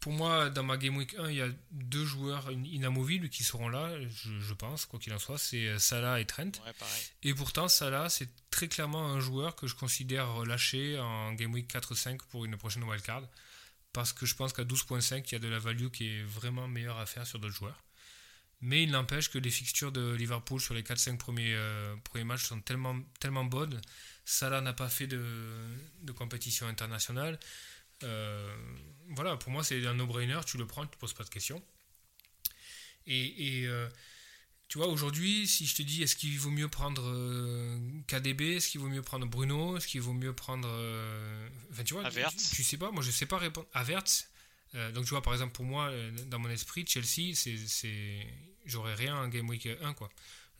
pour 0.00 0.12
moi, 0.12 0.48
dans 0.48 0.62
ma 0.62 0.78
Game 0.78 0.96
Week 0.96 1.14
1, 1.18 1.30
il 1.30 1.36
y 1.36 1.42
a 1.42 1.48
deux 1.72 2.06
joueurs 2.06 2.50
inamovibles 2.50 3.28
qui 3.28 3.44
seront 3.44 3.68
là, 3.68 3.90
je, 4.00 4.54
pense, 4.54 4.86
quoi 4.86 4.98
qu'il 4.98 5.12
en 5.12 5.18
soit, 5.18 5.36
c'est 5.36 5.66
euh, 5.66 5.78
Salah 5.78 6.20
et 6.20 6.24
Trent. 6.24 6.52
et 7.22 7.34
pourtant, 7.34 7.68
Salah, 7.68 8.08
c'est 8.08 8.30
très 8.50 8.66
clairement 8.66 9.06
un 9.06 9.20
joueur 9.20 9.56
que 9.56 9.66
je 9.66 9.74
considère 9.74 10.32
relâché 10.32 10.98
en 10.98 11.34
Game 11.34 11.52
Week 11.52 11.70
4-5 11.70 12.18
pour 12.30 12.46
une 12.46 12.56
prochaine 12.56 12.82
wildcard. 12.84 13.24
Parce 13.92 14.14
que 14.14 14.24
je 14.24 14.34
pense 14.34 14.54
qu'à 14.54 14.64
12.5, 14.64 15.24
il 15.26 15.32
y 15.32 15.34
a 15.34 15.38
de 15.38 15.48
la 15.48 15.58
value 15.58 15.88
qui 15.88 16.08
est 16.08 16.22
vraiment 16.22 16.66
meilleure 16.66 16.98
à 16.98 17.04
faire 17.04 17.26
sur 17.26 17.38
d'autres 17.38 17.54
joueurs. 17.54 17.82
Mais 18.62 18.82
il 18.82 18.90
n'empêche 18.90 19.30
que 19.30 19.38
les 19.38 19.50
fixtures 19.50 19.92
de 19.92 20.14
Liverpool 20.14 20.60
sur 20.60 20.74
les 20.74 20.82
4-5 20.82 21.18
premiers, 21.18 21.54
euh, 21.54 21.94
premiers 22.04 22.24
matchs 22.24 22.44
sont 22.44 22.60
tellement, 22.60 22.96
tellement 23.18 23.44
bonnes. 23.44 23.80
Salah 24.24 24.60
n'a 24.62 24.72
pas 24.72 24.88
fait 24.88 25.06
de, 25.06 25.22
de 26.02 26.12
compétition 26.12 26.66
internationale. 26.68 27.38
Euh, 28.02 28.56
voilà, 29.08 29.36
pour 29.36 29.50
moi, 29.50 29.64
c'est 29.64 29.84
un 29.86 29.94
no-brainer. 29.94 30.40
Tu 30.46 30.56
le 30.58 30.66
prends, 30.66 30.86
tu 30.86 30.96
ne 30.96 31.00
poses 31.00 31.12
pas 31.12 31.24
de 31.24 31.28
questions. 31.28 31.62
Et, 33.06 33.64
euh, 33.66 33.88
tu 34.68 34.78
vois, 34.78 34.86
aujourd'hui, 34.86 35.48
si 35.48 35.66
je 35.66 35.74
te 35.74 35.82
dis, 35.82 36.02
est-ce 36.02 36.14
qu'il 36.14 36.38
vaut 36.38 36.50
mieux 36.50 36.68
prendre 36.68 37.02
euh, 37.04 37.76
KDB, 38.06 38.56
est-ce 38.56 38.68
qu'il 38.68 38.80
vaut 38.80 38.88
mieux 38.88 39.02
prendre 39.02 39.26
Bruno, 39.26 39.76
est-ce 39.76 39.88
qu'il 39.88 40.00
vaut 40.00 40.12
mieux 40.12 40.32
prendre. 40.32 40.68
enfin, 41.72 41.82
tu 41.82 41.94
vois, 41.94 42.08
tu, 42.08 42.62
sais 42.62 42.76
pas, 42.76 42.92
moi 42.92 43.02
je 43.02 43.10
sais 43.10 43.26
pas 43.26 43.38
répondre. 43.38 43.66
Averts. 43.72 44.04
donc, 44.94 45.04
tu 45.04 45.10
vois, 45.10 45.22
par 45.22 45.32
exemple, 45.32 45.52
pour 45.52 45.64
moi, 45.64 45.90
dans 46.26 46.38
mon 46.38 46.50
esprit, 46.50 46.84
Chelsea, 46.86 47.34
c'est, 47.34 48.26
j'aurais 48.64 48.94
rien 48.94 49.16
en 49.16 49.28
Game 49.28 49.48
Week 49.48 49.66
1, 49.66 49.92
quoi. 49.94 50.08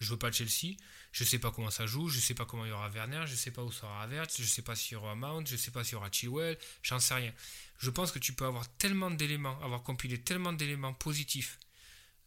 Je 0.01 0.11
veux 0.11 0.19
pas 0.19 0.33
Chelsea. 0.33 0.77
Je 1.13 1.25
sais 1.25 1.39
pas 1.39 1.51
comment 1.51 1.71
ça 1.71 1.87
joue. 1.87 2.09
Je 2.09 2.21
sais 2.21 2.35
pas 2.35 2.45
comment 2.45 2.65
il 2.65 2.69
y 2.69 2.73
aura 2.73 2.89
Werner. 2.91 3.25
Je 3.27 3.35
sais 3.35 3.51
pas 3.51 3.63
où 3.63 3.73
sera 3.73 4.03
Havertz. 4.03 4.41
Je 4.41 4.47
sais 4.47 4.63
pas 4.63 4.77
s'il 4.77 4.93
y 4.93 4.97
aura 4.97 5.15
Mount. 5.15 5.45
Je 5.47 5.57
sais 5.57 5.71
pas 5.71 5.85
s'il 5.85 5.95
y 5.95 5.97
aura 5.97 6.11
Chilwell. 6.11 6.59
J'en 6.83 7.01
sais 7.01 7.15
rien. 7.15 7.33
Je 7.79 7.91
pense 7.91 8.13
que 8.13 8.19
tu 8.19 8.33
peux 8.33 8.45
avoir 8.45 8.69
tellement 8.77 9.11
d'éléments, 9.11 9.61
avoir 9.63 9.83
compilé 9.83 10.21
tellement 10.21 10.53
d'éléments 10.53 10.95
positifs 10.95 11.59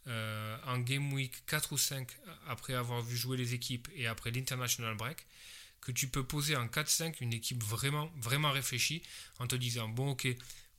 euh, 0.08 0.58
en 0.66 0.80
Game 0.80 1.14
Week 1.14 1.46
4 1.46 1.72
ou 1.72 1.78
5 1.78 2.10
après 2.48 2.74
avoir 2.74 3.02
vu 3.02 3.16
jouer 3.16 3.38
les 3.38 3.54
équipes 3.54 3.88
et 3.96 4.06
après 4.06 4.32
l'International 4.32 4.98
Break 4.98 5.26
que 5.80 5.94
tu 5.94 6.10
peux 6.10 6.26
poser 6.26 6.58
en 6.58 6.68
4-5 6.68 7.16
une 7.22 7.32
équipe 7.32 7.64
vraiment, 7.64 8.12
vraiment 8.18 8.52
réfléchie 8.52 9.02
en 9.40 9.48
te 9.48 9.56
disant 9.56 9.88
bon 9.88 10.10
ok 10.10 10.28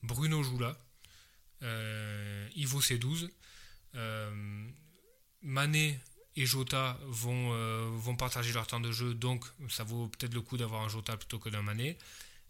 Bruno 0.03 0.43
joue 0.43 0.59
là 0.59 0.79
euh, 1.63 2.47
il 2.55 2.67
vaut 2.67 2.83
ses 2.83 2.99
12 2.99 3.31
euh, 3.95 4.69
et 6.37 6.47
Jota 6.47 6.99
vont, 7.07 7.53
euh, 7.53 7.89
vont 7.93 8.17
partager 8.17 8.53
leur 8.53 8.67
temps 8.67 8.81
de 8.81 8.91
jeu, 8.91 9.15
donc 9.15 9.45
ça 9.69 9.85
vaut 9.85 10.09
peut-être 10.09 10.35
le 10.35 10.41
coup 10.41 10.57
d'avoir 10.57 10.83
un 10.83 10.89
Jota 10.89 11.17
plutôt 11.17 11.39
que 11.39 11.49
d'un 11.49 11.63
Mané. 11.63 11.97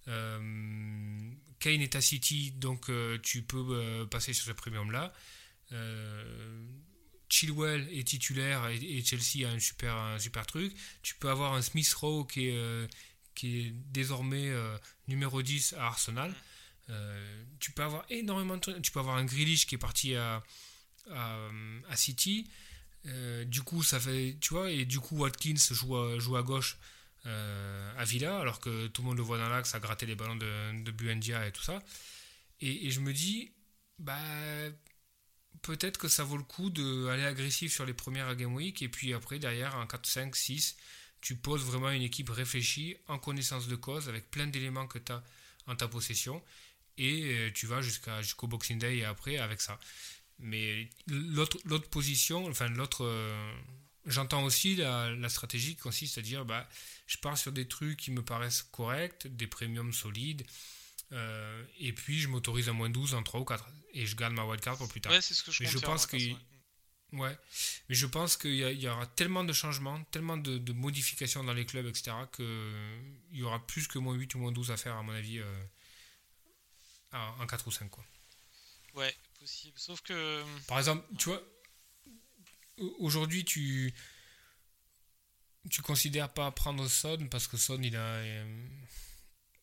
Euh, 0.09 1.31
Kane 1.59 1.81
est 1.81 1.95
à 1.95 2.01
City, 2.01 2.53
donc 2.53 2.89
euh, 2.89 3.19
tu 3.23 3.43
peux 3.43 4.07
passer 4.11 4.33
sur 4.33 4.47
ce 4.47 4.53
premium-là. 4.53 5.13
Chilwell 7.29 7.89
est 7.91 8.07
titulaire 8.07 8.69
et, 8.69 9.03
Chelsea 9.03 9.47
a 9.47 9.51
un 9.51 9.59
super, 9.59 9.95
un 9.95 10.19
super 10.19 10.47
truc. 10.47 10.75
Tu 11.03 11.15
peux 11.17 11.29
avoir 11.29 11.55
un 11.55 11.63
Smith 11.63 11.93
Rowe 11.95 12.25
qui 12.27 12.49
est, 12.49 12.89
qui 13.35 13.73
désormais 13.89 14.53
numéro 15.09 15.43
10 15.43 15.75
à 15.75 15.87
Arsenal. 15.87 16.33
tu 17.59 17.73
peux 17.73 17.83
avoir 17.83 18.05
énormément 18.09 18.57
de. 18.57 18.79
Tu 18.79 18.93
peux 18.93 19.01
avoir 19.01 19.17
un 19.17 19.25
Grealish 19.25 19.67
qui 19.67 19.75
est 19.75 19.79
parti 19.79 20.15
à, 20.15 20.45
à 21.11 21.97
City. 21.97 22.47
Euh, 23.07 23.45
du 23.45 23.63
coup, 23.63 23.83
ça 23.83 24.01
fait, 24.01 24.37
tu 24.41 24.55
vois, 24.55 24.71
et 24.71 24.85
du 24.85 25.01
coup, 25.01 25.17
Watkins 25.19 25.55
joue 25.71 25.97
à, 25.97 26.19
joue 26.19 26.37
à 26.37 26.43
gauche 26.43 26.79
euh, 27.27 27.93
à 27.99 28.05
Villa, 28.05 28.39
alors 28.39 28.61
que 28.61 28.87
tout 28.89 29.03
le 29.03 29.09
monde 29.09 29.17
le 29.19 29.23
voit 29.23 29.39
dans 29.39 29.49
l'axe 29.49 29.75
à 29.75 29.81
gratter 29.81 30.07
les 30.07 30.15
ballons 30.15 30.37
de, 30.37 30.83
de 30.83 30.91
Buendia 30.91 31.47
et 31.47 31.53
tout 31.53 31.63
ça. 31.63 31.83
Et, 32.61 32.91
je 32.91 33.01
me 33.01 33.13
dis, 33.13 33.53
bah, 33.99 34.19
peut-être 35.63 35.99
que 35.99 36.09
ça 36.09 36.25
vaut 36.25 36.37
le 36.37 36.43
coup 36.45 36.71
d'aller 36.71 37.25
agressif 37.25 37.73
sur 37.73 37.85
les 37.87 37.95
premières 37.95 38.35
Game 38.37 38.55
Week, 38.55 38.81
et 38.83 38.89
puis 38.89 39.13
après, 39.15 39.39
derrière, 39.39 39.75
en 39.77 39.87
4, 39.87 40.07
5, 40.07 40.37
6, 40.37 40.77
tu 41.21 41.37
poses 41.37 41.65
vraiment 41.65 41.91
une 41.91 42.03
équipe 42.03 42.31
réfléchie, 42.31 42.97
en 43.09 43.19
connaissance 43.19 43.69
de 43.69 43.77
cause, 43.77 44.09
avec 44.09 44.31
plein 44.31 44.47
d'éléments 44.47 44.87
que 44.87 44.99
tu 44.99 45.13
as 45.13 45.23
en 45.67 45.77
ta 45.77 45.89
possession, 45.89 46.43
et 46.99 47.25
euh, 47.25 47.51
tu 47.53 47.67
vas 47.67 47.81
jusqu'à, 47.83 48.23
jusqu'au 48.23 48.47
Boxing 48.47 48.79
Day 48.79 48.99
et 48.99 49.05
après 49.05 49.39
avec 49.39 49.61
ça. 49.61 49.79
Mais 50.39 50.89
l'autre 51.07 51.89
position, 51.91 52.47
enfin 52.47 52.69
l'autre. 52.69 53.05
Euh, 53.05 53.55
j'entends 54.07 54.45
aussi 54.45 54.77
la, 54.77 55.29
stratégie 55.29 55.77
qui 55.77 55.83
consiste 55.83 56.19
à 56.19 56.23
dire 56.23 56.45
bah, 56.45 56.69
je 57.07 57.17
pars 57.19 57.39
sur 57.39 57.53
des 57.53 57.67
trucs 57.67 57.99
qui 57.99 58.11
me 58.11 58.23
paraissent 58.23 58.63
corrects, 58.63 59.27
des 59.27 59.47
premiums 59.47 59.93
solides, 59.93 60.45
euh, 61.13 61.65
et 61.79 61.93
puis 61.93 62.21
je 62.21 62.29
m'autorise 62.29 62.69
à 62.69 62.73
moins 62.73 62.91
12 62.91 63.15
en 63.15 63.23
3 63.23 63.41
ou 63.41 63.45
4, 63.45 63.67
et 63.95 64.07
je 64.07 64.17
garde 64.17 64.35
ma 64.35 64.45
wildcard 64.45 64.77
pour 64.77 64.89
plus 64.89 65.01
tard. 65.01 65.13
Ouais, 65.13 65.21
c'est 65.21 65.35
ce 65.35 65.43
que 65.43 65.53
je, 65.53 65.63
Mais 65.63 65.69
je 65.69 65.79
pense 65.79 66.07
que. 66.07 66.17
Ouais, 67.13 67.39
mais 67.89 67.95
je 67.95 68.07
pense 68.07 68.37
qu'il 68.37 68.55
y, 68.55 68.89
aura 68.89 69.07
tellement 69.07 69.45
de 69.45 69.53
changements, 69.53 70.03
tellement 70.11 70.37
de, 70.37 70.73
modifications 70.73 71.45
dans 71.45 71.53
les 71.53 71.65
clubs, 71.65 71.87
etc., 71.87 72.11
qu'il 72.35 72.45
y 73.39 73.45
aura 73.45 73.65
plus 73.65 73.87
que 73.87 74.01
moins 74.01 74.15
8 74.15 74.35
ou 74.35 74.39
moins 74.41 74.51
12 74.51 74.73
à 74.73 74.77
faire, 74.77 74.97
à 74.97 75.03
mon 75.05 75.13
avis, 75.13 75.39
euh, 75.39 75.65
en 77.13 77.47
4 77.47 77.69
ou 77.69 77.71
5. 77.71 77.89
Quoi. 77.89 78.05
Ouais, 78.95 79.15
Sauf 79.77 80.01
que. 80.03 80.43
Par 80.67 80.79
exemple, 80.79 81.05
tu 81.19 81.29
vois, 81.29 81.43
aujourd'hui, 82.99 83.45
tu. 83.45 83.95
Tu 85.71 85.81
considères 85.81 86.33
pas 86.33 86.51
prendre 86.51 86.87
Son 86.89 87.27
parce 87.31 87.47
que 87.47 87.57
Son, 87.57 87.81
il 87.83 87.97
a. 87.97 88.01
Euh, 88.01 88.67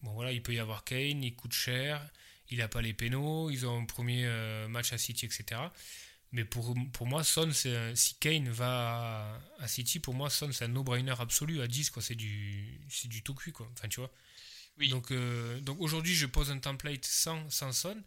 bon, 0.02 0.14
voilà, 0.14 0.32
il 0.32 0.42
peut 0.42 0.54
y 0.54 0.60
avoir 0.60 0.84
Kane, 0.84 1.24
il 1.24 1.36
coûte 1.36 1.54
cher, 1.54 2.10
il 2.50 2.62
a 2.62 2.68
pas 2.68 2.82
les 2.82 2.94
pénaux, 2.94 3.50
ils 3.52 3.68
ont 3.68 3.82
un 3.82 3.86
premier 3.86 4.26
euh, 4.26 4.68
match 4.68 4.94
à 4.94 4.98
City, 4.98 5.26
etc. 5.26 5.62
Mais 6.32 6.46
pour, 6.46 6.74
pour 6.94 7.08
moi, 7.08 7.24
Son, 7.24 7.52
si 7.52 8.16
Kane 8.20 8.50
va 8.50 9.42
à, 9.60 9.68
City, 9.68 10.00
pour 10.00 10.14
moi, 10.14 10.30
Son, 10.30 10.52
c'est 10.52 10.66
un 10.66 10.70
no-brainer 10.70 11.16
absolu 11.20 11.62
à 11.62 11.68
10, 11.68 11.90
quoi. 11.90 12.02
C'est 12.02 12.16
du, 12.16 12.80
c'est 12.90 13.10
du 13.10 13.22
tout 13.22 13.36
cuit, 13.36 13.52
quoi. 13.52 13.70
Enfin, 13.74 13.88
tu 13.90 14.00
vois. 14.00 14.12
Oui. 14.78 14.90
Donc, 14.90 15.12
euh, 15.12 15.60
donc 15.60 15.80
aujourd'hui, 15.82 16.16
je 16.16 16.26
pose 16.26 16.50
un 16.50 16.60
template 16.60 17.06
sans, 17.06 17.50
sans 17.50 17.74
Son. 17.74 18.02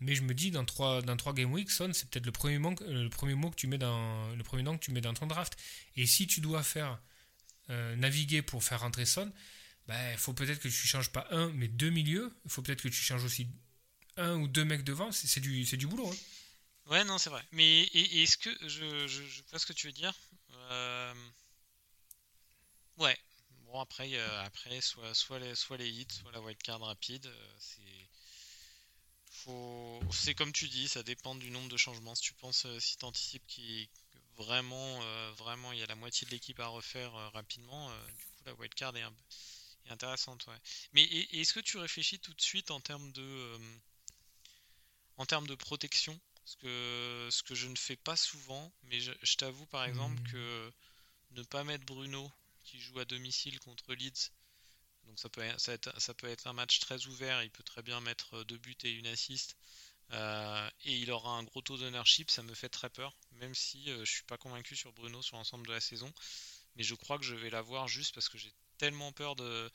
Mais 0.00 0.14
je 0.14 0.22
me 0.22 0.32
dis, 0.32 0.50
dans 0.50 0.64
trois, 0.64 1.02
dans 1.02 1.16
trois 1.16 1.34
Game 1.34 1.52
Week, 1.52 1.70
Son, 1.70 1.92
c'est 1.92 2.08
peut-être 2.08 2.24
le 2.24 2.32
premier, 2.32 2.58
mot, 2.58 2.74
euh, 2.80 3.04
le 3.04 3.10
premier 3.10 3.34
mot 3.34 3.50
que 3.50 3.56
tu 3.56 3.66
mets 3.66 3.78
dans 3.78 4.34
le 4.34 4.42
premier 4.42 4.62
nom 4.62 4.78
que 4.78 4.84
tu 4.84 4.92
mets 4.92 5.02
dans 5.02 5.12
ton 5.12 5.26
draft. 5.26 5.58
Et 5.96 6.06
si 6.06 6.26
tu 6.26 6.40
dois 6.40 6.62
faire 6.62 6.98
euh, 7.68 7.94
naviguer 7.96 8.40
pour 8.40 8.64
faire 8.64 8.80
rentrer 8.80 9.04
Son, 9.04 9.26
il 9.26 9.32
bah, 9.88 10.16
faut 10.16 10.32
peut-être 10.32 10.58
que 10.58 10.68
tu 10.68 10.88
changes 10.88 11.10
pas 11.10 11.26
un, 11.30 11.50
mais 11.50 11.68
deux 11.68 11.90
milieux. 11.90 12.34
Il 12.46 12.50
faut 12.50 12.62
peut-être 12.62 12.82
que 12.82 12.88
tu 12.88 13.02
changes 13.02 13.24
aussi 13.24 13.48
un 14.16 14.36
ou 14.36 14.48
deux 14.48 14.64
mecs 14.64 14.84
devant. 14.84 15.12
C'est 15.12 15.40
du, 15.40 15.64
du 15.64 15.86
boulot. 15.86 16.10
Hein. 16.10 16.16
Ouais, 16.86 17.04
non, 17.04 17.18
c'est 17.18 17.30
vrai. 17.30 17.44
Mais 17.52 17.82
est-ce 17.82 18.38
que 18.38 18.50
je, 18.62 19.06
je, 19.06 19.22
je, 19.22 19.42
vois 19.50 19.58
ce 19.58 19.66
que 19.66 19.74
tu 19.74 19.86
veux 19.86 19.92
dire 19.92 20.14
euh, 20.70 21.14
Ouais. 22.96 23.18
Bon, 23.66 23.80
après, 23.80 24.18
après 24.18 24.80
soit, 24.80 25.14
soit, 25.14 25.38
les, 25.38 25.54
soit 25.54 25.76
les 25.76 25.88
hits, 25.88 26.06
soit 26.10 26.32
la 26.32 26.40
wildcard 26.40 26.80
rapide. 26.80 27.30
c'est 27.58 28.09
c'est 30.10 30.34
comme 30.34 30.52
tu 30.52 30.68
dis, 30.68 30.88
ça 30.88 31.02
dépend 31.02 31.34
du 31.34 31.50
nombre 31.50 31.68
de 31.68 31.76
changements. 31.76 32.14
Si 32.14 32.22
tu 32.22 32.34
penses, 32.34 32.66
euh, 32.66 32.80
si 32.80 32.96
tu 32.96 33.04
anticipes 33.04 33.46
qu'il 33.46 33.88
vraiment, 34.36 35.02
euh, 35.02 35.32
vraiment, 35.32 35.72
il 35.72 35.78
y 35.78 35.82
a 35.82 35.86
la 35.86 35.96
moitié 35.96 36.26
de 36.26 36.30
l'équipe 36.30 36.58
à 36.60 36.66
refaire 36.66 37.14
euh, 37.14 37.28
rapidement, 37.30 37.90
du 38.16 38.24
coup 38.24 38.42
la 38.46 38.54
wildcard 38.54 38.96
est, 38.96 39.02
est 39.02 39.90
intéressante. 39.90 40.46
Ouais. 40.46 40.58
Mais 40.92 41.04
est-ce 41.04 41.52
que 41.52 41.60
tu 41.60 41.78
réfléchis 41.78 42.18
tout 42.18 42.34
de 42.34 42.40
suite 42.40 42.70
en 42.70 42.80
termes 42.80 43.12
de, 43.12 43.58
en 45.16 45.26
termes 45.26 45.46
de 45.46 45.54
protection? 45.54 46.18
Ce 46.46 46.56
que, 46.56 47.28
ce 47.30 47.42
que 47.44 47.54
je 47.54 47.68
ne 47.68 47.76
fais 47.76 47.96
pas 47.96 48.16
souvent, 48.16 48.72
mais 48.84 48.98
je, 49.00 49.36
t'avoue 49.36 49.66
par 49.66 49.84
exemple 49.84 50.20
mmh. 50.20 50.32
que 50.32 50.72
ne 51.32 51.42
pas 51.44 51.62
mettre 51.62 51.84
Bruno 51.84 52.32
qui 52.64 52.80
joue 52.80 52.98
à 52.98 53.04
domicile 53.04 53.60
contre 53.60 53.94
Leeds 53.94 54.32
donc 55.10 55.18
ça 55.18 55.28
peut, 55.28 55.42
ça, 55.58 56.14
peut 56.14 56.28
être 56.28 56.46
un 56.46 56.52
match 56.52 56.78
très 56.78 57.06
ouvert, 57.06 57.42
il 57.42 57.50
peut 57.50 57.64
très 57.64 57.82
bien 57.82 58.00
mettre 58.00 58.34
euh, 58.34 58.44
deux 58.44 58.58
buts 58.58 58.76
et 58.84 58.92
une 58.92 59.08
assist. 59.08 59.56
Euh, 60.12 60.70
et 60.84 60.96
il 60.98 61.10
aura 61.10 61.32
un 61.32 61.42
gros 61.42 61.62
taux 61.62 61.76
d'ownership, 61.76 62.30
ça 62.30 62.42
me 62.44 62.54
fait 62.54 62.68
très 62.68 62.90
peur, 62.90 63.16
même 63.32 63.54
si 63.54 63.86
je 63.86 63.90
euh, 63.90 64.04
je 64.04 64.12
suis 64.12 64.22
pas 64.22 64.38
convaincu 64.38 64.76
sur 64.76 64.92
Bruno 64.92 65.20
sur 65.20 65.36
l'ensemble 65.36 65.66
de 65.66 65.72
la 65.72 65.80
saison. 65.80 66.12
Mais 66.76 66.84
je 66.84 66.94
crois 66.94 67.18
que 67.18 67.24
je 67.24 67.34
vais 67.34 67.50
l'avoir 67.50 67.88
juste 67.88 68.14
parce 68.14 68.28
que 68.28 68.38
j'ai 68.38 68.52
tellement 68.78 69.10
peur 69.10 69.34
de, 69.34 69.68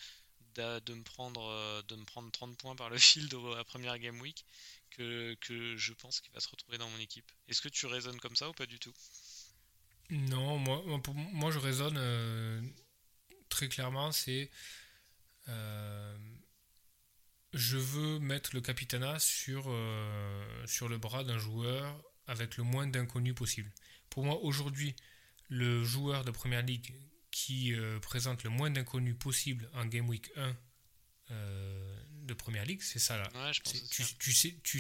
de, 0.56 0.94
me 0.94 1.04
prendre, 1.04 1.84
de 1.84 1.96
me 1.98 2.06
prendre 2.06 2.32
30 2.32 2.58
points 2.58 2.76
par 2.78 2.90
le 2.90 2.96
de 3.28 3.56
la 3.56 3.66
première 3.66 4.00
game 4.00 4.20
week 4.22 4.46
que, 4.92 5.36
que 5.42 5.76
je 5.76 5.92
pense 5.92 6.22
qu'il 6.22 6.32
va 6.32 6.40
se 6.40 6.48
retrouver 6.48 6.78
dans 6.78 6.90
mon 6.90 7.00
équipe. 7.00 7.30
Est-ce 7.50 7.62
que 7.62 7.68
tu 7.68 7.88
raisonnes 7.88 8.20
comme 8.22 8.38
ça 8.38 8.48
ou 8.50 8.54
pas 8.54 8.66
du 8.66 8.80
tout? 8.80 8.94
Non, 10.10 10.58
moi, 10.60 10.82
moi 11.34 11.52
je 11.52 11.60
raisonne 11.60 12.72
très 13.50 13.68
clairement, 13.68 14.14
c'est 14.14 14.50
euh, 15.48 16.18
je 17.54 17.78
veux 17.78 18.20
mettre 18.20 18.52
le 18.54 18.62
capitana 18.62 19.20
sur, 19.20 19.66
euh, 19.68 20.66
sur 20.66 20.90
le 20.90 20.98
bras 20.98 21.24
d'un 21.24 21.38
joueur 21.38 22.02
avec 22.28 22.58
le 22.58 22.64
moins 22.64 22.88
d'inconnus 22.88 23.36
possible. 23.36 23.72
Pour 24.10 24.24
moi, 24.24 24.40
aujourd'hui, 24.42 24.96
le 25.50 25.84
joueur 25.84 26.26
de 26.26 26.32
première 26.32 26.64
ligue 26.64 26.94
qui 27.32 27.74
euh, 27.74 28.00
présente 28.00 28.44
le 28.44 28.50
moins 28.50 28.72
d'inconnus 28.72 29.16
possible 29.18 29.70
en 29.74 29.86
Game 29.86 30.10
Week 30.10 30.32
1 30.36 30.56
de 31.30 32.34
première 32.34 32.66
ligue, 32.66 32.82
c'est 32.82 33.00
ça 33.00 33.18
là. 33.18 33.52
tu, 33.52 34.04
tu, 34.20 34.32
sais, 34.32 34.56
tu, 34.64 34.80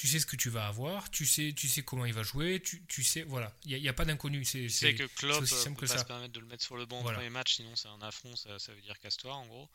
tu 0.00 0.08
sais 0.08 0.18
ce 0.18 0.24
que 0.24 0.36
tu 0.36 0.48
vas 0.48 0.66
avoir, 0.66 1.10
tu 1.10 1.26
sais, 1.26 1.52
tu 1.54 1.68
sais 1.68 1.82
comment 1.82 2.06
il 2.06 2.14
va 2.14 2.22
jouer, 2.22 2.58
tu, 2.64 2.82
tu 2.86 3.02
sais, 3.02 3.22
voilà, 3.22 3.54
il 3.66 3.78
n'y 3.78 3.86
a, 3.86 3.90
a, 3.90 3.92
pas 3.92 4.06
d'inconnu. 4.06 4.46
C'est 4.46 4.94
que 4.94 5.06
Klopp 5.14 5.42
aussi 5.42 5.54
simple 5.54 5.78
peut 5.78 5.84
que 5.84 5.92
pas 5.92 5.98
ça. 5.98 6.00
se 6.00 6.06
permettre 6.06 6.32
de 6.32 6.40
le 6.40 6.46
mettre 6.46 6.64
sur 6.64 6.78
le 6.78 6.86
banc 6.86 7.00
au 7.00 7.02
premier 7.02 7.28
match, 7.28 7.56
sinon 7.56 7.76
c'est 7.76 7.88
un 7.88 8.00
affront, 8.00 8.34
ça, 8.34 8.58
ça 8.58 8.72
veut 8.72 8.80
dire 8.80 8.98
casse-toi 8.98 9.34
en 9.34 9.46
gros. 9.46 9.68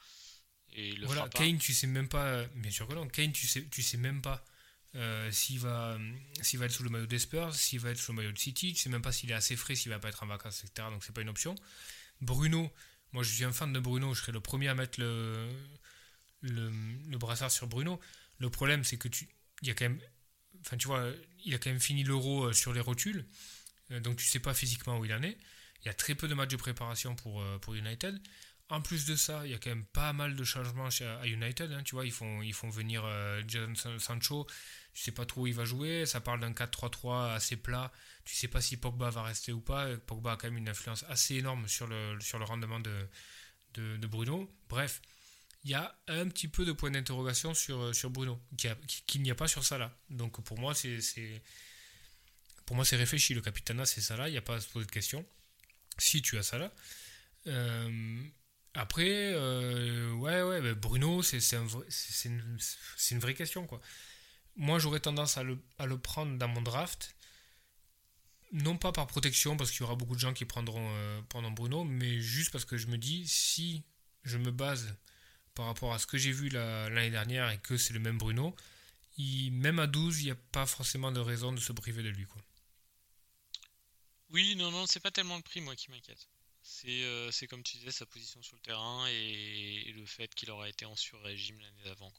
Et 0.73 0.89
il 0.89 1.01
le 1.01 1.05
voilà, 1.05 1.30
Kane, 1.30 1.59
tu 1.59 1.76
sais 1.76 1.86
même 1.86 2.09
pas, 2.09 2.43
bien 2.55 2.71
sûr 2.71 2.88
que 2.88 2.95
non, 2.95 3.07
Kane, 3.07 3.34
tu 3.34 3.45
sais, 3.45 3.67
tu 3.69 3.84
sais 3.84 3.97
même 3.97 4.23
pas 4.23 4.43
euh, 4.95 5.30
s'il 5.30 5.59
va, 5.59 5.95
s'il 6.41 6.57
va 6.57 6.65
être 6.65 6.71
sous 6.71 6.82
le 6.82 6.89
maillot 6.89 7.05
des 7.05 7.19
Spurs, 7.19 7.53
s'il 7.53 7.80
va 7.80 7.91
être 7.91 7.99
sous 7.99 8.11
le 8.11 8.15
maillot 8.15 8.32
de 8.32 8.39
City, 8.39 8.73
tu 8.73 8.82
sais 8.82 8.89
même 8.89 9.03
pas 9.03 9.11
s'il 9.11 9.30
est 9.30 9.36
assez 9.36 9.55
frais, 9.55 9.76
s'il 9.76 9.91
va 9.91 9.99
pas 9.99 10.09
être 10.09 10.23
en 10.23 10.28
vacances, 10.28 10.63
etc. 10.63 10.88
Donc 10.89 11.03
c'est 11.03 11.13
pas 11.13 11.21
une 11.21 11.30
option. 11.30 11.53
Bruno, 12.19 12.71
moi 13.11 13.21
je 13.21 13.32
suis 13.32 13.43
un 13.43 13.53
fan 13.53 13.71
de 13.71 13.80
Bruno, 13.80 14.15
je 14.15 14.21
serais 14.21 14.32
le 14.32 14.39
premier 14.39 14.69
à 14.69 14.73
mettre 14.73 14.99
le, 14.99 15.51
le, 16.41 16.71
le 17.07 17.17
brassard 17.19 17.51
sur 17.51 17.67
Bruno. 17.67 17.99
Le 18.39 18.49
problème, 18.49 18.84
c'est 18.84 18.97
que 18.97 19.07
tu, 19.07 19.30
il 19.61 19.67
y 19.67 19.71
a 19.71 19.73
quand 19.76 19.86
même 19.86 20.01
Enfin, 20.66 20.78
tu 20.78 20.88
vois, 20.88 21.11
il 21.43 21.53
a 21.53 21.57
quand 21.59 21.70
même 21.70 21.80
fini 21.80 22.03
l'euro 22.03 22.45
euh, 22.45 22.53
sur 22.53 22.74
les 22.74 22.82
rotules, 22.82 23.26
euh, 23.91 23.99
donc 23.99 24.18
tu 24.18 24.26
sais 24.26 24.39
pas 24.39 24.53
physiquement 24.53 24.97
où 24.99 25.05
il 25.05 25.13
en 25.13 25.22
est. 25.24 25.38
Il 25.82 25.86
y 25.88 25.89
a 25.89 25.93
très 25.93 26.16
peu 26.16 26.28
de 26.28 26.34
matchs 26.34 26.49
de 26.51 26.55
préparation 26.57 27.16
pour, 27.16 27.41
euh, 27.41 27.59
United. 27.74 28.20
En 28.70 28.82
plus 28.82 29.05
de 29.05 29.16
ça, 29.16 29.45
il 29.45 29.51
y 29.51 29.53
a 29.53 29.59
quand 29.59 29.70
même 29.70 29.86
pas 29.86 30.11
mal 30.13 30.36
de 30.36 30.43
changements 30.43 30.88
à 31.22 31.28
United. 31.28 31.72
hein, 31.72 31.84
tu 31.84 31.93
vois, 31.93 32.05
ils 32.05 32.11
font, 32.11 32.41
venir 32.70 33.03
euh, 33.05 33.43
Jadon 33.47 33.76
San- 33.76 33.99
Sancho. 33.99 34.47
Tu 34.93 35.03
sais 35.03 35.11
pas 35.11 35.26
trop 35.26 35.41
où 35.41 35.47
il 35.47 35.53
va 35.53 35.66
jouer. 35.66 36.05
Ça 36.07 36.20
parle 36.20 36.39
d'un 36.39 36.53
4-3-3 36.53 37.34
assez 37.34 37.57
plat. 37.57 37.91
Tu 38.24 38.34
sais 38.36 38.47
pas 38.47 38.61
si 38.61 38.78
Pogba 38.78 39.11
va 39.11 39.22
rester 39.24 39.51
ou 39.51 39.61
pas. 39.61 39.95
Pogba 40.07 40.32
a 40.34 40.38
quand 40.38 40.47
même 40.47 40.57
une 40.57 40.70
influence 40.70 41.03
assez 41.09 41.36
énorme 41.36 41.68
sur 41.68 41.86
le, 41.88 42.18
rendement 42.43 42.80
de, 42.80 43.07
de, 43.76 43.97
de 43.97 44.07
Bruno. 44.07 44.51
Bref, 44.70 45.01
il 45.66 45.72
y 45.72 45.74
a 45.76 45.97
un 46.07 46.28
petit 46.30 46.47
peu 46.47 46.66
de 46.66 46.72
point 46.72 46.91
d'interrogation 46.91 47.53
sur, 47.53 47.93
sur 47.95 48.09
Bruno, 48.11 48.39
qu'il 48.57 48.76
qu'il 49.07 49.22
n'y 49.24 49.32
a 49.32 49.36
pas 49.36 49.47
sur 49.49 49.66
Salah. 49.66 49.97
Donc 50.09 50.41
pour 50.43 50.59
moi, 50.59 50.74
c'est 50.76 51.01
c'est- 51.01 51.41
pour 52.66 52.76
moi 52.76 52.86
c'est 52.86 52.95
réfléchi. 52.97 53.34
Le 53.34 53.41
capitana, 53.41 53.86
c'est 53.86 54.01
Salah. 54.01 54.30
Il 54.30 54.32
n'y 54.34 54.38
a 54.38 54.41
pas 54.41 54.55
à 54.55 54.61
se 54.61 54.68
poser 54.70 54.86
de 54.86 54.91
questions. 54.91 55.26
Si 55.97 56.22
tu 56.22 56.38
as 56.38 56.43
Salah. 56.43 56.74
Euh, 57.47 58.24
après, 58.74 59.34
euh, 59.34 60.11
ouais, 60.13 60.41
ouais, 60.43 60.76
Bruno, 60.76 61.24
c'est 61.24 61.39
c'est 61.39 61.59
c'est 61.89 62.30
une 63.16 63.20
vraie 63.22 63.34
question, 63.36 63.66
quoi. 63.68 63.82
Moi, 64.57 64.80
j'aurais 64.80 64.99
tendance 65.01 65.38
à 65.38 65.43
le, 65.43 65.57
à 65.80 65.86
le 65.86 65.97
prendre 65.97 66.38
dans 66.38 66.47
mon 66.47 66.61
draft, 66.61 67.16
non 68.51 68.78
pas 68.78 68.91
par 68.91 69.07
protection, 69.07 69.57
parce 69.57 69.72
qu'il 69.72 69.82
y 69.82 69.84
aura 69.84 69.95
beaucoup 69.95 70.16
de 70.16 70.20
gens 70.20 70.34
qui 70.34 70.45
prendront, 70.45 70.88
euh, 70.95 71.22
prendront 71.30 71.51
Bruno, 71.51 71.84
mais 71.84 72.20
juste 72.20 72.51
parce 72.51 72.66
que 72.66 72.78
je 72.78 72.88
me 72.88 72.97
dis, 72.97 73.28
si 73.28 73.84
je 74.24 74.38
me 74.38 74.51
base 74.51 74.95
par 75.56 75.66
rapport 75.68 75.93
à 75.93 75.99
ce 75.99 76.06
que 76.08 76.18
j'ai 76.18 76.32
vu 76.32 76.49
la- 76.49 76.89
l'année 76.89 77.10
dernière 77.10 77.49
et 77.49 77.58
que 77.58 77.78
c'est 77.78 77.93
le 77.93 77.99
même 77.99 78.18
Bruno, 78.18 78.56
il- 79.18 79.51
même 79.51 79.80
à 79.80 79.88
12, 79.88 80.22
il 80.22 80.26
n'y 80.26 80.32
a 80.32 80.36
pas 80.36 80.66
forcément 80.66 81.12
de 81.12 81.20
raison 81.20 81.51
de 81.53 81.60
se 81.60 81.72
priver 81.74 82.03
de 82.03 82.10
lui, 82.10 82.26
quoi. 82.26 82.41
Oui, 84.30 84.56
non, 84.56 84.72
non, 84.72 84.86
c'est 84.86 84.99
pas 84.99 85.12
tellement 85.12 85.38
le 85.38 85.43
prix, 85.43 85.62
moi, 85.62 85.76
qui 85.76 85.89
m'inquiète. 85.91 86.28
C'est 86.62 87.03
euh, 87.03 87.32
c'est 87.32 87.47
comme 87.47 87.62
tu 87.64 87.78
disais, 87.78 87.91
sa 87.91 88.06
position 88.08 88.41
sur 88.41 88.56
le 88.56 88.62
terrain 88.62 89.08
et, 89.10 89.84
et 89.88 89.91
le 89.93 90.06
fait 90.06 90.34
qu'il 90.34 90.49
aurait 90.49 90.72
été 90.72 90.86
en 90.86 90.95
sur-régime 90.95 91.60
l'année 91.60 91.84
d'avant. 91.86 92.12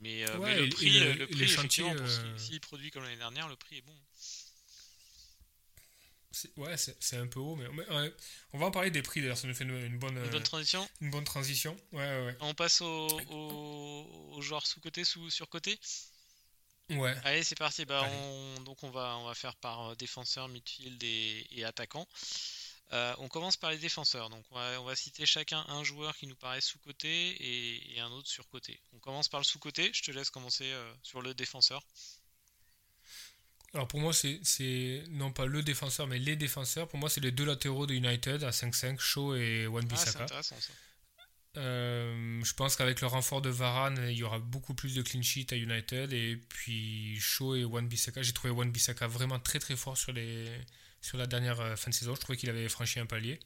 Mais, 0.00 0.24
euh, 0.28 0.38
Ouais, 0.38 0.54
mais 0.54 0.60
le 0.62 0.68
prix, 0.70 0.98
le- 1.00 1.26
prix 1.26 1.34
les 1.34 1.46
chantiers, 1.48 1.84
euh, 1.90 2.38
s'il 2.38 2.60
produit 2.60 2.90
comme 2.90 3.02
l'année 3.02 3.16
dernière, 3.16 3.48
le 3.48 3.56
prix 3.56 3.78
est 3.78 3.82
bon. 3.82 3.96
Ouais, 6.56 6.76
c'est 6.76 7.16
un 7.16 7.26
peu 7.26 7.40
haut, 7.40 7.56
mais, 7.56 7.68
mais, 7.72 7.88
ouais, 7.88 8.14
on 8.52 8.58
va 8.58 8.66
en 8.66 8.70
parler 8.70 8.90
des 8.92 9.02
prix 9.02 9.20
d'ailleurs, 9.20 9.36
ça 9.36 9.48
nous 9.48 9.54
fait 9.54 9.64
une, 9.64 9.76
une 9.84 9.98
bonne, 9.98 10.16
Une 10.16 10.24
euh, 10.24 10.30
bonne 10.30 10.42
transition. 10.44 10.88
une 11.00 11.10
bonne 11.10 11.24
transition. 11.24 11.76
Ouais, 11.92 11.98
ouais, 12.06 12.26
ouais. 12.26 12.36
On 12.40 12.54
passe 12.54 12.80
au, 12.82 13.08
au, 13.30 14.30
aux 14.36 14.40
joueurs 14.42 14.64
sous-côté, 14.66 15.04
sous, 15.04 15.28
sur-côté. 15.30 15.78
Ouais, 16.90 17.14
Allez, 17.24 17.42
c'est 17.44 17.56
parti. 17.58 17.84
Bah, 17.84 18.02
Allez. 18.04 18.14
on, 18.16 18.60
donc 18.62 18.82
on 18.82 18.90
va, 18.90 19.16
on 19.18 19.24
va 19.26 19.34
faire 19.34 19.54
par 19.56 19.90
euh, 19.90 19.94
défenseur, 19.96 20.48
midfield 20.48 21.02
et, 21.02 21.46
et 21.50 21.64
attaquant. 21.64 22.06
Euh, 22.92 23.14
on 23.18 23.28
commence 23.28 23.56
par 23.56 23.70
les 23.70 23.78
défenseurs. 23.78 24.30
Donc 24.30 24.44
on 24.50 24.56
va, 24.56 24.80
on 24.80 24.84
va 24.84 24.96
citer 24.96 25.24
chacun 25.24 25.64
un 25.68 25.84
joueur 25.84 26.16
qui 26.16 26.26
nous 26.26 26.34
paraît 26.34 26.60
sous-côté 26.60 27.08
et, 27.30 27.94
et 27.96 28.00
un 28.00 28.10
autre 28.10 28.28
sur-côté. 28.28 28.80
On 28.92 28.98
commence 28.98 29.28
par 29.28 29.38
le 29.38 29.44
sous-côté. 29.44 29.90
Je 29.94 30.02
te 30.02 30.10
laisse 30.10 30.30
commencer 30.30 30.64
euh, 30.72 30.92
sur 31.02 31.22
le 31.22 31.32
défenseur. 31.34 31.82
Alors 33.72 33.86
pour 33.86 34.00
moi, 34.00 34.12
c'est- 34.12 35.04
non 35.10 35.32
pas 35.32 35.46
le 35.46 35.62
défenseur, 35.62 36.06
mais 36.08 36.18
les 36.18 36.34
défenseurs. 36.36 36.88
Pour 36.88 36.98
moi, 36.98 37.08
c'est 37.08 37.20
les 37.20 37.30
deux 37.30 37.44
latéraux 37.44 37.86
de 37.86 37.94
United 37.94 38.42
à 38.42 38.50
5-5, 38.52 39.00
Shaw 39.00 39.34
et 39.36 39.38
Ah, 39.38 39.62
c'est 39.62 39.66
Wan-Bissaka. 39.68 40.24
intéressant 40.24 40.56
ça. 40.60 40.72
Euh, 41.56 42.40
je 42.44 42.54
pense 42.54 42.76
qu'avec 42.76 43.00
le 43.00 43.06
renfort 43.08 43.42
de 43.42 43.48
Varane, 43.50 44.06
il 44.08 44.16
y 44.16 44.22
aura 44.22 44.38
beaucoup 44.38 44.72
plus 44.74 44.94
de 44.94 45.02
clean 45.02 45.22
sheet 45.22 45.52
à 45.52 45.56
United. 45.56 46.12
Et 46.12 46.36
puis 46.48 47.18
Shaw 47.20 47.56
et 47.56 47.64
Wan-Bissaka, 47.64 48.22
j'ai 48.22 48.32
trouvé 48.32 48.52
Wan-Bissaka 48.52 49.06
vraiment 49.06 49.38
très 49.38 49.58
très 49.60 49.76
fort 49.76 49.96
sur, 49.96 50.12
les, 50.12 50.48
sur 51.00 51.16
la 51.18 51.26
dernière 51.26 51.60
euh, 51.60 51.76
fin 51.76 51.90
de 51.90 51.94
saison. 51.94 52.14
Je 52.14 52.20
trouvais 52.20 52.36
qu'il 52.38 52.50
avait 52.50 52.68
franchi 52.68 52.98
un 53.00 53.06
palier. 53.06 53.38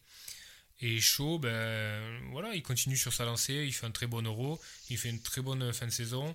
Et 0.80 1.00
Shaw, 1.00 1.38
ben, 1.38 2.20
voilà, 2.30 2.54
il 2.54 2.62
continue 2.62 2.96
sur 2.96 3.12
sa 3.12 3.24
lancée, 3.24 3.64
il 3.66 3.72
fait 3.72 3.86
un 3.86 3.90
très 3.90 4.06
bon 4.06 4.22
euro, 4.26 4.60
il 4.90 4.98
fait 4.98 5.08
une 5.08 5.22
très 5.22 5.40
bonne 5.40 5.72
fin 5.72 5.86
de 5.86 5.92
saison, 5.92 6.34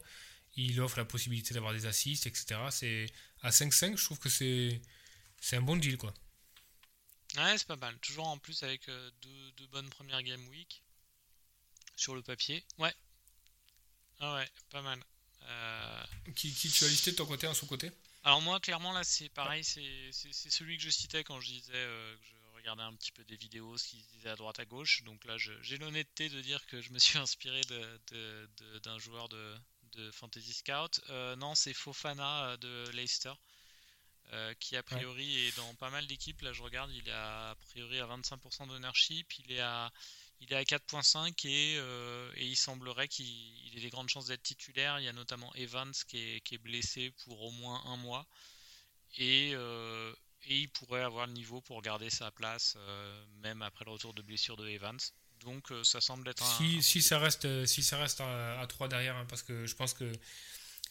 il 0.56 0.80
offre 0.80 0.98
la 0.98 1.06
possibilité 1.06 1.54
d'avoir 1.54 1.74
des 1.74 1.86
assists, 1.86 2.26
etc. 2.26 2.58
À 3.44 3.52
5-5, 3.52 3.98
je 3.98 4.04
trouve 4.06 4.20
que 4.20 4.30
c'est, 4.30 4.82
c'est 5.40 5.56
un 5.58 5.62
bon 5.62 5.78
deal. 5.78 5.98
quoi. 5.98 6.14
Ouais, 7.38 7.58
c'est 7.58 7.68
pas 7.68 7.76
mal. 7.76 7.98
Toujours 8.00 8.28
en 8.28 8.38
plus 8.38 8.64
avec 8.64 8.88
euh, 8.90 9.12
deux, 9.22 9.52
deux 9.58 9.68
bonnes 9.68 9.90
premières 9.90 10.24
game 10.24 10.46
week 10.50 10.82
sur 11.96 12.16
le 12.16 12.22
papier. 12.22 12.64
Ouais. 12.78 12.94
Ah 14.20 14.36
ouais, 14.36 14.50
pas 14.70 14.82
mal. 14.82 15.02
Euh, 15.44 16.04
Qui, 16.36 16.54
qui 16.54 16.70
tu 16.70 16.84
as 16.84 16.88
listé 16.88 17.12
de 17.12 17.16
ton 17.16 17.26
côté 17.26 17.48
en 17.48 17.54
sous-côté? 17.54 17.92
Alors 18.24 18.42
moi, 18.42 18.60
clairement, 18.60 18.92
là, 18.92 19.04
c'est 19.04 19.30
pareil, 19.30 19.64
c'est 19.64 20.10
c'est- 20.12 20.34
c'est 20.34 20.50
celui 20.50 20.78
que 20.78 20.84
je 20.84 20.90
citais 20.90 21.24
quand 21.24 21.40
je 21.40 21.48
disais 21.48 21.72
euh, 21.74 22.16
que 22.18 22.26
je 22.26 22.56
regardais 22.58 22.84
un 22.84 22.94
petit 22.94 23.14
peu 23.14 23.24
des 23.24 23.38
vidéos, 23.38 23.78
ce 23.78 23.88
qu'ils 23.88 24.06
disaient 24.08 24.30
à 24.30 24.36
droite 24.36 24.60
à 24.60 24.66
gauche. 24.66 25.04
Donc 25.04 25.24
là, 25.24 25.38
je- 25.38 25.60
j'ai 25.62 25.78
l'honnêteté 25.78 26.28
de 26.28 26.42
dire 26.42 26.66
que 26.68 26.82
je 26.82 26.92
me 26.92 27.00
suis 27.00 27.18
inspiré 27.18 27.62
de- 27.62 28.00
de- 28.12 28.50
de- 28.58 28.80
d'un 28.80 29.00
joueur 29.00 29.30
de, 29.30 29.56
de 29.94 30.12
Fantasy 30.12 30.54
Scout. 30.54 31.02
Euh, 31.10 31.36
non, 31.36 31.56
c'est 31.56 31.74
Fofana 31.74 32.52
euh, 32.52 32.58
de 32.58 32.90
Leicester, 32.92 33.34
euh, 34.34 34.54
qui 34.60 34.76
a 34.76 34.84
priori 34.84 35.48
est 35.48 35.58
dans 35.58 35.74
pas 35.76 35.90
mal 35.90 36.06
d'équipes. 36.08 36.42
Là, 36.42 36.54
je 36.54 36.62
regarde, 36.62 36.92
il 36.92 37.08
est 37.08 37.12
à, 37.12 37.52
a 37.52 37.56
priori 37.56 38.00
à 38.00 38.06
25% 38.06 38.68
d'ownership, 38.68 39.34
il 39.40 39.52
est 39.54 39.60
à 39.62 39.92
il 40.42 40.54
est 40.54 40.56
à 40.56 40.64
4.5 40.64 41.48
et, 41.48 41.76
euh, 41.78 42.32
et 42.36 42.46
il 42.48 42.56
semblerait 42.56 43.10
qu'il 43.10 43.26
il 43.26 43.78
ait 43.78 43.82
des 43.82 43.90
grandes 43.90 44.08
chances 44.08 44.28
d'être 44.28 44.44
titulaire. 44.44 45.00
Il 45.00 45.04
y 45.04 45.10
a 45.10 45.14
notamment 45.14 45.54
Evans 45.56 45.92
qui 46.08 46.18
est, 46.18 46.42
qui 46.42 46.56
est 46.56 46.60
blessé 46.60 47.12
pour 47.24 47.42
au 47.42 47.52
moins 47.52 47.84
un 47.86 47.98
mois. 47.98 48.26
Et, 49.18 49.52
euh, 49.54 50.14
et 50.44 50.60
il 50.60 50.70
pourrait 50.70 51.04
avoir 51.04 51.28
le 51.28 51.34
niveau 51.34 51.60
pour 51.62 51.82
garder 51.82 52.10
sa 52.10 52.32
place, 52.32 52.78
même 53.42 53.62
après 53.62 53.84
le 53.84 53.92
retour 53.92 54.14
de 54.14 54.22
blessure 54.22 54.56
de 54.56 54.68
Evans. 54.68 55.00
Donc 55.42 55.72
euh, 55.72 55.84
ça 55.84 56.02
semble 56.02 56.28
être 56.30 56.44
un. 56.44 56.58
si, 56.58 56.78
un 56.78 56.82
si 56.82 57.02
ça 57.02 57.20
reste, 57.20 57.46
euh, 57.46 57.66
si 57.66 57.84
ça 57.84 57.98
reste 57.98 58.22
à, 58.22 58.66
3 58.68 58.88
derrière, 58.88 59.16
hein, 59.16 59.26
parce 59.30 59.44
que 59.44 59.66
je 59.66 59.76
pense 59.76 59.94
que 59.94 60.12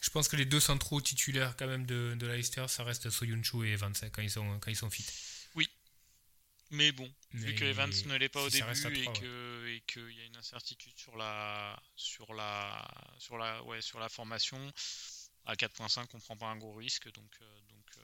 je 0.01 0.09
pense 0.09 0.27
que 0.27 0.35
les 0.35 0.45
deux 0.45 0.59
centraux 0.59 1.01
titulaires 1.01 1.55
quand 1.57 1.67
même 1.67 1.85
de, 1.85 2.15
de 2.17 2.27
Leicester, 2.27 2.65
ça 2.67 2.83
reste 2.83 3.09
Soyuncu 3.09 3.67
et 3.67 3.73
Evans 3.73 3.93
hein, 4.01 4.09
quand 4.11 4.21
ils 4.21 4.31
sont 4.31 4.59
quand 4.59 4.71
ils 4.71 4.75
sont 4.75 4.89
fit. 4.89 5.05
Mais 6.71 6.91
bon, 6.91 7.11
vu 7.33 7.55
que 7.55 7.65
Evans 7.65 7.91
ne 8.05 8.15
l'est 8.15 8.29
pas 8.29 8.43
au 8.43 8.49
si 8.49 8.61
à 8.61 8.71
début 8.71 8.99
et 8.99 9.07
ouais. 9.07 9.19
que 9.19 9.67
et 9.67 9.81
qu'il 9.87 10.11
y 10.11 10.21
a 10.21 10.25
une 10.25 10.37
incertitude 10.37 10.95
sur 10.95 11.17
la 11.17 11.81
sur 11.95 12.31
la 12.35 12.87
sur 13.17 13.39
la 13.39 13.63
ouais 13.63 13.81
sur 13.81 13.99
la 13.99 14.07
formation 14.07 14.71
à 15.45 15.55
4.5 15.55 16.05
on 16.13 16.19
prend 16.19 16.37
pas 16.37 16.45
un 16.45 16.57
gros 16.57 16.75
risque 16.75 17.11
donc 17.11 17.31
euh, 17.41 17.61
donc 17.69 17.85
euh, 17.97 18.01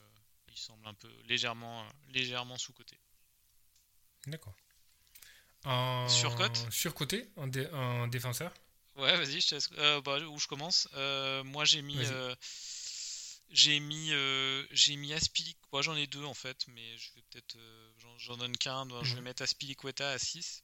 il 0.47 0.57
semble 0.57 0.87
un 0.87 0.95
peu 0.95 1.11
légèrement 1.25 1.87
légèrement 2.09 2.57
sous 2.57 2.73
côté. 2.73 2.99
D'accord. 4.25 4.55
En 5.65 6.07
Surcote 6.07 6.67
Surcoté 6.71 7.29
dé- 7.47 7.67
en 7.73 8.07
défenseur. 8.07 8.53
Ouais, 8.95 9.17
vas-y, 9.17 9.41
je 9.41 9.49
te 9.49 9.55
laisse. 9.55 9.69
Euh, 9.77 10.01
bah, 10.01 10.19
où 10.19 10.39
je 10.39 10.47
commence 10.47 10.87
Euh, 10.93 11.43
Moi, 11.43 11.65
j'ai 11.65 11.81
mis, 11.81 11.97
euh, 11.97 12.33
j'ai 13.49 13.79
mis, 13.79 14.11
j'ai 14.71 14.95
mis 14.95 15.13
Aspilic. 15.13 15.57
Moi, 15.71 15.81
j'en 15.81 15.95
ai 15.95 16.07
deux 16.07 16.23
en 16.23 16.33
fait, 16.33 16.65
mais 16.67 16.97
je 16.97 17.11
vais 17.15 17.21
peut-être, 17.29 17.57
j'en, 18.17 18.37
donne 18.37 18.55
qu'un. 18.57 18.87
Je 19.03 19.15
vais 19.15 19.21
mettre 19.21 19.41
Aspilicueta 19.41 20.11
à 20.11 20.17
6 20.19 20.63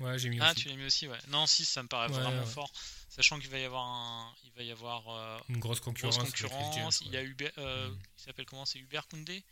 Ouais, 0.00 0.18
j'ai 0.18 0.28
mis 0.28 0.38
Ah, 0.40 0.52
aussi. 0.52 0.62
tu 0.62 0.68
l'as 0.68 0.76
mis 0.76 0.84
aussi, 0.84 1.08
ouais. 1.08 1.18
Non, 1.28 1.46
6 1.46 1.64
ça 1.64 1.82
me 1.82 1.88
paraît 1.88 2.08
Ouais, 2.08 2.20
vraiment 2.20 2.42
ouais. 2.42 2.50
fort, 2.50 2.70
sachant 3.08 3.38
qu'il 3.38 3.48
va 3.48 3.58
y 3.58 3.64
avoir 3.64 3.86
un, 3.86 4.34
il 4.44 4.52
va 4.52 4.62
y 4.62 4.70
avoir 4.70 5.08
euh, 5.08 5.38
une 5.48 5.58
grosse 5.58 5.80
concurrence. 5.80 6.18
grosse 6.18 6.32
Il 7.00 7.12
y 7.12 7.16
a. 7.16 7.22
Hubert, 7.22 7.52
euh, 7.56 7.88
Mhm. 7.88 7.98
il 8.18 8.22
s'appelle 8.22 8.44
comment? 8.44 8.66
C'est 8.66 8.78
Hubert 8.78 9.08
Koundé? 9.08 9.42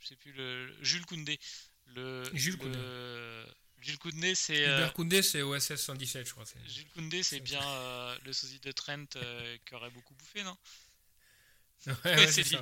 Je 0.00 0.08
sais 0.08 0.16
plus 0.16 0.32
le 0.32 0.76
Jules 0.82 1.06
Koundé. 1.06 1.40
Le 1.86 2.24
Jules 2.34 2.58
le- 2.62 3.46
Jules 3.86 3.98
Koundé, 3.98 4.34
c'est 4.34 4.62
Hubert 4.62 4.88
euh, 4.88 4.90
Koundé, 4.90 5.22
c'est 5.22 5.42
OSS 5.42 5.76
117, 5.76 6.26
je 6.26 6.32
crois. 6.32 6.44
c'est- 6.44 6.58
Jules 6.68 6.88
Koundé, 6.90 7.22
c'est 7.22 7.38
bien 7.38 7.62
euh, 7.62 8.18
le 8.24 8.32
sosie 8.32 8.58
de 8.58 8.72
Trent 8.72 9.04
euh, 9.14 9.56
qui 9.64 9.74
aurait 9.76 9.90
beaucoup 9.90 10.14
bouffé, 10.14 10.42
non? 10.42 10.56
Ouais, 12.04 12.26
c'est 12.32 12.42
lui. 12.42 12.56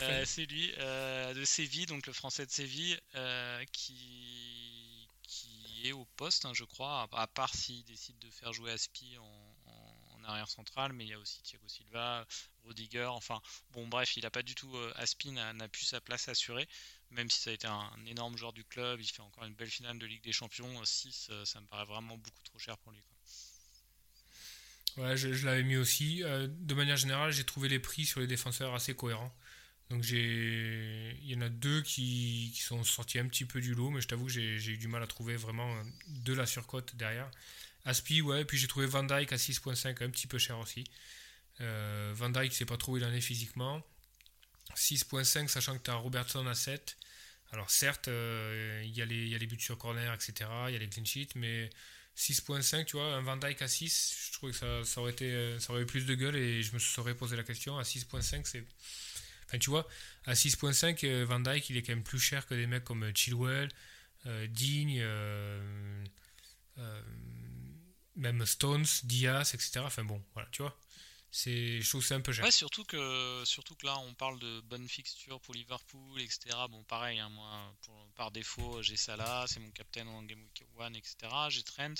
Euh, 0.00 0.24
c'est 0.26 0.44
lui, 0.46 0.72
euh, 0.78 1.34
de 1.34 1.44
Séville, 1.44 1.86
donc 1.86 2.06
le 2.08 2.12
français 2.12 2.44
de 2.46 2.50
Séville, 2.50 2.98
euh, 3.14 3.64
qui, 3.72 5.08
qui 5.22 5.82
est 5.84 5.92
au 5.92 6.04
poste, 6.16 6.44
hein, 6.46 6.52
je 6.52 6.64
crois, 6.64 7.08
à, 7.12 7.26
part 7.28 7.54
s'il 7.54 7.84
décide 7.84 8.18
de 8.18 8.30
faire 8.30 8.52
jouer 8.52 8.72
Aspi 8.72 9.16
en 9.18 9.45
arrière 10.26 10.48
central, 10.48 10.92
mais 10.92 11.04
il 11.04 11.08
y 11.08 11.14
a 11.14 11.18
aussi 11.18 11.42
Thiago 11.42 11.68
Silva, 11.68 12.26
Rodiger, 12.64 13.06
enfin, 13.06 13.40
bon, 13.70 13.86
bref, 13.88 14.16
il 14.16 14.22
n'a 14.22 14.30
pas 14.30 14.42
du 14.42 14.54
tout, 14.54 14.76
euh, 14.76 14.92
Aspi 14.96 15.30
n'a 15.30 15.68
plus 15.68 15.84
sa 15.84 16.00
place 16.00 16.28
assurée, 16.28 16.68
même 17.10 17.30
si 17.30 17.40
ça 17.40 17.50
a 17.50 17.52
été 17.52 17.66
un, 17.66 17.90
énorme 18.06 18.36
joueur 18.36 18.52
du 18.52 18.64
club, 18.64 19.00
il 19.00 19.08
fait 19.08 19.22
encore 19.22 19.44
une 19.44 19.54
belle 19.54 19.70
finale 19.70 19.98
de 19.98 20.06
Ligue 20.06 20.22
des 20.22 20.32
Champions, 20.32 20.84
6, 20.84 21.30
ça 21.44 21.60
me 21.60 21.66
paraît 21.66 21.86
vraiment 21.86 22.16
beaucoup 22.16 22.42
trop 22.44 22.58
cher 22.58 22.76
pour 22.78 22.92
lui. 22.92 23.00
quoi. 23.02 23.16
Ouais, 24.96 25.16
je, 25.16 25.44
l'avais 25.44 25.62
mis 25.62 25.76
aussi. 25.76 26.22
Euh, 26.24 26.48
de 26.50 26.74
manière 26.74 26.96
générale, 26.96 27.30
j'ai 27.30 27.44
trouvé 27.44 27.68
les 27.68 27.78
prix 27.78 28.06
sur 28.06 28.20
les 28.20 28.26
défenseurs 28.26 28.74
assez 28.74 28.94
cohérents. 28.94 29.34
Donc 29.90 30.02
j'ai, 30.02 31.16
il 31.22 31.30
y 31.30 31.36
en 31.36 31.42
a 31.42 31.48
deux 31.48 31.80
qui, 31.82 32.50
qui 32.54 32.60
sont 32.60 32.82
sortis 32.82 33.18
un 33.18 33.28
petit 33.28 33.44
peu 33.44 33.60
du 33.60 33.74
lot, 33.74 33.90
mais 33.90 34.00
je 34.00 34.08
t'avoue 34.08 34.24
que 34.24 34.32
j'ai 34.32 34.70
eu 34.70 34.78
du 34.78 34.88
mal 34.88 35.02
à 35.02 35.06
trouver 35.06 35.36
vraiment 35.36 35.70
euh, 35.76 35.82
de 36.08 36.32
la 36.32 36.46
surcote 36.46 36.96
derrière. 36.96 37.30
Aspi, 37.86 38.20
ouais, 38.20 38.44
puis 38.44 38.58
j'ai 38.58 38.66
trouvé 38.66 38.86
Van 38.86 39.04
Dyke 39.04 39.32
à 39.32 39.36
6.5, 39.36 40.02
un 40.02 40.10
petit 40.10 40.26
peu 40.26 40.38
cher 40.38 40.58
aussi. 40.58 40.84
Euh, 41.60 42.12
Van 42.16 42.28
Dyke, 42.28 42.52
je 42.52 42.58
sais 42.58 42.64
pas 42.64 42.76
trop 42.76 42.92
où 42.92 42.96
il 42.96 43.04
en 43.04 43.12
est 43.12 43.20
physiquement. 43.20 43.80
6.5, 44.74 45.48
sachant 45.48 45.78
que 45.78 45.84
tu 45.84 45.90
as 45.92 45.94
Robertson 45.94 46.44
à 46.48 46.54
7. 46.54 46.96
Alors 47.52 47.70
certes, 47.70 48.08
euh, 48.08 48.82
il 48.84 48.90
y, 48.90 49.02
a 49.02 49.04
les- 49.06 49.46
buts 49.46 49.60
sur 49.60 49.78
corner, 49.78 50.12
etc. 50.12 50.50
Il 50.66 50.72
y 50.72 50.76
a 50.76 50.78
les 50.80 50.88
clean 50.88 51.04
mais 51.36 51.70
6.5, 52.16 52.86
tu 52.86 52.96
vois, 52.96 53.14
un 53.14 53.22
Van 53.22 53.36
Dyke 53.36 53.62
à 53.62 53.68
6, 53.68 54.26
je 54.26 54.32
trouvais 54.32 54.50
que 54.50 54.58
ça, 54.58 54.84
ça 54.84 55.00
aurait 55.00 55.12
été, 55.12 55.30
euh, 55.30 55.60
ça 55.60 55.72
aurait 55.72 55.82
eu 55.82 55.86
plus 55.86 56.06
de 56.06 56.14
gueule 56.16 56.34
et 56.34 56.62
je 56.64 56.72
me 56.74 56.80
serais 56.80 57.14
posé 57.14 57.36
la 57.36 57.44
question. 57.44 57.78
À 57.78 57.84
6.5, 57.84 58.46
c'est... 58.46 58.64
Enfin, 59.46 59.58
tu 59.58 59.70
vois, 59.70 59.86
à 60.24 60.34
6.5, 60.34 61.04
euh, 61.04 61.24
Van 61.24 61.38
Dyke, 61.38 61.70
il 61.70 61.76
est 61.76 61.82
quand 61.82 61.92
même 61.92 62.02
plus 62.02 62.18
cher 62.18 62.48
que 62.48 62.54
des 62.54 62.66
mecs 62.66 62.82
comme 62.82 63.14
Chilwell, 63.14 63.70
Digne, 64.48 65.00
même 68.16 68.44
Stones, 68.46 68.86
Diaz, 69.04 69.54
etc. 69.54 69.80
Enfin 69.86 70.04
bon, 70.04 70.22
voilà, 70.34 70.48
tu 70.50 70.62
vois. 70.62 70.76
C'est, 71.30 71.82
je 71.82 71.88
trouve 71.88 72.04
c'est 72.04 72.14
un 72.14 72.20
peu 72.22 72.32
cher. 72.32 72.44
Ouais, 72.44 72.50
surtout 72.50 72.84
que, 72.84 73.42
surtout 73.44 73.74
que 73.74 73.84
là, 73.84 73.98
on 73.98 74.14
parle 74.14 74.38
de 74.38 74.60
bonnes 74.62 74.88
fixtures 74.88 75.40
pour 75.40 75.54
Liverpool, 75.54 76.20
etc. 76.20 76.56
Bon, 76.70 76.82
pareil, 76.84 77.18
hein, 77.18 77.28
moi, 77.28 77.74
par 78.14 78.30
défaut, 78.30 78.82
j'ai 78.82 78.96
Salah, 78.96 79.44
c'est 79.46 79.60
mon 79.60 79.70
captain 79.72 80.06
en 80.06 80.22
Game 80.22 80.40
Week 80.42 80.64
1, 80.80 80.94
etc. 80.94 81.16
J'ai 81.50 81.62
Trent. 81.62 81.94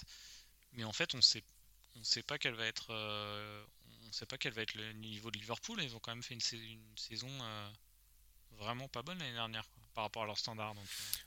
Mais 0.72 0.84
en 0.84 0.92
fait, 0.92 1.14
on 1.14 1.20
sait, 1.20 1.44
on 1.96 2.04
sait 2.04 2.22
pas 2.22 2.38
quel 2.38 2.54
va 2.54 2.66
être, 2.66 2.86
euh, 2.90 3.64
on 4.08 4.12
sait 4.12 4.26
pas 4.26 4.38
quel 4.38 4.52
va 4.54 4.62
être 4.62 4.74
le 4.74 4.92
niveau 4.94 5.30
de 5.30 5.38
Liverpool. 5.38 5.82
Ils 5.82 5.94
ont 5.94 6.00
quand 6.00 6.12
même 6.12 6.22
fait 6.22 6.34
une, 6.34 6.40
sais- 6.40 6.56
une 6.56 6.96
saison 6.96 7.28
euh, 7.42 7.70
vraiment 8.52 8.88
pas 8.88 9.02
bonne 9.02 9.18
l'année 9.18 9.32
dernière, 9.32 9.68
par 9.94 10.04
rapport 10.04 10.22
à 10.22 10.26
leurs 10.26 10.38
standards. 10.38 10.74
Donc, 10.74 10.84
euh, 10.86 11.25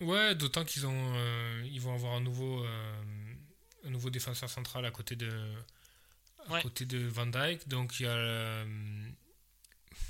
Ouais, 0.00 0.34
d'autant 0.34 0.64
qu'ils 0.64 0.86
ont, 0.86 1.12
euh, 1.16 1.62
ils 1.70 1.80
vont 1.80 1.94
avoir 1.94 2.14
un 2.14 2.20
nouveau, 2.20 2.64
euh, 2.64 3.02
un 3.84 3.90
nouveau 3.90 4.10
défenseur 4.10 4.50
central 4.50 4.84
à 4.84 4.90
côté 4.90 5.16
de, 5.16 5.30
à 6.48 6.52
Ouais. 6.52 6.62
côté 6.62 6.84
de 6.84 6.98
Van 7.06 7.26
Dyke. 7.26 7.66
Donc 7.68 7.98
il 7.98 8.02
y 8.04 8.06
a, 8.06 8.10
euh, 8.10 9.08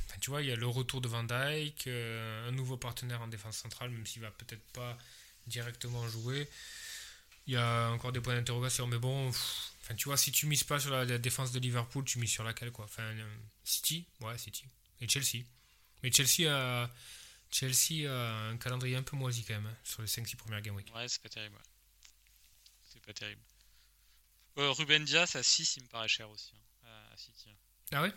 enfin, 0.06 0.18
tu 0.20 0.30
vois, 0.30 0.42
il 0.42 0.48
y 0.48 0.52
a 0.52 0.56
le 0.56 0.66
retour 0.66 1.00
de 1.00 1.08
Van 1.08 1.22
Dyke, 1.24 1.86
un 1.86 2.50
nouveau 2.52 2.76
partenaire 2.76 3.20
en 3.22 3.28
défense 3.28 3.56
centrale, 3.58 3.90
même 3.90 4.06
s'il 4.06 4.22
va 4.22 4.30
peut-être 4.32 4.64
pas 4.72 4.96
directement 5.46 6.06
jouer. 6.08 6.48
Il 7.46 7.52
y 7.54 7.56
a 7.56 7.90
encore 7.90 8.10
des 8.10 8.20
points 8.20 8.34
d'interrogation, 8.34 8.88
mais 8.88 8.98
bon, 8.98 9.28
enfin, 9.28 9.94
tu 9.96 10.06
vois, 10.08 10.16
si 10.16 10.32
tu 10.32 10.46
mises 10.46 10.64
pas 10.64 10.80
sur 10.80 10.90
la, 10.90 11.04
la 11.04 11.18
défense 11.18 11.52
de 11.52 11.60
Liverpool, 11.60 12.04
tu 12.04 12.18
mises 12.18 12.32
sur 12.32 12.42
laquelle 12.42 12.72
quoi 12.72 12.86
Enfin, 12.86 13.04
City, 13.62 14.04
ouais, 14.20 14.36
City 14.36 14.64
et 15.00 15.06
Chelsea. 15.08 15.44
Mais 16.02 16.10
Chelsea 16.10 16.50
a, 16.52 16.90
Chelsea 17.50 18.06
a 18.10 18.48
un 18.48 18.56
calendrier 18.58 18.96
un 18.96 19.02
peu 19.02 19.16
moisi 19.16 19.44
quand 19.44 19.54
même 19.54 19.66
hein, 19.66 19.76
sur 19.84 20.02
les 20.02 20.08
5-6 20.08 20.36
premières 20.36 20.60
game 20.62 20.74
week. 20.74 20.90
ouais, 20.94 21.08
c'est 21.08 21.22
pas 21.22 21.28
terrible. 21.28 21.54
ouais. 21.56 21.62
C'est 22.84 23.00
pas 23.04 23.12
terrible. 23.12 23.40
Euh, 24.58 24.70
Ruben 24.72 25.04
Diaz 25.04 25.36
à 25.36 25.42
6, 25.42 25.76
il 25.76 25.82
me 25.84 25.88
paraît 25.88 26.08
cher 26.08 26.28
aussi, 26.30 26.54
hein, 26.84 26.88
à- 27.12 27.16
City. 27.16 27.50
hein. 27.50 27.56
Ah 27.92 28.02
ouais? 28.02 28.12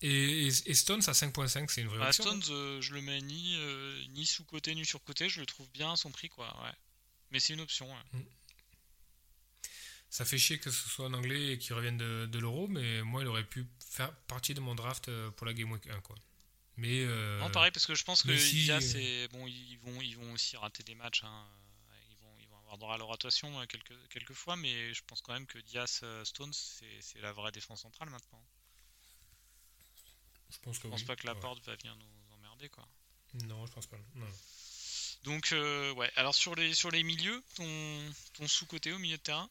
Et, 0.00 0.46
et, 0.46 0.70
et 0.70 0.74
Stones 0.74 1.02
à 1.08 1.12
5.5, 1.12 1.68
c'est 1.70 1.80
une 1.82 1.88
vraie 1.88 1.98
Bah, 1.98 2.08
option. 2.08 2.24
Stones, 2.24 2.42
euh, 2.50 2.80
je 2.80 2.94
le 2.94 3.00
mets 3.02 3.20
ni, 3.20 3.54
euh, 3.56 4.04
ni 4.10 4.24
sous 4.26 4.44
côté 4.44 4.74
ni 4.74 4.84
sur 4.86 5.02
côté, 5.04 5.28
je 5.28 5.40
le 5.40 5.46
trouve 5.46 5.68
bien 5.70 5.92
à 5.92 5.96
son 5.96 6.10
prix 6.10 6.28
quoi. 6.28 6.48
Ouais. 6.62 6.72
Mais 7.30 7.40
c'est 7.40 7.52
une 7.52 7.60
option. 7.60 7.90
ouais. 7.92 8.26
Ça 10.10 10.24
fait 10.24 10.38
chier 10.38 10.58
que 10.58 10.70
ce 10.70 10.88
soit 10.88 11.06
en 11.06 11.12
anglais 11.12 11.52
et 11.52 11.58
qu'il 11.58 11.74
revienne 11.74 11.98
de, 11.98 12.26
de 12.26 12.38
l'euro, 12.38 12.66
mais 12.68 13.02
moi, 13.02 13.20
il 13.22 13.26
aurait 13.28 13.44
pu 13.44 13.66
faire 13.78 14.10
partie 14.26 14.54
de 14.54 14.60
mon 14.60 14.74
draft 14.74 15.08
euh, 15.08 15.30
pour 15.32 15.46
la 15.46 15.52
Game 15.52 15.70
Week 15.70 15.86
1. 15.86 16.00
Quoi. 16.00 16.16
Mais, 16.78 17.00
euh, 17.04 17.38
Non 17.40 17.50
pareil 17.50 17.70
parce 17.72 17.86
que 17.86 17.94
je 17.94 18.04
pense 18.04 18.22
que 18.22 18.36
si, 18.38 18.62
Diaz, 18.64 18.94
euh, 18.96 19.28
bon, 19.32 19.46
ils 19.46 19.76
vont, 19.80 20.00
ils 20.00 20.16
vont 20.16 20.32
aussi 20.32 20.56
rater 20.56 20.82
des 20.84 20.94
matchs. 20.94 21.24
hein. 21.24 21.46
Ils 22.10 22.16
vont, 22.18 22.34
ils 22.40 22.48
vont 22.48 22.58
avoir 22.60 22.78
droit 22.78 22.94
à 22.94 22.98
leur 22.98 23.08
rotation 23.08 23.60
euh, 23.60 23.66
quelques, 23.66 23.94
quelques 24.10 24.32
fois, 24.32 24.54
mais 24.56 24.94
je 24.94 25.02
pense 25.06 25.20
quand 25.20 25.32
même 25.32 25.46
que 25.46 25.58
Diaz, 25.58 26.02
Stones, 26.24 26.52
c'est 26.52 27.20
la 27.20 27.32
vraie 27.32 27.50
défense 27.52 27.82
centrale 27.82 28.10
maintenant. 28.10 28.42
je 30.50 30.58
pense 30.62 30.78
que 30.78 30.84
Je 30.84 30.90
pense 30.90 31.00
oui. 31.00 31.06
pas 31.06 31.16
que 31.16 31.26
la 31.26 31.34
Ouais. 31.34 31.40
porte 31.40 31.64
va 31.66 31.74
venir 31.76 31.94
nous 31.96 32.34
emmerder 32.36 32.68
quoi. 32.68 32.86
Non, 33.44 33.66
je 33.66 33.72
pense 33.72 33.86
pas. 33.86 33.98
Non. 34.14 34.26
Donc 35.24 35.50
euh, 35.52 35.92
ouais. 35.94 36.10
Alors 36.16 36.34
sur 36.34 36.54
les 36.54 36.74
sur 36.74 36.90
les 36.92 37.02
milieux, 37.02 37.42
ton, 37.56 38.12
ton 38.34 38.46
sous 38.46 38.66
côté 38.66 38.92
au 38.92 38.98
milieu 38.98 39.16
de 39.16 39.22
terrain? 39.22 39.50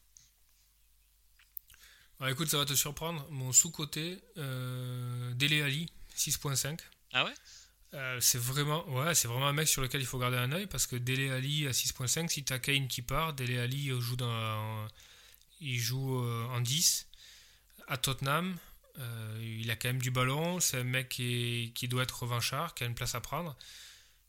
Alors, 2.20 2.32
écoute, 2.32 2.48
ça 2.48 2.56
va 2.58 2.64
te 2.64 2.74
surprendre. 2.74 3.24
Mon 3.30 3.52
sous-côté, 3.52 4.20
euh, 4.38 5.32
Dele 5.34 5.62
Ali, 5.62 5.92
6.5. 6.16 6.80
Ah 7.12 7.24
ouais? 7.24 7.32
Euh, 7.94 8.20
c'est 8.20 8.38
vraiment, 8.38 8.86
ouais, 8.90 9.14
vraiment 9.14 9.48
un 9.48 9.52
mec 9.52 9.68
sur 9.68 9.82
lequel 9.82 10.00
il 10.02 10.06
faut 10.06 10.18
garder 10.18 10.36
un 10.36 10.52
œil 10.52 10.66
parce 10.66 10.86
que 10.86 10.96
Dele 10.96 11.30
Ali 11.32 11.66
à 11.66 11.72
6.5, 11.72 12.30
si 12.30 12.44
t'as 12.44 12.58
Kane 12.58 12.88
qui 12.88 13.02
part, 13.02 13.34
Dele 13.34 13.58
Ali 13.58 13.90
euh, 13.90 14.00
joue 14.00 14.16
en- 14.22 14.88
il 15.60 15.78
joue 15.78 16.22
euh, 16.24 16.46
en 16.48 16.60
10 16.60 17.08
à 17.88 17.96
Tottenham. 17.98 18.58
Euh, 18.98 19.38
il 19.60 19.70
a 19.70 19.76
quand 19.76 19.88
même 19.90 20.02
du 20.02 20.10
ballon. 20.10 20.60
C'est 20.60 20.78
un 20.78 20.84
mec 20.84 21.08
qui, 21.10 21.72
qui 21.74 21.88
doit 21.88 22.02
être 22.04 22.22
revanchard, 22.24 22.74
qui 22.74 22.84
a 22.84 22.88
une 22.88 22.94
place 22.94 23.14
à 23.14 23.20
prendre. 23.20 23.56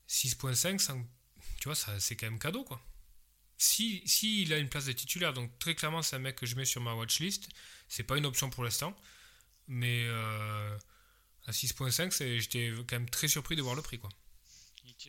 6.5, 0.07 0.81
ça- 0.81 0.95
tu 1.61 1.69
vois, 1.69 1.75
c'est 1.75 2.15
quand 2.15 2.27
même 2.27 2.39
cadeau 2.39 2.63
quoi. 2.63 2.81
Si, 3.57 4.01
si 4.07 4.43
il 4.43 4.53
a 4.53 4.57
une 4.57 4.69
place 4.69 4.85
de 4.85 4.93
titulaire, 4.93 5.33
donc 5.33 5.57
très 5.59 5.75
clairement 5.75 6.01
c'est 6.01 6.15
un 6.15 6.19
mec 6.19 6.35
que 6.37 6.45
je 6.45 6.55
mets 6.55 6.65
sur 6.65 6.81
ma 6.81 6.93
watchlist. 6.95 7.49
C'est 7.89 8.03
pas 8.03 8.17
une 8.17 8.25
option 8.25 8.49
pour 8.49 8.63
l'instant, 8.63 8.95
mais 9.67 10.05
euh, 10.07 10.77
à 11.49 11.51
6.5, 11.51 12.11
c'est- 12.13 12.39
j'étais 12.39 12.71
quand 12.87 12.93
même 12.97 13.09
très 13.09 13.27
surpris 13.27 13.55
de 13.55 13.61
voir 13.61 13.75
le 13.75 13.81
prix. 13.81 13.99
Quoi. 13.99 14.09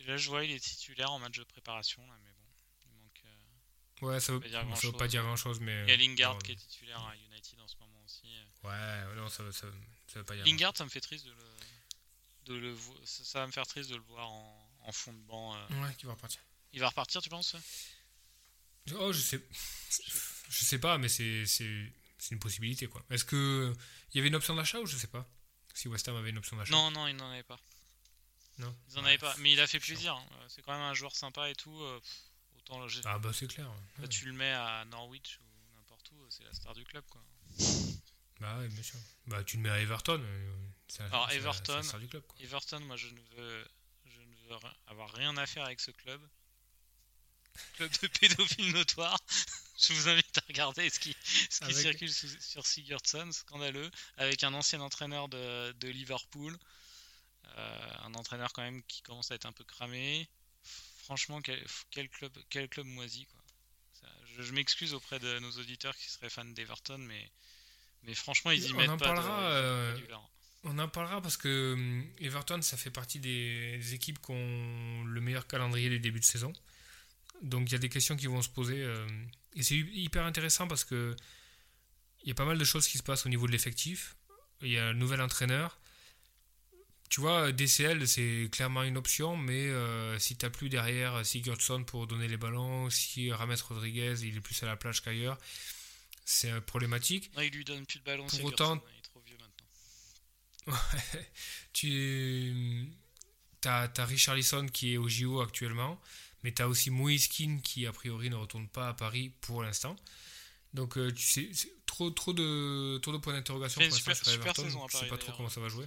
Là 0.07 0.17
je 0.17 0.29
vois 0.29 0.43
il 0.45 0.51
est 0.51 0.59
titulaire 0.59 1.11
en 1.11 1.19
match 1.19 1.37
de 1.37 1.43
préparation 1.43 2.01
là, 2.07 2.13
mais 2.23 2.31
bon. 2.31 2.45
Il 2.85 2.91
manque. 2.93 3.21
euh, 3.25 4.05
Ouais, 4.07 4.19
ça 4.19 4.31
veut, 4.33 4.39
pas 4.39 4.47
dire 4.47 4.57
ça 4.57 4.63
veut 4.63 4.67
grand-chose. 4.67 4.97
pas 4.97 5.07
dire 5.07 5.23
mais. 5.61 5.83
Il 5.83 5.89
y 5.89 5.91
a 5.93 5.97
Lingard 5.97 6.33
non, 6.33 6.39
qui 6.39 6.51
est 6.53 6.55
titulaire 6.55 6.99
à 7.05 7.15
United 7.15 7.59
en 7.59 7.67
ce 7.67 7.75
moment 7.79 8.01
aussi. 8.05 8.27
Ouais, 8.63 9.15
non, 9.15 9.27
ça, 9.29 9.43
veut- 9.43 9.51
ça, 9.51 9.67
veut- 9.67 9.73
ça 10.07 10.19
veut 10.19 10.25
pas 10.25 10.35
dire. 10.35 10.45
Lingard, 10.45 10.75
ça 10.75 10.83
me 10.85 10.89
fait 10.89 11.01
triste 11.01 11.25
de 11.25 11.31
le, 11.31 11.37
de 12.45 12.53
le 12.55 12.77
ça, 13.05 13.39
va 13.39 13.47
me 13.47 13.51
faire 13.51 13.67
triste 13.67 13.89
de 13.89 13.95
le 13.95 14.01
voir 14.03 14.29
en, 14.29 14.77
en 14.83 14.91
fond 14.91 15.13
de 15.13 15.19
banc. 15.19 15.55
euh. 15.55 15.81
Ouais, 15.83 15.93
qui 15.95 16.05
va 16.05 16.13
repartir. 16.13 16.41
Il 16.73 16.79
va 16.79 16.87
repartir, 16.89 17.21
tu 17.21 17.29
penses 17.29 17.55
Oh, 18.95 19.11
je 19.13 19.19
sais. 19.19 19.41
Je 20.49 20.65
sais 20.65 20.79
pas, 20.79 20.97
mais 20.97 21.07
c'est 21.09 21.45
une 22.31 22.39
possibilité, 22.39 22.87
quoi. 22.87 23.03
Est-ce 23.09 23.25
que. 23.25 23.73
Il 24.13 24.17
y 24.17 24.19
avait 24.19 24.29
une 24.29 24.35
option 24.35 24.55
d'achat 24.55 24.79
ou 24.79 24.85
je 24.85 24.95
sais 24.97 25.07
pas? 25.07 25.27
Si 25.73 25.87
West 25.87 26.07
Ham 26.07 26.15
avait 26.15 26.29
une 26.29 26.37
option 26.37 26.57
d'achat 26.57 26.71
Non, 26.71 26.91
non, 26.91 27.07
il 27.07 27.15
n'en 27.15 27.31
avait 27.31 27.43
pas. 27.43 27.59
Non 28.57 28.75
Ils 28.89 28.97
en 28.99 29.01
Ouais, 29.03 29.09
avaient 29.09 29.17
pas. 29.17 29.35
Mais 29.39 29.51
il 29.53 29.59
a 29.59 29.67
fait 29.67 29.79
plaisir. 29.79 30.13
hein. 30.15 30.25
Euh, 30.33 30.45
C'est 30.49 30.61
quand 30.61 30.73
même 30.73 30.81
un 30.81 30.93
joueur 30.93 31.15
sympa 31.15 31.49
et 31.49 31.55
tout. 31.55 31.81
euh, 31.81 31.99
pff, 31.99 32.17
autant 32.57 32.87
je- 32.87 33.01
Ah, 33.05 33.17
bah, 33.19 33.31
c'est 33.33 33.47
clair. 33.47 33.67
là, 33.67 33.73
ouais. 34.03 34.07
tu 34.09 34.25
le 34.25 34.33
mets 34.33 34.51
à 34.51 34.85
Norwich 34.85 35.39
ou 35.41 35.75
n'importe 35.75 36.11
où, 36.11 36.29
c'est 36.29 36.43
la 36.43 36.53
star 36.53 36.73
du 36.73 36.83
club 36.83 37.03
quoi. 37.09 37.23
Bah, 38.39 38.57
ouais, 38.59 38.67
bien 38.69 38.83
sûr. 38.83 38.99
Bah, 39.27 39.43
tu 39.43 39.57
le 39.57 39.63
mets 39.63 39.69
à 39.69 39.79
Everton. 39.79 40.19
euh, 40.21 40.53
c'est 40.87 40.99
la- 41.03 41.05
Alors, 41.09 41.31
Everton, 41.31 41.75
la 41.75 41.83
star 41.83 41.99
du 41.99 42.07
club, 42.07 42.23
quoi. 42.27 42.35
Everton, 42.41 42.79
moi 42.81 42.97
je 42.97 43.07
ne 43.07 43.19
veux, 43.35 43.67
je 44.05 44.19
ne 44.21 44.35
veux 44.35 44.55
avoir 44.87 45.11
rien 45.13 45.35
à 45.37 45.45
faire 45.45 45.63
avec 45.65 45.79
ce 45.79 45.91
club. 45.91 46.21
Club 47.75 47.91
de 48.01 48.07
pédophiles 48.19 48.73
notoires. 48.73 49.19
Je 49.87 49.93
vous 49.93 50.09
invite 50.09 50.37
à 50.37 50.41
regarder 50.47 50.89
ce 50.89 50.99
qui, 50.99 51.15
ce 51.49 51.59
qui 51.59 51.63
Avec- 51.65 51.77
circule 51.77 52.11
sous- 52.11 52.39
sur 52.39 52.65
Sigurdsson, 52.65 53.31
scandaleux, 53.31 53.89
avec 54.17 54.43
un 54.43 54.53
ancien 54.53 54.81
entraîneur 54.81 55.27
de, 55.29 55.71
de 55.73 55.87
Liverpool. 55.89 56.57
Euh, 57.57 57.91
un 58.03 58.13
entraîneur 58.13 58.53
quand 58.53 58.61
même 58.61 58.81
qui 58.83 59.01
commence 59.01 59.31
à 59.31 59.35
être 59.35 59.45
un 59.45 59.51
peu 59.51 59.63
cramé. 59.63 60.27
Franchement, 61.03 61.41
quel, 61.41 61.61
quel 61.89 62.07
club, 62.09 62.31
quel 62.49 62.69
club 62.69 62.85
moisi 62.85 63.25
quoi. 63.25 63.41
Ça, 63.99 64.07
je 64.37 64.43
je 64.43 64.53
m'excuse 64.53 64.93
auprès 64.93 65.19
de 65.19 65.39
nos 65.39 65.51
auditeurs 65.51 65.95
qui 65.97 66.09
seraient 66.09 66.29
fans 66.29 66.45
d'Everton, 66.45 66.97
mais, 66.99 67.29
mais 68.03 68.13
franchement 68.13 68.51
ils 68.51 68.65
y 68.67 68.71
On 68.73 68.77
mettent 68.77 68.89
en 68.89 68.97
pas 68.97 69.09
de- 69.09 69.13
parlera, 69.15 69.37
pas 69.37 69.51
euh. 69.51 69.97
On 70.63 70.77
en 70.79 70.87
parlera 70.87 71.21
parce 71.21 71.37
que 71.37 71.73
hum, 71.73 72.07
Everton, 72.19 72.61
ça 72.61 72.77
fait 72.77 72.91
partie 72.91 73.19
des, 73.19 73.77
des 73.77 73.93
équipes 73.95 74.21
qui 74.21 74.31
ont 74.31 75.03
le 75.03 75.19
meilleur 75.19 75.47
calendrier 75.47 75.89
des 75.89 75.99
débuts 75.99 76.19
de 76.19 76.25
saison. 76.25 76.53
Donc 77.41 77.67
il 77.69 77.71
y 77.71 77.75
a 77.75 77.79
des 77.79 77.89
questions 77.89 78.15
qui 78.15 78.27
vont 78.27 78.41
se 78.43 78.49
poser. 78.49 78.81
euh, 78.83 79.07
et 79.55 79.63
c'est 79.63 79.75
hyper 79.75 80.23
intéressant 80.25 80.67
parce 80.67 80.83
que 80.83 81.15
il 82.23 82.27
y 82.29 82.31
a 82.31 82.35
pas 82.35 82.45
mal 82.45 82.57
de 82.57 82.63
choses 82.63 82.87
qui 82.87 82.97
se 82.97 83.03
passent 83.03 83.25
au 83.25 83.29
niveau 83.29 83.47
de 83.47 83.51
l'effectif. 83.51 84.15
Il 84.61 84.69
y 84.69 84.77
a 84.77 84.87
un 84.87 84.93
nouvel 84.93 85.21
entraîneur. 85.21 85.79
Tu 87.09 87.19
vois, 87.19 87.51
DCL, 87.51 88.07
c'est 88.07 88.47
clairement 88.51 88.83
une 88.83 88.95
option, 88.95 89.35
mais 89.35 89.67
euh, 89.67 90.17
si 90.19 90.37
tu 90.37 90.49
plus 90.49 90.69
derrière 90.69 91.25
Sigurdsson 91.25 91.83
pour 91.83 92.07
donner 92.07 92.27
les 92.27 92.37
ballons, 92.37 92.89
si 92.89 93.31
Rames 93.33 93.55
Rodriguez, 93.67 94.15
il 94.21 94.37
est 94.37 94.41
plus 94.41 94.61
à 94.63 94.67
la 94.67 94.77
plage 94.77 95.01
qu'ailleurs, 95.01 95.37
c'est 96.23 96.51
euh, 96.51 96.61
problématique. 96.61 97.31
Non, 97.35 97.41
il 97.41 97.51
lui 97.51 97.65
donne 97.65 97.85
plus 97.85 97.99
de 97.99 98.05
ballon. 98.05 98.27
Pour 98.27 98.43
autant- 98.45 98.81
il 98.93 98.99
est 98.99 99.01
trop 99.01 99.21
vieux 99.25 99.37
maintenant. 100.67 100.77
tu 101.73 102.87
as, 103.65 103.91
as 103.97 104.05
Richarlison 104.05 104.67
qui 104.67 104.93
est 104.93 104.97
au 104.97 105.09
JO 105.09 105.41
actuellement, 105.41 105.99
mais 106.43 106.53
tu 106.53 106.61
as 106.61 106.67
aussi 106.67 106.89
Moiskin 106.89 107.59
qui 107.63 107.85
a 107.85 107.91
priori 107.91 108.29
ne 108.29 108.35
retourne 108.35 108.67
pas 108.67 108.89
à 108.89 108.93
Paris 108.93 109.31
pour 109.41 109.63
l'instant. 109.63 109.95
Donc 110.73 110.97
euh, 110.97 111.11
tu 111.11 111.23
sais, 111.23 111.49
trop, 111.85 112.09
trop, 112.11 112.33
de, 112.33 112.97
trop 112.99 113.11
de 113.11 113.17
points 113.17 113.33
d'interrogation 113.33 113.81
pour 113.81 113.95
super- 113.97 114.15
super 114.15 114.33
Everton. 114.41 114.63
saison 114.63 114.83
à 114.83 114.87
Je 114.87 114.93
sais 114.93 114.97
Paris, 114.99 115.09
pas 115.09 115.17
trop 115.17 115.33
comment 115.37 115.49
ça 115.49 115.59
va 115.61 115.67
jouer. 115.69 115.85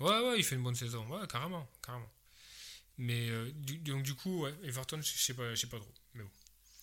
Ouais, 0.00 0.20
ouais, 0.20 0.34
il 0.38 0.44
fait 0.44 0.54
une 0.56 0.62
bonne 0.62 0.74
saison. 0.74 1.06
Ouais, 1.08 1.26
carrément, 1.28 1.68
carrément. 1.84 2.10
Mais 2.98 3.28
euh, 3.30 3.50
du- 3.54 3.78
donc 3.78 4.02
du 4.02 4.14
coup, 4.14 4.42
ouais, 4.42 4.54
Everton, 4.64 5.00
je 5.00 5.12
je 5.12 5.18
sais 5.18 5.34
pas, 5.34 5.50
je 5.54 5.60
sais 5.60 5.68
pas 5.68 5.78
trop. 5.78 5.92
Mais 6.14 6.22
bon. 6.24 6.30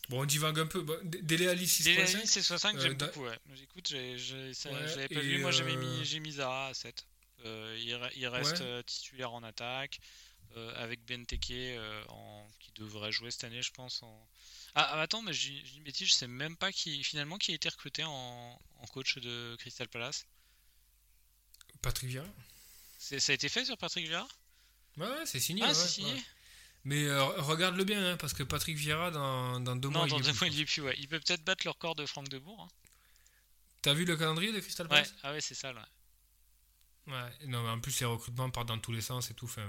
Bon, 0.10 0.22
on 0.22 0.26
divague 0.26 0.60
un 0.60 0.68
peu. 0.68 0.82
Bon, 0.82 0.98
D- 1.03 1.22
Dele 1.23 1.48
Alli 1.49 1.65
Dele 1.65 1.98
6.5. 2.06 2.15
Alli, 2.18 2.27
c'est 2.27 2.41
65, 2.44 2.76
Euh, 2.77 2.80
j'aime 2.80 2.94
beaucoup, 2.94 3.23
ouais. 3.26 3.38
J'écoute, 3.56 3.91
Ouais, 3.91 4.18
j'avais 4.18 5.07
pas 5.10 5.19
vu, 5.19 5.40
moi 5.40 5.52
j'avais 5.52 5.76
euh, 5.76 5.80
mis, 5.99 6.06
j'ai 6.06 6.19
mis 6.19 6.32
Zara 6.34 6.68
à 6.68 6.73
7. 6.73 7.06
Euh, 7.44 7.77
il, 7.82 7.91
re- 7.94 8.11
il 8.15 8.27
reste 8.27 8.60
Ouais. 8.60 8.65
euh, 8.65 8.84
titulaire 8.84 9.34
en 9.34 9.44
attaque. 9.44 9.99
Avec 10.76 11.06
Benteke 11.06 11.80
en... 12.10 12.48
qui 12.60 12.72
devrait 12.76 13.11
jouer 13.11 13.32
cette 13.32 13.45
année, 13.45 13.61
je 13.61 13.72
pense. 13.72 14.03
En... 14.03 14.27
Ah, 14.76 14.90
ah 14.91 15.02
attends, 15.02 15.22
mais 15.22 15.34
je 15.34 15.49
dis 15.49 15.80
bêtise, 15.82 16.10
je 16.10 16.14
sais 16.14 16.27
même 16.27 16.57
pas 16.57 16.72
qui 16.72 17.03
finalement 17.03 17.38
qui 17.38 17.52
a 17.52 17.56
été 17.56 17.69
recruté 17.69 18.03
en, 18.06 18.60
coach 18.91 19.18
de 19.18 19.56
Crystal 19.60 19.88
Palace. 19.88 20.26
Patrick 21.82 22.10
Vieira. 22.10 22.27
Ça 22.98 23.15
a 23.15 23.36
été 23.36 23.49
fait 23.49 23.65
sur 23.65 23.77
Patrick 23.77 24.07
Vieira? 24.07 24.27
Ouais, 24.98 25.26
c'est 25.26 25.40
signé. 25.40 25.64
Ah, 25.64 25.73
c'est 25.73 25.88
signé. 25.88 26.23
Mais 26.86 27.10
regarde-le 27.18 27.84
bien, 27.84 28.11
hein, 28.11 28.18
parce 28.18 28.34
que 28.34 28.44
Patrick 28.44 28.77
Vieira, 28.77 29.11
dans, 29.11 29.60
dans 29.60 29.76
deux 29.76 29.90
mois. 29.90 30.02
Non, 30.02 30.18
dans 30.18 30.19
deux 30.19 30.34
mois, 30.34 30.48
il 30.48 30.60
est 30.60 30.65
plus, 30.65 30.82
ouais. 30.82 30.95
Il 30.99 31.07
peut 31.07 31.19
peut-être 31.19 31.44
battre 31.44 31.65
le 31.65 31.72
record 31.72 31.95
de 31.95 32.06
Franck 32.06 32.30
Debourg. 32.30 32.61
Hein. 32.61 32.69
T'as 33.82 33.94
vu 33.94 34.06
le 34.06 34.15
calendrier 34.15 34.52
de 34.52 34.60
Crystal 34.60 34.88
Palace? 34.88 35.10
Ouais, 35.10 35.18
ah 35.23 35.32
ouais, 35.32 35.41
c'est 35.41 35.56
ça, 35.56 35.73
là. 35.73 35.88
Ouais, 37.07 37.48
non, 37.48 37.64
mais 37.64 37.69
en 37.69 37.80
plus, 37.80 37.99
les 37.99 38.06
recrutements 38.06 38.49
partent 38.52 38.68
dans 38.68 38.80
tous 38.80 38.91
les 38.91 39.02
sens 39.02 39.32
et 39.32 39.34
tout. 39.34 39.45
Enfin, 39.45 39.68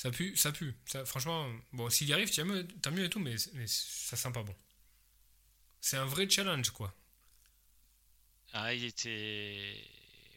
ça 0.00 0.10
pue, 0.10 0.34
ça 0.34 0.50
pue. 0.50 0.74
Ça, 0.86 1.04
franchement, 1.04 1.46
bon, 1.74 1.90
s'il 1.90 2.08
y 2.08 2.14
arrive, 2.14 2.34
tant 2.34 2.46
mieux, 2.46 2.66
mieux 2.90 3.04
et 3.04 3.10
tout, 3.10 3.18
mais, 3.18 3.36
mais 3.52 3.66
ça 3.66 4.16
sent 4.16 4.32
pas 4.32 4.42
bon. 4.42 4.56
C'est 5.78 5.98
un 5.98 6.06
vrai 6.06 6.26
challenge, 6.26 6.70
quoi. 6.70 6.94
Ah, 8.54 8.72
il 8.72 8.86
était. 8.86 9.76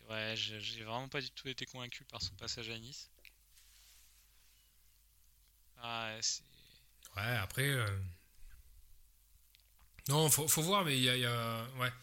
Ouais, 0.10 0.34
j'ai 0.36 0.84
vraiment 0.84 1.08
pas 1.08 1.22
du 1.22 1.32
tout 1.32 1.48
été 1.48 1.66
convaincu 1.66 2.04
par 2.04 2.22
son 2.22 2.36
passage 2.36 2.70
à 2.70 2.78
Nice. 2.78 3.10
Ah, 5.78 6.14
ouais, 7.16 7.38
après. 7.38 7.70
Euh, 7.70 7.88
non, 10.10 10.30
faut, 10.30 10.50
faut 10.50 10.62
voir, 10.62 10.84
mais 10.84 10.98
il 10.98 11.04
y 11.06 11.26
a, 11.26 11.68
Ouais. 11.80 11.94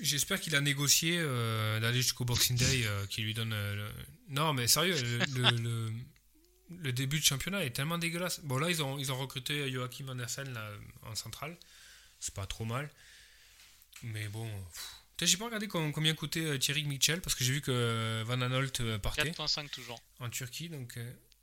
J'espère 0.00 0.40
qu'il 0.40 0.54
a 0.54 0.60
négocié 0.60 1.18
euh, 1.18 1.80
d'aller 1.80 2.02
jusqu'au 2.02 2.24
Boxing 2.24 2.56
Day 2.56 2.86
euh, 2.86 3.04
qui 3.08 3.22
lui 3.22 3.34
donne. 3.34 3.52
Non, 4.28 4.52
mais 4.52 4.68
sérieux, 4.68 4.94
le, 5.02 5.50
le, 5.60 5.92
début 6.92 7.18
de 7.18 7.24
championnat 7.24 7.64
est 7.64 7.70
tellement 7.70 7.98
dégueulasse. 7.98 8.40
Bon, 8.40 8.58
là, 8.58 8.70
ils 8.70 8.82
ont, 8.82 8.98
ils 8.98 9.12
ont 9.12 9.18
recruté 9.18 9.70
Joachim 9.70 10.08
Andersen 10.08 10.52
là, 10.52 10.70
en 11.02 11.14
centrale. 11.14 11.56
C'est 12.20 12.34
pas 12.34 12.46
trop 12.46 12.64
mal. 12.64 12.90
Mais 14.02 14.28
bon. 14.28 14.48
J'ai 15.20 15.36
pas 15.36 15.44
regardé 15.44 15.68
combien 15.68 16.14
coûtait 16.14 16.58
Thierry 16.58 16.82
Mitchell 16.82 17.20
parce 17.20 17.36
que 17.36 17.44
j'ai 17.44 17.52
vu 17.52 17.60
que 17.60 18.22
Van 18.24 18.40
Anolt 18.40 18.98
partait. 18.98 19.30
4.5 19.30 19.68
toujours. 19.68 20.00
En 20.18 20.28
Turquie, 20.28 20.68
donc 20.68 20.98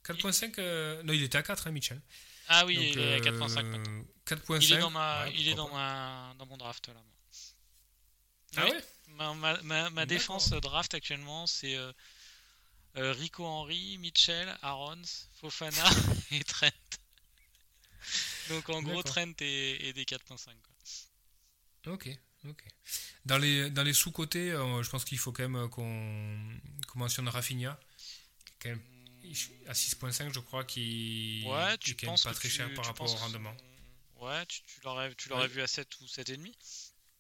4.5. 0.06 1.04
non, 1.04 1.14
il 1.14 1.24
était 1.24 1.38
à 1.38 1.44
4, 1.44 1.68
hein, 1.68 1.72
Mitchell. 1.72 2.02
Ah 2.50 2.66
oui, 2.66 2.78
il 2.92 3.00
est 3.00 3.14
à 3.14 3.20
4.5 3.20 4.04
4.5. 4.26 4.64
Il 4.64 4.74
est 4.74 4.80
dans 4.80 4.90
ma, 4.90 5.26
il 5.30 5.48
est 5.48 5.54
dans 5.54 5.70
ma, 5.70 6.34
dans 6.38 6.46
mon 6.46 6.58
draft 6.58 6.88
là. 6.90 7.02
Ah 8.58 8.66
ouais? 8.66 8.84
Ma, 9.10 9.34
ma, 9.64 9.90
ma 9.90 10.06
défense 10.06 10.50
draft 10.50 10.94
actuellement, 10.94 11.46
c'est 11.46 11.76
euh, 11.76 11.92
euh, 12.98 13.12
Rico 13.14 13.46
Henry, 13.46 13.98
Mitchell, 13.98 14.56
Arons, 14.62 15.02
Fofana 15.34 15.90
et 16.32 16.44
Trent. 16.44 16.70
Donc 18.50 18.70
en 18.70 18.82
gros, 18.82 19.04
Trent 19.04 19.34
et, 19.42 19.94
des 19.94 20.04
4.5. 20.06 20.50
Ok, 21.88 22.10
ok. 22.48 22.64
Dans 23.26 23.38
les, 23.38 23.70
dans 23.70 23.84
les 23.84 23.94
sous-côtés, 23.94 24.52
euh, 24.52 24.84
je 24.84 24.90
pense 24.90 25.06
qu'il 25.06 25.20
faut 25.20 25.32
quand 25.32 25.48
même 25.48 25.70
qu'on 25.70 26.60
mentionne 26.96 27.28
Rafinha. 27.28 27.80
Quand 28.60 28.70
même 28.70 28.82
à 29.68 29.74
6.5, 29.74 30.34
je 30.34 30.40
crois, 30.40 30.64
qui 30.64 31.44
ouais, 31.46 31.78
tu 31.78 31.92
est 31.92 32.06
pas 32.06 32.34
très 32.34 32.50
cher 32.50 32.74
par 32.74 32.86
rapport 32.86 33.12
au 33.12 33.16
rendement. 33.16 33.56
Ouais, 34.18 34.46
tu, 34.48 34.62
tu 34.64 34.82
l'aurais, 34.84 35.14
tu 35.16 35.30
l'aurais 35.30 35.48
vu 35.48 35.62
à 35.62 35.68
7 35.68 36.00
ou 36.02 36.06
7,5 36.06 36.54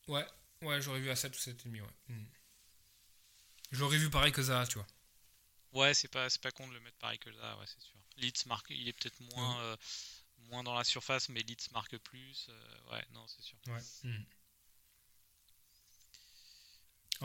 Ouais, 0.08 0.26
ouais, 0.64 0.82
j'aurais 0.82 1.00
vu 1.00 1.10
à 1.10 1.16
7 1.16 1.34
ou 1.34 1.40
7,5, 1.40 1.82
ouais. 1.82 1.88
Hmm. 2.08 2.26
Je 3.72 3.80
l'aurais 3.80 3.98
vu 3.98 4.10
pareil 4.10 4.32
que 4.32 4.41
Zaha, 4.41 4.66
tu 4.66 4.76
vois. 4.76 4.88
Ouais, 5.74 5.94
c'est 5.94 6.08
pas, 6.08 6.30
c'est 6.30 6.41
pas 6.41 6.52
con 6.52 6.68
de 6.68 6.74
le 6.74 6.80
mettre 6.80 6.98
pareil 6.98 7.20
que 7.20 7.32
Zaha, 7.32 7.58
ouais, 7.58 7.66
c'est 7.68 7.82
sûr. 7.82 7.96
Leeds 8.18 8.48
marque, 8.48 8.68
il 8.72 8.88
est 8.88 8.94
peut-être 8.94 9.20
moins, 9.36 9.62
euh, 9.62 9.78
moins 10.50 10.64
dans 10.64 10.74
la 10.74 10.84
surface, 10.84 11.30
mais 11.30 11.41
Leeds 11.41 11.72
marque 11.72 11.98
plus. 11.98 12.48
Euh, 12.50 12.91
ouais, 12.91 13.06
non, 13.14 13.26
c'est 13.28 13.41
sûr. 13.41 13.58
Ouais. 13.68 13.82
Hmm. 14.04 14.24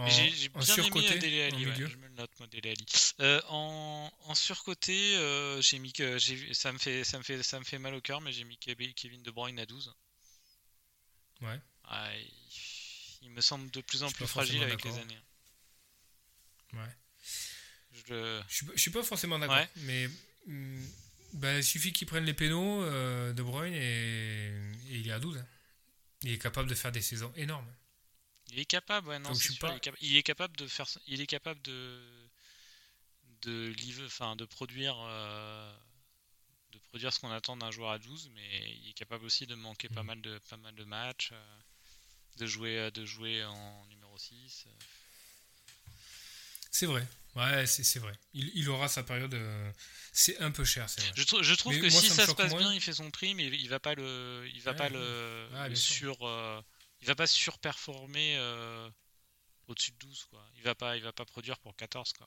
J'ai 0.09 0.49
bien 0.49 0.77
aimé 0.77 1.09
euh, 1.09 1.19
Dele 1.19 1.41
Alli, 1.43 1.67
ouais, 1.67 1.75
je 1.77 1.97
me 1.97 2.09
le 2.09 2.15
note 2.15 2.31
moi 2.41 2.49
Dele 2.49 2.69
Alli. 2.69 2.85
Euh, 3.21 3.41
en, 3.49 4.13
en, 4.25 4.35
surcoté, 4.35 5.17
euh, 5.17 5.61
j'ai 5.61 5.79
mis 5.79 5.93
que 5.93 6.19
ça 6.53 6.73
me 6.73 6.79
fait 6.79 7.05
ça 7.05 7.19
me 7.19 7.23
fait 7.23 7.43
ça 7.45 7.61
me 7.61 7.65
fait 7.65 7.79
mal 7.79 7.95
au 7.95 8.01
cœur, 8.01 8.21
mais 8.21 8.33
j'ai 8.33 8.43
mis 8.43 8.59
Kevin 8.59 9.23
De 9.23 9.31
Bruyne 9.31 9.59
à 9.61 9.67
12. 9.67 9.95
Ouais. 11.43 11.61
il, 13.23 13.31
me 13.31 13.41
semble 13.41 13.71
de 13.71 13.81
plus 13.83 14.03
en 14.03 14.11
plus 14.11 14.27
fragile 14.27 14.63
avec 14.65 14.83
les 14.85 14.99
années. 14.99 15.21
Ouais. 16.73 16.97
Je, 18.09 18.43
je, 18.49 18.81
suis, 18.81 18.91
pas 18.91 19.03
forcément 19.03 19.39
d'accord, 19.39 19.65
mais 19.77 20.09
mm, 20.47 20.85
bah, 21.35 21.57
il 21.57 21.65
suffit 21.65 21.93
qu'il 21.93 22.07
prenne 22.07 22.25
les 22.25 22.35
pénaux 22.35 22.85
De 22.85 23.43
Bruyne 23.43 23.75
et, 23.75 24.53
il 24.91 25.09
est 25.09 25.13
à 25.13 25.19
12. 25.19 25.39
Hein. 25.39 25.47
Il 26.23 26.33
est 26.33 26.39
capable 26.39 26.69
de 26.69 26.75
faire 26.75 26.93
des 26.93 27.03
saisons 27.03 27.33
énormes. 27.37 27.67
Il 28.51 28.59
est 28.59 28.65
capable, 28.65 29.09
ouais, 29.09 29.19
non, 29.19 29.33
il, 29.33 30.17
est 30.17 30.23
capable, 30.23 30.57
de 30.57 30.67
faire, 30.67 30.87
il 31.07 31.21
est 31.21 31.27
capable 31.27 31.61
de, 31.63 32.01
de, 33.43 33.75
enfin, 34.07 34.37
de 34.37 34.45
produire, 34.45 34.97
euh, 35.01 35.77
de 36.73 36.79
produire 36.79 37.13
ce 37.13 37.21
qu'on 37.21 37.31
attend 37.31 37.57
d'un 37.57 37.71
joueur 37.71 37.91
à 37.91 37.99
12, 37.99 38.31
mais 38.35 38.77
il 38.83 38.91
est 38.91 38.93
capable 38.93 39.25
aussi 39.25 39.47
de 39.47 39.55
manquer 39.55 39.89
pas 39.89 40.03
mm. 40.03 40.07
mal 40.07 40.23
de, 40.23 40.39
pas 40.51 40.57
mal 40.59 40.75
de 40.75 40.85
matchs, 40.85 41.31
euh, 41.33 41.59
de 42.37 42.47
jouer, 42.47 42.79
euh, 42.79 42.91
de 42.91 43.05
jouer 43.05 43.45
en 43.45 43.87
numéro 43.87 44.17
6. 44.17 44.67
C'est 46.71 46.87
vrai, 46.87 47.07
ouais, 47.37 47.67
c'est 47.67 47.99
vrai. 47.99 48.13
Il, 48.33 48.69
aura 48.69 48.89
sa 48.89 49.03
période. 49.03 49.37
c'est 50.13 50.39
un 50.41 50.51
peu 50.51 50.65
cher, 50.65 50.89
c'est 50.89 51.01
vrai. 51.01 51.13
Je, 51.17 51.43
je 51.43 51.55
trouve 51.55 51.79
que 51.79 51.89
si 51.89 52.09
ça, 52.09 52.27
se 52.27 52.33
passe 52.33 52.55
bien, 52.55 52.73
il 52.73 52.81
fait 52.81 52.93
son 52.93 53.11
prix, 53.11 53.35
mais 53.35 53.47
il 53.47 53.69
va 53.69 53.81
pas 53.81 53.95
le, 53.95 54.49
il 54.55 54.63
va 54.63 54.75
pas 54.75 54.89
le, 54.89 55.75
sur 55.75 56.17
il 57.05 57.07
va 57.07 57.15
pas 57.15 57.27
surperformer 57.27 58.39
euh, 58.39 58.89
au-dessus 59.69 59.93
de 59.93 59.99
12 59.99 60.25
quoi. 60.31 60.43
Il 60.57 60.63
va 60.63 60.75
pas 60.75 60.97
il 60.97 61.03
va 61.03 61.13
pas 61.13 61.27
produire 61.27 61.59
pour 61.59 61.77
14 61.77 62.15
quoi. 62.15 62.27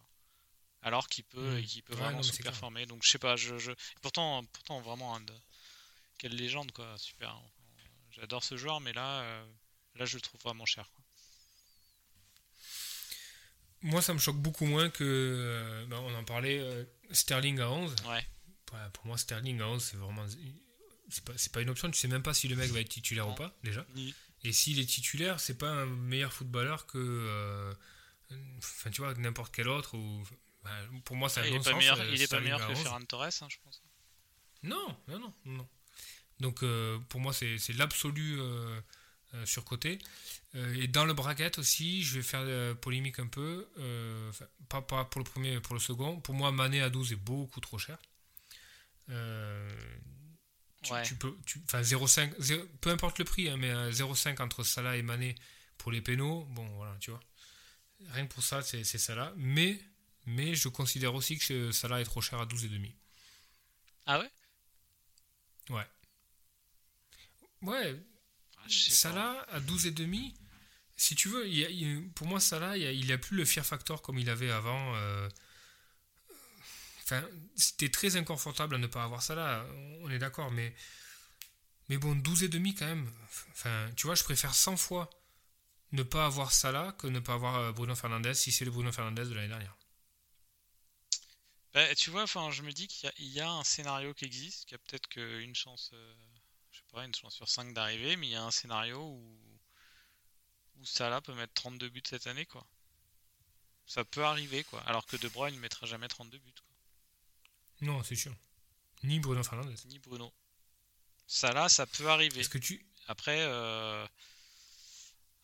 Alors 0.84 1.08
qu'il 1.08 1.24
peut 1.24 1.60
hmm. 1.60 1.82
peut 1.84 1.96
vraiment 1.96 2.22
surperformer. 2.22 2.86
Donc 2.86 3.04
je 3.04 3.10
sais 3.10 3.18
pas, 3.18 3.36
je, 3.36 3.72
pourtant 4.04 4.44
pourtant 4.54 4.80
vraiment 4.82 5.20
quelle 6.20 6.36
légende 6.36 6.72
quoi, 6.74 6.96
super. 7.00 7.42
J'adore 8.12 8.44
ce 8.44 8.56
joueur 8.56 8.80
mais 8.80 8.94
là 8.94 9.22
euh, 9.22 9.48
là 9.96 10.06
je 10.06 10.16
le 10.16 10.22
trouve 10.22 10.42
vraiment 10.42 10.68
cher 10.68 10.88
Moi 13.82 14.02
ça 14.02 14.14
me 14.14 14.20
choque 14.20 14.38
beaucoup 14.38 14.66
moins 14.66 14.90
que 14.90 15.04
euh, 15.04 15.86
bah, 15.88 16.00
on 16.02 16.14
en 16.16 16.24
parlait 16.24 16.62
Sterling 17.12 17.60
à 17.60 17.70
11. 17.70 17.96
Ouais. 18.10 18.26
pour 18.94 19.06
moi 19.06 19.18
Sterling 19.18 19.62
à 19.62 19.68
11 19.68 19.84
c'est 19.84 19.98
vraiment 19.98 20.26
c'est 21.10 21.24
pas, 21.24 21.34
pas, 21.54 21.62
une 21.62 21.70
option, 21.70 21.90
tu 21.90 21.98
sais 22.00 22.08
même 22.08 22.24
pas 22.24 22.34
si 22.34 22.48
le 22.48 22.56
mec 22.56 22.70
va 22.72 22.80
être 22.80 22.90
titulaire 22.90 23.30
ou 23.30 23.34
pas 23.34 23.56
déjà. 23.64 23.86
Et 24.44 24.52
s'il 24.52 24.80
est 24.80 24.86
titulaire, 24.86 25.40
c'est 25.40 25.58
pas 25.58 25.70
un 25.70 25.86
meilleur 25.86 26.32
footballeur 26.32 26.86
que. 26.86 26.98
Euh, 26.98 27.74
enfin, 28.58 28.92
tu 28.92 29.02
vois, 29.02 29.14
n'importe 29.16 29.54
quel 29.54 29.68
autre. 29.68 29.96
Ou, 29.98 30.24
bah, 30.64 30.72
pour 31.06 31.16
moi, 31.16 31.30
ça 31.30 31.42
ah, 31.44 31.48
il, 31.48 31.56
est 31.56 31.64
pas 31.64 31.74
meilleur, 31.74 32.04
il 32.06 32.22
est 32.22 32.30
pas 32.30 32.40
meilleur 32.40 32.66
que 32.68 32.76
Ferran 32.76 33.02
Torres, 33.02 33.24
hein, 33.42 33.48
je 33.50 33.58
pense. 33.64 33.82
Non, 34.64 34.98
non, 35.08 35.20
non. 35.20 35.34
non. 35.46 35.68
Donc, 36.40 36.62
euh, 36.64 37.00
pour 37.10 37.20
moi, 37.20 37.34
c'est 37.34 37.58
l'absolu 37.74 38.40
euh, 38.40 38.80
surcoté. 39.46 40.00
Et 40.76 40.88
dans 40.88 41.06
le 41.06 41.14
bracket 41.14 41.60
aussi, 41.60 42.04
je 42.04 42.18
vais 42.18 42.24
faire 42.24 42.76
polémique 42.78 43.20
un 43.20 43.28
peu. 43.28 43.68
pas, 44.70 44.82
pas 44.82 45.06
pour 45.06 45.20
le 45.20 45.26
premier, 45.26 45.56
mais 45.56 45.62
pour 45.62 45.76
le 45.76 45.80
second. 45.80 46.20
Pour 46.20 46.34
moi, 46.34 46.52
Mané 46.52 46.82
à 46.82 46.90
12 46.90 47.14
est 47.14 47.16
beaucoup 47.16 47.60
trop 47.60 47.78
cher. 47.78 47.98
Tu, 51.04 51.16
peux, 51.16 51.36
enfin 51.66 51.82
0,5, 51.82 52.66
peu 52.80 52.92
importe 52.92 53.20
le 53.20 53.26
prix, 53.26 53.50
hein, 53.50 53.58
mais 53.58 53.72
0,5 53.92 54.42
entre 54.42 54.64
Salah 54.64 54.96
et 54.96 55.02
Mané 55.02 55.36
pour 55.78 55.92
les 55.92 56.02
pénaux, 56.02 56.46
bon 56.52 56.68
voilà, 56.76 56.96
tu 57.00 57.12
vois. 57.12 57.20
Rien 58.10 58.26
que 58.26 58.34
pour 58.34 58.44
ça, 58.44 58.62
c'est 58.62 58.84
Salah. 58.84 59.34
Mais, 59.38 59.80
mais 60.26 60.56
je 60.56 60.70
considère 60.70 61.14
aussi 61.16 61.38
que 61.38 61.72
Salah 61.72 62.00
est 62.00 62.06
trop 62.06 62.22
cher 62.22 62.40
à 62.40 62.46
12,5. 62.46 62.94
Ah 64.06 64.20
ouais? 64.20 64.32
Ouais. 65.70 65.88
Ouais. 67.64 68.00
Ah, 68.58 68.66
Salah 68.70 69.46
à 69.50 69.60
12,5, 69.60 70.34
si 70.98 71.16
tu 71.16 71.30
veux, 71.30 71.46
pour 72.16 72.28
moi, 72.28 72.40
Salah, 72.40 72.76
il 72.76 73.12
a, 73.12 73.18
plus 73.18 73.38
le 73.38 73.46
fear 73.46 73.66
factor 73.66 74.02
comme 74.02 74.18
il 74.18 74.30
avait 74.30 74.52
avant. 74.52 74.96
Euh, 74.96 75.30
c'était 77.56 77.90
très 77.90 78.18
inconfortable 78.18 78.76
à 78.76 78.78
ne 78.80 78.88
pas 78.88 79.04
avoir 79.04 79.22
ça 79.22 79.34
là, 79.36 79.66
on 80.02 80.10
est 80.10 80.20
d'accord, 80.20 80.52
mais, 80.52 80.76
mais 81.88 81.98
bon, 81.98 82.16
12 82.16 82.44
et 82.44 82.48
demi 82.50 82.76
quand 82.76 82.88
même. 82.88 83.10
Enfin, 83.52 83.90
tu 83.96 84.08
vois, 84.08 84.16
je 84.16 84.24
préfère 84.24 84.54
100 84.54 84.76
fois 84.76 85.10
ne 85.94 86.04
pas 86.04 86.26
avoir 86.26 86.52
ça 86.52 86.72
là 86.72 86.92
que 86.94 87.08
ne 87.08 87.20
pas 87.20 87.36
avoir 87.36 87.56
euh, 87.56 87.72
Bruno 87.72 87.96
Fernandez 87.96 88.34
si 88.34 88.52
c'est 88.52 88.66
le 88.66 88.72
Bruno 88.72 88.92
Fernandez 88.92 89.24
de 89.24 89.34
l'année 89.34 89.48
dernière. 89.48 89.78
Bah, 91.74 91.96
tu 91.96 92.10
vois, 92.10 92.24
enfin, 92.24 92.52
je 92.52 92.64
me 92.64 92.72
dis 92.72 92.88
qu'il 92.88 93.10
y, 93.20 93.40
a 93.40 93.50
un 93.50 93.64
scénario 93.64 94.14
qui 94.14 94.26
existe, 94.26 94.66
qu'il 94.66 94.74
y 94.74 94.76
a 94.76 94.80
peut-être 94.80 95.08
qu'une 95.08 95.56
chance, 95.56 95.92
euh, 95.94 96.16
je 96.72 96.80
sais 96.80 96.86
pas, 96.92 97.06
une 97.06 97.16
chance 97.16 97.36
sur 97.36 97.48
5 97.48 97.74
d'arriver, 97.74 98.18
mais 98.18 98.28
il 98.28 98.32
y 98.32 98.36
a 98.36 98.44
un 98.44 98.52
scénario 98.52 99.00
où, 99.00 99.47
où 100.78 100.86
Salah 100.86 101.22
peut 101.22 101.34
mettre 101.34 101.54
32 101.54 101.90
buts 101.90 102.04
cette 102.08 102.28
année, 102.28 102.46
quoi. 102.46 102.66
Ça 103.86 104.04
peut 104.04 104.24
arriver, 104.24 104.64
quoi. 104.66 104.82
Alors 104.82 105.06
que 105.06 105.16
De 105.18 105.28
Bruyne 105.30 105.56
ne 105.56 105.60
mettra 105.60 105.86
jamais 105.86 106.08
32 106.08 106.38
buts. 106.38 106.54
Non, 107.82 108.04
c'est 108.04 108.16
sûr. 108.16 108.36
Ni 109.04 109.20
Bruno 109.20 109.44
Fernandez. 109.44 109.76
Ni 109.86 110.00
Bruno. 110.00 110.34
Ça 111.28 111.52
là, 111.54 111.70
ça 111.70 111.86
peut 111.86 112.08
arriver. 112.08 112.40
Est-ce 112.40 112.50
que 112.50 112.58
tu. 112.58 112.86
Après, 113.08 113.40
euh, 113.40 114.06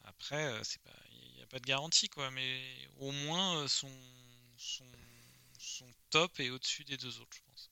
après, 0.05 0.45
euh, 0.45 0.64
c'est 0.64 0.81
pas, 0.81 0.95
il 1.11 1.35
n'y 1.35 1.41
a 1.41 1.45
pas 1.47 1.60
de 1.60 1.65
garantie 1.65 2.10
quoi, 2.10 2.30
mais 2.31 2.89
au 2.97 3.11
moins 3.11 3.57
euh, 3.57 3.68
son, 3.68 3.91
son, 4.57 4.85
son 5.57 5.88
top 6.10 6.39
est 6.39 6.49
au-dessus 6.49 6.84
des 6.84 6.97
deux 6.97 7.19
autres, 7.19 7.35
je 7.35 7.41
pense. 7.49 7.72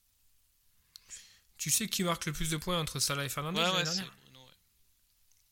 Tu 1.57 1.69
sais 1.71 1.87
qui 1.87 2.03
marque 2.03 2.25
le 2.25 2.33
plus 2.33 2.49
de 2.49 2.57
points 2.57 2.79
entre 2.79 2.99
Salah 2.99 3.25
et 3.25 3.29
Fernandez 3.29 3.59
Ouais, 3.59 3.69
ouais, 3.69 3.83
dernière? 3.83 4.13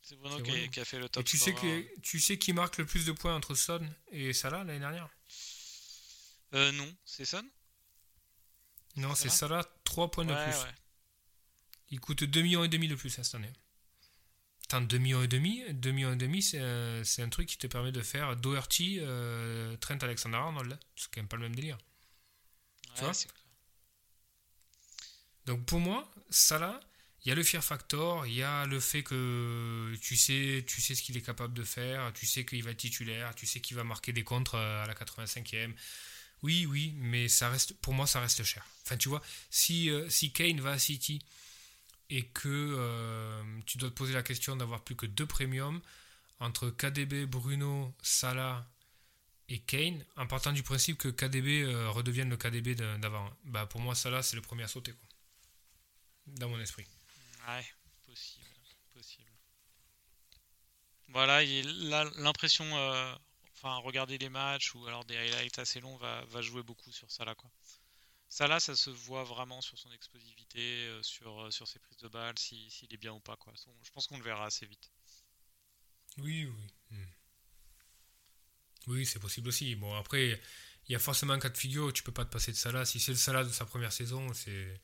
C'est 0.09 0.15
Bruno 0.15 0.37
qui, 0.41 0.49
Bruno. 0.49 0.69
qui 0.69 0.79
a 0.79 0.85
fait 0.85 0.97
le 0.97 1.05
Et 1.05 1.09
top. 1.09 1.23
tu 1.23 1.37
sais, 1.37 1.51
scorer. 1.51 1.85
que, 1.85 1.99
tu 2.01 2.19
sais 2.19 2.39
qui 2.39 2.51
marque 2.51 2.77
le 2.79 2.85
plus 2.87 3.05
de 3.05 3.11
points 3.11 3.35
entre 3.35 3.53
Son 3.53 3.87
et 4.11 4.33
Salah 4.33 4.63
l'année 4.63 4.79
dernière? 4.79 5.07
Euh, 6.55 6.71
non, 6.71 6.91
c'est 7.05 7.25
Son? 7.25 7.43
Non, 8.95 9.13
c'est 9.13 9.29
Salah? 9.29 9.61
Salah, 9.61 9.81
3 9.83 10.09
points 10.09 10.25
de 10.25 10.33
Ouais, 10.33 10.43
plus. 10.43 10.57
ouais. 10.63 10.73
Il 11.91 11.99
coûte 11.99 12.23
2 12.23 12.41
millions 12.41 12.63
et 12.63 12.69
demi 12.69 12.87
de 12.87 12.95
plus 12.95 13.19
hein, 13.19 13.23
cette 13.23 13.35
année. 13.35 13.53
Attends, 14.65 14.81
2 14.81 14.97
millions 14.97 15.21
et 15.21 15.27
demi, 15.27 15.63
2 15.75 15.91
millions 15.91 16.13
et 16.13 16.15
demi, 16.15 16.41
c'est 16.41 16.59
un, 16.59 17.29
truc 17.29 17.47
qui 17.47 17.57
te 17.59 17.67
permet 17.67 17.91
de 17.91 18.01
faire 18.01 18.35
Doherty, 18.35 18.97
euh, 19.01 19.77
Trent 19.77 19.97
Alexander-Arnold. 20.01 20.73
hein. 20.73 20.79
C'est 20.95 21.11
quand 21.11 21.21
même 21.21 21.27
pas 21.27 21.37
le 21.37 21.43
même 21.43 21.55
délire. 21.55 21.77
Tu 22.81 22.89
Ouais, 22.93 22.99
vois? 23.01 23.13
c'est 23.13 23.27
clair. 23.31 23.43
Donc 25.45 25.65
pour 25.65 25.79
moi, 25.79 26.09
Salah, 26.31 26.79
il 27.25 27.29
y 27.29 27.31
a 27.31 27.35
le 27.35 27.43
fear 27.43 27.63
factor, 27.63 28.25
il 28.27 28.33
y 28.33 28.43
a 28.43 28.65
le 28.65 28.79
fait 28.79 29.03
que 29.03 29.93
tu 30.01 30.15
sais, 30.15 30.63
tu 30.65 30.81
sais 30.81 30.95
ce 30.95 31.01
qu'il 31.01 31.17
est 31.17 31.21
capable 31.21 31.53
de 31.53 31.63
faire, 31.63 32.13
tu 32.13 32.25
sais 32.25 32.45
qu'il 32.45 32.63
va 32.63 32.71
être 32.71 32.77
titulaire, 32.77 33.35
tu 33.35 33.45
sais 33.45 33.59
qu'il 33.59 33.75
va 33.75 33.83
marquer 33.83 34.13
des 34.13 34.23
contres 34.23 34.55
euh, 34.55 34.83
à 34.83 34.87
la 34.87 34.93
85e. 34.93 35.73
Oui, 36.43 36.65
oui, 36.65 36.93
mais 36.97 37.27
ça 37.27 37.49
reste, 37.49 37.73
pour 37.81 37.93
moi, 37.93 38.07
ça 38.07 38.21
reste 38.21 38.43
cher. 38.43 38.65
Enfin, 38.85 38.95
tu 38.95 39.09
vois, 39.09 39.21
si, 39.49 39.89
euh, 39.89 40.09
si 40.09 40.31
Kane 40.31 40.61
va 40.61 40.71
à 40.71 40.79
City 40.79 41.19
et 42.09 42.23
que 42.25 42.47
euh, 42.47 43.43
tu 43.65 43.77
dois 43.77 43.89
te 43.89 43.95
poser 43.95 44.13
la 44.13 44.23
question 44.23 44.55
d'avoir 44.55 44.81
plus 44.81 44.95
que 44.95 45.05
deux 45.05 45.25
premiums 45.25 45.81
entre 46.39 46.69
KDB, 46.69 47.25
Bruno, 47.25 47.93
Salah 48.01 48.65
et 49.49 49.59
Kane, 49.59 50.05
en 50.15 50.25
partant 50.25 50.53
du 50.53 50.63
principe 50.63 50.97
que 50.97 51.09
KDB 51.09 51.65
redevienne 51.89 52.29
le 52.29 52.37
KDB 52.37 52.75
d'avant, 52.75 53.29
bah 53.43 53.65
pour 53.65 53.81
moi, 53.81 53.93
Salah, 53.93 54.23
c'est 54.23 54.37
le 54.37 54.41
premier 54.41 54.63
à 54.63 54.69
sauter. 54.69 54.93
Dans 56.27 56.47
mon 56.47 56.59
esprit. 56.61 56.85
Ouais, 57.49 57.65
possible, 58.05 58.45
possible. 58.93 59.31
Voilà, 61.09 61.43
il- 61.43 61.89
là, 61.89 62.05
l'impression, 62.17 62.65
euh, 62.77 63.13
enfin, 63.53 63.75
regarder 63.77 64.17
les 64.17 64.29
matchs 64.29 64.73
ou 64.75 64.85
alors 64.87 65.03
des 65.05 65.17
highlights 65.17 65.59
assez 65.59 65.79
longs 65.81 65.97
va, 65.97 66.41
jouer 66.41 66.63
beaucoup 66.63 66.91
sur 66.91 67.11
ça 67.11 67.25
là, 67.25 67.35
quoi. 67.35 67.51
Ça 68.29 68.47
là, 68.47 68.59
ça 68.59 68.75
se 68.75 68.89
voit 68.91 69.23
vraiment 69.25 69.61
sur 69.61 69.77
son 69.79 69.91
explosivité, 69.91 70.87
euh, 70.87 71.03
sur, 71.03 71.41
euh, 71.43 71.51
sur 71.51 71.67
ses 71.67 71.79
prises 71.79 71.99
de 71.99 72.07
balles, 72.09 72.39
si- 72.39 72.69
s'il 72.71 72.93
est 72.93 72.97
bien 72.97 73.13
ou 73.13 73.19
pas, 73.21 73.37
quoi. 73.37 73.53
Je 73.83 73.91
pense 73.91 74.07
qu'on 74.07 74.17
le 74.17 74.23
verra 74.23 74.45
assez 74.45 74.65
vite. 74.67 74.91
Oui, 76.19 76.45
oui. 76.45 76.67
Hmm. 76.91 77.05
Oui, 78.87 79.05
c'est 79.05 79.19
possible 79.19 79.49
aussi. 79.49 79.75
Bon, 79.75 79.93
après, 79.95 80.41
il 80.87 80.91
y 80.91 80.95
a 80.95 80.99
forcément 80.99 81.33
un 81.33 81.39
cas 81.39 81.49
de 81.49 81.57
figure 81.57 81.91
tu 81.93 82.03
peux 82.03 82.11
pas 82.11 82.25
te 82.25 82.31
passer 82.31 82.51
de 82.51 82.57
Salah. 82.57 82.85
Si 82.85 82.99
c'est 82.99 83.11
le 83.11 83.17
Salah 83.17 83.43
de 83.43 83.49
sa 83.49 83.65
première 83.65 83.93
saison, 83.93 84.33
c'est. 84.33 84.81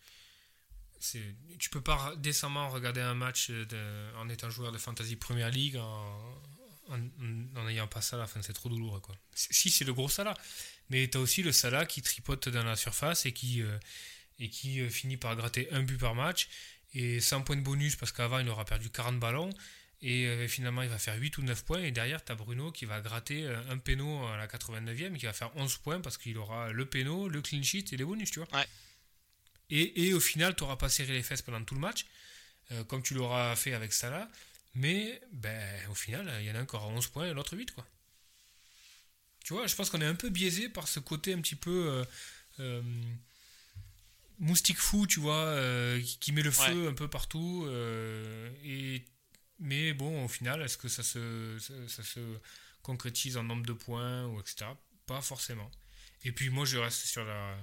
Tu 1.60 1.70
peux 1.70 1.82
pas 1.82 2.14
décemment 2.18 2.70
regarder 2.70 3.02
un 3.02 3.14
match 3.16 3.50
de- 3.52 4.16
en 4.18 4.28
étant 4.30 4.50
joueur 4.50 4.72
de 4.72 4.78
Fantasy 4.78 5.16
Premier 5.16 5.50
League 5.52 5.78
en 5.78 7.64
n'ayant 7.66 7.88
pas. 7.88 8.00
Enfin, 8.14 8.42
c'est 8.42 8.54
trop 8.54 8.70
douloureux, 8.70 9.00
quoi. 9.00 9.16
Si, 9.34 9.70
c'est 9.70 9.86
le 9.86 9.94
gros 9.94 10.10
Salah. 10.10 10.36
Mais 10.90 11.08
tu 11.10 11.18
as 11.18 11.22
aussi 11.22 11.42
le 11.44 11.52
Salah 11.52 11.86
qui 11.86 12.02
tripote 12.02 12.50
dans 12.50 12.64
la 12.64 12.76
surface 12.76 13.26
et 13.26 13.32
qui, 13.34 13.62
euh, 13.62 13.78
et 14.40 14.50
qui 14.50 14.82
euh, 14.82 14.90
finit 14.90 15.18
par 15.18 15.36
gratter 15.36 15.72
un 15.72 15.82
but 15.84 15.98
par 15.98 16.14
match 16.16 16.48
et 16.94 17.20
100 17.20 17.42
points 17.42 17.56
de 17.56 17.62
bonus 17.62 17.96
parce 17.96 18.12
qu'avant 18.12 18.40
il 18.40 18.48
aura 18.50 18.66
perdu 18.66 18.90
40 18.90 19.20
ballons 19.20 19.50
et 20.02 20.28
euh, 20.28 20.48
finalement 20.48 20.84
il 20.84 20.90
va 20.90 21.00
faire 21.00 21.16
8 21.20 21.38
ou 21.40 21.42
9 21.42 21.66
points 21.66 21.82
et 21.82 21.92
derrière 21.92 22.24
tu 22.24 22.32
as 22.32 22.36
Bruno 22.36 22.72
qui 22.72 22.86
va 22.86 23.02
gratter 23.02 23.46
euh, 23.48 23.58
un 23.72 23.80
péno 23.80 24.26
à 24.28 24.38
la 24.38 24.46
89e 24.48 25.16
et 25.16 25.18
qui 25.18 25.26
va 25.26 25.34
faire 25.34 25.50
11 25.56 25.76
points 25.78 26.00
parce 26.02 26.18
qu'il 26.18 26.38
aura 26.38 26.72
le 26.72 26.86
péno, 26.86 27.28
le 27.28 27.42
clean 27.42 27.64
sheet 27.64 27.86
et 27.94 27.98
les 27.98 28.06
bonus, 28.06 28.30
tu 28.30 28.40
vois. 28.40 28.48
Ouais. 28.60 28.68
Et, 29.70 30.08
et 30.08 30.14
au 30.14 30.20
final 30.20 30.56
tu 30.56 30.64
n'auras 30.64 30.76
pas 30.76 30.90
serré 30.90 31.14
les 31.14 31.24
fesses 31.24 31.42
pendant 31.42 31.64
tout 31.64 31.76
le 31.76 31.82
match 31.82 32.06
euh, 32.72 32.84
comme 32.84 33.02
tu 33.02 33.14
l'auras 33.14 33.56
fait 33.56 33.74
avec 33.74 33.94
Salah 33.94 34.30
mais 34.74 35.22
ben, 35.32 35.90
au 35.90 35.96
final 35.96 36.32
il 36.40 36.48
y 36.48 36.52
en 36.52 36.56
a 36.56 36.60
un 36.60 36.66
qui 36.66 36.76
aura 36.76 36.88
11 36.88 37.08
points 37.08 37.28
et 37.28 37.34
l'autre 37.34 37.56
8 37.56 37.72
quoi. 37.72 37.86
Tu 39.44 39.54
vois, 39.54 39.68
je 39.68 39.76
pense 39.76 39.92
qu'on 39.92 40.02
est 40.02 40.08
un 40.08 40.16
peu 40.16 40.30
biaisé 40.30 40.70
par 40.70 40.88
ce 40.88 41.00
côté 41.00 41.32
un 41.32 41.40
petit 41.40 41.56
peu 41.56 41.70
euh, 41.70 42.06
euh, 42.60 42.82
moustique 44.40 44.80
fou, 44.80 45.06
tu 45.06 45.20
vois, 45.20 45.56
qui, 46.04 46.18
qui 46.18 46.32
met 46.32 46.42
le 46.42 46.50
feu 46.50 46.88
un 46.88 46.96
peu 46.96 47.08
partout. 47.08 47.70
et, 48.64 49.06
mais 49.60 49.94
bon, 49.94 50.26
au 50.26 50.28
final, 50.28 50.64
est-ce 50.64 50.78
que 50.80 50.88
ça 50.88 51.04
se, 51.04 51.58
ça, 51.60 51.74
ça 51.88 52.04
se 52.04 52.20
concrétise 52.82 53.38
en 53.38 53.44
nombre 53.44 53.66
de 53.66 53.74
points 53.74 54.26
ou 54.28 54.40
etc. 54.40 54.68
Pas 55.06 55.22
forcément. 55.22 55.70
Et 56.24 56.32
puis 56.32 56.50
moi, 56.50 56.66
je 56.66 56.78
reste 56.78 57.06
sur 57.06 57.26
la. 57.26 57.58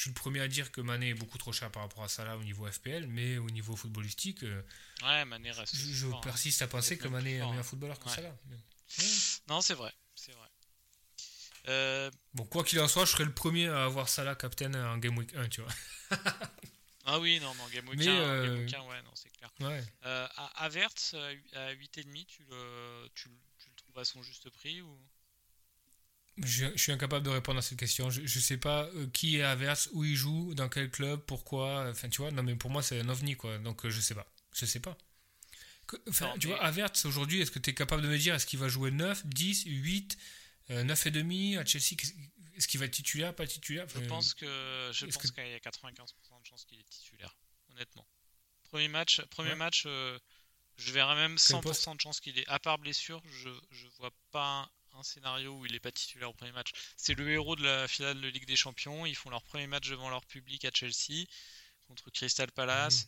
Je 0.00 0.04
suis 0.04 0.10
le 0.12 0.14
premier 0.14 0.40
à 0.40 0.48
dire 0.48 0.72
que 0.72 0.80
Mané 0.80 1.10
est 1.10 1.14
beaucoup 1.14 1.36
trop 1.36 1.52
cher 1.52 1.70
par 1.70 1.82
rapport 1.82 2.02
à 2.02 2.08
Salah 2.08 2.38
au 2.38 2.42
niveau 2.42 2.66
FPL, 2.66 3.06
mais 3.06 3.36
au 3.36 3.50
niveau 3.50 3.76
footballistique, 3.76 4.42
euh, 4.44 4.62
Ouais, 5.02 5.26
Mané 5.26 5.50
reste. 5.50 5.76
je, 5.76 6.06
hein. 6.06 6.18
persiste 6.22 6.62
à 6.62 6.68
penser 6.68 6.96
que 6.96 7.06
Mané 7.06 7.34
est 7.34 7.40
un 7.40 7.48
meilleur 7.48 7.60
hein. 7.60 7.62
footballeur 7.62 7.98
que 7.98 8.08
Ouais. 8.08 8.14
Salah. 8.14 8.34
Mais- 8.48 8.56
Non, 9.48 9.60
c'est 9.60 9.74
vrai, 9.74 9.92
c'est 10.14 10.32
vrai. 10.32 10.48
Euh, 11.68 12.10
Bon, 12.32 12.46
quoi 12.46 12.64
qu'il 12.64 12.80
en 12.80 12.88
soit, 12.88 13.04
je 13.04 13.10
serais 13.10 13.26
le 13.26 13.34
premier 13.34 13.68
à 13.68 13.84
avoir 13.84 14.08
Salah 14.08 14.34
captain 14.36 14.72
en 14.90 14.96
Game 14.96 15.18
Week 15.18 15.34
1, 15.36 15.48
tu 15.50 15.60
vois. 15.60 15.72
Ah 17.04 17.18
oui, 17.18 17.38
non, 17.40 17.54
non, 17.56 17.66
Game 17.68 17.86
Week 17.88 17.98
Mais, 17.98 18.08
1, 18.08 18.10
euh, 18.12 18.46
Game 18.46 18.58
Week 18.64 18.72
1, 18.74 18.82
ouais, 18.84 19.02
non, 19.02 19.10
c'est 19.14 19.30
clair. 19.30 19.50
Ouais. 19.60 19.84
Euh, 20.06 20.26
à 20.36 20.64
à 20.64 20.68
hu- 20.70 21.44
à 21.54 21.72
8,5, 21.74 22.24
tu 22.26 22.44
le, 22.48 23.06
tu, 23.14 23.28
le- 23.28 23.34
tu 23.58 23.68
le 23.68 23.74
trouves 23.76 23.98
à 23.98 24.04
son 24.06 24.22
juste 24.22 24.48
prix 24.48 24.80
ou... 24.80 24.98
Je, 26.44 26.66
je 26.74 26.82
suis 26.82 26.92
incapable 26.92 27.24
de 27.24 27.30
répondre 27.30 27.58
à 27.58 27.62
cette 27.62 27.78
question. 27.78 28.08
Je, 28.10 28.24
je 28.26 28.38
sais 28.40 28.56
pas 28.56 28.84
euh, 28.94 29.06
qui 29.12 29.36
est 29.36 29.42
Averse, 29.42 29.88
où 29.92 30.04
il 30.04 30.14
joue, 30.16 30.54
dans 30.54 30.68
quel 30.68 30.90
club, 30.90 31.20
pourquoi. 31.26 31.88
Enfin, 31.90 32.08
tu 32.08 32.22
vois, 32.22 32.30
non, 32.30 32.42
mais 32.42 32.54
pour 32.54 32.70
moi, 32.70 32.82
c'est 32.82 33.00
un 33.00 33.08
ovni, 33.08 33.36
quoi. 33.36 33.58
Donc, 33.58 33.84
euh, 33.84 33.90
je 33.90 34.00
sais 34.00 34.14
pas. 34.14 34.26
Je 34.54 34.64
sais 34.66 34.80
pas. 34.80 34.96
Enfin, 36.08 36.32
tu 36.38 36.46
mais- 36.48 36.54
vois, 36.54 36.62
Averts, 36.64 36.92
aujourd'hui, 37.04 37.40
est-ce 37.40 37.50
que 37.50 37.58
tu 37.58 37.70
es 37.70 37.74
capable 37.74 38.02
de 38.02 38.08
me 38.08 38.16
dire 38.18 38.34
est-ce 38.34 38.46
qu'il 38.46 38.58
va 38.58 38.68
jouer 38.68 38.90
9, 38.90 39.26
10, 39.26 39.64
8, 39.66 40.16
euh, 40.70 40.84
9 40.84 41.06
et 41.06 41.10
demi 41.10 41.56
à 41.56 41.64
Chelsea? 41.64 41.96
Est-ce 42.56 42.68
qu'il 42.68 42.78
va 42.78 42.86
être 42.86 42.92
titulaire, 42.92 43.34
pas 43.34 43.46
titulaire? 43.46 43.86
Je 43.88 43.98
pense 44.00 44.34
que 44.34 44.46
je 44.92 45.06
pense 45.06 45.30
qu'il 45.32 45.48
y 45.48 45.54
a 45.54 45.58
95% 45.58 46.40
de 46.40 46.46
chances 46.46 46.64
qu'il 46.64 46.78
est 46.78 46.88
titulaire, 46.88 47.34
honnêtement. 47.70 48.06
Premier 48.64 48.86
match, 48.88 49.20
premier 49.30 49.50
Ouais. 49.50 49.56
match, 49.56 49.82
euh, 49.86 50.16
je 50.76 50.92
verrais 50.92 51.16
même 51.16 51.36
Quel 51.36 51.56
100% 51.56 51.62
poste? 51.62 51.88
de 51.96 52.00
chances 52.00 52.20
qu'il 52.20 52.38
est. 52.38 52.46
À 52.48 52.58
part 52.60 52.78
blessure, 52.78 53.20
je 53.42 53.48
je 53.72 53.86
vois 53.98 54.12
pas 54.30 54.70
un, 55.00 55.02
scénario 55.02 55.58
où 55.58 55.66
il 55.66 55.74
est 55.74 55.80
pas 55.80 55.92
titulaire 55.92 56.30
au 56.30 56.34
premier 56.34 56.52
match. 56.52 56.70
C'est 56.96 57.14
le 57.14 57.28
héros 57.30 57.56
de 57.56 57.64
la 57.64 57.88
finale 57.88 58.20
de 58.20 58.28
Ligue 58.28 58.46
des 58.46 58.56
Champions. 58.56 59.06
Ils 59.06 59.14
font 59.16 59.30
leur 59.30 59.42
premier 59.42 59.66
match 59.66 59.88
devant 59.88 60.10
leur 60.10 60.24
public 60.26 60.64
à 60.64 60.70
Chelsea 60.72 61.26
contre 61.88 62.10
Crystal 62.10 62.50
Palace. 62.52 63.06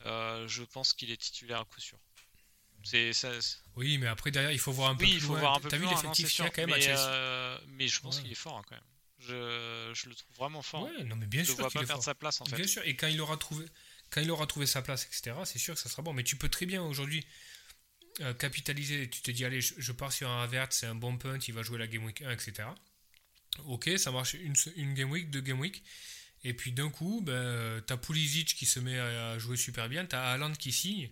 Mhm. 0.00 0.06
Euh, 0.06 0.48
je 0.48 0.62
pense 0.62 0.92
qu'il 0.92 1.10
est 1.10 1.16
titulaire 1.16 1.60
à 1.60 1.64
coup 1.64 1.80
sûr. 1.80 1.98
C'est 2.84 3.12
ça. 3.12 3.30
Oui, 3.76 3.96
mais 3.98 4.08
après, 4.08 4.30
derrière, 4.32 4.50
il 4.52 4.58
faut 4.58 4.72
voir 4.72 4.90
un 4.90 4.96
peu 4.96 5.04
Oui, 5.04 5.10
plus 5.10 5.16
il 5.18 5.20
faut 5.22 5.28
loin. 5.32 5.40
voir 5.40 5.54
un 5.54 5.60
peu 5.60 5.68
T'as 5.68 5.76
vu 5.76 5.86
l'effectif 5.86 6.26
c'est 6.26 6.32
qu'il 6.34 6.44
y 6.44 6.48
a 6.48 6.50
sûr. 6.50 6.52
quand 6.52 6.62
même 6.62 6.72
à 6.72 6.76
mais, 6.76 6.82
Chelsea 6.82 6.98
euh, 7.08 7.58
mais 7.68 7.86
je 7.88 8.00
pense 8.00 8.16
Ouais. 8.16 8.22
qu'il 8.22 8.32
est 8.32 8.36
fort 8.36 8.58
hein, 8.58 8.62
quand 8.68 8.74
même. 8.74 8.84
Je, 9.20 9.92
je 9.94 10.08
le 10.08 10.14
trouve 10.16 10.36
vraiment 10.36 10.62
fort. 10.62 10.82
Ouais, 10.82 11.04
non, 11.04 11.14
mais 11.14 11.26
bien 11.26 11.42
je 11.44 11.52
sûr 11.52 11.56
vois 11.58 11.68
qu'il 11.70 11.74
pas 11.80 11.86
perdre 11.86 12.02
fort. 12.02 12.04
sa 12.04 12.14
place 12.16 12.40
en 12.40 12.44
fait. 12.44 12.56
Bien 12.56 12.66
sûr, 12.66 12.82
et 12.84 12.96
quand 12.96 13.06
il 13.06 13.20
aura 13.20 13.36
trouvé, 13.36 13.64
quand 14.10 14.20
il 14.20 14.28
aura 14.32 14.48
trouvé 14.48 14.66
sa 14.66 14.82
place, 14.82 15.04
etc., 15.06 15.36
c'est 15.44 15.58
sûr 15.60 15.74
que 15.74 15.80
ça 15.80 15.88
sera 15.88 16.02
bon. 16.02 16.12
Mais 16.12 16.24
tu 16.24 16.34
peux 16.34 16.48
très 16.48 16.66
bien 16.66 16.82
aujourd'hui 16.82 17.24
euh, 18.20 18.34
capitaliser. 18.34 19.08
Tu 19.08 19.22
te 19.22 19.30
dis, 19.30 19.44
allez, 19.44 19.60
je, 19.60 19.92
pars 19.92 20.12
sur 20.12 20.28
un 20.28 20.42
Avert, 20.42 20.68
c'est 20.70 20.86
un 20.86 20.94
bon 20.94 21.16
punt, 21.16 21.38
il 21.46 21.54
va 21.54 21.62
jouer 21.62 21.78
la 21.78 21.86
Game 21.86 22.04
Week 22.04 22.22
1, 22.22 22.30
etc. 22.30 22.68
Ok, 23.66 23.90
ça 23.96 24.10
marche 24.10 24.34
une, 24.34 24.94
Game 24.94 25.10
Week, 25.10 25.30
deux 25.30 25.40
Game 25.40 25.60
Week. 25.60 25.82
Et 26.44 26.54
puis 26.54 26.72
d'un 26.72 26.90
coup, 26.90 27.20
ben, 27.22 27.80
t'as 27.86 27.96
Pulisic 27.96 28.54
qui 28.54 28.66
se 28.66 28.80
met 28.80 28.98
à 28.98 29.38
jouer 29.38 29.56
super 29.56 29.88
bien, 29.88 30.04
t'as 30.04 30.32
Haaland 30.32 30.52
qui 30.52 30.72
signe. 30.72 31.10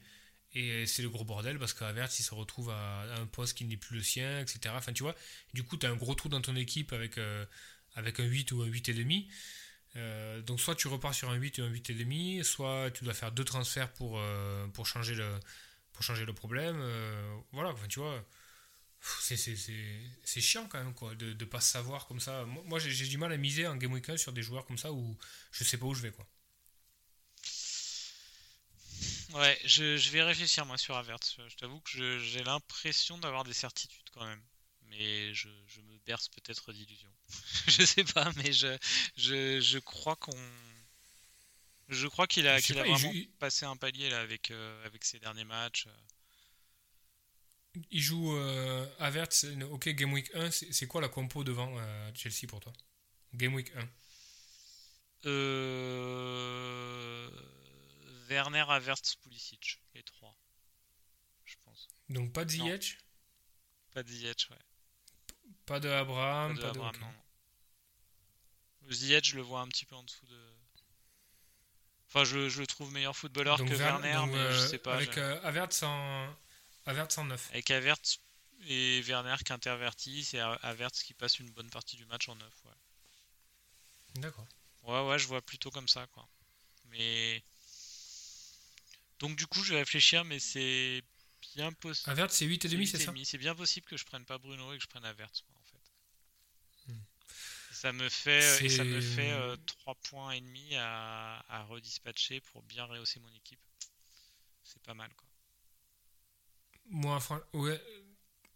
Et 0.52 0.84
c'est 0.86 1.02
le 1.02 1.10
gros 1.10 1.24
bordel 1.24 1.58
parce 1.58 1.74
qu'Avert, 1.74 2.08
il 2.18 2.22
se 2.22 2.34
retrouve 2.34 2.70
à, 2.70 3.02
un 3.20 3.26
poste 3.26 3.56
qui 3.56 3.64
n'est 3.64 3.76
plus 3.76 3.96
le 3.96 4.02
sien, 4.02 4.40
etc. 4.40 4.74
Enfin, 4.76 4.92
tu 4.92 5.02
vois, 5.02 5.14
du 5.54 5.62
coup, 5.62 5.76
tu 5.76 5.86
as 5.86 5.90
un 5.90 5.96
gros 5.96 6.14
trou 6.14 6.28
dans 6.28 6.40
ton 6.40 6.56
équipe 6.56 6.92
avec, 6.92 7.18
euh, 7.18 7.44
avec 7.94 8.18
un 8.18 8.24
8 8.24 8.50
ou 8.52 8.62
un 8.62 8.66
8,5. 8.66 9.28
Euh, 9.96 10.42
donc, 10.42 10.60
soit 10.60 10.74
tu 10.74 10.88
repars 10.88 11.14
sur 11.14 11.30
un 11.30 11.34
8 11.36 11.58
ou 11.58 11.62
un 11.62 11.70
8,5, 11.70 12.42
soit 12.42 12.90
tu 12.90 13.04
dois 13.04 13.14
faire 13.14 13.30
deux 13.30 13.44
transferts 13.44 13.92
pour, 13.92 14.18
euh, 14.18 14.66
pour, 14.68 14.86
changer, 14.86 15.14
le, 15.14 15.38
changer 16.02 16.24
le 16.24 16.32
problème. 16.34 16.76
Euh, 16.80 17.36
voilà, 17.52 17.74
tu 17.88 18.00
vois, 18.00 18.24
c'est- 19.20 20.40
chiant 20.40 20.66
quand 20.68 20.78
même 20.82 20.94
quoi, 20.94 21.14
de 21.16 21.32
ne 21.34 21.44
pas 21.46 21.60
savoir 21.60 22.06
comme 22.06 22.20
ça. 22.20 22.44
Moi, 22.46 22.62
moi, 22.66 22.78
j'ai 22.78 23.06
du 23.08 23.18
mal 23.18 23.32
à 23.32 23.36
miser 23.38 23.66
en 23.66 23.76
Game 23.76 23.92
Week 23.92 24.08
1 24.08 24.16
sur 24.16 24.32
des 24.32 24.42
joueurs 24.42 24.66
comme 24.66 24.78
ça 24.78 24.92
où 24.92 25.16
je 25.52 25.64
sais 25.64 25.78
pas 25.78 25.86
où 25.86 25.94
je 25.94 26.02
vais. 26.02 26.12
quoi. 26.12 26.26
Ouais, 29.34 29.58
je, 29.64 29.96
je 29.96 30.10
vais 30.10 30.22
réfléchir 30.22 30.66
moi 30.66 30.76
sur 30.78 30.96
Havertz. 30.96 31.36
Je 31.48 31.56
t'avoue 31.56 31.80
que 31.80 32.18
j'ai 32.18 32.42
l'impression 32.42 33.18
d'avoir 33.18 33.44
des 33.44 33.52
certitudes 33.52 34.08
quand 34.12 34.24
même. 34.26 34.42
Mais 34.88 35.32
je, 35.34 35.48
je 35.68 35.80
me 35.82 35.98
berce 36.06 36.28
peut-être 36.28 36.72
d'illusions. 36.72 37.12
je 37.68 37.84
sais 37.84 38.04
pas, 38.04 38.30
mais 38.36 38.52
je, 38.52 38.76
je, 39.16 39.60
je 39.60 39.78
crois 39.78 40.16
qu'on 40.16 40.36
Je 41.90 42.06
crois 42.06 42.26
qu'il 42.26 42.46
a, 42.46 42.60
qu'il 42.62 42.78
a 42.78 42.82
pas, 42.84 42.88
vraiment 42.88 43.12
joue- 43.12 43.26
passé 43.38 43.66
un 43.66 43.76
palier 43.76 44.08
là 44.10 44.20
avec, 44.20 44.50
euh, 44.52 44.86
avec 44.86 45.04
ses 45.04 45.18
derniers 45.18 45.44
matchs. 45.44 45.86
Il 47.90 48.00
joue 48.00 48.34
euh, 48.36 48.86
Havertz, 48.98 49.44
euh, 49.44 49.62
ok, 49.70 49.88
Game 49.90 50.12
Week 50.12 50.30
1, 50.34 50.50
c'est 50.50 50.86
quoi 50.86 51.00
la 51.00 51.08
compo 51.08 51.44
devant 51.44 51.76
euh, 51.78 52.10
Chelsea 52.14 52.46
pour 52.48 52.60
toi? 52.60 52.72
Game 53.34 53.54
Week 53.54 53.70
1. 53.76 53.88
Euh... 56.00 57.30
Werner, 58.28 58.64
Havertz, 58.68 59.16
Pulisic, 59.16 59.80
les 59.94 60.02
trois, 60.02 60.36
je 61.44 61.56
pense. 61.64 61.88
Donc 62.08 62.32
pas 62.32 62.44
de. 62.44 62.50
Ziyech, 62.50 62.98
Pas 63.92 64.02
de 64.04 64.08
Ziyech, 64.08 64.48
ouais. 64.50 64.58
pas 65.66 65.80
de 65.80 65.88
Pas 65.88 65.98
Abraham, 66.00 66.54
de 66.56 66.60
pas 66.62 66.70
de... 66.70 66.78
Abraham, 66.78 66.96
non. 67.00 67.12
Ziyech, 68.92 69.24
je 69.30 69.36
le 69.36 69.42
vois 69.42 69.60
un 69.60 69.68
petit 69.68 69.84
peu 69.84 69.94
en 69.96 70.02
dessous 70.04 70.26
de. 70.26 70.49
Enfin, 72.12 72.24
je, 72.24 72.48
je 72.48 72.60
le 72.60 72.66
trouve 72.66 72.90
meilleur 72.92 73.16
footballeur 73.16 73.56
Donc 73.56 73.68
que 73.68 73.74
Werner, 73.74 74.12
donc, 74.14 74.32
mais 74.32 74.38
euh, 74.38 74.52
je 74.52 74.66
sais 74.66 74.78
pas. 74.78 74.94
Avec 74.94 75.12
j'ai- 75.12 75.20
euh. 75.20 75.40
Havertz 75.44 75.82
en 75.84 77.24
9. 77.24 77.48
Avec 77.50 77.70
Havertz 77.70 78.18
et 78.66 79.00
Werner 79.02 79.36
qui 79.44 79.52
intervertit, 79.52 80.24
c'est 80.24 80.40
Havertz 80.40 81.04
qui 81.04 81.14
passe 81.14 81.38
une 81.38 81.50
bonne 81.50 81.70
partie 81.70 81.96
du 81.96 82.04
match 82.06 82.28
en 82.28 82.34
neuf. 82.34 82.52
Ouais. 82.64 84.20
D'accord. 84.22 84.46
ouais, 84.82 85.08
ouais, 85.08 85.18
je 85.20 85.28
vois 85.28 85.40
plutôt 85.40 85.70
comme 85.70 85.86
ça, 85.86 86.06
quoi. 86.08 86.28
Mais. 86.86 87.44
Donc, 89.20 89.36
du 89.36 89.46
coup, 89.46 89.62
je 89.62 89.74
vais 89.74 89.78
réfléchir, 89.80 90.24
mais 90.24 90.40
c'est 90.40 91.04
bien 91.54 91.70
possible. 91.72 92.10
Havertz 92.10 92.34
c'est 92.36 92.46
8,5 92.46 92.86
c'est 92.86 92.98
ça? 92.98 93.12
C'est 93.24 93.38
bien 93.38 93.54
possible 93.54 93.86
que 93.86 93.96
je 93.96 94.04
prenne 94.04 94.24
pas 94.24 94.38
Bruno 94.38 94.72
et 94.72 94.78
que 94.78 94.82
je 94.82 94.88
prenne 94.88 95.04
fait. 95.04 95.22
Hmm. 95.22 95.59
Ça 97.80 97.92
me 97.94 98.10
fait, 98.10 98.62
et 98.62 98.68
ça 98.68 98.84
me 98.84 99.00
fait 99.00 99.30
euh, 99.32 99.56
3 99.64 99.94
points 99.94 100.32
et 100.32 100.40
demi 100.42 100.74
à, 100.76 101.42
à 101.48 101.62
redispatcher 101.64 102.42
pour 102.42 102.62
bien 102.64 102.84
rehausser 102.84 103.20
mon 103.20 103.32
équipe. 103.32 103.58
C'est 104.62 104.82
pas 104.82 104.92
mal, 104.92 105.10
quoi. 105.16 105.26
Moi, 106.90 107.18
ouais, 107.54 107.80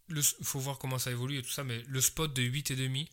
le, 0.09 0.21
faut 0.21 0.59
voir 0.59 0.77
comment 0.77 0.99
ça 0.99 1.09
évolue 1.09 1.39
et 1.39 1.41
tout 1.41 1.49
ça, 1.49 1.63
mais 1.63 1.81
le 1.87 2.01
spot 2.01 2.33
de 2.35 2.43
8,5, 2.43 3.09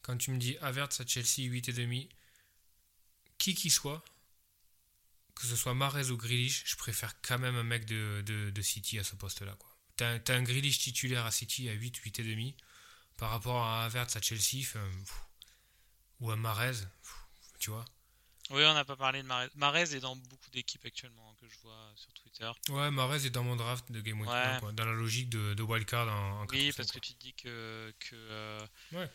quand 0.00 0.16
tu 0.18 0.32
me 0.32 0.38
dis 0.38 0.56
Havertz 0.60 1.00
à 1.00 1.06
Chelsea 1.06 1.48
8,5, 1.48 2.08
qui 3.38 3.54
qu'il 3.54 3.70
soit, 3.70 4.02
que 5.36 5.46
ce 5.46 5.54
soit 5.54 5.74
Mahrez 5.74 6.10
ou 6.10 6.16
Grealish, 6.16 6.64
je 6.66 6.74
préfère 6.76 7.20
quand 7.22 7.38
même 7.38 7.54
un 7.54 7.62
mec 7.62 7.84
de, 7.84 8.24
de, 8.26 8.50
de 8.50 8.62
City 8.62 8.98
à 8.98 9.04
ce 9.04 9.14
poste-là. 9.14 9.54
quoi. 9.54 9.68
T'as 9.96 10.18
un- 10.34 10.42
Grealish 10.42 10.78
titulaire 10.80 11.26
à 11.26 11.30
City 11.30 11.68
à 11.68 11.72
8, 11.74 11.96
8,5, 11.98 12.56
par 13.22 13.30
rapport 13.30 13.62
à 13.64 13.84
Havertz 13.84 14.16
à 14.16 14.20
Chelsea, 14.20 14.66
pff, 14.66 15.14
ou 16.18 16.32
à 16.32 16.34
Mahrez, 16.36 16.72
pff, 16.72 17.14
tu 17.60 17.70
vois. 17.70 17.84
Oui, 18.50 18.64
on 18.64 18.74
n'a 18.74 18.84
pas 18.84 18.96
parlé 18.96 19.22
de 19.22 19.28
Marez. 19.28 19.48
Marez 19.54 19.94
est 19.94 20.00
dans 20.00 20.16
beaucoup 20.16 20.50
d'équipes 20.50 20.84
actuellement 20.84 21.30
hein, 21.30 21.36
que 21.40 21.48
je 21.48 21.56
vois 21.60 21.92
sur 21.94 22.12
Twitter. 22.14 22.50
Ouais, 22.70 22.90
Mahrez 22.90 23.24
est 23.24 23.30
dans 23.30 23.44
mon 23.44 23.54
draft 23.54 23.92
de 23.92 24.00
Game 24.00 24.20
Week 24.20 24.28
Ouais. 24.28 24.36
1, 24.36 24.58
quoi, 24.58 24.72
dans 24.72 24.84
la 24.84 24.92
logique 24.92 25.30
de, 25.30 25.54
de 25.54 25.62
wildcard 25.62 26.08
en, 26.08 26.40
en 26.42 26.46
Oui, 26.48 26.70
4%, 26.70 26.76
parce 26.76 26.90
que 26.90 26.98
tu 26.98 27.14
te 27.14 27.20
dis 27.20 27.32
que, 27.34 27.94
que, 28.00 28.16
euh, 28.16 28.66
Ouais. 28.90 29.08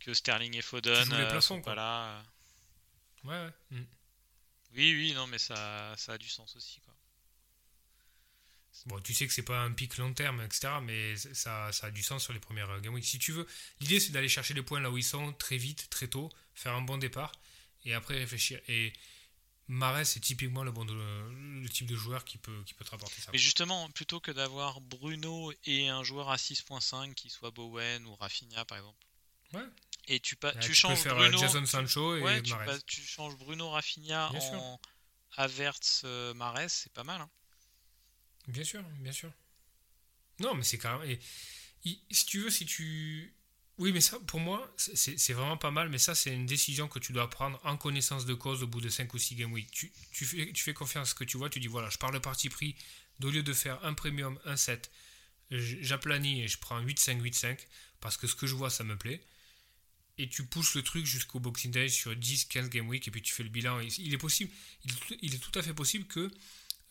que 0.00 0.12
Sterling 0.12 0.54
et 0.54 0.60
Foden 0.60 1.10
euh, 1.14 1.40
sont 1.40 1.62
quoi. 1.62 1.72
pas 1.72 1.76
là. 1.76 2.22
Ouais, 3.24 3.30
ouais. 3.30 3.52
mm. 3.70 3.86
Oui, 4.74 4.92
oui, 4.96 5.12
non, 5.14 5.26
mais 5.28 5.38
ça, 5.38 5.94
ça 5.96 6.12
a 6.12 6.18
du 6.18 6.28
sens 6.28 6.54
aussi, 6.56 6.78
quoi. 6.82 6.94
Bon, 8.84 9.00
tu 9.00 9.14
sais 9.14 9.26
que 9.26 9.32
c'est 9.32 9.42
pas 9.42 9.60
un 9.62 9.72
pic 9.72 9.96
long 9.96 10.12
terme, 10.12 10.40
etc. 10.42 10.80
Mais 10.82 11.16
ça, 11.16 11.72
ça 11.72 11.86
a 11.88 11.90
du 11.90 12.02
sens 12.02 12.22
sur 12.22 12.32
les 12.32 12.38
premières 12.40 12.70
euh, 12.70 12.80
game 12.80 12.94
week. 12.94 13.04
Si 13.04 13.18
tu 13.18 13.32
veux, 13.32 13.46
l'idée 13.80 13.98
c'est 13.98 14.12
d'aller 14.12 14.28
chercher 14.28 14.54
les 14.54 14.62
points 14.62 14.80
là 14.80 14.90
où 14.90 14.98
ils 14.98 15.02
sont 15.04 15.32
très 15.32 15.56
vite, 15.56 15.88
très 15.90 16.06
tôt, 16.08 16.30
faire 16.54 16.74
un 16.74 16.82
bon 16.82 16.98
départ 16.98 17.32
et 17.84 17.94
après 17.94 18.16
réfléchir. 18.18 18.60
Et 18.68 18.92
Marais, 19.68 20.04
c'est 20.04 20.20
typiquement 20.20 20.62
le, 20.62 20.70
bon 20.70 20.84
de- 20.84 20.92
le 20.94 21.68
type 21.68 21.86
de 21.88 21.96
joueur 21.96 22.24
qui 22.24 22.38
peut, 22.38 22.62
qui 22.64 22.74
peut 22.74 22.84
te 22.84 22.90
rapporter 22.90 23.20
ça. 23.20 23.30
Mais 23.32 23.38
justement, 23.38 23.90
plutôt 23.90 24.20
que 24.20 24.30
d'avoir 24.30 24.80
Bruno 24.80 25.52
et 25.64 25.88
un 25.88 26.04
joueur 26.04 26.30
à 26.30 26.36
6.5 26.36 27.14
qui 27.14 27.30
soit 27.30 27.50
Bowen 27.50 28.06
ou 28.06 28.14
Rafinha 28.14 28.64
par 28.64 28.78
exemple. 28.78 29.04
Ouais. 29.54 29.66
Et 30.06 30.20
tu, 30.20 30.36
pa- 30.36 30.52
Ouais, 30.52 30.60
tu 30.60 30.72
changes 30.74 31.00
faire 31.00 31.16
Bruno, 31.16 31.38
euh, 31.38 31.40
Jason 31.40 31.66
Sancho 31.66 32.16
et 32.16 32.20
ouais, 32.22 32.42
tu, 32.86 33.02
changes 33.02 33.36
Bruno 33.36 33.70
Rafinha 33.70 34.28
Bien 34.30 34.40
en 34.40 34.80
Havertz 35.36 36.02
euh, 36.04 36.32
Mahrez, 36.34 36.68
c'est 36.68 36.92
pas 36.92 37.02
mal. 37.02 37.20
hein. 37.20 37.30
Bien 38.48 38.64
sûr, 38.64 38.82
bien 39.00 39.12
sûr. 39.12 39.32
Non, 40.40 40.54
mais 40.54 40.62
c'est 40.62 40.78
carrément. 40.78 41.02
et- 41.04 41.18
si 42.10 42.26
tu 42.26 42.40
veux, 42.40 42.50
si 42.50 42.66
tu. 42.66 43.32
Oui, 43.78 43.92
mais 43.92 44.00
ça, 44.00 44.18
pour 44.26 44.40
moi, 44.40 44.72
c'est- 44.76 45.32
vraiment 45.34 45.56
pas 45.58 45.70
mal, 45.70 45.88
mais 45.90 45.98
ça, 45.98 46.14
c'est 46.14 46.34
une 46.34 46.46
décision 46.46 46.88
que 46.88 46.98
tu 46.98 47.12
dois 47.12 47.28
prendre 47.30 47.60
en 47.64 47.76
connaissance 47.76 48.24
de 48.26 48.34
cause 48.34 48.62
au 48.62 48.66
bout 48.66 48.80
de 48.80 48.88
5 48.88 49.12
ou 49.14 49.18
6 49.18 49.34
game 49.36 49.52
week. 49.52 49.70
Tu, 49.70 49.92
tu, 50.12 50.24
fais, 50.24 50.50
tu 50.52 50.62
fais 50.64 50.74
confiance 50.74 51.08
à 51.08 51.10
ce 51.10 51.14
que 51.14 51.24
tu 51.24 51.36
vois, 51.36 51.50
tu 51.50 51.60
dis 51.60 51.66
voilà, 51.68 51.90
je 51.90 51.98
parle 51.98 52.14
de 52.14 52.18
parti 52.18 52.48
pris, 52.48 52.74
au 53.22 53.30
lieu 53.30 53.42
de 53.42 53.52
faire 53.52 53.84
un 53.84 53.94
premium, 53.94 54.38
un 54.46 54.56
7, 54.56 54.90
j- 55.50 55.78
j'aplanis 55.82 56.42
et 56.42 56.48
je 56.48 56.58
prends 56.58 56.80
8-5, 56.80 57.22
8-5, 57.22 57.68
parce 58.00 58.16
que 58.16 58.26
ce 58.26 58.34
que 58.34 58.46
je 58.46 58.54
vois, 58.54 58.70
ça 58.70 58.82
me 58.84 58.96
plaît. 58.96 59.22
Et 60.18 60.28
tu 60.28 60.44
pousses 60.46 60.74
le 60.74 60.82
truc 60.82 61.04
jusqu'au 61.06 61.40
Boxing 61.40 61.70
Day 61.70 61.88
sur 61.90 62.16
10, 62.16 62.46
15 62.46 62.70
game 62.70 62.88
week, 62.88 63.06
et 63.08 63.10
puis 63.10 63.22
tu 63.22 63.32
fais 63.34 63.42
le 63.42 63.50
bilan. 63.50 63.80
Il 63.98 64.14
est 64.14 64.18
possible, 64.18 64.50
il 65.22 65.34
est 65.34 65.38
tout 65.38 65.58
à 65.58 65.62
fait 65.62 65.74
possible 65.74 66.06
que 66.06 66.30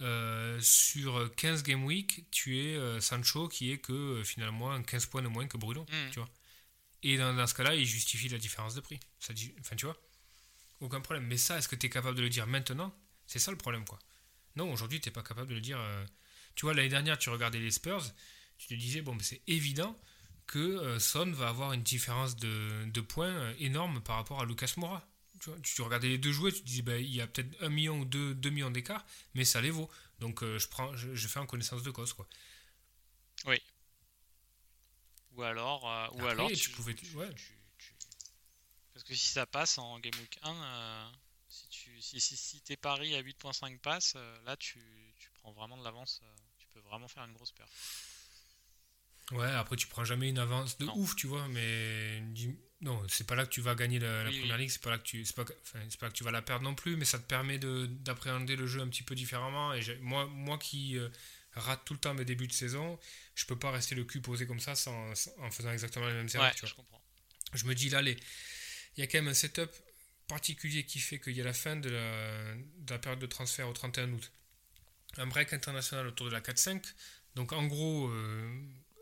euh, 0.02 0.60
sur 0.62 1.34
15 1.36 1.64
game 1.64 1.84
week, 1.86 2.26
tu 2.32 2.60
es 2.60 2.76
euh, 2.76 3.00
Sancho 3.00 3.48
qui 3.48 3.72
est 3.72 3.78
que 3.78 3.94
euh, 3.94 4.24
finalement 4.24 4.72
un 4.72 4.84
15 4.84 5.06
points 5.08 5.22
de 5.22 5.28
moins 5.28 5.48
que 5.48 5.58
Bruno. 5.58 5.86
Mhm. 5.90 6.12
Tu 6.12 6.20
vois. 6.20 6.30
Et 7.04 7.18
dans, 7.18 7.34
dans 7.34 7.48
ce 7.48 7.54
cas-là, 7.54 7.76
il 7.76 7.86
justifie 7.86 8.28
la 8.30 8.38
différence 8.38 8.74
de 8.76 8.82
prix. 8.82 9.00
Ça 9.20 9.32
dit, 9.34 9.54
enfin, 9.60 9.76
tu 9.76 9.86
vois, 9.86 9.98
aucun 10.82 11.02
problème. 11.02 11.26
Mais 11.28 11.38
ça, 11.38 11.58
est-ce 11.58 11.68
que 11.68 11.76
tu 11.76 11.86
es 11.86 11.90
capable 11.90 12.18
de 12.18 12.22
le 12.24 12.30
dire 12.30 12.48
maintenant? 12.48 12.94
C'est 13.28 13.40
ça 13.40 13.52
le 13.52 13.58
problème, 13.58 13.86
quoi. 13.86 14.00
Non, 14.56 14.72
aujourd'hui, 14.72 15.00
tu 15.00 15.10
n'es 15.10 15.14
pas 15.14 15.24
capable 15.24 15.50
de 15.50 15.56
le 15.56 15.62
dire. 15.62 15.78
euh, 15.80 16.06
Tu 16.56 16.66
vois, 16.66 16.74
l'année 16.74 16.90
dernière, 16.90 17.18
tu 17.18 17.30
regardais 17.30 17.60
les 17.60 17.72
Spurs, 17.72 18.04
tu 18.58 18.68
te 18.68 18.74
disais, 18.74 19.02
bon, 19.02 19.14
mais 19.16 19.24
c'est 19.24 19.42
évident 19.48 20.00
que 20.48 20.98
Son 21.00 21.32
va 21.32 21.50
avoir 21.50 21.74
une 21.74 21.82
différence 21.84 22.36
de, 22.38 22.86
de 22.86 23.02
points 23.02 23.52
énorme 23.60 24.02
par 24.02 24.16
rapport 24.18 24.42
à 24.42 24.46
Lucas 24.46 24.74
Moura. 24.78 25.08
Tu, 25.46 25.52
vois, 25.52 25.60
tu 25.62 25.82
regardais 25.84 26.08
les 26.08 26.18
deux 26.18 26.32
jouets, 26.32 26.52
tu 26.52 26.62
te 26.62 26.66
disais, 26.66 26.82
ben, 26.82 27.00
il 27.00 27.14
y 27.14 27.22
a 27.22 27.28
peut-être 27.28 27.56
un 27.62 27.70
million 27.70 28.00
ou 28.00 28.06
deux, 28.06 28.34
deux 28.34 28.50
millions 28.50 28.72
d'écart, 28.72 29.06
mais 29.36 29.46
ça 29.46 29.62
les 29.62 29.70
vaut. 29.70 29.88
Donc, 30.20 30.42
euh, 30.42 30.58
je, 30.58 30.68
prends, 30.68 30.96
je, 30.96 31.14
je 31.14 31.28
fais 31.28 31.40
en 31.40 31.46
connaissance 31.46 31.84
de 31.84 31.92
cause, 31.92 32.14
quoi. 32.14 32.28
Ou 35.34 35.44
alors, 35.44 35.88
euh, 35.90 36.08
ou 36.14 36.20
Après, 36.22 36.30
alors 36.32 36.52
tu 36.52 36.70
pouvais- 36.72 36.96
tu- 36.96 37.14
ouais. 37.16 37.30
Parce 38.94 39.04
que 39.04 39.14
si 39.14 39.28
ça 39.28 39.46
passe 39.46 39.78
en 39.78 40.00
Game 40.00 40.14
Week 40.20 40.40
1, 40.42 40.56
euh, 40.56 41.10
si, 41.50 41.68
tu, 41.68 42.02
si, 42.02 42.20
si, 42.20 42.38
si 42.38 42.62
tes 42.62 42.78
paris 42.78 43.14
à 43.16 43.20
8.5 43.20 43.78
passent, 43.82 44.14
euh, 44.16 44.38
là 44.46 44.56
tu, 44.58 44.82
tu 45.20 45.30
prends 45.42 45.52
vraiment 45.52 45.78
de 45.78 45.84
l'avance. 45.84 46.22
tu 46.58 46.68
peux 46.74 46.80
vraiment 46.80 47.08
faire 47.10 47.24
une 47.26 47.34
grosse 47.34 47.52
perte. 47.52 47.70
Ouais, 49.32 49.52
après 49.52 49.76
tu 49.76 49.88
prends 49.88 50.06
jamais 50.06 50.30
une 50.30 50.38
avance 50.40 50.78
de 50.78 50.86
Non. 50.86 50.96
ouf, 50.98 51.16
tu 51.16 51.28
vois, 51.28 51.48
mais 51.50 52.22
dis- 52.32 52.58
non, 52.86 53.02
c'est 53.10 53.28
pas 53.28 53.36
là 53.36 53.46
que 53.46 53.52
tu 53.52 53.62
vas 53.62 53.76
gagner 53.76 54.00
la, 54.00 54.24
la 54.24 54.32
Oui, 54.32 54.40
première 54.40 54.58
oui. 54.58 54.60
ligue, 54.60 54.70
c'est 54.70 54.82
pas 54.82 54.92
là 54.92 54.98
que 55.00 55.04
tu, 55.04 55.26
c'est 55.26 55.36
pas, 55.36 55.44
enfin, 55.64 55.80
pas 56.00 56.10
que 56.10 56.14
tu 56.16 56.24
vas 56.24 56.32
la 56.32 56.42
perdre 56.42 56.64
non 56.64 56.76
plus, 56.76 56.96
mais 56.98 57.06
ça 57.06 57.20
te 57.20 57.26
permet 57.26 57.60
de 57.60 57.88
d'appréhender 57.88 58.56
le 58.56 58.68
jeu 58.68 58.82
un 58.82 58.88
petit 58.90 59.04
peu 59.04 59.16
différemment. 59.16 59.74
Et 59.74 59.82
moi, 60.02 60.28
moi 60.28 60.58
qui 60.60 60.98
euh, 60.98 61.10
rate 61.54 61.84
tout 61.86 61.94
le 61.94 62.00
temps 62.00 62.14
mes 62.14 62.26
débuts 62.26 62.48
de 62.48 62.54
saison, 62.54 63.00
je 63.36 63.46
peux 63.46 63.58
pas 63.60 63.72
rester 63.72 63.96
le 63.96 64.06
cul 64.06 64.22
posé 64.22 64.48
comme 64.48 64.60
ça 64.62 64.76
sans, 64.76 65.16
sans- 65.16 65.32
en 65.40 65.52
faisant 65.52 65.72
exactement 65.74 66.08
les 66.08 66.14
mêmes 66.14 66.30
erreurs. 66.36 66.50
Ouais, 66.50 66.54
je 66.64 66.74
comprends. 66.74 67.02
Je 67.54 67.66
me 67.66 67.76
dis 67.76 67.90
là, 67.90 68.02
les... 68.02 68.14
il 68.98 69.02
y 69.02 69.04
a 69.04 69.08
quand 69.08 69.20
même 69.20 69.30
un 69.30 69.34
setup 69.34 69.72
particulier 70.28 70.86
qui 70.86 71.00
fait 71.00 71.20
qu'il 71.20 71.34
y 71.36 71.42
a 71.42 71.44
la 71.46 71.54
fin 71.54 71.76
de 71.76 71.90
la, 71.90 72.56
de 72.56 72.92
la 72.94 73.00
période 73.00 73.20
de 73.20 73.28
transfert 73.28 73.68
au 73.70 73.74
31 73.74 74.12
août. 74.14 74.32
Un 75.18 75.28
break 75.28 75.54
international 75.54 76.08
autour 76.08 76.28
de 76.28 76.32
la 76.32 76.42
4-5. 76.42 76.84
Donc 77.36 77.54
en 77.54 77.66
gros, 77.68 78.10
euh, 78.10 78.50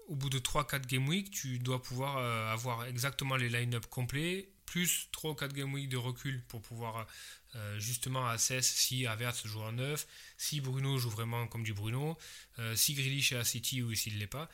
au 0.07 0.15
bout 0.15 0.29
de 0.29 0.39
3-4 0.39 0.85
game 0.85 1.07
week, 1.07 1.31
tu 1.31 1.59
dois 1.59 1.81
pouvoir 1.81 2.17
euh, 2.17 2.51
avoir 2.51 2.85
exactement 2.85 3.35
les 3.35 3.49
line-up 3.49 3.85
complets, 3.87 4.49
plus 4.65 5.09
3 5.11 5.31
ou 5.31 5.35
4 5.35 5.53
game 5.53 5.73
week 5.73 5.89
de 5.89 5.97
recul 5.97 6.41
pour 6.47 6.61
pouvoir 6.61 7.07
euh, 7.55 7.79
justement 7.79 8.27
assess 8.27 8.67
si 8.67 9.05
Havertz 9.07 9.45
joue 9.45 9.61
en 9.61 9.73
9, 9.73 10.07
si 10.37 10.61
Bruno 10.61 10.97
joue 10.97 11.09
vraiment 11.09 11.47
comme 11.47 11.63
du 11.63 11.73
Bruno, 11.73 12.17
euh, 12.59 12.75
si 12.75 12.93
Grealish 12.93 13.31
est 13.31 13.37
à 13.37 13.43
City 13.43 13.81
ou 13.81 13.93
s'il 13.93 14.15
ne 14.15 14.19
l'est 14.19 14.27
pas. 14.27 14.49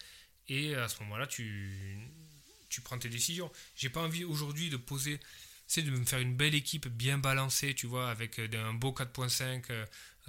Et 0.48 0.76
à 0.76 0.88
ce 0.88 1.00
moment-là, 1.04 1.28
tu, 1.28 2.00
tu 2.70 2.82
prends 2.82 2.98
tes 2.98 3.10
décisions. 3.10 3.52
J'ai 3.76 3.90
pas 3.90 4.02
envie 4.02 4.24
aujourd'hui 4.24 4.70
de 4.70 4.78
poser, 4.78 5.20
c'est 5.68 5.84
de 5.84 5.92
me 5.92 6.06
faire 6.06 6.20
une 6.20 6.36
belle 6.36 6.56
équipe 6.56 6.88
bien 6.88 7.20
balancée, 7.20 7.76
tu 7.76 7.86
vois, 7.86 8.10
avec 8.10 8.40
un 8.40 8.74
beau 8.74 8.92
4.5 8.92 9.72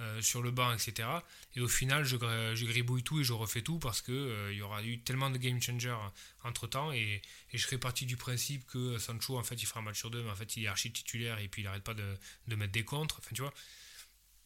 euh, 0.01 0.21
sur 0.21 0.41
le 0.41 0.51
banc, 0.51 0.73
etc. 0.73 1.07
Et 1.55 1.61
au 1.61 1.67
final, 1.69 2.03
je, 2.03 2.17
je 2.17 2.65
gribouille 2.65 3.03
tout 3.03 3.19
et 3.21 3.23
je 3.23 3.33
refais 3.33 3.61
tout 3.61 3.79
parce 3.79 4.01
que 4.01 4.11
euh, 4.11 4.53
y 4.53 4.61
aura 4.61 4.83
eu 4.83 4.99
tellement 4.99 5.29
de 5.29 5.37
game 5.37 5.61
changers 5.61 5.97
entre 6.43 6.67
temps 6.67 6.91
et, 6.91 7.21
et 7.51 7.57
je 7.57 7.63
serai 7.63 7.77
parti 7.77 8.05
du 8.05 8.17
principe 8.17 8.65
que 8.67 8.97
Sancho, 8.97 9.37
en 9.37 9.43
fait, 9.43 9.55
il 9.61 9.65
fera 9.65 9.79
un 9.79 9.83
match 9.83 9.99
sur 9.99 10.09
deux, 10.11 10.23
mais 10.23 10.31
en 10.31 10.35
fait, 10.35 10.57
il 10.57 10.63
est 10.63 10.67
archi 10.67 10.91
titulaire 10.91 11.39
et 11.39 11.47
puis 11.47 11.61
il 11.61 11.67
arrête 11.67 11.83
pas 11.83 11.93
de, 11.93 12.17
de 12.47 12.55
mettre 12.55 12.73
des 12.73 12.83
contres. 12.85 13.17
Enfin, 13.19 13.31
tu 13.33 13.41
vois, 13.41 13.53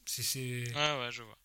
c'est. 0.06 0.23
c'est- 0.23 0.73
Ouais, 0.76 0.99
ouais, 0.99 1.11
je 1.11 1.23
vois. 1.23 1.38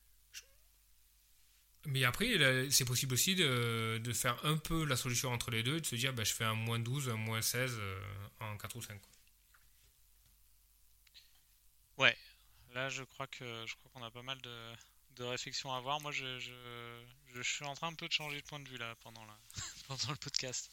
mais 1.86 2.04
après, 2.04 2.28
c'est 2.70 2.84
possible 2.84 3.14
aussi 3.14 3.34
de, 3.34 3.98
de 4.02 4.12
faire 4.12 4.38
un 4.44 4.56
peu 4.58 4.84
la 4.84 4.96
solution 4.96 5.32
entre 5.32 5.50
les 5.50 5.62
deux 5.62 5.78
et 5.78 5.80
de 5.80 5.86
se 5.86 5.96
dire 5.96 6.12
bah, 6.12 6.24
je 6.24 6.32
fais 6.34 6.44
un 6.44 6.54
moins 6.54 6.78
12, 6.78 7.08
un 7.08 7.16
moins 7.16 7.40
16 7.42 7.76
euh, 7.78 8.00
en 8.40 8.56
4 8.58 8.76
ou 8.76 8.82
5. 8.82 9.00
quoi. 9.00 9.10
Là, 12.74 12.88
je 12.88 13.02
crois 13.02 13.26
que 13.26 13.64
je 13.66 13.74
crois 13.76 13.90
qu'on 13.92 14.02
a 14.02 14.10
pas 14.10 14.22
mal 14.22 14.40
de, 14.42 14.72
de 15.16 15.24
réflexions 15.24 15.72
à 15.72 15.78
avoir. 15.78 16.01
Moi, 16.01 16.12
je, 16.12 16.38
je, 16.38 16.52
je, 17.34 17.42
suis 17.42 17.64
en 17.64 17.74
train 17.74 17.88
un 17.88 17.94
peu 17.94 18.06
de 18.06 18.12
changer 18.12 18.40
de 18.40 18.47
point 18.47 18.60
de 18.60 18.68
vue 18.68 18.78
là 18.78 18.94
pendant, 19.02 19.24
la, 19.24 19.38
pendant 19.88 20.10
le 20.10 20.16
podcast. 20.16 20.70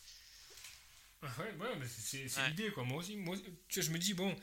Ouais, 1.23 1.29
ouais, 1.59 1.75
mais 1.79 1.87
c'est 1.87 2.27
l'idée 2.49 2.71
quoi. 2.71 2.83
Moi 2.83 2.97
aussi, 2.97 3.15
moi, 3.15 3.35
tu 3.67 3.79
vois, 3.79 3.87
je 3.87 3.91
me 3.91 3.97
dis 3.97 4.13
bon, 4.13 4.35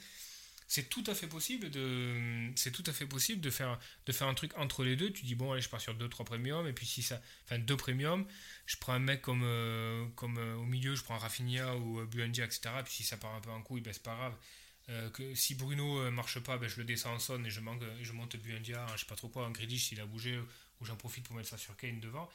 c'est 0.66 0.89
tout 0.89 1.05
à 1.06 1.14
fait 1.14 1.26
possible 1.26 1.70
de 1.70 2.51
c'est 2.56 2.70
tout 2.70 2.82
à 2.86 2.93
fait 2.93 3.06
possible 3.06 3.40
de 3.40 3.51
faire 3.51 3.78
de 4.06 4.12
faire 4.12 4.26
un 4.28 4.35
truc 4.35 4.56
entre 4.56 4.82
les 4.82 4.97
deux 4.97 5.12
tu 5.12 5.24
dis 5.24 5.35
bon 5.35 5.52
allez 5.52 5.60
je 5.60 5.68
pars 5.68 5.81
sur 5.81 5.94
2 5.94 6.09
3 6.09 6.24
premium 6.24 6.66
et 6.66 6.72
puis 6.72 6.86
si 6.86 7.02
ça 7.02 7.20
enfin 7.44 7.59
deux 7.59 7.76
premium 7.76 8.26
je 8.66 8.76
prends 8.76 8.94
un 8.94 8.98
mec 8.98 9.20
comme 9.20 9.43
euh, 9.44 10.06
comme 10.16 10.39
euh, 10.39 10.56
au 10.56 10.64
milieu 10.64 10.94
je 10.94 11.02
prends 11.02 11.18
Rafinha 11.18 11.76
ou 11.76 12.01
euh, 12.01 12.06
Buendia 12.06 12.44
etc 12.44 12.76
et 12.81 12.82
puis 12.82 12.94
si 12.94 13.02
ça 13.05 13.16
part 13.16 13.35
un 13.35 13.40
peu 13.40 13.51
en 13.51 13.62
couille 13.62 13.82
ben 13.82 13.93
c'est 13.93 14.02
pas 14.02 14.14
grave 14.14 14.35
que 15.15 15.35
si 15.35 15.55
Bruno 15.55 16.11
marche 16.11 16.39
pas 16.40 16.59
ben 16.59 16.69
je 16.69 16.77
le 16.77 16.85
descends 16.85 17.15
en 17.15 17.19
sonne 17.19 17.47
et 17.47 17.51
je 17.51 17.61
manque 17.61 17.82
je 18.02 18.12
monte 18.12 18.36
Buendia 18.36 18.86
je 18.94 19.01
sais 19.01 19.06
pas 19.06 19.16
trop 19.16 19.28
quoi 19.28 19.47
en 19.47 19.51
Grealish 19.51 19.89
s'il 19.89 20.01
a 20.01 20.06
bougé 20.06 20.39
ou 20.39 20.85
j'en 20.85 20.97
profite 20.97 21.24
pour 21.24 21.36
mettre 21.36 21.48
ça 21.48 21.56
sur 21.56 21.74
Kane 21.77 22.01
devant 22.01 22.28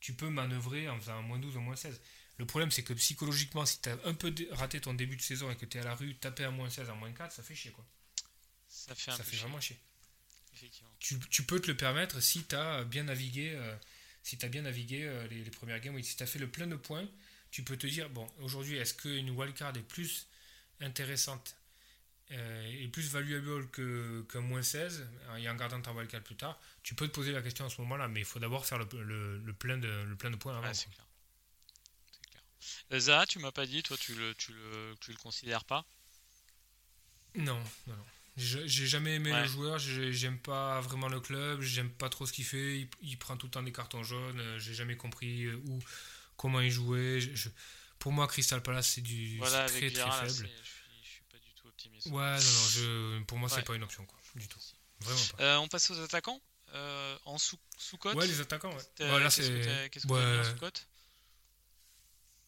tu 0.00 0.12
peux 0.12 0.28
manœuvrer 0.28 0.88
en 0.88 1.00
faisant 1.00 1.14
un 1.14 1.22
moins 1.22 1.38
12 1.38 1.56
ou 1.56 1.60
moins 1.60 1.76
16 1.76 1.98
le 2.36 2.46
problème, 2.46 2.70
c'est 2.70 2.82
que 2.82 2.92
psychologiquement, 2.94 3.64
si 3.64 3.80
tu 3.80 3.88
as 3.88 3.98
un 4.04 4.14
peu 4.14 4.34
raté 4.50 4.80
ton 4.80 4.94
début 4.94 5.16
de 5.16 5.22
saison 5.22 5.50
et 5.50 5.56
que 5.56 5.66
tu 5.66 5.78
es 5.78 5.80
à 5.80 5.84
la 5.84 5.94
rue, 5.94 6.16
taper 6.16 6.44
à 6.44 6.50
moins 6.50 6.68
16, 6.68 6.90
à 6.90 6.94
moins 6.94 7.12
4, 7.12 7.32
ça 7.32 7.42
fait 7.42 7.54
chier. 7.54 7.70
quoi. 7.70 7.84
Ça 8.68 8.94
fait, 8.94 9.36
vraiment 9.36 9.60
chier. 9.60 9.78
Tu, 10.98 11.18
tu, 11.30 11.44
peux 11.44 11.60
te 11.60 11.68
le 11.68 11.76
permettre 11.76 12.20
si 12.20 12.44
tu 12.44 12.56
as 12.56 12.84
bien 12.84 13.04
navigué, 13.04 13.52
euh, 13.54 13.76
si 14.22 14.36
as 14.42 14.48
bien 14.48 14.62
navigué 14.62 15.04
euh, 15.04 15.26
les, 15.28 15.50
premières 15.50 15.78
games. 15.78 16.00
Si 16.02 16.16
tu 16.16 16.22
as 16.22 16.26
fait 16.26 16.40
le 16.40 16.50
plein 16.50 16.66
de 16.66 16.74
points, 16.74 17.08
tu 17.52 17.62
peux 17.62 17.76
te 17.76 17.86
dire 17.86 18.10
bon, 18.10 18.26
aujourd'hui, 18.40 18.78
est-ce 18.78 18.94
qu'une 18.94 19.30
wildcard 19.30 19.76
est 19.76 19.82
plus 19.82 20.26
intéressante 20.80 21.56
euh, 22.30 22.82
et 22.82 22.88
plus 22.88 23.10
valuable 23.10 23.68
qu'un 23.70 24.40
moins 24.40 24.62
16 24.62 25.06
et 25.38 25.48
en 25.48 25.54
gardant 25.54 25.80
ta 25.80 25.92
wildcard 25.92 26.22
plus 26.22 26.36
tard 26.36 26.58
Tu 26.82 26.94
peux 26.94 27.06
te 27.06 27.12
poser 27.12 27.32
la 27.32 27.42
question 27.42 27.66
à 27.66 27.70
ce 27.70 27.80
moment-là, 27.82 28.08
mais 28.08 28.20
il 28.20 28.26
faut 28.26 28.38
d'abord 28.38 28.64
faire 28.64 28.78
le, 28.78 29.38
le, 29.38 29.52
plein 29.52 29.76
de, 29.78 29.88
le 29.88 30.16
plein 30.16 30.30
de 30.30 30.36
points 30.36 30.56
avant. 30.56 30.72
Euh, 32.92 32.98
Zaha, 32.98 33.26
tu 33.26 33.38
m'as 33.38 33.52
pas 33.52 33.66
dit, 33.66 33.82
toi, 33.82 33.96
tu 33.98 34.14
le, 34.14 34.34
tu 34.34 34.52
le, 34.52 34.94
tu 35.00 35.10
le 35.10 35.18
considères 35.18 35.64
pas? 35.64 35.84
Non, 37.34 37.62
non, 37.86 37.96
non. 37.96 38.04
J'ai 38.36 38.86
jamais 38.86 39.14
aimé 39.14 39.32
le 39.32 39.46
joueur, 39.46 39.78
j'aime 39.78 40.38
pas 40.38 40.80
vraiment 40.80 41.08
le 41.08 41.20
club, 41.20 41.60
j'aime 41.60 41.90
pas 41.90 42.08
trop 42.08 42.26
ce 42.26 42.32
qu'il 42.32 42.44
fait, 42.44 42.88
il, 43.00 43.16
prend 43.16 43.36
tout 43.36 43.46
le 43.46 43.52
temps 43.52 43.62
des 43.62 43.70
cartons 43.70 44.02
jaunes, 44.02 44.40
euh, 44.40 44.58
j'ai 44.58 44.74
jamais 44.74 44.96
compris 44.96 45.44
euh, 45.44 45.62
où, 45.68 45.78
comment 46.36 46.60
il 46.60 46.70
jouait. 46.70 47.20
pour 48.00 48.10
moi, 48.10 48.26
Crystal 48.26 48.60
Palace, 48.60 48.88
c'est 48.88 49.02
du 49.02 49.38
très 49.38 49.66
très 49.68 49.90
faible. 49.90 50.50
Ouais, 52.06 52.10
non, 52.10 52.36
non, 52.36 52.68
je, 52.70 53.22
pour 53.24 53.38
moi, 53.38 53.48
c'est 53.48 53.62
pas 53.62 53.74
une 53.74 53.82
option, 53.82 54.04
quoi, 54.06 54.18
du 54.36 54.48
tout. 54.48 54.60
Vraiment 55.00 55.20
pas. 55.36 55.60
on 55.60 55.68
passe 55.68 55.90
aux 55.90 56.00
attaquants 56.00 56.40
en 57.24 57.38
sous, 57.38 57.58
sous 57.78 57.98
cote 57.98 58.16
Ouais, 58.16 58.26
les 58.26 58.40
attaquants, 58.40 58.74
ouais. 58.74 58.82
Qu'est-ce 58.96 60.06
que 60.06 60.08
tu 60.08 60.14
as 60.14 60.44
sous 60.44 60.56
cote 60.56 60.86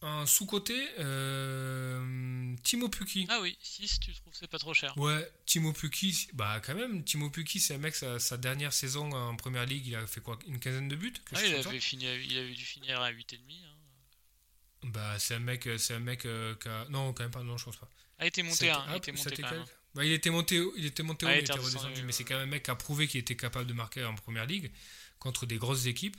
un 0.03 0.27
sous-côté, 0.27 0.89
euh, 0.99 2.55
Timo 2.63 2.89
Pukki. 2.89 3.27
Ah 3.31 3.41
oui, 3.41 3.57
6, 3.63 3.99
tu 4.01 4.15
trouves 4.15 4.35
c'est 4.35 4.47
pas 4.47 4.59
trop 4.59 4.75
cher. 4.75 4.97
Ouais, 4.99 5.29
Timo 5.47 5.73
Pukki, 5.73 6.29
bah 6.35 6.61
quand 6.65 6.75
même, 6.75 7.03
Timo 7.03 7.31
Pukki, 7.31 7.61
c'est 7.61 7.75
un 7.75 7.79
mec, 7.79 7.95
sa, 7.95 8.37
dernière 8.37 8.75
saison 8.75 9.11
en 9.13 9.35
première 9.37 9.65
ligue, 9.65 9.87
il 9.87 9.95
a 9.97 10.07
fait 10.07 10.21
quoi 10.21 10.39
Une 10.47 10.61
quinzaine 10.61 10.89
de 10.89 10.97
buts 10.97 11.15
ah, 11.33 11.43
il, 11.43 11.55
avait 11.55 11.81
fini, 11.81 12.05
il 12.05 12.39
avait 12.39 12.55
dû 12.55 12.65
finir 12.65 13.01
à 13.01 13.11
8,5. 13.11 13.37
Hein. 13.37 14.89
Bah, 14.89 15.19
c'est 15.19 15.35
un 15.35 15.41
mec, 15.41 15.67
c'est 15.79 15.95
un 15.95 16.01
mec 16.01 16.27
euh, 16.27 16.55
qui 16.57 16.69
a. 16.69 16.85
Non, 16.91 17.15
quand 17.15 17.25
même 17.25 17.33
pas, 17.33 17.43
non, 17.43 17.57
je 17.57 17.65
pense 17.65 17.77
pas. 17.77 17.89
Ah, 18.19 18.25
il 18.25 18.29
était 18.29 18.43
monté, 18.43 18.71
hein, 18.71 18.85
il 18.89 18.97
était 18.97 19.13
monté 19.13 19.43
quand 19.43 19.51
même. 19.51 19.65
Bah, 19.95 20.05
il 20.05 20.13
était 20.13 20.31
monté, 20.31 20.63
il 20.77 20.87
était 20.87 21.03
monté 21.03 21.27
haut, 21.27 21.31
il 21.31 21.39
était 21.39 21.53
redescendu, 21.53 22.03
mais 22.03 22.13
c'est 22.13 22.25
quand 22.25 22.35
même 22.35 22.49
un 22.49 22.51
mec 22.51 22.65
qui 22.65 22.71
a 22.71 22.75
prouvé 22.75 23.09
qu'il 23.09 23.21
était 23.21 23.37
capable 23.37 23.67
de 23.67 23.73
marquer 23.73 24.05
en 24.05 24.15
première 24.15 24.47
ligue 24.47 24.71
contre 25.19 25.47
des 25.47 25.57
grosses 25.57 25.87
équipes. 25.87 26.17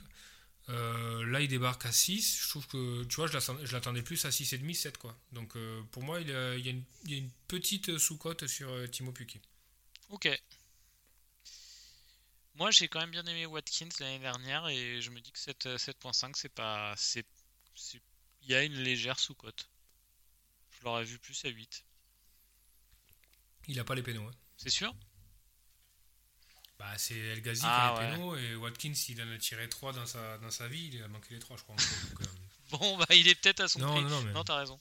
Euh, 0.70 1.24
là, 1.26 1.40
il 1.40 1.48
débarque 1.48 1.86
à 1.86 1.92
6. 1.92 2.42
Je 2.42 2.48
trouve 2.50 2.66
que, 2.66 3.04
tu 3.04 3.16
vois, 3.16 3.26
je 3.26 3.72
l'attendais 3.72 4.02
plus 4.02 4.24
à 4.24 4.30
6,5, 4.30 4.74
7, 4.74 4.98
quoi. 4.98 5.18
Donc, 5.32 5.56
euh, 5.56 5.82
pour 5.92 6.02
moi, 6.02 6.20
il, 6.20 6.28
y 6.28 6.34
a 6.34 6.54
une, 6.56 7.30
petite 7.46 7.98
sous-cote 7.98 8.46
sur 8.46 8.68
euh, 8.68 8.86
Timo 8.86 9.12
Pukki. 9.12 9.40
Ok. 10.10 10.28
Moi, 12.54 12.70
j'ai 12.70 12.88
quand 12.88 13.00
même 13.00 13.12
bien 13.12 13.24
aimé 13.24 13.46
Watkins 13.46 13.88
l'année 14.00 14.18
dernière 14.18 14.66
et 14.68 15.00
je 15.00 15.10
me 15.10 15.20
dis 15.20 15.30
que 15.30 15.38
7.5, 15.38 16.32
c'est 16.34 16.48
pas. 16.48 16.94
Il 18.42 18.50
y 18.50 18.54
a 18.54 18.64
une 18.64 18.74
légère 18.74 19.18
sous-cote. 19.18 19.70
Je 20.70 20.84
l'aurais 20.84 21.04
vu 21.04 21.18
plus 21.18 21.44
à 21.44 21.48
8. 21.48 21.84
Il 23.68 23.78
a 23.78 23.84
pas 23.84 23.94
les 23.94 24.02
pénaux. 24.02 24.26
Hein. 24.26 24.34
C'est 24.56 24.70
sûr? 24.70 24.94
Bah, 26.78 26.96
c'est 26.96 27.18
El 27.18 27.42
Ghazi 27.42 27.62
ah, 27.64 27.94
qui 27.94 28.00
a 28.00 28.10
les 28.10 28.16
pénaux 28.16 28.36
et 28.36 28.54
Watkins, 28.54 28.92
il 29.08 29.22
en 29.22 29.30
a 29.30 29.38
tiré 29.38 29.68
3 29.68 29.92
dans 29.92 30.06
sa, 30.06 30.38
dans 30.38 30.50
sa 30.50 30.68
vie, 30.68 30.90
il 30.92 31.02
a 31.02 31.08
manqué 31.08 31.34
les 31.34 31.40
3, 31.40 31.56
je 31.56 31.62
crois. 31.62 31.74
Donc, 31.76 32.20
euh... 32.20 32.24
bon, 32.70 32.96
bah, 32.98 33.06
il 33.10 33.26
est 33.26 33.34
peut-être 33.34 33.60
à 33.60 33.68
son 33.68 33.80
non, 33.80 33.92
prix. 33.92 34.02
Non, 34.02 34.10
non, 34.10 34.22
mais... 34.22 34.44
t'as 34.44 34.58
raison. 34.58 34.78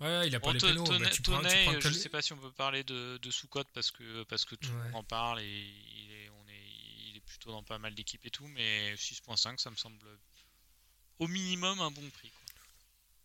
Ouais, 0.00 0.26
il 0.26 0.34
a 0.34 0.40
pas 0.40 0.52
les 0.52 0.58
pénaux. 0.58 0.84
Bah, 0.84 1.10
tu 1.10 1.22
prends, 1.22 1.40
tu 1.40 1.64
prends 1.64 1.80
je 1.80 1.90
sais 1.90 2.08
pas 2.08 2.22
si 2.22 2.32
on 2.32 2.36
peut 2.36 2.50
parler 2.50 2.82
de, 2.82 3.18
de 3.18 3.30
sous-cote 3.30 3.68
parce 3.72 3.92
que, 3.92 4.24
parce 4.24 4.44
que 4.44 4.56
tout 4.56 4.70
le 4.70 4.76
monde 4.76 4.94
en 4.96 5.04
parle 5.04 5.40
et 5.40 5.46
il 5.46 6.10
est, 6.12 6.28
on 6.30 6.48
est, 6.48 7.10
il 7.10 7.16
est 7.16 7.24
plutôt 7.24 7.52
dans 7.52 7.62
pas 7.62 7.78
mal 7.78 7.94
d'équipes 7.94 8.26
et 8.26 8.30
tout, 8.30 8.48
mais 8.48 8.94
6.5, 8.94 9.58
ça 9.58 9.70
me 9.70 9.76
semble 9.76 9.98
au 11.20 11.28
minimum 11.28 11.80
un 11.80 11.90
bon 11.92 12.08
prix. 12.10 12.32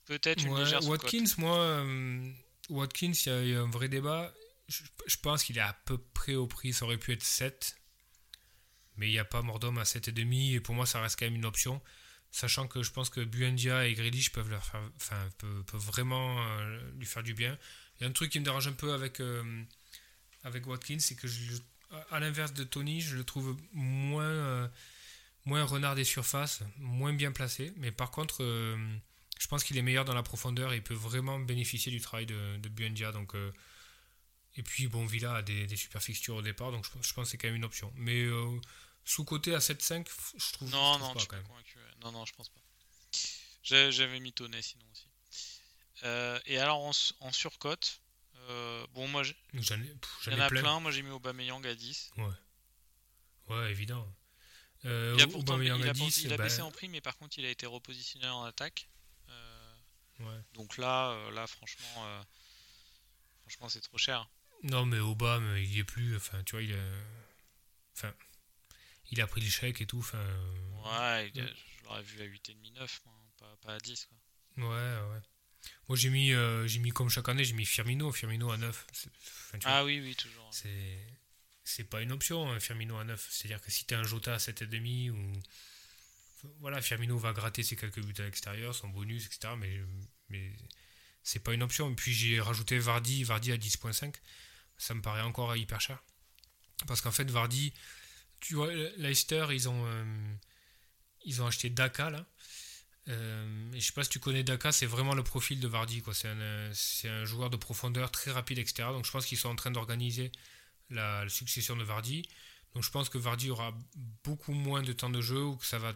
Peut-être 0.05 0.43
une 0.43 0.53
ouais, 0.53 0.63
légère 0.63 0.83
Watkins, 0.87 1.25
moi, 1.37 1.57
euh, 1.57 2.31
Watkins, 2.69 3.13
il 3.25 3.49
y, 3.49 3.55
a 3.55 3.61
un 3.61 3.69
vrai 3.69 3.89
débat 3.89 4.33
je, 4.69 5.17
pense 5.21 5.43
qu'il 5.43 5.57
est 5.57 5.61
à 5.61 5.73
peu 5.85 5.97
près 5.97 6.35
au 6.35 6.47
prix. 6.47 6.73
Ça 6.73 6.85
aurait 6.85 6.97
pu 6.97 7.11
être 7.11 7.23
7. 7.23 7.75
Mais 8.97 9.07
il 9.07 9.11
n'y 9.11 9.19
a 9.19 9.25
pas 9.25 9.41
Mordom 9.41 9.77
à 9.77 9.83
7,5. 9.83 10.55
Et 10.55 10.59
pour 10.59 10.75
moi, 10.75 10.85
ça 10.85 11.01
reste 11.01 11.19
quand 11.19 11.25
même 11.25 11.35
une 11.35 11.45
option. 11.45 11.81
Sachant 12.31 12.67
que 12.67 12.83
je 12.83 12.91
pense 12.91 13.09
que 13.09 13.21
Buendia 13.21 13.87
et 13.87 13.93
Grealish 13.93 14.31
peuvent, 14.31 14.49
leur 14.49 14.63
faire, 14.63 14.81
enfin, 14.97 15.29
peuvent, 15.37 15.81
vraiment 15.81 16.39
euh, 16.47 16.91
lui 16.97 17.07
faire 17.07 17.23
du 17.23 17.33
bien. 17.33 17.57
Il 17.97 18.03
y 18.03 18.05
a 18.05 18.09
un 18.09 18.13
truc 18.13 18.31
qui 18.31 18.39
me 18.39 18.45
dérange 18.45 18.67
un 18.67 18.73
peu 18.73 18.93
avec, 18.93 19.19
euh, 19.19 19.63
avec 20.43 20.67
Watkins, 20.67 20.99
c'est 20.99 21.15
que 21.15 21.27
à 22.11 22.19
l'inverse 22.19 22.53
de 22.53 22.63
Tony, 22.63 23.01
je 23.01 23.15
le 23.15 23.23
trouve 23.23 23.57
moins, 23.73 24.23
euh, 24.23 24.67
moins 25.45 25.63
renard 25.63 25.95
des 25.95 26.03
surfaces, 26.03 26.61
moins 26.77 27.13
bien 27.13 27.31
placé. 27.31 27.73
Mais 27.77 27.91
par 27.91 28.11
contre, 28.11 28.43
je 29.39 29.47
pense 29.47 29.63
qu'il 29.63 29.77
est 29.77 29.81
meilleur 29.81 30.05
dans 30.05 30.13
la 30.13 30.21
profondeur 30.21 30.73
et 30.73 30.75
il 30.75 30.83
peut 30.83 30.93
vraiment 30.93 31.39
bénéficier 31.39 31.91
du 31.91 31.99
travail 31.99 32.27
de, 32.27 32.57
de 32.57 32.69
Buendia. 32.69 33.11
Donc 33.11 33.33
et 34.59 34.63
puis, 34.63 34.87
bon, 34.87 35.05
Villa 35.05 35.35
a 35.35 35.41
des, 35.41 35.73
super 35.77 36.01
fixtures 36.01 36.35
au 36.35 36.41
départ, 36.41 36.71
donc 36.71 36.85
je, 36.85 37.13
pense 37.13 37.13
que 37.13 37.23
c'est 37.23 37.37
quand 37.37 37.47
même 37.47 37.55
une 37.55 37.65
option. 37.65 37.93
Mais 37.95 38.23
euh, 38.23 38.59
sous-côté 39.05 39.53
à 39.53 39.59
7-5, 39.59 40.07
je 40.37 40.51
trouve, 40.53 40.69
non, 40.69 40.99
non, 40.99 41.13
pas 41.13 41.25
quand 41.25 41.37
même. 41.37 41.45
Non, 42.01 42.11
non, 42.11 42.25
je 42.25 42.33
pense 42.33 42.49
pas. 42.49 42.59
J'avais 43.63 44.19
mis 44.19 44.33
Tonnet 44.33 44.61
sinon 44.61 44.85
aussi. 44.91 45.07
Euh, 46.03 46.39
et 46.45 46.57
alors 46.57 46.79
en, 46.79 46.91
en 47.19 47.31
surcote, 47.31 48.01
euh, 48.49 48.85
bon, 48.93 49.07
moi, 49.07 49.23
j'en 49.23 49.75
ai, 49.81 50.35
en 50.35 50.39
a 50.39 50.49
plein. 50.49 50.79
Moi, 50.79 50.91
j'ai 50.91 51.03
mis 51.03 51.11
Aubameyang 51.11 51.65
à 51.65 51.75
10. 51.75 52.11
Ouais. 52.17 52.25
Ouais, 53.49 53.71
évident. 53.71 54.13
Euh, 54.85 55.13
il 55.17 55.21
a, 55.21 55.27
pourtant, 55.27 55.59
il 55.61 55.71
a, 55.71 55.93
10, 55.93 56.23
il 56.23 56.33
a 56.33 56.37
baissé 56.37 56.59
bah 56.59 56.65
en 56.65 56.71
prix, 56.71 56.87
mais 56.87 57.01
par 57.01 57.17
contre, 57.17 57.37
il 57.37 57.45
a 57.45 57.49
été 57.49 57.65
repositionné 57.65 58.27
en 58.27 58.43
attaque. 58.43 58.89
Ouais. 60.19 60.41
Donc 60.53 60.77
là, 60.77 61.29
là 61.31 61.47
franchement, 61.47 62.23
franchement, 63.41 63.69
c'est 63.69 63.81
trop 63.81 63.97
cher. 63.97 64.29
Non, 64.63 64.85
mais 64.85 64.99
Obama, 64.99 65.57
il 65.59 65.73
y 65.73 65.79
est 65.79 65.83
plus. 65.83 66.15
Enfin, 66.15 66.43
tu 66.43 66.55
vois, 66.55 66.61
il 66.61 66.73
a. 66.73 66.83
Enfin. 67.95 68.13
Il 69.11 69.21
a 69.21 69.27
pris 69.27 69.41
le 69.41 69.49
chèque 69.49 69.81
et 69.81 69.85
tout. 69.85 69.99
Enfin. 69.99 70.23
Ouais, 70.83 71.31
je 71.33 71.83
l'aurais 71.83 72.03
vu 72.03 72.21
à 72.21 72.25
8,5, 72.25 72.73
9, 72.73 73.01
pas, 73.39 73.57
pas, 73.61 73.73
à 73.73 73.79
10. 73.79 74.05
Quoi. 74.05 74.69
Ouais, 74.69 75.11
ouais. 75.11 75.21
Moi, 75.87 75.97
j'ai 75.97 76.09
mis, 76.09 76.31
euh, 76.33 76.67
j'ai 76.67 76.79
mis 76.79 76.91
comme 76.91 77.09
chaque 77.09 77.27
année, 77.29 77.43
j'ai 77.43 77.53
mis 77.53 77.65
Firmino, 77.65 78.11
Firmino 78.11 78.51
à 78.51 78.57
9. 78.57 78.87
ah 79.65 79.83
oui, 79.83 79.99
oui, 79.99 80.15
toujours. 80.15 80.47
C'est, 80.51 80.99
c'est 81.63 81.85
pas 81.85 82.01
une 82.01 82.11
option, 82.11 82.51
hein, 82.51 82.59
Firmino 82.59 82.97
à 82.97 83.03
9. 83.03 83.27
C'est-à-dire 83.31 83.61
que 83.61 83.71
si 83.71 83.85
tu 83.85 83.93
as 83.95 83.99
un 83.99 84.03
Jota 84.03 84.35
à 84.35 84.37
7,5 84.37 85.09
ou. 85.09 85.33
Voilà, 86.59 86.81
Firmino 86.81 87.17
va 87.17 87.33
gratter 87.33 87.63
ses 87.63 87.75
quelques 87.75 88.03
buts 88.03 88.13
à 88.19 88.23
l'extérieur, 88.23 88.73
son 88.73 88.89
bonus, 88.89 89.25
etc. 89.25 89.53
Mais, 90.29 90.55
c'est 91.23 91.39
pas 91.39 91.53
une 91.53 91.63
option. 91.63 91.91
Et 91.91 91.95
puis 91.95 92.13
j'ai 92.13 92.39
rajouté 92.39 92.79
Vardy, 92.79 93.23
Vardy 93.23 93.51
à 93.51 93.57
10,5 93.57 94.15
ça 94.79 94.93
me 94.93 95.01
paraît 95.01 95.21
encore 95.21 95.55
hyper 95.55 95.79
cher. 95.79 96.01
Parce 96.87 97.01
qu'en 97.01 97.11
fait, 97.11 97.29
Vardy, 97.29 97.73
tu 98.39 98.55
vois, 98.55 98.73
Leicester, 98.97 99.47
ils 99.51 99.69
ont, 99.69 99.85
euh, 99.85 101.45
acheté 101.45 101.69
Daka. 101.69 102.25
Euh, 103.09 103.71
je 103.73 103.79
sais 103.79 103.91
pas 103.91 104.03
si 104.03 104.09
tu 104.09 104.19
connais 104.19 104.43
Daka, 104.43 104.71
c'est 104.71 104.85
vraiment 104.85 105.13
le 105.13 105.23
profil 105.23 105.59
de 105.59 105.67
Vardy. 105.67 106.01
C'est 106.13 106.29
un, 106.29 106.71
un, 107.11 107.25
joueur 107.25 107.49
de 107.49 107.57
profondeur 107.57 108.09
très 108.11 108.31
rapide, 108.31 108.59
etc. 108.59 108.87
Donc 108.91 109.05
je 109.05 109.11
pense 109.11 109.25
qu'ils 109.25 109.37
sont 109.37 109.49
en 109.49 109.55
train 109.55 109.71
d'organiser 109.71 110.31
la, 110.89 111.27
succession 111.27 111.75
de 111.75 111.83
Vardy. 111.83 112.27
Donc 112.73 112.83
je 112.83 112.91
pense 112.91 113.09
que 113.09 113.17
Vardy 113.17 113.49
aura 113.49 113.73
beaucoup 114.23 114.53
moins 114.53 114.81
de 114.81 114.93
temps 114.93 115.09
de 115.09 115.21
jeu 115.21 115.43
ou 115.43 115.55
que 115.55 115.65
ça 115.65 115.79
va 115.79 115.93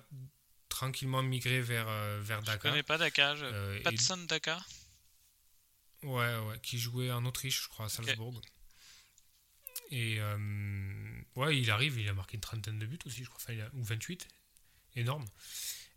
tranquillement 0.70 1.22
migrer 1.22 1.62
vers, 1.62 1.88
euh, 1.88 2.20
vers 2.22 2.42
Daka. 2.42 2.68
Je 2.68 2.72
connais 2.72 2.84
pas 2.84 2.98
Daka, 2.98 3.36
je... 3.36 3.82
Patson 3.84 4.18
Daka 4.28 4.60
Ouais, 6.04 6.38
ouais, 6.40 6.60
qui 6.62 6.80
jouait 6.80 7.12
en 7.12 7.26
Autriche, 7.26 7.64
je 7.64 7.68
crois, 7.70 7.86
à 7.86 7.90
Salzbourg. 7.90 8.42
Et 9.92 10.20
ouais, 11.36 11.58
il 11.58 11.70
arrive, 11.70 12.00
il 12.00 12.10
a 12.10 12.14
marqué 12.14 12.36
une 12.36 12.42
trentaine 12.42 12.80
de 12.80 12.86
buts 12.86 13.00
aussi, 13.06 13.24
je 13.24 13.30
crois, 13.30 13.40
enfin, 13.42 13.54
ou 13.74 13.84
28. 13.84 14.28
Énorme. 14.96 15.26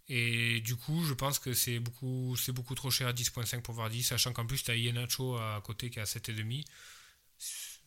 Et 0.08 0.60
du 0.60 0.76
coup, 0.76 1.04
je 1.04 1.14
pense 1.14 1.38
que 1.38 1.52
c'est 1.52 1.80
beaucoup, 1.80 2.36
c'est 2.36 2.52
beaucoup 2.52 2.74
trop 2.74 2.90
cher 2.90 3.08
à 3.08 3.12
10.5 3.12 3.62
pour 3.62 3.74
Vardy, 3.74 4.02
sachant 4.02 4.32
qu'en 4.32 4.46
plus, 4.46 4.62
tu 4.62 4.70
as 4.70 4.76
Ienacho 4.76 5.36
à 5.36 5.60
côté 5.64 5.90
qui 5.90 5.98
est 5.98 6.02
à 6.02 6.04
7,5. 6.04 6.64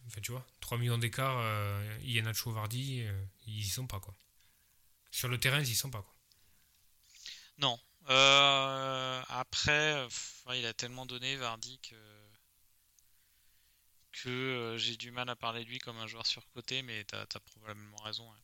Enfin, 0.09 0.21
tu 0.21 0.31
vois, 0.31 0.43
3 0.59 0.79
millions 0.79 0.97
d'écart, 0.97 1.37
euh, 1.37 1.99
Ienacho, 2.01 2.51
Vardy, 2.51 3.03
euh, 3.03 3.25
ils 3.45 3.59
y 3.59 3.69
sont 3.69 3.85
pas, 3.85 3.99
quoi. 3.99 4.15
Sur 5.11 5.27
le 5.27 5.39
terrain, 5.39 5.59
ils 5.59 5.69
y 5.69 5.75
sont 5.75 5.91
pas, 5.91 6.01
quoi. 6.01 6.15
Non. 7.59 7.79
Euh, 8.09 9.21
après, 9.27 10.07
il 10.55 10.65
a 10.65 10.73
tellement 10.73 11.05
donné, 11.05 11.35
Vardy, 11.35 11.79
que, 11.79 11.95
que 14.13 14.75
j'ai 14.79 14.97
du 14.97 15.11
mal 15.11 15.29
à 15.29 15.35
parler 15.35 15.63
de 15.63 15.69
lui 15.69 15.77
comme 15.77 15.97
un 15.97 16.07
joueur 16.07 16.25
surcoté, 16.25 16.81
mais 16.81 17.05
tu 17.05 17.15
as, 17.15 17.27
probablement 17.41 17.97
raison. 17.97 18.27
Hein. 18.31 18.37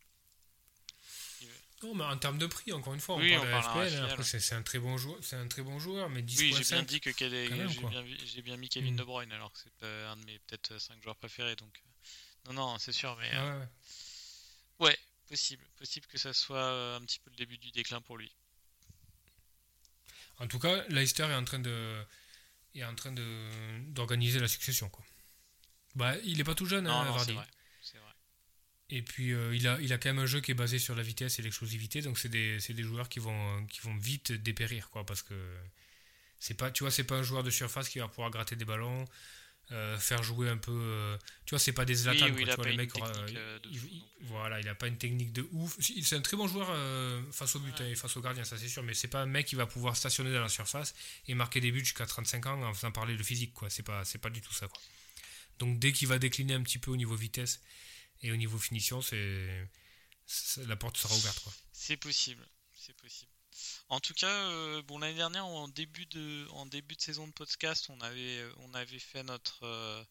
Non, 1.86 1.94
mais 1.94 2.04
en 2.04 2.18
termes 2.18 2.40
de 2.40 2.48
prix, 2.48 2.74
encore 2.74 2.96
une 2.96 3.00
fois, 3.00 3.16
on 3.16 3.20
parle 3.20 3.88
FPL. 3.88 4.24
c'est 4.24 4.56
un 4.56 4.64
très 4.64 4.80
bon 4.80 4.98
joueur, 4.98 5.18
c'est 5.22 5.36
un 5.36 5.48
très 5.48 5.62
bon 5.62 5.78
joueur, 5.80 6.10
mais 6.10 6.24
10 6.24 6.40
Oui, 6.40 6.56
j'ai 6.58 6.76
bien 6.76 6.84
dit 6.84 7.00
que 7.00 7.12
j'ai 7.16 7.48
bien, 7.48 8.04
bien, 8.44 8.58
mis 8.58 8.70
Kevin 8.70 8.96
mm. 8.96 8.98
De 8.98 9.04
Bruyne, 9.04 9.32
alors 9.32 9.52
que 9.52 9.60
c'est 9.60 9.88
un 9.88 10.16
de 10.16 10.26
mes 10.26 10.40
peut-être 10.40 10.80
5 10.80 11.02
joueurs 11.04 11.16
préférés. 11.16 11.56
Donc, 11.56 11.70
euh, 11.78 12.54
non, 12.54 12.54
non, 12.54 12.80
c'est 12.80 12.92
sûr, 12.92 13.16
mais 13.20 13.30
euh, 13.36 13.66
ouais, 14.80 14.98
possible, 15.28 15.64
possible 15.78 16.08
que 16.08 16.18
ça 16.18 16.34
soit 16.34 16.58
euh, 16.58 16.98
un 16.98 17.02
petit 17.02 17.20
peu 17.20 17.30
le 17.30 17.36
début 17.36 17.58
du 17.60 17.70
déclin 17.72 18.02
pour 18.02 18.18
lui. 18.18 18.32
En 20.40 20.48
tout 20.48 20.60
cas, 20.60 20.84
Leicester 20.90 21.24
est 21.24 21.36
en 21.36 21.46
train 21.46 21.60
de, 21.60 22.04
est 22.74 22.84
en 22.84 22.96
train 22.96 23.12
de 23.12 23.50
d'organiser 23.90 24.40
la 24.40 24.48
succession, 24.48 24.90
quoi. 24.90 25.06
Bah, 25.94 26.16
il 26.24 26.42
est 26.42 26.44
pas 26.44 26.56
tout 26.56 26.66
jeune, 26.66 26.88
hein, 26.88 27.04
Vardy. 27.12 27.38
Et 28.90 29.02
puis 29.02 29.32
euh, 29.32 29.56
il, 29.56 29.68
a, 29.68 29.80
il 29.82 29.92
a 29.94 29.98
quand 29.98 30.10
même 30.10 30.20
un 30.20 30.28
jeu 30.28 30.42
qui 30.42 30.52
est 30.52 30.56
basé 30.56 30.78
sur 30.78 30.96
la 30.96 31.02
vitesse 31.02 31.40
et 31.40 31.42
l'explosivité, 31.42 32.02
donc 32.02 32.20
c'est 32.20 32.30
des, 32.30 32.58
des, 32.58 32.84
joueurs 32.84 33.10
qui 33.10 33.20
vont, 33.20 33.66
qui 33.66 33.82
vont 33.82 33.96
vite 33.96 34.32
dépérir, 34.32 34.90
quoi, 34.90 35.06
parce 35.06 35.24
que 35.24 35.34
c'est 36.40 36.54
pas, 36.54 36.70
tu 36.70 36.84
vois, 36.84 36.92
c'est 36.92 37.04
pas 37.04 37.16
un 37.16 37.24
joueur 37.24 37.44
de 37.44 37.50
surface 37.50 37.90
qui 37.90 37.98
va 37.98 38.08
pouvoir 38.08 38.30
gratter 38.30 38.56
des 38.56 38.66
ballons, 38.66 39.06
euh, 39.72 39.98
faire 39.98 40.22
jouer 40.22 40.50
un 40.50 40.58
peu, 40.58 40.72
euh, 40.72 41.18
tu 41.48 41.52
vois, 41.56 41.60
c'est 41.60 41.72
pas 41.72 41.84
des 41.84 41.96
Zlatan, 41.96 42.28
oui, 42.36 42.46
tu 42.48 42.54
vois, 42.54 42.68
les 42.68 42.78
mecs, 42.78 42.92
voilà, 44.22 44.60
il 44.60 44.68
a 44.68 44.76
pas 44.76 44.86
une 44.86 45.00
technique 45.00 45.34
de 45.34 45.48
ouf. 45.52 45.78
C'est 45.80 46.16
un 46.16 46.22
très 46.22 46.38
bon 46.38 46.48
joueur 46.48 46.68
face 47.32 47.56
au 47.56 47.60
but 47.62 47.74
hein, 47.82 47.88
et 47.88 47.96
face 47.96 48.16
au 48.18 48.22
gardien, 48.22 48.44
ça 48.44 48.56
c'est 48.56 48.68
sûr, 48.68 48.84
mais 48.84 48.94
c'est 48.94 49.08
pas 49.08 49.22
un 49.22 49.26
mec 49.26 49.48
qui 49.48 49.56
va 49.56 49.66
pouvoir 49.66 49.98
stationner 49.98 50.32
dans 50.32 50.42
la 50.42 50.50
surface 50.50 50.94
et 51.28 51.34
marquer 51.34 51.60
des 51.60 51.72
buts 51.72 51.80
jusqu'à 51.80 52.06
35 52.06 52.46
ans 52.46 52.62
en 52.62 52.74
faisant 52.76 52.92
parler 52.92 53.18
le 53.18 53.24
physique, 53.24 53.54
quoi. 53.54 53.72
C'est 53.72 53.82
pas, 53.82 54.06
c'est 54.06 54.20
pas 54.20 54.30
du 54.30 54.42
tout 54.42 54.54
ça, 54.54 54.68
quoi. 54.68 54.80
Donc 55.58 55.80
dès 55.80 55.92
qu'il 55.92 56.08
va 56.08 56.20
décliner 56.20 56.54
un 56.54 56.62
petit 56.62 56.78
peu 56.78 56.92
au 56.92 56.98
niveau 56.98 57.16
vitesse 57.16 57.62
et 58.22 58.32
au 58.32 58.36
niveau 58.36 58.58
finition, 58.58 59.02
c'est 59.02 59.68
la 60.66 60.76
porte 60.76 60.98
sera 60.98 61.16
ouverte. 61.16 61.48
C'est 61.72 61.98
possible, 61.98 62.46
c'est 62.74 62.96
possible. 62.96 63.32
En 63.90 64.00
tout 64.00 64.14
cas, 64.14 64.28
euh, 64.28 64.82
bon 64.84 65.00
l'année 65.00 65.16
dernière, 65.16 65.46
en 65.46 65.68
début 65.68 66.06
de 66.08 66.48
en 66.52 66.66
début 66.66 66.96
de 66.96 67.02
saison 67.02 67.28
de 67.28 67.32
podcast, 67.32 67.88
on 67.90 68.02
avait 68.02 68.44
on 68.58 68.74
avait 68.74 69.00
fait 69.00 69.24
notre 69.24 69.64
euh, 69.64 70.04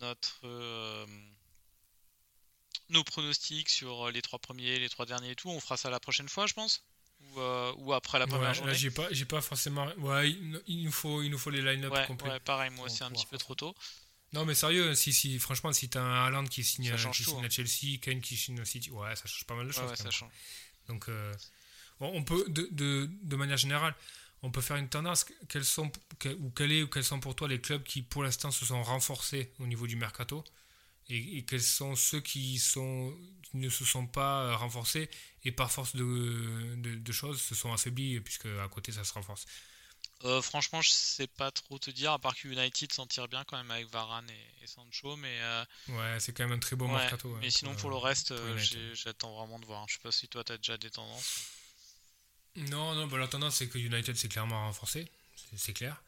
notre 0.00 0.40
euh, 0.44 1.06
nos 2.90 3.02
pronostics 3.04 3.68
sur 3.68 4.10
les 4.10 4.22
trois 4.22 4.38
premiers, 4.38 4.78
les 4.78 4.88
trois 4.88 5.06
derniers 5.06 5.30
et 5.30 5.36
tout. 5.36 5.48
On 5.48 5.60
fera 5.60 5.76
ça 5.76 5.90
la 5.90 6.00
prochaine 6.00 6.28
fois, 6.28 6.46
je 6.46 6.54
pense? 6.54 6.84
Ou, 7.20 7.40
ou 7.78 7.92
après 7.94 8.20
la 8.20 8.28
première 8.28 8.54
journée? 8.54 8.74
j'ai 8.74 8.92
pas 8.92 9.08
j'ai 9.10 9.24
pas 9.24 9.40
forcément. 9.40 9.86
Ouais, 9.96 10.30
il, 10.30 10.84
nous 10.84 10.92
faut 10.92 11.20
il 11.22 11.30
nous 11.30 11.38
faut 11.38 11.50
les 11.50 11.62
line-up 11.62 12.06
complets. 12.06 12.30
Ouais, 12.30 12.40
pareil, 12.40 12.70
moi 12.70 12.88
c'est 12.88 13.02
un 13.02 13.10
petit 13.10 13.26
peu 13.26 13.38
trop 13.38 13.56
tôt. 13.56 13.74
Non, 14.32 14.44
mais 14.44 14.54
sérieux, 14.54 14.94
si, 14.94 15.12
si, 15.12 15.38
franchement, 15.38 15.72
si 15.72 15.88
t'as 15.88 16.02
un 16.02 16.26
Haaland 16.26 16.44
qui 16.44 16.62
signe, 16.62 16.84
qui 16.84 17.24
signe 17.24 17.42
à 17.42 17.46
hein. 17.46 17.50
Chelsea, 17.50 17.98
Kane 18.00 18.20
qui 18.20 18.36
signe 18.36 18.60
à 18.60 18.64
City, 18.64 18.90
ouais, 18.90 19.16
ça 19.16 19.26
change 19.26 19.44
pas 19.44 19.54
mal 19.54 19.66
de 19.66 19.72
choses. 19.72 19.92
Donc, 20.86 21.08
euh, 21.08 21.34
on 22.00 22.22
peut, 22.22 22.44
de, 22.48 22.68
de, 22.70 23.10
de, 23.22 23.36
manière 23.36 23.56
générale, 23.56 23.94
on 24.42 24.50
peut 24.50 24.60
faire 24.60 24.76
une 24.76 24.88
tendance. 24.88 25.24
Quels 25.48 25.64
sont, 25.64 25.90
ou, 26.40 26.50
quel 26.50 26.72
est, 26.72 26.82
ou 26.82 26.88
quels 26.88 27.04
sont 27.04 27.20
pour 27.20 27.34
toi 27.36 27.48
les 27.48 27.60
clubs 27.60 27.82
qui, 27.82 28.02
pour 28.02 28.22
l'instant, 28.22 28.50
se 28.50 28.66
sont 28.66 28.82
renforcés 28.82 29.52
au 29.58 29.66
niveau 29.66 29.86
du 29.86 29.96
mercato 29.96 30.44
et, 31.08 31.42
quels 31.44 31.62
sont 31.62 31.96
ceux 31.96 32.20
qui, 32.20 32.58
sont, 32.58 33.16
qui 33.42 33.56
ne 33.56 33.70
se 33.70 33.86
sont 33.86 34.06
pas 34.06 34.54
renforcés 34.56 35.08
et 35.44 35.52
par 35.52 35.72
force 35.72 35.96
de, 35.96 36.74
de 36.76 37.12
choses 37.12 37.40
se 37.40 37.54
sont 37.54 37.72
affaiblis, 37.72 38.20
puisque 38.20 38.44
à 38.44 38.68
côté, 38.68 38.92
ça 38.92 39.04
se 39.04 39.14
renforce 39.14 39.46
euh, 40.24 40.42
franchement, 40.42 40.82
je 40.82 40.90
sais 40.90 41.28
pas 41.28 41.52
trop 41.52 41.78
te 41.78 41.90
dire, 41.90 42.12
à 42.12 42.18
part 42.18 42.34
que 42.34 42.48
United 42.48 42.92
s'en 42.92 43.06
tire 43.06 43.28
bien 43.28 43.44
quand 43.44 43.56
même 43.56 43.70
avec 43.70 43.88
Varane 43.88 44.28
et, 44.62 44.66
Sancho, 44.66 45.16
mais. 45.16 45.38
Euh, 45.40 45.64
ouais, 45.88 46.20
c'est 46.20 46.32
quand 46.32 46.44
même 46.44 46.56
un 46.56 46.58
très 46.58 46.74
beau 46.74 46.88
mercato. 46.88 47.36
mais 47.40 47.50
sinon, 47.50 47.74
pour, 47.76 47.90
le 47.90 47.96
reste, 47.96 48.32
euh, 48.32 48.58
j'attends 48.94 49.36
vraiment 49.36 49.60
de 49.60 49.66
voir. 49.66 49.86
Je 49.88 49.94
sais 49.94 50.00
pas 50.02 50.10
si 50.10 50.26
toi, 50.28 50.42
tu 50.42 50.52
as 50.52 50.56
déjà 50.56 50.76
des 50.76 50.90
tendances. 50.90 51.44
Non, 52.56 52.94
non, 52.94 53.06
bah, 53.06 53.18
la 53.18 53.28
tendance, 53.28 53.56
c'est 53.56 53.68
que 53.68 53.78
United 53.78 54.16
s'est 54.16 54.28
clairement 54.28 54.66
renforcé, 54.66 55.08
c'est 55.56 55.72
clair. 55.72 56.02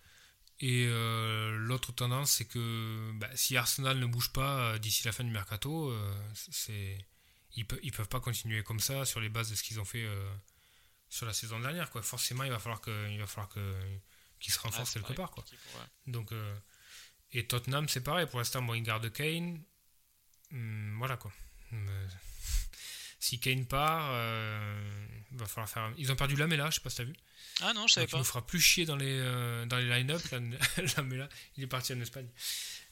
Et 0.58 0.86
l'autre 0.86 1.92
tendance, 1.92 2.32
c'est 2.32 2.44
que 2.44 3.12
bah, 3.14 3.30
si 3.34 3.56
Arsenal 3.56 3.98
ne 3.98 4.06
bouge 4.06 4.32
pas 4.32 4.78
d'ici 4.78 5.04
la 5.04 5.12
fin 5.12 5.22
du 5.22 5.30
mercato, 5.30 5.96
c'est 6.50 6.98
ils, 7.56 7.66
ils 7.82 7.92
peuvent 7.92 8.08
pas 8.08 8.20
continuer 8.20 8.62
comme 8.62 8.80
ça 8.80 9.04
sur 9.04 9.20
les 9.20 9.28
bases 9.28 9.50
de 9.50 9.54
ce 9.54 9.62
qu'ils 9.62 9.80
ont 9.80 9.84
fait 9.84 10.06
sur 11.10 11.26
la 11.26 11.34
saison 11.34 11.60
dernière. 11.60 11.90
Quoi. 11.90 12.02
Forcément, 12.02 12.44
il 12.44 12.50
va 12.50 12.58
falloir 12.58 12.80
que, 12.80 13.10
il 13.10 13.18
va 13.18 13.26
falloir 13.26 13.48
que, 13.50 13.74
qu'il 14.38 14.54
se 14.54 14.58
renforce 14.60 14.94
quelque 14.94 15.12
part. 15.12 15.30
Quoi. 15.30 15.44
Donc, 16.06 16.32
euh, 16.32 16.56
et 17.32 17.46
Tottenham, 17.46 17.88
c'est 17.88 18.02
pareil. 18.02 18.26
Pour 18.26 18.38
l'instant, 18.38 18.62
bon, 18.62 18.74
ils 18.74 18.82
gardent 18.82 19.12
Kane. 19.12 19.62
Hmm, 20.50 20.96
voilà 20.98 21.16
quoi. 21.16 21.32
Euh, 21.72 22.08
si 23.20 23.38
Kane 23.38 23.66
part, 23.66 24.10
euh, 24.12 25.06
il 25.30 25.38
va 25.38 25.46
falloir 25.46 25.68
faire. 25.68 25.92
Ils 25.98 26.10
ont 26.10 26.16
perdu 26.16 26.36
Lamela, 26.36 26.70
je 26.70 26.76
sais 26.76 26.80
pas 26.80 26.90
si 26.90 26.96
t'as 26.96 27.04
vu. 27.04 27.14
Ah 27.60 27.72
non, 27.74 27.86
je 27.86 27.94
savais 27.94 28.06
pas. 28.06 28.16
Il 28.16 28.20
nous 28.20 28.24
fera 28.24 28.46
plus 28.46 28.60
chier 28.60 28.86
dans 28.86 28.96
les, 28.96 29.18
dans 29.66 29.76
les 29.76 29.88
line-up. 29.88 30.22
Lamela, 30.96 31.28
il 31.56 31.64
est 31.64 31.68
parti 31.68 31.92
en 31.92 32.00
Espagne. 32.00 32.28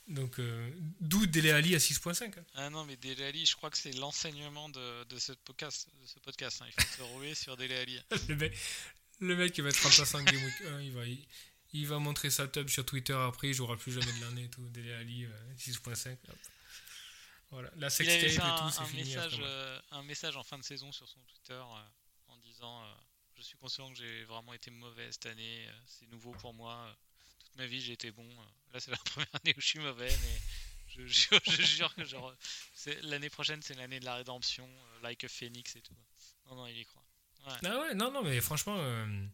Donc, 0.09 0.39
euh, 0.39 0.71
d'où 1.01 1.27
Dele 1.27 1.51
Ali 1.51 1.75
à 1.75 1.79
6.5 1.79 2.33
Ah 2.55 2.71
non, 2.71 2.85
mais 2.87 2.97
Dele 2.97 3.23
Ali, 3.25 3.45
je 3.45 3.55
crois 3.57 3.71
que 3.71 3.77
c'est 3.77 3.93
l'enseignement 3.93 4.71
de, 4.71 5.05
de, 5.05 5.19
ce 5.19 5.33
podcast. 5.33 5.89
De 6.01 6.07
ce 6.07 6.19
podcast 6.21 6.63
hein. 6.63 6.67
Il 6.67 6.83
faut 6.83 6.97
se 6.97 7.03
rouer 7.03 7.35
sur 7.35 7.57
Dele 7.59 7.75
Ali. 7.75 8.01
le, 8.29 8.37
mec, 8.37 8.59
le 9.21 9.37
mec, 9.37 9.59
il 9.59 9.63
va 9.63 9.69
être 9.69 9.83
remplaçant 9.83 10.23
Game 10.23 10.43
Week 10.43 10.61
1. 10.67 10.81
Il 10.81 10.93
va, 10.93 11.03
il, 11.75 11.87
va 11.87 11.99
montrer 11.99 12.31
sa 12.31 12.49
tub 12.49 12.69
sur 12.71 12.87
Twitter 12.87 13.13
après. 13.13 13.49
Il 13.49 13.55
jouera 13.55 13.77
plus 13.77 13.93
jamais 13.93 14.11
de 14.19 14.25
l'année 14.25 14.45
et 14.45 14.49
tout. 14.49 14.67
Dele 14.71 15.31
6.5. 15.59 16.09
Euh, 16.09 16.15
voilà. 17.51 17.71
La 17.77 17.91
sextape 17.91 18.23
et 18.23 18.35
tout, 18.35 18.71
c'est 18.71 18.85
fini. 18.87 19.05
Message, 19.05 19.39
euh, 19.43 19.81
un 19.91 20.03
message 20.05 20.37
en 20.39 20.43
fin 20.43 20.57
de 20.57 20.65
saison 20.65 20.91
sur 20.91 21.07
son 21.07 21.21
Twitter 21.21 21.61
en 22.29 22.37
disant 22.39 22.83
Je 23.37 23.43
suis 23.43 23.59
conscient 23.59 23.91
que 23.93 23.99
j'ai 23.99 24.25
vraiment 24.25 24.55
été 24.55 24.71
mauvais 24.71 25.13
cette 25.13 25.27
année. 25.27 25.69
c'est 25.87 26.09
nouveau 26.09 26.33
pour 26.33 26.55
moi 26.55 26.97
ma 27.59 27.67
vie 27.67 27.81
j'ai 27.81 27.93
été 27.93 28.11
bon. 28.11 28.27
Là 28.73 28.81
c'est 28.81 28.91
la 28.91 28.97
première 29.05 29.35
année 29.35 29.55
où 29.57 29.61
je 29.61 29.67
suis 29.67 29.79
mauvais, 29.81 30.09
mais 30.09 30.41
je, 30.89 31.07
jure 31.07 31.95
que 31.95 32.05
genre 32.05 32.35
l'année 33.03 33.31
prochaine 33.31 33.61
c'est 33.63 33.75
l'année 33.75 34.01
de 34.01 34.05
la 34.05 34.15
rédemption, 34.15 34.67
euh, 34.67 35.03
like 35.03 35.25
a 35.25 35.29
phoenix 35.29 35.77
et 35.77 35.83
tout. 35.83 35.97
Non 36.49 36.57
non 36.57 36.67
il 36.67 36.79
y 36.79 36.85
croit. 36.85 37.03
Ah 37.45 37.81
ouais 37.81 37.95
non 37.95 38.11
non 38.11 38.23
mais 38.23 38.41
franchement 38.41 38.77
euh, 38.79 39.27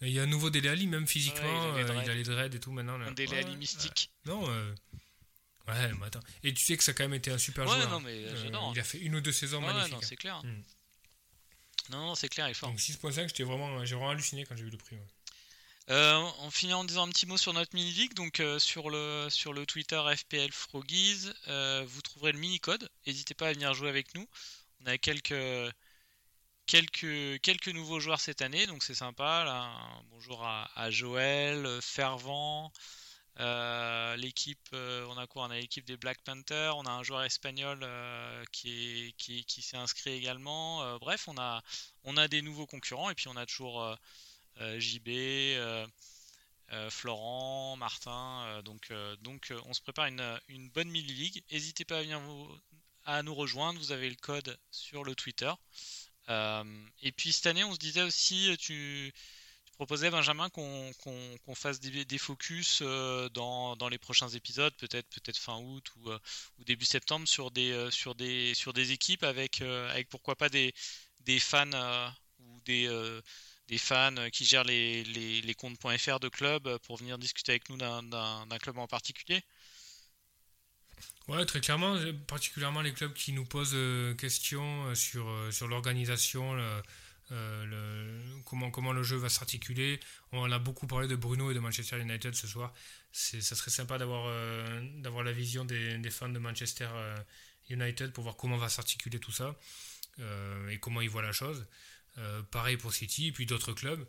il 0.00 0.10
y 0.10 0.18
a 0.18 0.22
un 0.22 0.26
nouveau 0.26 0.50
Dele 0.50 0.68
Ali 0.68 0.86
même 0.86 1.06
physiquement, 1.06 1.76
il, 1.76 2.10
a 2.10 2.14
les 2.14 2.22
dreads 2.22 2.54
et 2.54 2.60
tout 2.60 2.72
maintenant. 2.72 3.00
Un 3.00 3.12
Dele 3.12 3.34
Ali 3.34 3.56
mystique. 3.56 4.10
non. 4.26 4.48
Euh, 4.48 4.74
ouais, 5.68 5.92
mais 5.94 6.06
attends. 6.06 6.20
Et 6.42 6.52
tu 6.52 6.62
sais 6.62 6.76
que 6.76 6.84
ça 6.84 6.90
a 6.90 6.94
quand 6.94 7.04
même 7.04 7.14
été 7.14 7.30
un 7.30 7.38
super 7.38 7.66
joueur. 7.66 7.88
Non, 7.88 8.00
mais 8.00 8.28
hein. 8.28 8.72
Il 8.74 8.80
a 8.80 8.84
fait 8.84 8.98
une 8.98 9.14
ou 9.14 9.20
deux 9.20 9.32
saisons 9.32 9.60
magnifiques. 9.60 9.92
non, 9.92 10.00
c'est 10.02 10.16
clair. 10.16 10.42
Hmm. 10.44 10.62
Non, 11.90 12.06
non, 12.06 12.14
c'est 12.14 12.28
clair, 12.28 12.48
il 12.48 12.52
est 12.52 12.54
fort. 12.54 12.70
Donc 12.70 12.78
6.5, 12.78 13.28
j'étais 13.28 13.44
vraiment, 13.44 13.84
j'ai 13.84 13.94
vraiment 13.94 14.10
halluciné 14.10 14.44
quand 14.44 14.56
j'ai 14.56 14.64
vu 14.64 14.70
le 14.70 14.78
prix. 14.78 14.96
Euh, 15.90 16.30
on 16.40 16.50
finit 16.50 16.72
en 16.72 16.82
disant 16.84 17.06
un 17.06 17.10
petit 17.10 17.26
mot 17.26 17.36
sur 17.36 17.52
notre 17.52 17.74
mini 17.74 17.92
league. 17.92 18.14
Donc 18.14 18.40
euh, 18.40 18.58
sur 18.58 18.88
le 18.90 19.64
Twitter 19.66 20.00
FPL 20.16 20.50
Frogies, 20.52 21.30
euh, 21.48 21.84
vous 21.86 22.00
trouverez 22.02 22.32
le 22.32 22.38
mini 22.38 22.58
code. 22.60 22.88
N'hésitez 23.06 23.34
pas 23.34 23.48
à 23.48 23.52
venir 23.52 23.74
jouer 23.74 23.88
avec 23.90 24.14
nous. 24.14 24.26
On 24.82 24.86
a 24.86 24.98
quelques 24.98 25.74
nouveaux 27.74 28.00
joueurs 28.00 28.20
cette 28.20 28.42
année, 28.42 28.66
donc 28.66 28.82
c'est 28.82 28.94
sympa. 28.94 29.70
bonjour 30.10 30.42
à, 30.44 30.90
Joël, 30.90 31.66
Fervent. 31.82 32.72
l'équipe, 34.16 34.68
on 34.72 35.16
a 35.18 35.26
quoi? 35.26 35.44
On 35.44 35.48
l'équipe 35.48 35.84
des 35.84 35.96
Black 35.96 36.22
Panthers, 36.22 36.76
on 36.76 36.84
a 36.86 36.90
un 36.90 37.02
joueur 37.02 37.22
espagnol 37.24 37.86
qui, 38.52 39.08
est, 39.08 39.12
qui, 39.16 39.44
qui 39.44 39.62
s'est 39.62 39.76
inscrit 39.76 40.12
également. 40.12 40.98
bref, 40.98 41.28
on 41.28 41.36
a, 41.38 41.62
on 42.04 42.16
a 42.16 42.28
des 42.28 42.42
nouveaux 42.42 42.66
concurrents 42.66 43.10
et 43.10 43.14
puis 43.14 43.28
on 43.28 43.36
a 43.36 43.46
toujours 43.46 43.82
euh, 43.82 43.94
JB, 44.58 45.08
euh, 45.08 45.86
euh, 46.72 46.90
Florent, 46.90 47.76
Martin. 47.76 48.62
donc, 48.64 48.92
donc 49.22 49.52
on 49.66 49.74
se 49.74 49.80
prépare 49.80 50.06
une, 50.06 50.40
une 50.48 50.68
bonne 50.70 50.90
mini-league. 50.90 51.42
N'hésitez 51.50 51.84
pas 51.84 51.98
à 51.98 52.02
venir 52.02 52.20
à 53.04 53.22
nous 53.22 53.34
rejoindre. 53.34 53.78
Vous 53.78 53.92
avez 53.92 54.08
le 54.08 54.16
code 54.16 54.58
sur 54.70 55.04
le 55.04 55.14
Twitter. 55.14 55.52
et 56.28 57.12
puis 57.12 57.32
cette 57.32 57.46
année, 57.46 57.64
on 57.64 57.74
se 57.74 57.78
disait 57.78 58.02
aussi, 58.02 58.56
tu, 58.58 59.12
proposais, 59.74 60.10
Benjamin, 60.10 60.48
qu'on 60.50 61.54
fasse 61.54 61.80
des, 61.80 62.18
focus 62.18 62.80
euh, 62.82 63.28
dans, 63.30 63.88
les 63.90 63.98
prochains 63.98 64.28
épisodes, 64.28 64.72
peut-être 64.76 65.08
peut-être 65.08 65.36
fin 65.36 65.58
août 65.58 65.84
ou, 65.96 66.10
euh, 66.10 66.18
début 66.64 66.84
septembre, 66.84 67.26
sur 67.28 67.50
des, 67.50 67.72
euh, 67.72 67.90
sur 67.90 68.14
des, 68.14 68.54
sur 68.54 68.72
des 68.72 68.92
équipes 68.92 69.24
avec, 69.24 69.60
avec 69.60 70.08
pourquoi 70.08 70.36
pas 70.36 70.48
des, 70.48 70.72
des 71.20 71.40
fans 71.40 71.70
ou 72.38 72.60
des, 72.62 72.88
des 73.68 73.78
fans 73.78 74.14
qui 74.32 74.44
gèrent 74.44 74.64
les, 74.64 75.04
les, 75.04 75.54
comptes.fr 75.54 76.20
de 76.20 76.28
clubs 76.28 76.78
pour 76.78 76.96
venir 76.98 77.18
discuter 77.18 77.52
avec 77.52 77.68
nous 77.70 77.76
d'un 77.76 78.58
club 78.60 78.78
en 78.78 78.86
particulier. 78.86 79.42
Ouais, 81.28 81.44
très 81.46 81.60
clairement, 81.60 81.96
particulièrement 82.26 82.82
les 82.82 82.92
clubs 82.92 83.14
qui 83.14 83.32
nous 83.32 83.46
posent 83.46 83.76
questions 84.16 84.94
sur, 84.94 85.26
sur 85.50 85.68
l'organisation, 85.68 86.54
euh, 87.32 87.64
le, 87.64 88.42
comment, 88.44 88.70
comment 88.70 88.92
le 88.92 89.02
jeu 89.02 89.16
va 89.16 89.28
s'articuler. 89.28 89.98
On 90.32 90.50
a 90.50 90.58
beaucoup 90.58 90.86
parlé 90.86 91.08
de 91.08 91.16
Bruno 91.16 91.50
et 91.50 91.54
de 91.54 91.58
Manchester 91.58 91.98
United 91.98 92.34
ce 92.34 92.46
soir. 92.46 92.72
Ça 93.12 93.40
serait 93.40 93.70
sympa 93.70 93.96
d'avoir 93.98 94.26
euh, 94.26 95.22
la 95.24 95.32
vision 95.32 95.64
des, 95.64 96.10
fans 96.10 96.28
de 96.28 96.38
Manchester 96.38 96.88
euh, 96.92 97.16
United 97.70 98.12
pour 98.12 98.24
voir 98.24 98.36
comment 98.36 98.56
va 98.56 98.68
s'articuler 98.68 99.18
tout 99.18 99.32
ça 99.32 99.56
et 100.70 100.78
comment 100.78 101.00
ils 101.00 101.10
voient 101.10 101.22
la 101.22 101.32
chose. 101.32 101.66
Pareil 102.50 102.76
pour 102.76 102.92
City 102.92 103.28
et 103.28 103.32
puis 103.32 103.46
d'autres 103.46 103.72
clubs. 103.72 104.06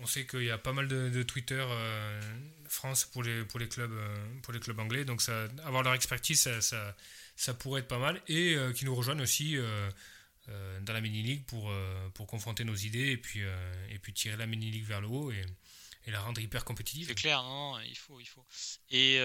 on 0.00 0.06
sait 0.06 0.26
qu'il 0.26 0.44
y 0.44 0.50
a 0.50 0.58
pas 0.58 0.72
mal 0.72 0.88
de, 0.88 1.22
Twitter 1.22 1.64
France 2.68 3.04
pour 3.04 3.22
les, 3.22 3.44
clubs, 3.68 4.78
anglais, 4.78 5.04
donc 5.04 5.22
avoir 5.64 5.82
leur 5.82 5.94
expertise, 5.94 6.48
ça, 7.36 7.54
pourrait 7.54 7.80
être 7.80 7.88
pas 7.88 7.98
mal. 7.98 8.20
Et 8.28 8.56
qui 8.74 8.84
nous 8.84 8.94
rejoignent 8.94 9.22
aussi 9.22 9.58
euh, 10.50 10.78
dans 10.80 10.92
la 10.92 11.00
mini-league 11.00 11.46
pour, 11.46 11.70
euh, 11.70 12.10
confronter 12.28 12.64
nos 12.64 12.74
idées 12.74 13.12
et 13.12 13.16
puis, 13.16 13.40
euh, 13.42 13.98
tirer 14.14 14.36
la 14.36 14.46
mini-league 14.46 14.84
vers 14.84 15.00
le 15.00 15.06
haut 15.06 15.32
et, 15.32 15.42
la 16.06 16.20
rendre 16.20 16.38
hyper 16.38 16.66
compétitive. 16.66 17.06
C'est 17.06 17.14
clair, 17.14 17.42
il 17.86 17.96
faut, 17.96 18.20
il 18.20 18.26
faut. 18.26 18.44
Et 18.90 19.18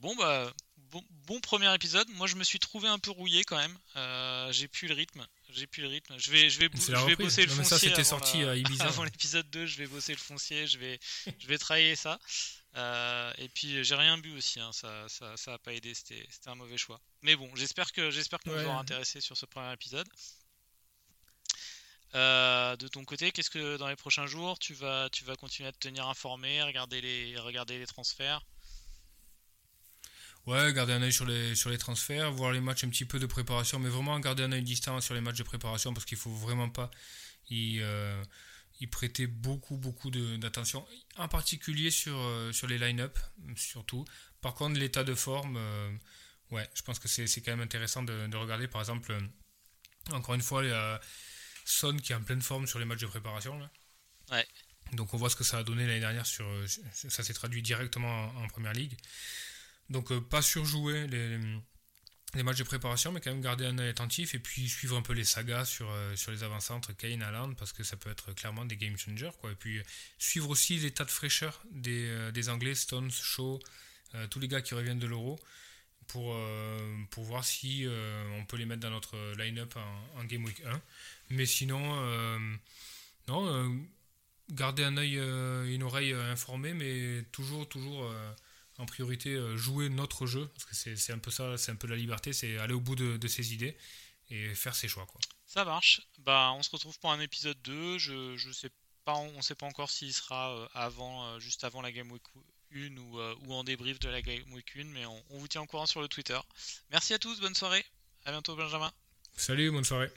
bon, 0.00 0.14
bah, 0.14 0.54
bon, 0.94 1.04
bon, 1.26 1.40
premier 1.40 1.74
épisode. 1.74 2.08
Moi, 2.10 2.26
je 2.26 2.36
me 2.36 2.44
suis 2.44 2.58
trouvé 2.58 2.88
un 2.88 2.98
peu 2.98 3.10
rouillé 3.10 3.44
quand 3.44 3.56
même. 3.56 3.76
j'ai 4.52 4.68
plus 4.68 4.88
le 4.88 4.94
rythme. 4.94 5.26
J'ai 5.50 5.66
plus 5.66 5.82
le 5.82 5.88
rythme. 5.88 6.14
Je 6.18 6.30
vais, 6.30 6.48
je 6.48 6.58
vais, 6.58 6.68
je 6.72 7.06
vais 7.06 7.16
bosser 7.16 7.42
le 7.42 7.48
foncier. 7.48 7.64
Ça, 7.64 7.78
c'était 7.78 8.04
sorti 8.04 8.42
à 8.44 8.56
Ibiza. 8.56 8.84
Avant 8.88 9.04
l'épisode 9.04 9.48
2, 9.50 9.66
je 9.66 9.78
vais 9.78 9.86
bosser 9.86 10.12
le 10.12 10.18
foncier. 10.18 10.66
Je 10.66 10.78
vais, 10.78 10.98
je 11.38 11.46
vais 11.46 11.58
travailler 11.58 11.96
ça. 11.96 12.18
et 13.38 13.48
puis 13.54 13.84
j'ai 13.84 13.94
rien 13.94 14.18
bu 14.18 14.36
aussi, 14.36 14.60
hein. 14.60 14.72
ça, 14.72 15.08
ça, 15.08 15.36
ça 15.36 15.54
a 15.54 15.58
pas 15.58 15.72
aidé, 15.72 15.94
c'était 15.94 16.26
un 16.46 16.54
mauvais 16.54 16.78
choix. 16.78 17.00
Mais 17.22 17.36
bon, 17.36 17.50
j'espère 17.54 17.92
que 17.92 18.10
j'espère 18.10 18.40
que 18.40 18.50
nous 18.50 18.56
ouais. 18.56 18.64
aura 18.64 18.78
intéressé 18.78 19.20
sur 19.20 19.36
ce 19.36 19.46
premier 19.46 19.72
épisode. 19.72 20.08
Euh, 22.14 22.76
de 22.76 22.86
ton 22.86 23.04
côté, 23.04 23.32
qu'est-ce 23.32 23.50
que 23.50 23.76
dans 23.76 23.88
les 23.88 23.96
prochains 23.96 24.26
jours, 24.26 24.58
tu 24.58 24.72
vas, 24.74 25.08
tu 25.10 25.24
vas 25.24 25.34
continuer 25.34 25.68
à 25.68 25.72
te 25.72 25.78
tenir 25.78 26.06
informé, 26.06 26.62
regarder 26.62 27.00
les, 27.00 27.36
regarder 27.38 27.78
les 27.78 27.86
transferts? 27.86 28.40
Ouais, 30.46 30.72
garder 30.74 30.92
un 30.92 31.02
œil 31.02 31.12
sur 31.12 31.24
les, 31.24 31.54
sur 31.54 31.70
les 31.70 31.78
transferts, 31.78 32.30
voir 32.32 32.52
les 32.52 32.60
matchs 32.60 32.84
un 32.84 32.90
petit 32.90 33.06
peu 33.06 33.18
de 33.18 33.26
préparation, 33.26 33.78
mais 33.78 33.88
vraiment 33.88 34.18
garder 34.20 34.42
un 34.42 34.52
œil 34.52 34.62
distant 34.62 35.00
sur 35.00 35.14
les 35.14 35.20
matchs 35.20 35.38
de 35.38 35.42
préparation 35.42 35.94
parce 35.94 36.04
qu'il 36.04 36.18
faut 36.18 36.34
vraiment 36.34 36.68
pas 36.68 36.90
y, 37.48 37.78
euh, 37.80 38.22
y 38.80 38.86
prêter 38.86 39.26
beaucoup, 39.26 39.78
beaucoup 39.78 40.10
d'attention, 40.10 40.86
en 41.16 41.28
particulier 41.28 41.90
sur, 41.90 42.16
euh, 42.18 42.52
sur 42.52 42.66
les 42.66 42.78
line-up, 42.78 43.18
surtout. 43.56 44.04
Par 44.42 44.54
contre, 44.54 44.78
l'état 44.78 45.02
de 45.02 45.14
forme, 45.14 45.58
ouais, 46.50 46.68
je 46.74 46.82
pense 46.82 46.98
que 46.98 47.08
c'est 47.08 47.40
quand 47.40 47.52
même 47.52 47.62
intéressant 47.62 48.02
de, 48.02 48.26
de, 48.26 48.36
regarder, 48.36 48.68
par 48.68 48.82
exemple, 48.82 49.16
encore 50.12 50.34
une 50.34 50.42
fois, 50.42 50.62
les 50.62 50.98
Son 51.64 51.96
qui 51.96 52.12
est 52.12 52.16
en 52.16 52.22
pleine 52.22 52.42
forme 52.42 52.66
sur 52.66 52.78
les 52.78 52.84
matchs 52.84 53.00
de 53.00 53.06
préparation. 53.06 53.58
Là. 53.58 53.70
Ouais. 54.30 54.46
Donc 54.92 55.14
on 55.14 55.16
voit 55.16 55.30
ce 55.30 55.36
que 55.36 55.44
ça 55.44 55.58
a 55.58 55.62
donné 55.62 55.86
l'année 55.86 56.00
dernière. 56.00 56.26
Sur, 56.26 56.46
euh, 56.46 56.66
ça 56.92 57.22
s'est 57.22 57.34
traduit 57.34 57.62
directement 57.62 58.26
en, 58.36 58.48
première 58.48 58.72
ligue. 58.72 58.96
Donc 59.90 60.12
euh, 60.12 60.20
pas 60.20 60.42
surjouer 60.42 61.06
les, 61.06 61.38
les, 62.34 62.42
matchs 62.42 62.58
de 62.58 62.64
préparation, 62.64 63.12
mais 63.12 63.20
quand 63.20 63.30
même 63.30 63.42
garder 63.42 63.66
un 63.66 63.78
œil 63.78 63.90
attentif 63.90 64.34
et 64.34 64.38
puis 64.38 64.68
suivre 64.68 64.96
un 64.96 65.02
peu 65.02 65.12
les 65.12 65.24
sagas 65.24 65.64
sur, 65.66 65.90
euh, 65.90 66.16
sur 66.16 66.32
les 66.32 66.42
avant-centres 66.42 66.92
Kane, 66.92 67.22
Haaland, 67.22 67.54
parce 67.54 67.72
que 67.72 67.82
ça 67.82 67.96
peut 67.96 68.10
être 68.10 68.32
clairement 68.32 68.64
des 68.64 68.76
game 68.76 68.96
changers. 68.96 69.30
Quoi. 69.40 69.52
Et 69.52 69.56
puis 69.56 69.82
suivre 70.18 70.50
aussi 70.50 70.78
l'état 70.78 71.04
de 71.04 71.10
fraîcheur 71.10 71.62
des, 71.70 72.32
des 72.32 72.48
Anglais, 72.48 72.74
Stones, 72.74 73.10
Shaw, 73.10 73.60
tous 74.30 74.40
les 74.40 74.48
gars 74.48 74.62
qui 74.62 74.74
reviennent 74.74 75.00
de 75.00 75.06
l'Euro. 75.06 75.38
Pour, 76.06 76.36
pour 77.10 77.24
voir 77.24 77.46
si 77.46 77.86
on 78.38 78.44
peut 78.44 78.58
les 78.58 78.66
mettre 78.66 78.82
dans 78.82 78.90
notre 78.90 79.16
line-up 79.38 79.74
en, 80.18 80.24
Game 80.24 80.44
Week 80.44 80.60
1. 80.66 80.80
Mais 81.30 81.46
sinon, 81.46 81.80
euh, 81.96 82.38
non, 83.28 83.46
euh, 83.46 83.68
garder 84.50 84.84
un 84.84 84.96
œil 84.96 85.18
euh, 85.18 85.64
une 85.72 85.82
oreille 85.82 86.12
informés, 86.12 86.74
mais 86.74 87.22
toujours, 87.32 87.68
toujours 87.68 88.12
en 88.78 88.86
priorité 88.86 89.38
jouer 89.56 89.88
notre 89.88 90.26
jeu, 90.26 90.46
parce 90.48 90.64
que 90.64 90.96
c'est 90.96 91.12
un 91.12 91.18
peu 91.18 91.30
ça, 91.30 91.56
c'est 91.56 91.72
un 91.72 91.76
peu 91.76 91.86
la 91.86 91.96
liberté, 91.96 92.32
c'est 92.32 92.58
aller 92.58 92.74
au 92.74 92.80
bout 92.80 92.96
de, 92.96 93.28
ses 93.28 93.54
idées 93.54 93.76
et 94.30 94.54
faire 94.54 94.74
ses 94.74 94.88
choix. 94.88 95.06
Quoi. 95.06 95.20
Ça 95.46 95.64
marche. 95.64 96.02
Bah, 96.18 96.52
on 96.56 96.62
se 96.62 96.70
retrouve 96.70 96.98
pour 96.98 97.12
un 97.12 97.20
épisode 97.20 97.60
2. 97.62 97.98
Je, 97.98 98.36
je 98.36 98.50
sais 98.50 98.70
pas, 99.04 99.14
on 99.14 99.32
ne 99.32 99.42
sait 99.42 99.54
pas 99.54 99.66
encore 99.66 99.90
s'il 99.90 100.12
sera 100.12 100.68
avant, 100.74 101.38
juste 101.38 101.62
avant 101.64 101.82
la 101.82 101.92
Game 101.92 102.10
Week 102.10 102.22
1 102.74 102.96
ou, 102.96 103.20
ou, 103.20 103.52
en 103.52 103.62
débrief 103.62 103.98
de 104.00 104.08
la 104.08 104.22
Game 104.22 104.52
Week 104.52 104.72
1, 104.76 104.84
mais 104.86 105.06
on, 105.06 105.24
on 105.30 105.38
vous 105.38 105.48
tient 105.48 105.62
au 105.62 105.66
courant 105.66 105.86
sur 105.86 106.00
le 106.00 106.08
Twitter. 106.08 106.38
Merci 106.90 107.14
à 107.14 107.18
tous, 107.18 107.40
bonne 107.40 107.54
soirée. 107.54 107.84
À 108.24 108.32
bientôt, 108.32 108.56
Benjamin. 108.56 108.92
Salut, 109.36 109.70
bonne 109.70 109.84
soirée. 109.84 110.10